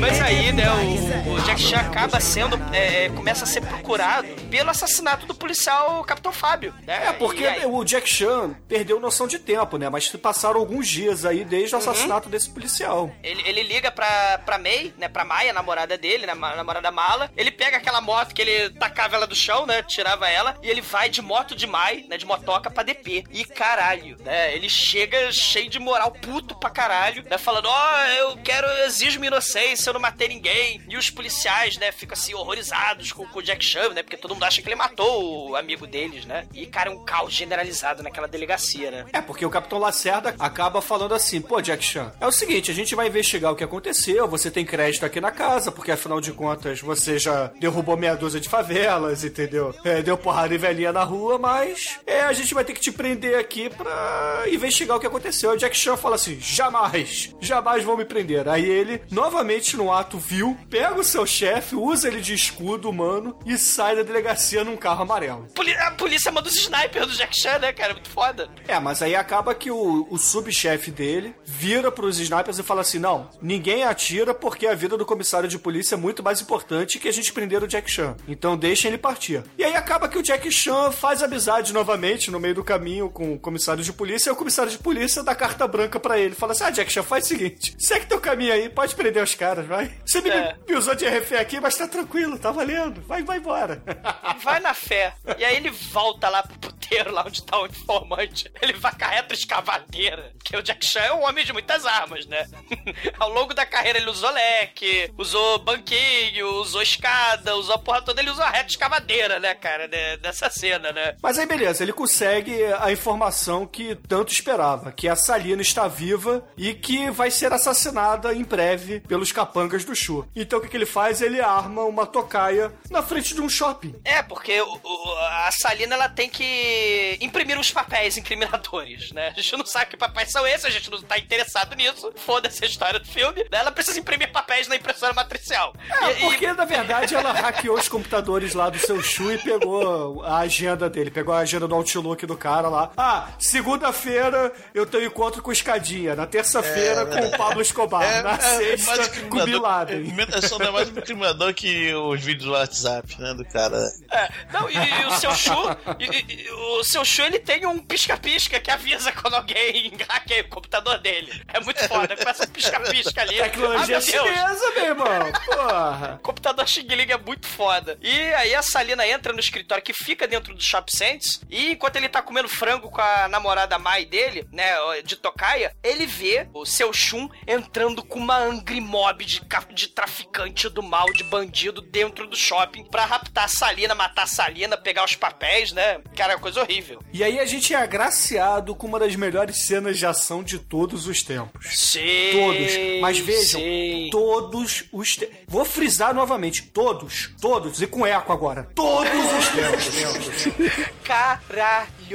Mas 0.00 0.20
aí, 0.20 0.52
né, 0.52 0.64
o, 0.70 1.32
o 1.34 1.40
Jack 1.40 1.60
Chan 1.60 1.76
acaba 1.78 2.20
sendo, 2.20 2.56
é, 2.74 3.08
começa 3.10 3.44
a 3.44 3.46
ser 3.46 3.60
procurado 3.62 4.28
pelo 4.50 4.70
assassinato 4.70 5.26
do 5.26 5.34
policial 5.34 6.02
Capitão 6.04 6.32
Fábio, 6.32 6.74
né? 6.86 7.06
É, 7.08 7.12
porque 7.12 7.44
aí- 7.46 7.66
o 7.66 7.82
Jack 7.84 8.08
Chan 8.08 8.54
perdeu 8.68 9.00
noção 9.00 9.26
de 9.26 9.38
tempo, 9.38 9.76
né? 9.78 9.88
Mas 9.88 10.08
passaram 10.08 10.60
alguns 10.60 10.86
dias 10.88 11.24
aí 11.24 11.44
desde 11.44 11.74
Uhum. 11.74 11.80
o 11.80 11.82
assassinato 11.82 12.28
desse 12.28 12.50
policial. 12.50 13.10
Ele, 13.22 13.42
ele 13.46 13.62
liga 13.62 13.90
pra, 13.90 14.38
pra 14.44 14.58
May, 14.58 14.92
né? 14.98 15.08
Pra 15.08 15.24
Maia, 15.24 15.52
namorada 15.52 15.96
dele, 15.98 16.26
né? 16.26 16.34
Namorada 16.34 16.90
mala. 16.90 17.30
Ele 17.36 17.50
pega 17.50 17.76
aquela 17.76 18.00
moto 18.00 18.34
que 18.34 18.42
ele 18.42 18.70
tacava 18.70 19.16
ela 19.16 19.26
do 19.26 19.34
chão, 19.34 19.66
né? 19.66 19.82
Tirava 19.82 20.28
ela. 20.28 20.56
E 20.62 20.68
ele 20.70 20.80
vai 20.80 21.08
de 21.08 21.20
moto 21.22 21.54
de 21.54 21.66
Mai, 21.66 22.04
né? 22.08 22.16
De 22.16 22.24
motoca 22.26 22.70
pra 22.70 22.82
DP. 22.82 23.24
E 23.32 23.44
caralho, 23.44 24.16
né? 24.24 24.54
Ele 24.54 24.68
chega 24.68 25.30
cheio 25.32 25.68
de 25.68 25.78
moral, 25.78 26.10
puto 26.12 26.54
pra 26.56 26.70
caralho, 26.70 27.24
né? 27.28 27.36
Falando, 27.38 27.66
ó, 27.68 27.85
eu 28.18 28.36
quero, 28.38 28.66
eu 28.66 28.86
exijo 28.86 29.18
minha 29.18 29.28
inocência, 29.28 29.88
eu 29.88 29.94
não 29.94 30.00
matei 30.00 30.28
ninguém. 30.28 30.80
E 30.88 30.96
os 30.96 31.10
policiais, 31.10 31.76
né? 31.78 31.92
Ficam 31.92 32.14
assim, 32.14 32.34
horrorizados 32.34 33.12
com, 33.12 33.26
com 33.26 33.38
o 33.38 33.42
Jack 33.42 33.64
Chan, 33.64 33.90
né? 33.90 34.02
Porque 34.02 34.16
todo 34.16 34.34
mundo 34.34 34.44
acha 34.44 34.60
que 34.60 34.68
ele 34.68 34.76
matou 34.76 35.50
o 35.50 35.56
amigo 35.56 35.86
deles, 35.86 36.24
né? 36.24 36.46
E, 36.52 36.66
cara, 36.66 36.90
é 36.90 36.92
um 36.92 37.04
caos 37.04 37.32
generalizado 37.32 38.02
naquela 38.02 38.28
delegacia, 38.28 38.90
né? 38.90 39.06
É, 39.12 39.20
porque 39.20 39.44
o 39.44 39.50
Capitão 39.50 39.78
Lacerda 39.78 40.34
acaba 40.38 40.80
falando 40.80 41.14
assim, 41.14 41.40
pô, 41.40 41.60
Jack 41.60 41.84
Chan, 41.84 42.12
é 42.20 42.26
o 42.26 42.32
seguinte, 42.32 42.70
a 42.70 42.74
gente 42.74 42.94
vai 42.94 43.08
investigar 43.08 43.52
o 43.52 43.56
que 43.56 43.64
aconteceu 43.64 44.26
você 44.26 44.50
tem 44.50 44.64
crédito 44.64 45.04
aqui 45.04 45.20
na 45.20 45.30
casa, 45.30 45.72
porque 45.72 45.90
afinal 45.90 46.20
de 46.20 46.32
contas 46.32 46.80
você 46.80 47.18
já 47.18 47.50
derrubou 47.58 47.96
meia 47.96 48.14
dúzia 48.14 48.40
de 48.40 48.48
favelas, 48.48 49.24
entendeu? 49.24 49.74
É, 49.84 50.02
deu 50.02 50.16
porrada 50.16 50.54
em 50.54 50.58
velhinha 50.58 50.92
na 50.92 51.02
rua, 51.02 51.38
mas 51.38 51.98
é, 52.06 52.20
a 52.20 52.32
gente 52.32 52.54
vai 52.54 52.64
ter 52.64 52.74
que 52.74 52.80
te 52.80 52.92
prender 52.92 53.38
aqui 53.38 53.70
pra 53.70 54.44
investigar 54.48 54.96
o 54.96 55.00
que 55.00 55.06
aconteceu. 55.06 55.52
O 55.52 55.56
Jack 55.56 55.76
Chan 55.76 55.96
fala 55.96 56.16
assim: 56.16 56.38
jamais, 56.40 57.34
jamais 57.40 57.75
vão 57.84 57.96
me 57.96 58.04
prender. 58.04 58.48
Aí 58.48 58.64
ele, 58.64 59.02
novamente 59.10 59.76
no 59.76 59.92
ato 59.92 60.18
vil, 60.18 60.56
pega 60.70 60.94
o 60.98 61.04
seu 61.04 61.26
chefe, 61.26 61.74
usa 61.76 62.08
ele 62.08 62.20
de 62.20 62.34
escudo 62.34 62.88
humano 62.90 63.38
e 63.44 63.56
sai 63.58 63.96
da 63.96 64.02
delegacia 64.02 64.64
num 64.64 64.76
carro 64.76 65.02
amarelo. 65.02 65.46
Poli- 65.54 65.74
A 65.74 65.90
polícia 65.92 66.30
manda 66.32 66.48
os 66.48 66.56
snipers 66.56 67.06
do 67.08 67.14
Jack 67.14 67.38
Chan, 67.38 67.58
né, 67.58 67.72
cara? 67.72 67.92
Muito 67.94 68.10
foda. 68.10 68.48
É, 68.66 68.78
mas 68.80 69.02
aí 69.02 69.14
acaba 69.14 69.54
que 69.54 69.70
o, 69.70 70.06
o 70.10 70.18
subchefe 70.18 70.90
dele 70.90 71.34
vira 71.44 71.90
pros 71.90 72.18
snipers 72.18 72.58
e 72.58 72.62
fala 72.62 72.80
assim: 72.82 72.98
não, 72.98 73.28
ninguém 73.40 73.84
atira 73.84 74.34
porque 74.34 74.66
a 74.66 74.74
vida 74.74 74.96
do 74.96 75.06
comissário 75.06 75.48
de 75.48 75.58
polícia 75.58 75.94
é 75.94 75.98
muito 75.98 76.22
mais 76.22 76.40
importante 76.40 76.98
que 76.98 77.08
a 77.08 77.12
gente 77.12 77.32
prender 77.32 77.62
o 77.62 77.68
Jack 77.68 77.90
Chan. 77.90 78.16
Então 78.28 78.56
deixem 78.56 78.88
ele 78.90 78.98
partir. 78.98 79.42
E 79.58 79.64
aí 79.64 79.74
acaba 79.76 80.08
que 80.08 80.18
o 80.18 80.22
Jack 80.22 80.50
Chan 80.50 80.90
faz 80.92 81.22
amizade 81.22 81.72
novamente 81.72 82.30
no 82.30 82.40
meio 82.40 82.54
do 82.54 82.64
caminho 82.64 83.08
com 83.10 83.34
o 83.34 83.38
comissário 83.38 83.82
de 83.82 83.92
polícia 83.92 84.30
e 84.30 84.32
o 84.32 84.36
comissário 84.36 84.70
de 84.70 84.78
polícia 84.78 85.22
dá 85.22 85.34
carta 85.34 85.66
branca 85.66 85.98
pra 86.00 86.18
ele. 86.18 86.34
Fala 86.34 86.52
assim: 86.52 86.64
ah, 86.64 86.70
Jack 86.70 86.90
Chan, 86.92 87.02
faz 87.02 87.24
o 87.24 87.28
seguinte: 87.28 87.55
segue 87.78 88.06
teu 88.06 88.20
caminho 88.20 88.52
aí, 88.52 88.68
pode 88.68 88.94
prender 88.94 89.22
os 89.22 89.34
caras, 89.34 89.66
vai. 89.66 89.92
Você 90.04 90.20
me, 90.20 90.30
É. 90.30 90.56
me 90.68 90.74
usou 90.76 90.94
de 90.94 91.08
refém 91.08 91.38
aqui, 91.38 91.60
mas 91.60 91.74
tá 91.76 91.86
tranquilo, 91.88 92.38
tá 92.38 92.50
valendo. 92.50 93.00
Vai, 93.02 93.22
vai 93.22 93.38
embora. 93.38 93.82
Vai 94.42 94.60
na 94.60 94.74
fé. 94.74 95.14
E 95.38 95.44
aí 95.44 95.56
ele 95.56 95.70
volta 95.70 96.28
lá 96.28 96.42
pro 96.42 96.58
puteiro, 96.58 97.10
lá 97.10 97.24
onde 97.26 97.42
tá 97.42 97.58
o 97.58 97.66
informante. 97.66 98.50
Ele 98.60 98.74
vai 98.74 98.92
com 98.96 99.04
a 99.04 99.08
reta 99.08 99.34
escavadeira. 99.34 100.32
Porque 100.38 100.56
o 100.56 100.62
Jack 100.62 100.84
Chan 100.84 101.00
é 101.00 101.12
um 101.12 101.24
homem 101.24 101.44
de 101.44 101.52
muitas 101.52 101.84
armas, 101.86 102.26
né? 102.26 102.46
Ao 103.18 103.30
longo 103.30 103.54
da 103.54 103.64
carreira 103.66 103.98
ele 103.98 104.10
usou 104.10 104.30
leque, 104.30 105.10
usou 105.16 105.58
banquinho, 105.60 106.48
usou 106.60 106.82
escada, 106.82 107.56
usou 107.56 107.74
a 107.74 107.78
porra 107.78 108.02
toda. 108.02 108.20
Ele 108.20 108.30
usou 108.30 108.44
a 108.44 108.50
reta 108.50 108.70
escavadeira, 108.70 109.38
né, 109.40 109.54
cara? 109.54 109.88
de- 109.88 110.16
dessa 110.18 110.50
cena, 110.50 110.92
né? 110.92 111.16
Mas 111.22 111.38
aí, 111.38 111.46
beleza, 111.46 111.82
ele 111.82 111.92
consegue 111.92 112.54
a 112.80 112.90
informação 112.92 113.66
que 113.66 113.94
tanto 114.08 114.32
esperava: 114.32 114.92
que 114.92 115.08
a 115.08 115.16
Salina 115.16 115.62
está 115.62 115.88
viva 115.88 116.46
e 116.56 116.74
que 116.74 117.10
vai 117.10 117.30
ser 117.30 117.45
assassinada 117.54 118.34
em 118.34 118.42
breve 118.44 119.00
pelos 119.00 119.30
capangas 119.32 119.84
do 119.84 119.94
Shu. 119.94 120.26
Então 120.34 120.58
o 120.58 120.62
que, 120.62 120.68
que 120.68 120.76
ele 120.76 120.86
faz? 120.86 121.20
Ele 121.22 121.40
arma 121.40 121.82
uma 121.84 122.06
tocaia 122.06 122.72
na 122.90 123.02
frente 123.02 123.34
de 123.34 123.40
um 123.40 123.48
shopping. 123.48 123.94
É, 124.04 124.22
porque 124.22 124.60
o- 124.60 124.80
o- 124.82 125.18
a 125.46 125.50
Salina 125.52 125.94
ela 125.94 126.08
tem 126.08 126.28
que 126.28 127.16
imprimir 127.20 127.58
uns 127.58 127.70
papéis 127.70 128.16
incriminadores, 128.16 129.12
né? 129.12 129.28
A 129.36 129.40
gente 129.40 129.56
não 129.56 129.66
sabe 129.66 129.86
que 129.90 129.96
papéis 129.96 130.30
são 130.30 130.46
esses, 130.46 130.64
a 130.64 130.70
gente 130.70 130.90
não 130.90 131.00
tá 131.02 131.18
interessado 131.18 131.74
nisso. 131.76 132.12
Foda-se 132.16 132.64
a 132.64 132.66
história 132.66 132.98
do 133.00 133.06
filme. 133.06 133.44
Ela 133.50 133.70
precisa 133.72 133.98
imprimir 133.98 134.30
papéis 134.32 134.68
na 134.68 134.76
impressora 134.76 135.12
matricial. 135.12 135.74
É, 136.02 136.06
E- 136.06 136.16
e- 136.18 136.20
porque 136.20 136.52
na 136.52 136.64
verdade 136.64 137.14
ela 137.14 137.32
hackeou 137.32 137.76
os 137.78 137.88
computadores 137.88 138.54
lá 138.54 138.68
do 138.70 138.78
seu 138.78 139.02
Shu 139.02 139.32
e 139.32 139.38
pegou 139.38 140.22
a 140.24 140.38
agenda 140.38 140.88
dele, 140.90 141.10
pegou 141.10 141.34
a 141.34 141.38
agenda 141.38 141.66
do 141.68 141.74
Outlook 141.74 142.24
do 142.26 142.36
cara 142.36 142.68
lá. 142.68 142.90
Ah, 142.96 143.28
segunda-feira 143.38 144.52
eu 144.74 144.86
tenho 144.86 145.06
encontro 145.06 145.42
com 145.42 145.50
o 145.50 145.52
Escadinha, 145.52 146.14
na 146.14 146.26
terça-feira 146.26 147.04
com 147.06 147.18
o 147.26 147.35
Pablo 147.36 147.60
Escobar, 147.62 148.22
na 148.22 148.38
sexta 148.38 149.20
com 149.28 149.44
Bin 149.44 149.58
Laden. 149.58 150.14
É 150.32 150.40
só 150.40 150.58
não 150.58 150.66
é 150.66 150.70
mais 150.70 150.88
um 150.88 150.98
incriminador 150.98 151.52
que 151.54 151.92
os 151.94 152.20
vídeos 152.22 152.44
do 152.46 152.52
WhatsApp, 152.52 153.20
né, 153.20 153.34
do 153.34 153.44
cara. 153.44 153.78
É, 154.10 154.28
não, 154.52 154.68
e, 154.70 154.74
e 154.76 155.04
o 155.06 155.10
seu 155.18 155.34
Shu, 155.34 155.52
e- 155.98 156.04
e- 156.04 156.42
e 156.46 156.50
o 156.50 156.84
seu 156.84 157.04
Shu, 157.04 157.22
ele 157.22 157.38
tem 157.38 157.66
um 157.66 157.78
pisca-pisca 157.78 158.58
que 158.60 158.70
avisa 158.70 159.12
quando 159.12 159.34
alguém 159.34 159.92
hackeia 160.08 160.42
o 160.42 160.48
computador 160.48 160.98
dele. 160.98 161.42
É 161.52 161.60
muito 161.60 161.86
foda, 161.88 162.16
começa 162.16 162.44
um 162.44 162.48
pisca-pisca 162.48 163.20
ali. 163.22 163.36
Tecnologia 163.36 163.98
Ah, 163.98 164.00
meu 164.00 164.00
chinesa, 164.00 164.70
meu 164.74 164.84
irmão. 164.84 165.06
Porra. 165.46 166.14
O 166.16 166.18
computador 166.22 166.66
Xing 166.68 166.86
Ling 166.88 167.10
é 167.12 167.18
muito 167.18 167.46
foda. 167.46 167.98
E 168.02 168.20
aí 168.34 168.54
a 168.54 168.62
Salina 168.62 169.06
entra 169.06 169.32
no 169.32 169.40
escritório 169.40 169.82
que 169.82 169.92
fica 169.92 170.26
dentro 170.26 170.54
do 170.54 170.62
Shop 170.62 170.90
Sense 170.94 171.40
e 171.50 171.72
enquanto 171.72 171.96
ele 171.96 172.08
tá 172.08 172.22
comendo 172.22 172.48
frango 172.48 172.90
com 172.90 173.00
a 173.00 173.28
namorada 173.28 173.78
Mai 173.78 174.04
dele, 174.04 174.46
né, 174.52 174.74
de 175.04 175.16
tocaia, 175.16 175.74
ele 175.82 176.06
vê 176.06 176.48
o 176.54 176.64
seu 176.64 176.92
Shun 176.92 177.25
entrando 177.46 178.02
com 178.02 178.18
uma 178.18 178.38
angry 178.38 178.80
mob 178.80 179.24
de, 179.24 179.40
de 179.74 179.88
traficante 179.88 180.68
do 180.68 180.82
mal, 180.82 181.12
de 181.12 181.24
bandido 181.24 181.80
dentro 181.80 182.26
do 182.26 182.36
shopping 182.36 182.84
pra 182.84 183.04
raptar 183.04 183.44
a 183.44 183.48
Salina, 183.48 183.94
matar 183.94 184.24
a 184.24 184.26
Salina, 184.26 184.76
pegar 184.76 185.04
os 185.04 185.14
papéis, 185.14 185.72
né? 185.72 186.00
Cara, 186.16 186.34
é 186.34 186.38
coisa 186.38 186.60
horrível. 186.60 187.00
E 187.12 187.22
aí 187.22 187.38
a 187.38 187.46
gente 187.46 187.74
é 187.74 187.76
agraciado 187.76 188.74
com 188.74 188.86
uma 188.86 188.98
das 188.98 189.16
melhores 189.16 189.62
cenas 189.62 189.98
de 189.98 190.06
ação 190.06 190.42
de 190.42 190.58
todos 190.58 191.06
os 191.06 191.22
tempos. 191.22 191.78
Sim. 191.78 192.30
Todos. 192.32 193.00
Mas 193.00 193.18
vejam, 193.18 193.60
sim. 193.60 194.08
todos 194.10 194.84
os 194.92 195.16
tempos. 195.16 195.36
Vou 195.48 195.64
frisar 195.64 196.14
novamente. 196.14 196.62
Todos. 196.62 197.34
Todos. 197.40 197.80
E 197.82 197.86
com 197.86 198.06
eco 198.06 198.32
agora. 198.32 198.68
Todos 198.74 199.12
os 199.12 199.48
tempos. 199.48 200.86
Caralho! 201.04 202.05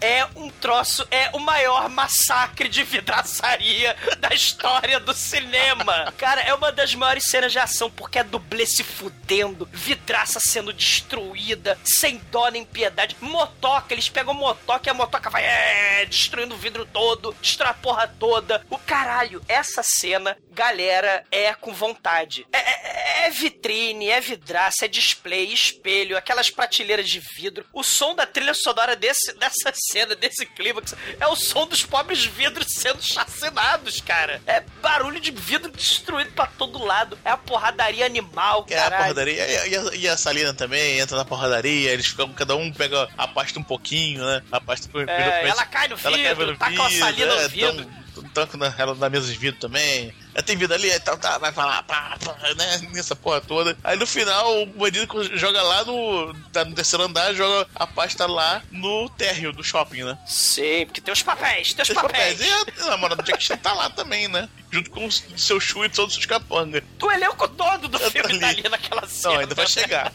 É 0.00 0.26
um 0.36 0.50
troço, 0.50 1.06
é 1.10 1.30
o 1.32 1.38
maior 1.38 1.88
massacre 1.88 2.68
de 2.68 2.82
vidraçaria 2.82 3.96
da 4.18 4.34
história 4.34 4.98
do 4.98 5.14
cinema. 5.14 6.12
Cara, 6.18 6.40
é 6.40 6.54
uma 6.54 6.72
das 6.72 6.94
maiores 6.94 7.24
cenas 7.26 7.52
de 7.52 7.58
ação, 7.58 7.90
porque 7.90 8.18
é 8.18 8.24
dublê 8.24 8.66
se 8.66 8.82
fudendo, 8.82 9.68
vidraça 9.72 10.38
sendo 10.40 10.72
destruída, 10.72 11.78
sem 11.84 12.18
dó 12.30 12.48
nem 12.48 12.64
piedade. 12.64 13.16
Motoca, 13.20 13.92
eles 13.92 14.08
pegam 14.08 14.34
motoca 14.34 14.88
e 14.88 14.90
a 14.90 14.94
motoca 14.94 15.30
vai 15.30 15.44
é, 15.44 16.06
destruindo 16.06 16.54
o 16.54 16.58
vidro 16.58 16.84
todo, 16.86 17.34
destrói 17.40 17.70
a 17.70 17.74
porra 17.74 18.08
toda. 18.08 18.64
O 18.70 18.78
caralho, 18.78 19.42
essa 19.48 19.82
cena, 19.82 20.36
galera, 20.54 21.24
é 21.30 21.52
com 21.54 21.72
vontade. 21.72 22.46
É, 22.52 22.58
é- 22.58 23.26
é 23.26 23.30
vitrine, 23.30 24.08
é 24.10 24.20
vidraça, 24.20 24.84
é 24.84 24.88
display, 24.88 25.52
espelho, 25.52 26.16
aquelas 26.16 26.50
prateleiras 26.50 27.08
de 27.08 27.20
vidro. 27.36 27.64
O 27.72 27.82
som 27.82 28.14
da 28.14 28.26
trilha 28.26 28.52
sonora 28.54 28.94
desse, 28.94 29.32
dessa 29.38 29.72
cena, 29.74 30.14
desse 30.14 30.44
clímax, 30.46 30.94
é 31.18 31.26
o 31.26 31.34
som 31.34 31.66
dos 31.66 31.82
pobres 31.84 32.24
vidros 32.24 32.66
sendo 32.68 33.02
chacinados, 33.02 34.00
cara. 34.00 34.42
É 34.46 34.60
barulho 34.82 35.18
de 35.20 35.30
vidro 35.30 35.70
destruído 35.70 36.32
pra 36.32 36.46
todo 36.46 36.84
lado. 36.84 37.18
É 37.24 37.30
a 37.30 37.36
porradaria 37.36 38.04
animal, 38.06 38.66
É 38.68 38.78
a 38.78 38.90
porradaria. 38.90 39.46
E 39.46 39.56
a, 39.56 39.66
e 39.66 39.76
a- 39.76 39.94
e 39.94 40.08
a 40.08 40.16
Salina 40.16 40.52
também 40.54 40.98
entra 40.98 41.16
na 41.16 41.24
porradaria, 41.24 41.90
eles 41.90 42.06
ficam, 42.06 42.32
cada 42.32 42.54
um 42.56 42.70
pega 42.72 43.08
a 43.16 43.26
pasta 43.26 43.58
um 43.58 43.64
pouquinho, 43.64 44.24
né? 44.24 44.42
A 44.52 44.60
pasta 44.60 44.88
É, 45.10 45.48
ela 45.48 45.64
cai 45.64 45.88
no 45.88 45.96
vidro, 45.96 46.56
taca 46.58 46.72
uma 46.72 46.90
salina 46.90 47.34
no 47.34 47.40
é, 47.40 47.48
vidro. 47.48 47.74
tão- 47.76 47.84
tão- 47.84 48.04
Tanco 48.34 48.56
na, 48.56 48.72
ela 48.78 48.94
na 48.94 49.08
mesa 49.08 49.30
de 49.30 49.36
vidro 49.38 49.60
também. 49.60 50.12
É, 50.34 50.42
tem 50.42 50.56
vidro 50.56 50.74
ali, 50.74 50.90
então 50.90 51.16
tá, 51.16 51.38
vai 51.38 51.52
falar, 51.52 51.82
pá, 51.84 52.16
pá, 52.24 52.36
né? 52.56 52.88
Nessa 52.92 53.14
porra 53.14 53.40
toda. 53.40 53.76
Aí 53.84 53.96
no 53.96 54.06
final, 54.06 54.62
o 54.62 54.66
bandido 54.66 55.06
joga 55.38 55.62
lá 55.62 55.84
no. 55.84 56.34
Tá 56.52 56.64
no 56.64 56.74
terceiro 56.74 57.04
andar, 57.04 57.32
joga 57.34 57.68
a 57.74 57.86
pasta 57.86 58.26
lá 58.26 58.62
no 58.70 59.08
térreo 59.10 59.52
do 59.52 59.62
shopping, 59.62 60.02
né? 60.02 60.18
Sim, 60.26 60.86
porque 60.86 61.00
tem 61.00 61.12
os 61.12 61.22
papéis, 61.22 61.72
tem 61.72 61.82
os 61.82 61.88
os 61.88 61.94
papéis. 61.94 62.40
E 62.40 62.82
a, 62.82 62.86
namorada 62.90 63.22
do 63.22 63.26
Jack 63.26 63.42
Chan 63.42 63.56
tá 63.56 63.72
lá 63.72 63.88
também, 63.90 64.28
né? 64.28 64.48
Junto 64.70 64.90
com 64.90 65.06
o 65.06 65.12
seu 65.12 65.60
Shu 65.60 65.84
e 65.84 65.88
todos 65.88 66.16
os 66.16 66.26
capangas. 66.26 66.82
O 67.00 67.10
elenco 67.10 67.48
todo 67.48 67.88
do 67.88 67.98
filme 67.98 68.30
ali. 68.30 68.40
tá 68.40 68.48
ali 68.48 68.68
naquela 68.68 69.06
cena. 69.06 69.34
Não, 69.34 69.40
ainda 69.40 69.54
vai 69.54 69.66
chegar. 69.66 70.12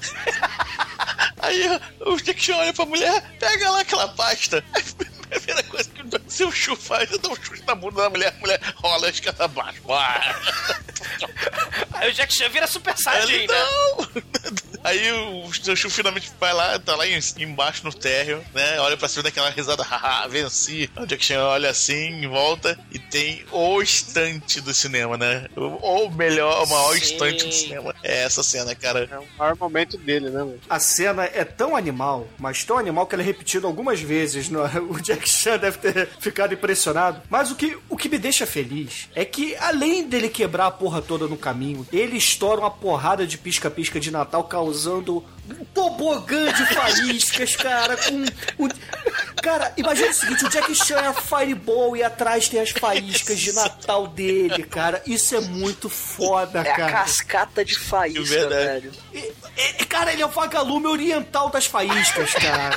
Aí 1.42 1.80
o 2.02 2.18
Jack 2.18 2.44
Chan 2.44 2.58
olha 2.58 2.74
pra 2.74 2.86
mulher, 2.86 3.22
pega 3.40 3.72
lá 3.72 3.80
aquela 3.80 4.08
pasta. 4.10 4.64
Aí, 5.32 5.38
a 5.38 5.40
primeira 5.42 5.64
coisa 5.64 5.90
que 5.90 6.02
o 6.04 6.22
seu 6.32 6.52
Chu 6.52 6.76
faz 6.76 7.12
é 7.12 7.18
dar 7.18 7.30
um 7.30 7.36
chute 7.36 7.64
na 7.66 7.76
bunda 7.76 8.02
da 8.04 8.10
mulher, 8.10 8.34
a 8.36 8.40
mulher 8.40 8.60
rola 8.76 9.08
a 9.08 9.10
escada 9.10 9.46
abaixo. 9.46 9.82
Aí 11.94 12.10
o 12.10 12.14
Jack 12.14 12.34
Chan 12.34 12.50
vira 12.50 12.68
super 12.68 12.96
saiyajin, 12.98 13.48
né? 13.48 13.56
Aí 14.82 15.12
o 15.12 15.54
seu 15.54 15.76
Chu 15.76 15.90
finalmente 15.90 16.32
vai 16.40 16.54
lá, 16.54 16.80
tá 16.80 16.96
lá 16.96 17.06
em- 17.06 17.20
embaixo 17.40 17.84
no 17.84 17.94
térreo, 17.94 18.42
né? 18.54 18.80
Olha 18.80 18.96
pra 18.96 19.10
cima 19.10 19.24
daquela 19.24 19.50
risada, 19.50 19.84
haha, 19.84 20.26
venci. 20.30 20.90
O 20.96 21.06
Jack 21.06 21.24
Chan 21.26 21.44
olha 21.44 21.70
assim, 21.70 22.26
volta 22.30 22.80
e 22.90 22.98
tem 22.98 23.44
o 23.52 23.82
estante 23.82 24.62
do 24.62 24.74
cinema, 24.74 25.18
né? 25.18 25.48
O 25.56 25.90
o 26.06 26.10
melhor, 26.10 26.64
o 26.64 26.70
maior 26.70 26.94
Sim. 26.96 27.02
estante 27.02 27.46
do 27.46 27.52
cinema. 27.52 27.94
É 28.02 28.24
essa 28.24 28.42
cena, 28.42 28.74
cara. 28.74 29.08
É 29.12 29.18
o 29.20 29.28
maior 29.38 29.56
momento 29.58 29.98
dele, 29.98 30.30
né, 30.30 30.40
mano? 30.40 30.60
A 30.70 30.80
cena 30.80 31.26
é 31.26 31.44
tão 31.44 31.76
animal, 31.76 32.28
mas 32.38 32.64
tão 32.64 32.78
animal 32.78 33.06
que 33.06 33.16
ela 33.16 33.22
é 33.24 33.26
repetida 33.26 33.68
algumas 33.68 34.00
vezes. 34.00 34.48
no- 34.50 34.60
O 34.90 35.02
Jack 35.02 35.19
Chan 35.28 35.58
deve 35.58 35.78
ter 35.78 36.08
ficado 36.20 36.54
impressionado. 36.54 37.22
Mas 37.30 37.50
o 37.52 37.56
que, 37.56 37.78
o 37.90 37.98
que 37.98 38.08
me 38.10 38.18
deixa 38.18 38.46
feliz 38.46 39.10
é 39.16 39.26
que, 39.26 39.56
além 39.58 40.08
dele 40.08 40.30
quebrar 40.30 40.68
a 40.68 40.72
porra 40.72 41.02
toda 41.02 41.28
no 41.28 41.38
caminho, 41.38 41.88
ele 41.92 42.18
estoura 42.18 42.62
uma 42.62 42.72
porrada 42.72 43.26
de 43.26 43.38
pisca-pisca 43.38 44.00
de 44.00 44.12
Natal, 44.12 44.44
causando 44.44 45.24
um 45.50 45.66
tobogã 45.74 46.52
de 46.54 46.66
faíscas, 46.74 47.56
cara, 47.56 47.98
com... 47.98 48.24
o- 48.64 48.70
Cara, 49.42 49.74
imagina 49.78 50.10
o 50.10 50.14
seguinte, 50.14 50.46
o 50.46 50.50
Jack 50.50 50.76
Chan 50.76 51.00
é 51.00 51.08
a 51.08 51.14
Fireball 51.14 51.96
e 51.96 52.04
atrás 52.04 52.48
tem 52.50 52.60
as 52.60 52.70
faíscas 52.72 53.40
de 53.40 53.52
Natal 53.54 54.08
dele, 54.08 54.64
cara. 54.64 55.02
Isso 55.06 55.36
é 55.36 55.42
muito 55.42 55.90
foda, 55.90 56.60
É 56.62 56.72
a 56.72 56.76
cara. 56.76 56.92
cascata 56.92 57.64
de 57.64 57.78
faísca, 57.78 58.24
Verdade. 58.24 58.90
velho. 58.90 58.92
E- 59.14 59.34
e- 59.58 59.90
Cara, 59.90 60.14
ele 60.14 60.22
é 60.22 60.26
o 60.26 60.30
vagalume 60.30 60.86
oriental 60.88 61.50
das 61.50 61.66
faíscas, 61.66 62.32
cara. 62.36 62.76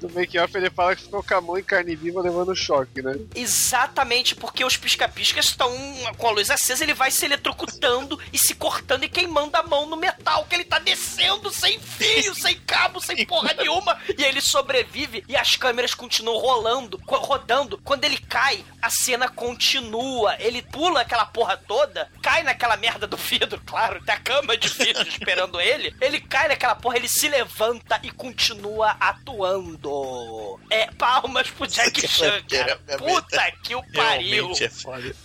No 0.00 0.08
make-off 0.10 0.56
ele 0.56 0.70
fala 0.70 0.96
que 0.96 1.02
ficou 1.02 1.22
com 1.22 1.34
a 1.34 1.40
mão 1.40 1.58
em 1.58 1.62
carne 1.62 1.94
viva 1.94 2.20
levando 2.22 2.56
choque, 2.56 3.02
né? 3.02 3.14
Exatamente, 3.34 4.34
porque 4.34 4.64
os 4.64 4.76
pisca-piscas 4.76 5.44
estão 5.46 5.70
com 6.16 6.26
a 6.28 6.30
luz 6.32 6.50
acesa, 6.50 6.82
ele 6.82 6.94
vai 6.94 7.10
se 7.10 7.24
eletrocutando 7.24 8.18
e 8.32 8.38
se 8.38 8.54
cortando 8.54 9.04
e 9.04 9.08
queimando 9.08 9.56
a 9.56 9.62
mão 9.62 9.86
no 9.86 9.96
metal, 9.96 10.44
que 10.48 10.56
ele 10.56 10.64
tá 10.64 10.78
descendo 10.78 11.52
sem 11.52 11.78
fio, 11.78 12.34
sem 12.34 12.56
cabo, 12.66 13.00
sem 13.00 13.24
porra 13.26 13.52
nenhuma. 13.54 13.96
E 14.18 14.24
ele 14.24 14.40
sobrevive 14.40 15.22
e 15.28 15.36
as 15.36 15.54
câmeras 15.56 15.71
continuam 15.94 16.38
rolando, 16.38 17.00
rodando. 17.06 17.78
Quando 17.78 18.04
ele 18.04 18.18
cai, 18.18 18.64
a 18.80 18.90
cena 18.90 19.28
continua. 19.28 20.36
Ele 20.38 20.62
pula 20.62 21.00
aquela 21.00 21.26
porra 21.26 21.56
toda, 21.56 22.10
cai 22.22 22.42
naquela 22.42 22.76
merda 22.76 23.06
do 23.06 23.16
vidro, 23.16 23.60
claro, 23.66 24.02
da 24.04 24.16
cama 24.16 24.56
de 24.56 24.68
vidro 24.68 25.06
esperando 25.06 25.60
ele. 25.60 25.94
Ele 26.00 26.20
cai 26.20 26.48
naquela 26.48 26.74
porra, 26.74 26.96
ele 26.96 27.08
se 27.08 27.28
levanta 27.28 28.00
e 28.02 28.10
continua 28.10 28.96
atuando. 29.00 30.60
É 30.70 30.90
palmas 30.92 31.50
pro 31.50 31.66
Jack 31.66 32.06
Chan, 32.08 32.42
cara. 32.48 32.78
Puta 32.98 33.52
que 33.62 33.74
o 33.74 33.82
pariu. 33.92 34.52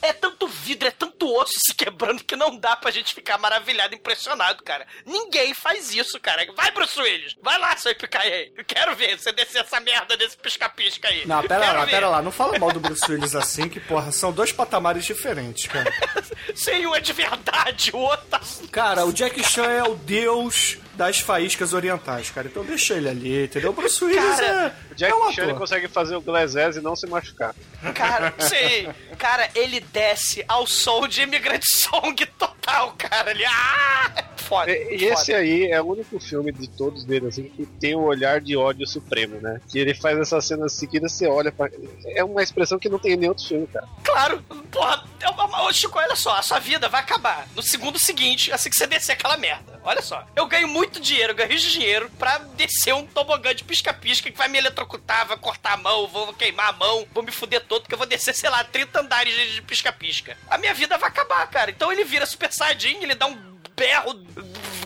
É. 0.02 0.10
É 0.10 0.14
tanto 0.14 0.48
vidro, 0.48 0.88
é 0.88 0.92
tanto 0.92 1.34
osso 1.34 1.54
se 1.60 1.74
quebrando 1.74 2.24
que 2.24 2.36
não 2.36 2.58
dá 2.58 2.76
pra 2.76 2.92
gente 2.92 3.14
ficar 3.14 3.38
maravilhado, 3.38 3.96
impressionado, 3.96 4.64
cara. 4.64 4.86
Ninguém 5.06 5.54
faz 5.54 5.94
isso, 5.94 6.20
cara. 6.20 6.46
Vai, 6.54 6.72
Bruce 6.72 7.00
Willis. 7.00 7.36
Vai 7.42 7.58
lá, 7.58 7.76
seu 7.78 7.92
Ipicaê. 7.92 8.52
Eu 8.56 8.66
quero 8.66 8.96
ver 8.96 9.18
você 9.18 9.32
descer 9.32 9.62
essa 9.62 9.80
merda 9.80 10.18
desse 10.18 10.27
pisca-pisca 10.36 11.08
aí. 11.08 11.26
Não, 11.26 11.42
pera 11.44 11.62
Quero 11.62 11.78
lá, 11.78 11.86
ver. 11.86 11.92
pera 11.92 12.10
lá. 12.10 12.22
Não 12.22 12.32
fala 12.32 12.58
mal 12.60 12.72
do 12.72 12.80
Bruce 12.82 13.10
Willis 13.10 13.36
assim, 13.36 13.70
que, 13.70 13.80
porra, 13.80 14.12
são 14.12 14.32
dois 14.32 14.52
patamares 14.52 15.06
diferentes, 15.06 15.68
cara. 15.68 15.92
Sim, 16.56 16.86
um 16.88 16.96
é 16.96 17.00
de 17.00 17.14
verdade, 17.14 17.92
o 17.94 17.98
outro 17.98 18.26
tá... 18.28 18.42
Cara, 18.72 19.06
o 19.06 19.14
Jack 19.14 19.44
Chan 19.44 19.70
é 19.70 19.84
o 19.84 19.96
deus 19.96 20.78
das 20.94 21.20
faíscas 21.20 21.74
orientais, 21.74 22.32
cara. 22.32 22.48
Então 22.48 22.66
deixa 22.66 22.96
ele 22.96 23.08
ali, 23.08 23.46
entendeu? 23.46 23.70
O 23.70 23.74
Bruce 23.74 24.04
Willis 24.04 24.40
Cara, 24.40 24.76
O 24.90 24.94
é, 24.94 24.96
Jack 24.96 25.12
é 25.12 25.16
um 25.16 25.32
Chan 25.32 25.56
consegue 25.56 25.88
fazer 25.88 26.16
o 26.16 26.22
Glass 26.22 26.56
Ass 26.56 26.76
e 26.76 26.82
não 26.82 26.96
se 26.96 27.06
machucar. 27.06 27.54
Cara, 27.94 28.34
sim. 28.40 28.90
Cara, 29.18 29.50
ele 29.54 29.80
desce 29.80 30.44
ao 30.48 30.66
som 30.66 31.08
de 31.08 31.22
Immigrant 31.22 31.64
Song 31.64 32.26
total, 32.38 32.94
cara. 32.98 33.32
Ele... 33.32 33.46
Ah! 33.46 34.26
Foda, 34.48 34.72
E, 34.72 34.96
esse 35.06 35.26
foda. 35.28 35.38
aí 35.40 35.72
é 35.72 35.82
o 35.82 35.86
único 35.86 36.20
filme 36.20 36.52
de 36.52 36.68
todos 36.70 37.04
dele, 37.04 37.28
assim, 37.28 37.44
que 37.50 37.66
tem 37.66 37.96
o 37.96 38.02
olhar 38.04 38.40
de 38.42 38.56
ódio 38.56 38.88
supremo, 38.88 39.40
né? 39.42 39.60
Que 39.70 39.80
ele 39.80 39.94
faz 39.94 40.18
essas 40.18 40.46
cenas 40.46 40.74
seguidas, 40.74 41.12
você 41.12 41.28
olha 41.28 41.52
pra... 41.52 41.70
É 42.08 42.24
uma 42.24 42.42
expressão 42.42 42.80
que 42.80 42.90
não 42.90 43.00
tem 43.00 43.14
em 43.14 43.18
nenhum 43.18 43.32
outro 43.32 43.46
filme, 43.48 43.68
cara. 43.68 43.88
Claro, 44.04 44.42
porra, 44.72 45.04
é 45.20 45.30
uma- 45.30 45.48
Chico, 45.74 46.00
olha 46.00 46.16
só, 46.16 46.36
a 46.38 46.42
sua 46.42 46.60
vida 46.60 46.88
vai 46.88 47.02
acabar 47.02 47.46
no 47.56 47.62
segundo 47.62 48.00
seguinte, 48.00 48.52
assim 48.54 48.70
que 48.70 48.76
você 48.76 48.88
descer 48.88 49.12
aquela 49.14 49.36
merda. 49.38 49.80
Olha 49.84 50.02
só, 50.02 50.26
eu 50.36 50.46
ganho 50.48 50.68
muito 50.68 51.00
dinheiro, 51.00 51.32
eu 51.32 51.36
ganho 51.36 51.50
de 51.58 51.72
dinheiro 51.72 52.10
pra 52.18 52.38
descer 52.56 52.94
um 52.94 53.06
tobogã 53.06 53.54
de 53.54 53.64
pisca-pisca 53.64 54.32
que 54.32 54.38
vai 54.38 54.48
me 54.48 54.58
eletrocutar, 54.58 55.28
vai 55.28 55.38
cortar 55.38 55.74
a 55.74 55.78
mão, 55.78 56.08
vou 56.08 56.34
queimar 56.34 56.70
a 56.70 56.74
mão, 56.74 57.06
vou 57.14 57.22
me 57.24 57.32
fuder 57.32 57.64
todo, 57.66 57.82
porque 57.82 57.94
eu 57.94 57.98
vou 57.98 58.08
descer, 58.08 58.34
sei 58.34 58.50
lá, 58.50 58.64
30 58.64 59.00
andares 59.02 59.34
de 59.36 59.56
de 59.56 59.62
pisca-pisca. 59.62 60.38
A 60.50 60.58
minha 60.58 60.74
vida 60.74 60.98
vai 60.98 61.10
acabar, 61.10 61.46
cara. 61.50 61.70
Então 61.72 61.92
ele 61.92 62.04
vira 62.04 62.26
Super 62.26 62.52
Saiyajin, 62.52 63.02
ele 63.04 63.16
dá 63.16 63.28
um 63.28 63.36
berro 63.78 64.20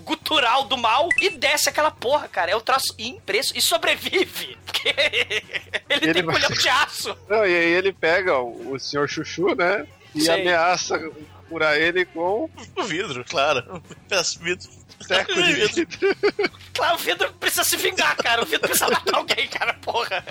gutural 0.03 0.65
do 0.65 0.77
mal 0.77 1.07
e 1.19 1.29
desce 1.31 1.69
aquela 1.69 1.89
porra, 1.91 2.27
cara. 2.27 2.51
É 2.51 2.55
o 2.55 2.61
traço 2.61 2.93
impresso 2.99 3.53
e 3.57 3.61
sobrevive. 3.61 4.57
Porque 4.65 4.89
ele, 4.89 5.45
Ele 5.89 6.13
tem 6.13 6.23
vai- 6.23 6.35
colhão 6.35 6.49
de 6.51 6.69
aço. 6.69 7.17
Não, 7.29 7.45
e 7.45 7.55
aí 7.55 7.71
ele 7.73 7.93
pega 7.93 8.37
o, 8.39 8.73
o 8.73 8.79
senhor 8.79 9.07
Chuchu, 9.07 9.55
né? 9.55 9.85
E 10.13 10.21
Sim. 10.21 10.31
ameaça 10.31 10.99
curar 11.47 11.79
ele 11.79 12.05
com 12.05 12.49
O 12.75 12.83
vidro, 12.83 13.23
claro. 13.25 13.63
Um 13.75 13.79
pedaço 13.79 14.37
de 14.39 14.43
vidro. 14.45 14.69
Teco 15.17 15.33
de 15.33 15.53
vidro. 15.53 16.17
Claro, 16.73 16.95
o 16.95 16.99
vidro 16.99 17.33
precisa 17.39 17.63
se 17.63 17.77
vingar, 17.77 18.15
cara. 18.17 18.41
O 18.41 18.45
vidro 18.45 18.67
precisa 18.67 18.89
matar 18.89 19.15
alguém, 19.15 19.47
cara, 19.47 19.73
porra. 19.73 20.23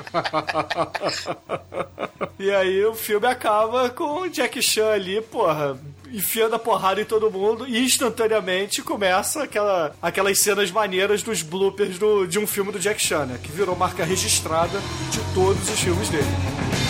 E 2.38 2.50
aí 2.50 2.84
o 2.84 2.94
filme 2.94 3.26
acaba 3.26 3.90
com 3.90 4.22
o 4.22 4.28
Jack 4.28 4.62
Chan 4.62 4.90
ali, 4.92 5.20
porra, 5.20 5.78
enfiando 6.10 6.54
a 6.54 6.58
porrada 6.58 7.00
em 7.00 7.04
todo 7.04 7.30
mundo 7.30 7.66
e 7.68 7.78
instantaneamente 7.84 8.82
começa 8.82 9.42
aquela, 9.42 9.94
aquelas 10.00 10.38
cenas 10.38 10.70
maneiras 10.70 11.22
dos 11.22 11.42
bloopers 11.42 11.98
do, 11.98 12.26
de 12.26 12.38
um 12.38 12.46
filme 12.46 12.72
do 12.72 12.78
Jack 12.78 13.00
Chan, 13.00 13.26
né? 13.26 13.38
Que 13.42 13.52
virou 13.52 13.76
marca 13.76 14.04
registrada 14.04 14.80
de 15.10 15.20
todos 15.34 15.68
os 15.68 15.80
filmes 15.80 16.08
dele. 16.08 16.89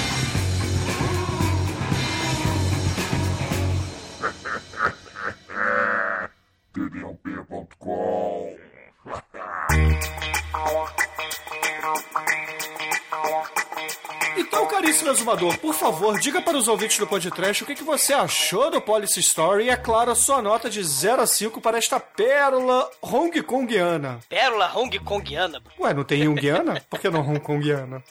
Exumador, 15.31 15.59
por 15.59 15.74
favor, 15.74 16.19
diga 16.19 16.43
para 16.43 16.57
os 16.57 16.66
ouvintes 16.66 16.98
do 16.98 17.07
podcast 17.07 17.62
o 17.62 17.66
que, 17.66 17.74
que 17.74 17.85
você 17.85 18.12
achou 18.12 18.70
do 18.70 18.81
Policy 18.81 19.20
Story 19.20 19.66
e, 19.66 19.70
é 19.70 19.77
claro, 19.77 20.11
a 20.11 20.15
sua 20.15 20.43
nota 20.43 20.69
de 20.69 20.82
0 20.82 21.23
a 21.23 21.27
5 21.27 21.61
para 21.61 21.78
esta 21.78 22.01
pérola 22.01 22.90
Hong 23.01 23.43
Kongiana. 23.43 24.20
Pérola 24.28 24.70
Hong 24.74 24.98
Kongiana. 24.98 25.62
Ué, 25.78 25.94
não 25.94 26.05
tem 26.05 26.24
Jungiana? 26.24 26.82
Por 26.89 26.98
que 26.98 27.09
não 27.09 27.20
Hong 27.20 27.40
Kongiana? 27.40 28.02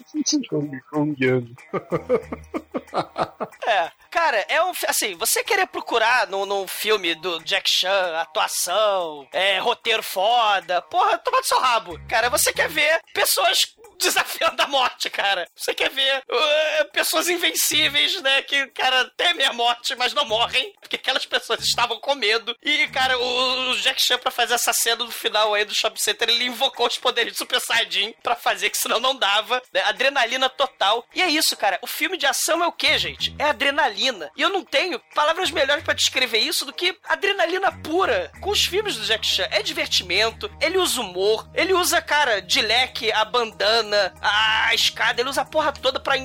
É. 3.68 3.92
Cara, 4.10 4.44
é 4.50 4.64
um. 4.64 4.72
Assim, 4.88 5.14
você 5.16 5.44
querer 5.44 5.68
procurar 5.68 6.28
num, 6.28 6.46
num 6.46 6.68
filme 6.68 7.14
do 7.14 7.40
Jack 7.44 7.70
Chan, 7.72 8.18
atuação, 8.18 9.28
é, 9.32 9.60
roteiro 9.60 10.02
foda, 10.02 10.82
porra, 10.82 11.18
toma 11.20 11.42
do 11.42 11.46
seu 11.46 11.60
rabo. 11.60 12.00
Cara, 12.08 12.30
você 12.30 12.52
quer 12.52 12.68
ver 12.68 13.00
pessoas 13.14 13.60
desafiando 14.00 14.62
a 14.62 14.68
morte, 14.68 15.10
cara. 15.10 15.48
Você 15.56 15.74
quer 15.74 15.90
ver 15.90 16.24
uh, 16.30 16.92
pessoas 16.92 17.28
invencíveis, 17.30 18.22
né? 18.22 18.42
Que, 18.42 18.68
cara, 18.68 19.12
temem 19.16 19.46
a 19.46 19.54
morte, 19.54 19.96
mas 19.96 20.14
não 20.14 20.26
morrem. 20.26 20.74
Porque 20.80 20.96
aquelas 20.96 21.26
pessoas 21.26 21.60
estavam 21.62 22.00
com 22.00 22.16
medo. 22.16 22.56
E, 22.64 22.88
cara, 22.88 23.18
o, 23.18 23.72
o 23.72 23.78
Jack 23.80 24.02
Chan, 24.02 24.18
pra 24.18 24.32
fazer 24.32 24.54
essa 24.54 24.74
cena 24.74 24.98
do 24.98 25.12
final 25.12 25.54
aí 25.54 25.66
do 25.66 25.76
Shopping 25.76 26.00
Center, 26.00 26.30
ele 26.30 26.46
invocou 26.46 26.88
os 26.88 26.98
poderes 26.98 27.34
de 27.34 27.38
Super 27.38 27.60
Saiyajin 27.60 28.16
pra 28.24 28.36
fazer, 28.36 28.70
que 28.70 28.78
senão 28.78 29.00
não 29.00 29.16
dava. 29.16 29.62
Né? 29.74 29.82
Adrenalina 29.84 30.50
total. 30.50 31.06
E 31.14 31.22
é 31.22 31.30
isso, 31.30 31.56
cara. 31.58 31.80
O 31.82 31.88
filme 31.88 32.18
de 32.18 32.26
ação 32.26 32.64
é 32.64 32.68
o 32.68 32.72
quê, 32.72 32.98
gente? 32.98 33.36
É 33.38 33.46
adrenalina. 33.46 34.32
E 34.36 34.42
eu 34.42 34.50
não 34.50 34.64
tenho 34.64 35.00
palavras 35.14 35.52
melhores 35.52 35.84
pra 35.84 35.94
descrever 35.94 36.40
isso 36.40 36.66
do 36.66 36.74
que 36.74 36.98
adrenalina 37.04 37.72
pura. 37.84 38.32
Com 38.42 38.52
os 38.52 38.64
filmes 38.64 38.96
do 38.96 39.06
Jack 39.06 39.26
Chan. 39.26 39.48
É 39.52 39.62
divertimento, 39.62 40.50
ele 40.62 40.78
usa 40.78 41.02
humor, 41.02 41.50
ele 41.54 41.74
usa, 41.74 42.02
cara, 42.02 42.42
de 42.42 42.62
leque, 42.62 43.12
a 43.12 43.26
bandana, 43.26 43.89
a 44.22 44.74
escada, 44.74 45.22
ele 45.22 45.30
usa 45.30 45.42
a 45.42 45.46
porra 45.46 45.72
toda 45.72 46.00
pra 46.00 46.18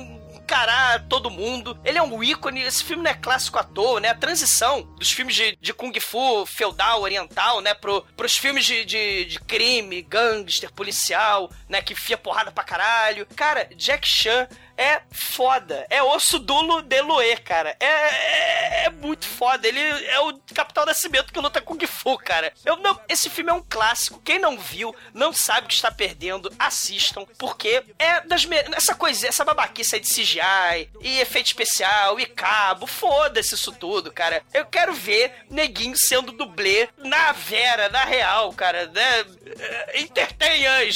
encarar 0.45 1.07
todo 1.07 1.31
mundo. 1.31 1.77
Ele 1.83 1.97
é 1.97 2.03
um 2.03 2.23
ícone, 2.23 2.61
esse 2.61 2.83
filme 2.83 3.03
não 3.03 3.09
é 3.09 3.15
clássico 3.15 3.57
à 3.57 3.63
toa, 3.63 3.99
né? 3.99 4.09
A 4.09 4.15
transição 4.15 4.83
dos 4.97 5.11
filmes 5.11 5.35
de, 5.35 5.57
de 5.59 5.73
Kung 5.73 5.99
Fu 5.99 6.45
feudal, 6.45 7.01
oriental, 7.01 7.61
né? 7.61 7.73
Pro, 7.73 8.03
pros 8.15 8.37
filmes 8.37 8.65
de, 8.65 8.85
de, 8.85 9.25
de 9.25 9.39
crime, 9.39 10.03
gangster, 10.03 10.71
policial, 10.71 11.51
né? 11.67 11.81
Que 11.81 11.93
enfia 11.93 12.17
porrada 12.17 12.51
pra 12.51 12.63
caralho. 12.63 13.25
Cara, 13.35 13.67
Jack 13.75 14.07
Chan 14.07 14.47
é 14.77 15.01
foda. 15.11 15.85
É 15.89 16.01
osso 16.03 16.39
dulo 16.39 16.81
de 16.81 17.01
Loé, 17.01 17.35
cara. 17.37 17.75
É, 17.79 17.85
é, 17.85 18.85
é 18.85 18.89
muito 18.89 19.27
foda. 19.27 19.67
Ele 19.67 19.79
é 19.79 20.19
o 20.19 20.37
Capitão 20.53 20.85
Nascimento 20.85 21.31
que 21.31 21.39
luta 21.39 21.61
Kung 21.61 21.85
Fu, 21.85 22.17
cara. 22.17 22.53
Eu 22.63 22.77
não, 22.77 22.99
esse 23.07 23.29
filme 23.29 23.51
é 23.51 23.53
um 23.53 23.65
clássico. 23.67 24.21
Quem 24.23 24.39
não 24.39 24.57
viu, 24.57 24.95
não 25.13 25.33
sabe 25.33 25.65
o 25.65 25.69
que 25.69 25.75
está 25.75 25.91
perdendo. 25.91 26.53
Assistam, 26.57 27.25
porque 27.37 27.83
é 27.97 28.21
das 28.21 28.45
me... 28.45 28.57
essa 28.73 28.95
coisa, 28.95 29.27
essa 29.27 29.45
babaquice 29.45 29.95
aí 29.95 30.01
de 30.01 30.09
CGI 30.09 30.89
e 31.01 31.19
efeito 31.19 31.47
especial 31.47 32.19
e 32.19 32.25
cabo. 32.25 32.87
Foda-se 32.87 33.55
isso 33.55 33.71
tudo, 33.71 34.11
cara. 34.11 34.43
Eu 34.53 34.65
quero 34.65 34.93
ver 34.93 35.45
neguinho 35.49 35.95
sendo 35.97 36.31
dublê 36.31 36.89
na 36.97 37.31
Vera, 37.31 37.89
na 37.89 38.03
real, 38.03 38.53
cara, 38.53 38.87
né? 38.87 39.25
É, 39.59 39.99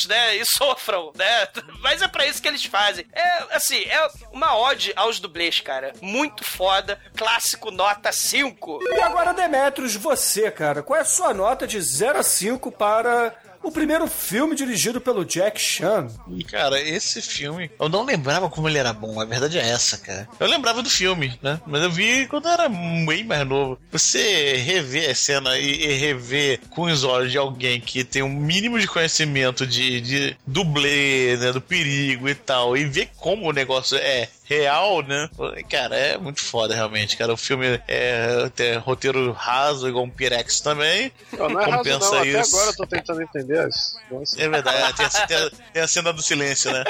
né? 0.07 0.35
E 0.35 0.45
sofram, 0.45 1.11
né? 1.15 1.47
Mas 1.80 2.01
é 2.01 2.07
pra 2.07 2.26
isso 2.26 2.41
que 2.41 2.47
eles 2.47 2.65
fazem. 2.65 3.06
É, 3.11 3.57
assim, 3.69 3.83
é 3.89 4.09
uma 4.31 4.57
ode 4.57 4.91
aos 4.95 5.19
dublês, 5.19 5.59
cara. 5.59 5.93
Muito 6.01 6.43
foda. 6.43 6.99
Clássico 7.15 7.71
nota 7.71 8.11
5. 8.11 8.79
E 8.81 9.01
agora, 9.01 9.33
Demetrios, 9.33 9.95
você, 9.95 10.49
cara, 10.49 10.81
qual 10.81 10.97
é 10.97 11.01
a 11.01 11.05
sua 11.05 11.33
nota 11.33 11.67
de 11.67 11.79
0 11.79 12.19
a 12.19 12.23
5 12.23 12.71
para 12.71 13.35
o 13.64 13.72
primeiro 13.72 14.07
filme 14.07 14.56
dirigido 14.56 14.99
pelo 15.02 15.26
Jack 15.26 15.60
Chan? 15.60 16.07
Cara, 16.49 16.80
esse 16.81 17.22
filme, 17.22 17.69
eu 17.80 17.90
não 17.90 18.03
lembrava 18.03 18.49
como 18.49 18.68
ele 18.68 18.77
era 18.77 18.94
bom, 18.94 19.19
a 19.19 19.26
verdade 19.26 19.57
é 19.57 19.68
essa, 19.68 19.98
cara. 19.98 20.27
Eu 20.40 20.48
lembrava 20.48 20.81
do 20.81 20.90
filme, 20.90 21.38
né? 21.41 21.60
Mas 21.65 21.84
eu 21.84 21.91
vi 21.91 22.27
quando 22.27 22.48
eu 22.48 22.52
era 22.52 22.69
bem 22.69 23.23
mais 23.23 23.48
novo. 23.48 23.80
Você 23.91 24.56
rever 24.57 25.10
a 25.10 25.15
cena 25.15 25.57
e, 25.57 25.86
e 25.86 25.94
rever 25.94 26.60
com 26.69 26.84
os 26.84 27.03
olhos 27.03 27.31
de 27.31 27.38
alguém 27.38 27.80
que 27.80 28.03
tem 28.03 28.23
um 28.23 28.30
mínimo 28.30 28.80
de 28.80 28.88
conhecimento 28.88 29.65
de, 29.65 30.02
de 30.02 30.38
dublê, 30.45 31.38
né? 31.38 31.52
Do 31.52 31.61
perigo 31.61 32.27
e 32.27 32.36
tal, 32.36 32.76
e 32.76 32.86
ver 32.86 33.10
como 33.18 33.49
o 33.49 33.53
negócio 33.53 33.98
é 33.98 34.30
real, 34.49 35.03
né? 35.03 35.30
Cara, 35.69 35.95
é 35.95 36.17
muito 36.17 36.41
foda 36.41 36.73
realmente, 36.73 37.15
cara. 37.15 37.31
O 37.31 37.38
filme 37.38 37.80
é 37.88 38.49
tem 38.55 38.76
roteiro 38.77 39.31
raso, 39.31 39.88
igual 39.88 40.03
um 40.05 40.09
Pirex 40.09 40.59
também. 40.59 41.11
Não, 41.38 41.47
não 41.49 41.61
é 41.61 41.65
raso, 41.65 41.77
Compensa 41.77 42.11
não. 42.11 42.17
Até 42.19 42.41
isso. 42.41 42.55
agora 42.55 42.71
eu 42.71 42.76
tô 42.76 42.88
tentando 42.88 43.21
entender. 43.21 43.59
as-. 43.59 43.95
É 44.38 44.49
verdade, 44.49 44.95
tem 44.95 45.05
a, 45.05 45.09
tem 45.27 45.38
a- 45.38 45.51
tem 45.73 45.81
a 45.84 45.88
cena 45.88 46.11
do 46.11 46.21
silêncio, 46.23 46.71
né? 46.71 46.84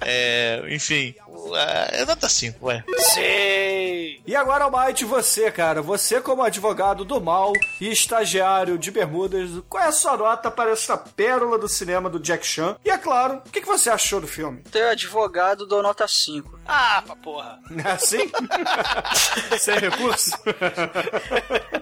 É, 0.00 0.60
enfim, 0.70 1.14
é 1.92 2.04
nota 2.04 2.28
5, 2.28 2.66
vai. 2.66 2.82
Sei. 2.98 3.81
E 4.24 4.36
agora, 4.36 4.64
Almighty, 4.64 5.04
você, 5.04 5.50
cara, 5.50 5.82
você 5.82 6.20
como 6.20 6.42
advogado 6.42 7.04
do 7.04 7.20
mal 7.20 7.52
e 7.80 7.90
estagiário 7.90 8.78
de 8.78 8.90
Bermudas, 8.92 9.50
qual 9.68 9.82
é 9.82 9.88
a 9.88 9.92
sua 9.92 10.16
nota 10.16 10.48
para 10.48 10.70
essa 10.70 10.96
pérola 10.96 11.58
do 11.58 11.68
cinema 11.68 12.08
do 12.08 12.20
Jack 12.20 12.46
Chan? 12.46 12.76
E 12.84 12.90
é 12.90 12.96
claro, 12.96 13.42
o 13.44 13.50
que, 13.50 13.60
que 13.60 13.66
você 13.66 13.90
achou 13.90 14.20
do 14.20 14.28
filme? 14.28 14.62
Teu 14.70 14.88
advogado 14.88 15.66
dou 15.66 15.82
nota 15.82 16.06
5. 16.06 16.60
Ah, 16.66 17.02
pra 17.04 17.16
porra. 17.16 17.58
É 17.84 17.90
assim? 17.90 18.30
Sem 19.58 19.74
recurso? 19.78 20.30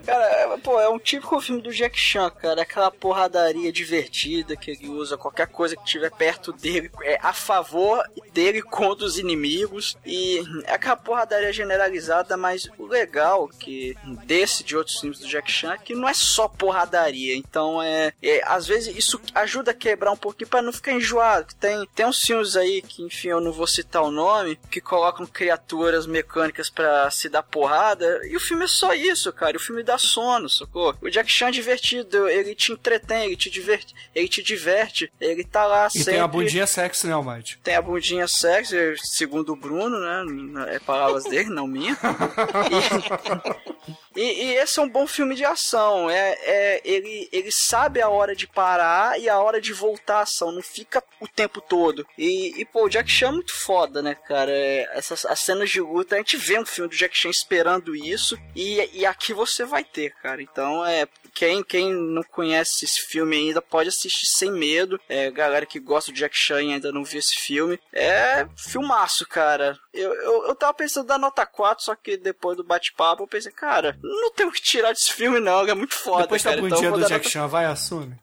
Cara, 0.07 0.25
é, 0.25 0.57
pô, 0.59 0.81
é 0.81 0.89
um 0.89 0.99
típico 0.99 1.41
filme 1.41 1.61
do 1.61 1.73
Jack 1.73 1.99
Chan, 1.99 2.31
cara. 2.31 2.63
Aquela 2.63 2.91
porradaria 2.91 3.71
divertida 3.71 4.57
que 4.57 4.71
ele 4.71 4.89
usa, 4.89 5.19
qualquer 5.19 5.47
coisa 5.49 5.77
que 5.77 5.85
tiver 5.85 6.11
perto 6.11 6.53
dele 6.53 6.91
é 7.03 7.19
a 7.23 7.35
favor 7.35 8.03
dele 8.33 8.63
contra 8.63 9.05
os 9.05 9.19
inimigos. 9.19 9.97
E 10.07 10.43
é 10.65 10.75
aquela 10.75 10.97
porradaria 10.97 11.53
generalizada, 11.53 12.30
mas 12.37 12.69
o 12.79 12.87
legal 12.87 13.49
que 13.49 13.97
desse 14.25 14.63
de 14.65 14.77
outros 14.77 14.99
filmes 15.01 15.19
do 15.19 15.29
Jack 15.29 15.51
Chan 15.51 15.73
é 15.75 15.79
que 15.79 15.95
não 15.95 16.09
é 16.09 16.15
só 16.15 16.49
porradaria. 16.49 17.37
Então 17.37 17.83
é, 17.83 18.13
é 18.23 18.43
às 18.45 18.67
vezes 18.67 18.97
isso 18.97 19.21
ajuda 19.35 19.71
a 19.71 19.75
quebrar 19.75 20.13
um 20.13 20.17
pouquinho 20.17 20.49
pra 20.49 20.63
não 20.63 20.73
ficar 20.73 20.93
enjoado. 20.93 21.55
Tem, 21.59 21.87
tem 21.95 22.07
uns 22.07 22.21
filmes 22.21 22.57
aí 22.57 22.83
que, 22.83 23.03
enfim, 23.03 23.29
eu 23.29 23.41
não 23.41 23.53
vou 23.53 23.67
citar 23.67 24.03
o 24.03 24.11
nome, 24.11 24.59
que 24.71 24.81
colocam 24.81 25.27
criaturas 25.27 26.07
mecânicas 26.07 26.71
pra 26.71 27.11
se 27.11 27.29
dar 27.29 27.43
porrada. 27.43 28.21
E 28.27 28.37
o 28.37 28.41
filme 28.41 28.65
é 28.65 28.69
só 28.69 28.95
isso, 28.95 29.33
cara. 29.33 29.57
O 29.57 29.61
filme 29.61 29.83
dá 29.83 29.99
sono, 29.99 30.49
sacou? 30.49 30.95
O 31.01 31.09
Jack 31.11 31.31
Chan 31.31 31.49
é 31.49 31.53
divertido, 31.53 32.29
ele 32.29 32.55
te 32.55 32.73
entretém, 32.73 33.27
ele 33.27 33.37
te 33.37 33.51
diverte, 33.51 33.95
ele 34.15 34.29
te 34.29 34.43
diverte, 34.43 35.13
ele 35.21 35.45
tá 35.45 35.67
lá 35.67 35.87
E 35.87 35.91
sempre. 35.91 36.13
tem 36.13 36.21
a 36.21 36.27
bundinha 36.27 36.67
sexy, 36.67 37.07
né, 37.07 37.13
Almighty? 37.13 37.59
Tem 37.63 37.75
a 37.75 37.83
bundinha 37.83 38.27
sexy, 38.27 38.77
segundo 39.03 39.53
o 39.53 39.57
Bruno, 39.57 39.99
né? 39.99 40.75
É 40.75 40.79
palavras 40.79 41.25
dele, 41.25 41.51
não 41.51 41.67
minha. 41.67 41.97
E, 44.17 44.21
e- 44.23 44.55
esse 44.57 44.79
é 44.79 44.83
um 44.83 44.89
bom 44.89 45.07
filme 45.07 45.35
de 45.35 45.45
ação. 45.45 46.11
É, 46.11 46.37
é, 46.43 46.81
ele, 46.85 47.29
ele 47.33 47.51
sabe 47.53 48.01
a 48.03 48.09
hora 48.09 48.35
de 48.35 48.47
parar 48.47 49.19
e 49.21 49.29
a 49.29 49.39
hora 49.39 49.61
de 49.61 49.73
voltar 49.73 50.19
à 50.19 50.23
ação. 50.23 50.51
Não 50.51 50.63
fica 50.63 51.03
o 51.21 51.29
tempo 51.29 51.61
todo. 51.61 52.07
E, 52.19 52.61
e 52.61 52.65
pô, 52.65 52.85
o 52.85 52.89
Jack 52.89 53.09
Chan 53.11 53.29
é 53.29 53.33
muito 53.33 53.55
foda, 53.55 54.03
né, 54.03 54.15
cara? 54.15 54.51
É, 54.51 54.91
essas 54.95 55.25
as 55.25 55.41
cenas 55.41 55.71
de 55.71 55.81
luta, 55.81 56.17
a 56.17 56.19
gente 56.19 56.37
vê 56.37 56.59
um 56.59 56.67
filme 56.67 56.91
do 56.91 56.97
Jack 56.97 57.17
Chan 57.17 57.31
esperando 57.31 57.95
isso. 57.95 58.37
E, 58.55 58.91
e 58.93 59.07
aqui 59.07 59.33
você 59.33 59.65
vai 59.65 59.85
ter, 59.85 60.13
cara. 60.23 60.43
Então 60.43 60.85
é. 60.85 61.07
Quem, 61.41 61.63
quem 61.63 61.95
não 61.95 62.23
conhece 62.23 62.85
esse 62.85 63.01
filme 63.07 63.35
ainda 63.35 63.63
pode 63.63 63.89
assistir 63.89 64.27
sem 64.27 64.53
medo. 64.53 65.01
É, 65.09 65.31
galera 65.31 65.65
que 65.65 65.81
gosta 65.81 66.13
do 66.13 66.15
Jack 66.15 66.37
Chan 66.37 66.61
e 66.61 66.73
ainda 66.75 66.93
não 66.93 67.03
viu 67.03 67.19
esse 67.19 67.35
filme. 67.41 67.81
É 67.95 68.47
filmaço, 68.55 69.27
cara. 69.27 69.75
Eu, 69.91 70.13
eu, 70.17 70.49
eu 70.49 70.55
tava 70.55 70.75
pensando 70.75 71.07
da 71.07 71.17
nota 71.17 71.47
4, 71.47 71.83
só 71.83 71.95
que 71.95 72.19
depois 72.19 72.59
do 72.59 72.63
bate-papo 72.63 73.23
eu 73.23 73.27
pensei, 73.27 73.51
cara, 73.51 73.99
não 74.03 74.31
tem 74.33 74.45
o 74.45 74.53
que 74.53 74.61
tirar 74.61 74.93
desse 74.93 75.15
filme, 75.15 75.41
não. 75.41 75.67
É 75.67 75.73
muito 75.73 75.95
foda, 75.95 76.25
Depois 76.25 76.43
da 76.43 76.51
cara. 76.51 76.61
bundinha 76.61 76.89
então 76.89 77.01
do 77.01 77.07
Jack 77.07 77.25
nota... 77.25 77.31
Chan, 77.31 77.47
vai, 77.47 77.65
assume. 77.65 78.15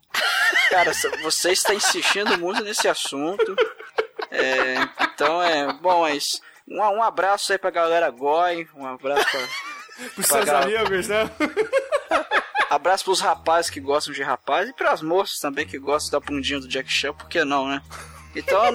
Cara, 0.70 0.92
você 1.24 1.52
está 1.54 1.74
insistindo 1.74 2.38
muito 2.38 2.64
nesse 2.64 2.88
assunto. 2.88 3.56
É, 4.30 4.76
então 5.02 5.42
é. 5.42 5.74
Bom, 5.74 6.02
mas. 6.02 6.40
Um, 6.68 6.78
um 6.78 7.02
abraço 7.02 7.52
aí 7.52 7.58
pra 7.58 7.72
galera 7.72 8.12
Goi. 8.12 8.68
Um 8.76 8.86
abraço 8.86 9.26
pra. 9.32 9.40
Pros 10.14 10.28
seus 10.28 10.50
amigos, 10.50 11.08
né? 11.08 11.30
Abraço 12.70 13.06
pros 13.06 13.22
rapazes 13.22 13.72
que 13.72 13.80
gostam 13.80 14.14
de 14.14 14.22
rapaz 14.22 14.70
e 14.70 14.74
pras 14.74 15.02
moças 15.02 15.40
também 15.40 15.66
que 15.66 15.80
gostam 15.80 16.20
da 16.20 16.26
bundinha 16.26 16.60
do 16.60 16.68
Jack 16.68 16.92
Chan, 16.92 17.14
por 17.14 17.28
que 17.30 17.44
não, 17.46 17.68
né? 17.68 17.82
Então, 18.38 18.72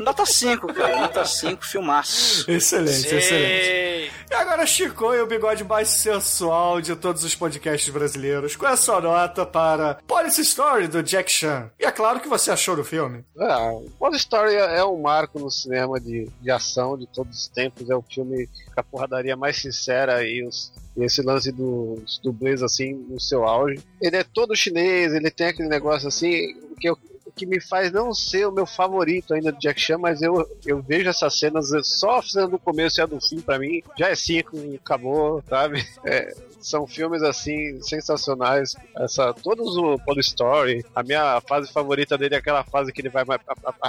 nota 0.00 0.26
5, 0.26 0.66
cara. 0.74 1.00
Nota 1.00 1.24
5, 1.24 1.64
filmaço. 1.64 2.50
Excelente, 2.50 3.08
Sei. 3.08 3.18
excelente. 3.18 4.12
E 4.30 4.34
agora, 4.34 4.66
Chico, 4.66 5.14
e 5.14 5.20
o 5.20 5.26
bigode 5.26 5.62
mais 5.64 5.88
sensual 5.88 6.80
de 6.80 6.96
todos 6.96 7.22
os 7.24 7.34
podcasts 7.34 7.88
brasileiros. 7.92 8.56
Qual 8.56 8.70
é 8.70 8.74
a 8.74 8.76
sua 8.76 9.00
nota 9.00 9.46
para 9.46 9.94
Policy 10.06 10.42
Story 10.42 10.88
do 10.88 11.02
Jack 11.02 11.30
Chan? 11.30 11.70
E 11.78 11.84
é 11.84 11.92
claro 11.92 12.20
que 12.20 12.28
você 12.28 12.50
achou 12.50 12.74
do 12.76 12.84
filme. 12.84 13.24
Ah, 13.38 13.70
Police 13.98 14.24
Story 14.24 14.54
é 14.54 14.84
um 14.84 15.00
marco 15.00 15.38
no 15.38 15.50
cinema 15.50 16.00
de, 16.00 16.28
de 16.40 16.50
ação 16.50 16.98
de 16.98 17.06
todos 17.06 17.38
os 17.38 17.48
tempos. 17.48 17.88
É 17.88 17.94
o 17.94 18.02
filme 18.02 18.48
com 18.74 18.80
a 18.80 18.82
porradaria 18.82 19.36
mais 19.36 19.56
sincera 19.56 20.24
e, 20.26 20.44
os- 20.46 20.72
e 20.96 21.04
esse 21.04 21.22
lance 21.22 21.52
dos 21.52 22.18
dublês 22.22 22.62
assim 22.62 22.94
no 23.08 23.20
seu 23.20 23.44
auge. 23.44 23.80
Ele 24.02 24.16
é 24.16 24.24
todo 24.24 24.56
chinês, 24.56 25.12
ele 25.14 25.30
tem 25.30 25.48
aquele 25.48 25.68
negócio 25.68 26.08
assim 26.08 26.54
que 26.80 26.88
eu 26.88 26.98
que 27.36 27.46
me 27.46 27.60
faz 27.60 27.92
não 27.92 28.14
ser 28.14 28.46
o 28.46 28.52
meu 28.52 28.66
favorito 28.66 29.34
ainda 29.34 29.52
do 29.52 29.58
Jack 29.58 29.78
Chan, 29.78 29.98
mas 29.98 30.22
eu, 30.22 30.48
eu 30.64 30.80
vejo 30.80 31.10
essas 31.10 31.38
cenas 31.38 31.70
só 31.82 32.22
sendo 32.22 32.52
do 32.52 32.58
começo 32.58 32.98
e 32.98 33.02
a 33.02 33.06
do 33.06 33.20
fim 33.20 33.40
pra 33.40 33.58
mim, 33.58 33.82
já 33.98 34.08
é 34.08 34.14
cinco 34.14 34.56
e 34.56 34.76
acabou, 34.76 35.42
sabe? 35.48 35.86
É, 36.06 36.32
são 36.60 36.86
filmes 36.86 37.22
assim 37.22 37.80
sensacionais. 37.82 38.76
Essa, 38.96 39.32
todos 39.34 39.76
o 39.76 39.98
Police 39.98 40.30
Story. 40.30 40.84
A 40.94 41.02
minha 41.02 41.40
fase 41.40 41.72
favorita 41.72 42.16
dele 42.16 42.34
é 42.36 42.38
aquela 42.38 42.62
fase 42.64 42.92
que 42.92 43.00
ele 43.00 43.08
vai 43.08 43.24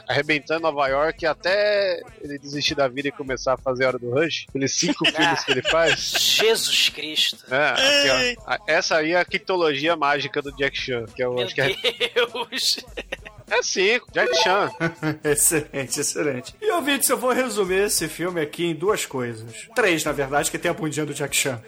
arrebentando 0.08 0.62
Nova 0.62 0.88
York 0.88 1.26
até 1.26 2.02
ele 2.22 2.40
desistir 2.40 2.76
da 2.76 2.88
vida 2.88 3.10
e 3.10 3.12
começar 3.12 3.54
a 3.54 3.58
fazer 3.58 3.86
a 3.86 3.88
hora 3.90 4.00
do 4.00 4.12
Rush. 4.12 4.46
Aqueles 4.50 4.74
cinco 4.76 5.06
filmes 5.10 5.44
que 5.44 5.52
ele 5.52 5.62
faz. 5.64 6.00
Jesus 6.00 6.90
Cristo. 6.90 7.46
É, 7.54 8.36
aqui, 8.46 8.72
Essa 8.72 8.98
aí 8.98 9.12
é 9.12 9.20
a 9.20 9.26
quitologia 9.26 9.96
mágica 9.96 10.42
do 10.42 10.52
Jack 10.56 10.78
Chan, 10.78 11.06
que 11.16 11.24
eu 11.24 11.34
Meu 11.34 11.46
acho 11.46 11.56
que 11.56 11.62
é, 11.62 11.76
Deus. 12.16 12.86
é 13.50 13.62
cinco, 13.62 14.12
Jack 14.12 14.36
Chan. 14.44 14.72
excelente, 15.24 16.00
excelente. 16.00 16.56
E 16.62 16.72
ouvintes, 16.72 17.10
eu 17.10 17.18
vou 17.18 17.32
resumir 17.32 17.86
esse 17.86 18.08
filme 18.08 18.42
aqui 18.42 18.66
em 18.66 18.76
duas 18.76 19.06
coisas. 19.06 19.68
Três, 19.76 20.04
na 20.04 20.12
verdade, 20.12 20.52
que 20.52 20.58
tem 20.58 20.70
a 20.70 20.74
bundinha 20.74 21.06
do 21.06 21.14
Jack 21.14 21.36
Chan. 21.36 21.62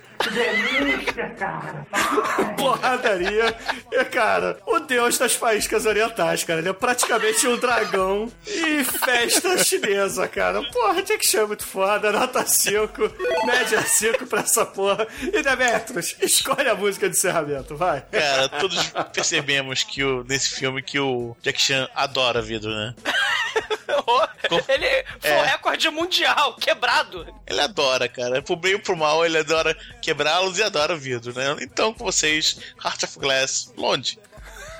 Porradaria. 2.57 3.55
E, 3.91 4.05
cara, 4.05 4.59
o 4.65 4.79
deus 4.79 5.17
das 5.17 5.33
faíscas 5.33 5.85
orientais, 5.85 6.43
cara. 6.43 6.59
Ele 6.59 6.69
é 6.69 6.73
praticamente 6.73 7.47
um 7.47 7.57
dragão 7.57 8.31
e 8.45 8.83
festa 8.83 9.57
chinesa, 9.63 10.27
cara. 10.27 10.61
Porra, 10.71 11.01
Jack 11.01 11.25
Chan 11.27 11.41
é 11.41 11.45
muito 11.45 11.65
foda. 11.65 12.11
Nota 12.11 12.45
5, 12.45 13.01
média 13.45 13.81
5 13.81 14.25
pra 14.25 14.41
essa 14.41 14.65
porra. 14.65 15.07
E 15.21 15.41
Demetros, 15.41 16.15
escolhe 16.21 16.67
a 16.67 16.75
música 16.75 17.09
de 17.09 17.15
encerramento, 17.15 17.75
vai. 17.75 18.01
Cara, 18.11 18.49
todos 18.49 18.91
percebemos 19.13 19.83
que 19.83 20.03
o, 20.03 20.23
nesse 20.25 20.55
filme 20.55 20.81
que 20.81 20.99
o 20.99 21.35
Jack 21.41 21.61
Chan 21.61 21.89
adora 21.95 22.41
vidro, 22.41 22.71
né? 22.71 22.93
Ele 24.67 25.05
foi 25.19 25.29
É. 25.31 25.41
o 25.41 25.45
recorde 25.45 25.89
mundial, 25.89 26.53
quebrado. 26.55 27.25
Ele 27.47 27.61
adora, 27.61 28.07
cara. 28.07 28.41
Pro 28.41 28.55
bem 28.55 28.73
e 28.73 28.79
pro 28.79 28.95
mal, 28.95 29.25
ele 29.25 29.37
adora 29.37 29.75
quebrá-los 30.01 30.57
e 30.57 30.63
adora 30.63 30.95
vidro, 30.95 31.33
né? 31.33 31.55
Então, 31.61 31.93
com 31.93 32.03
vocês, 32.05 32.59
Heart 32.83 33.03
of 33.03 33.19
Glass, 33.19 33.71
Blonde. 33.75 34.19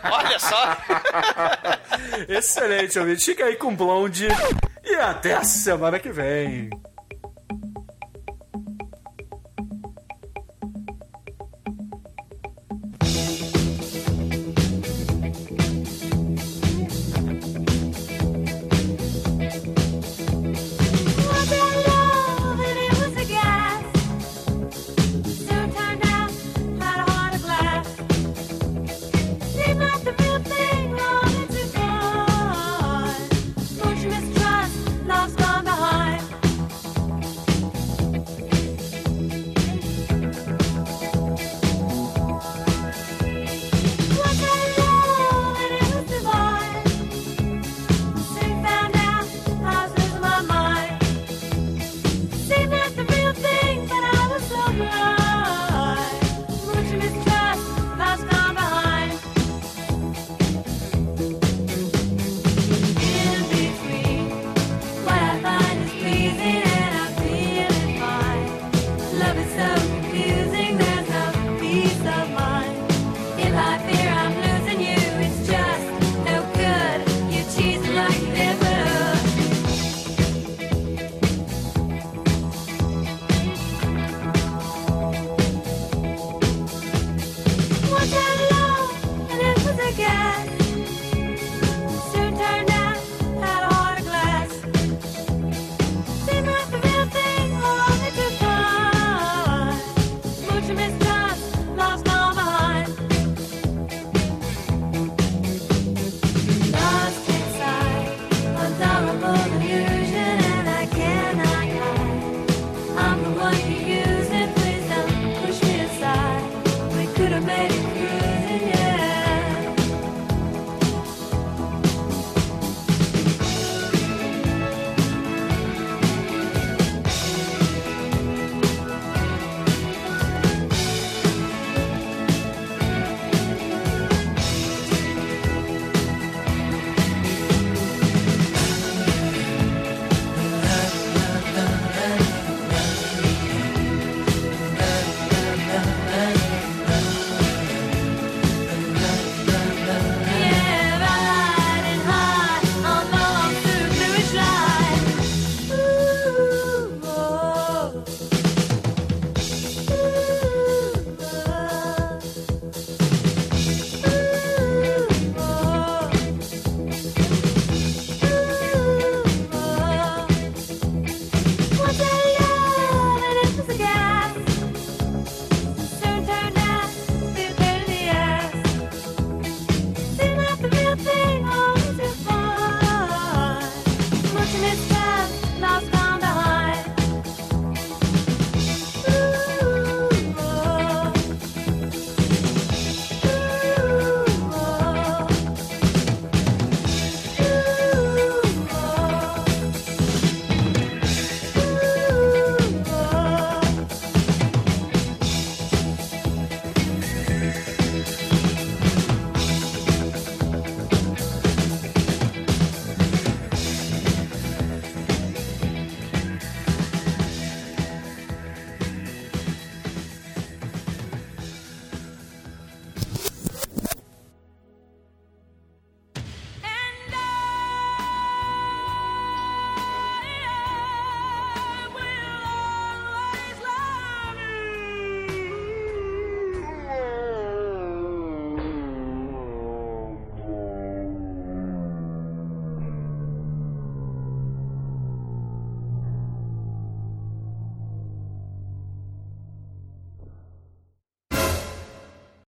Olha 0.03 0.39
só. 0.39 0.77
Excelente, 2.27 2.97
ouvinte. 2.99 3.25
Fica 3.25 3.45
aí 3.45 3.55
com 3.55 3.75
Blonde. 3.75 4.27
E 4.83 4.95
até 4.95 5.33
a 5.35 5.43
semana 5.43 5.99
que 5.99 6.09
vem. 6.09 6.69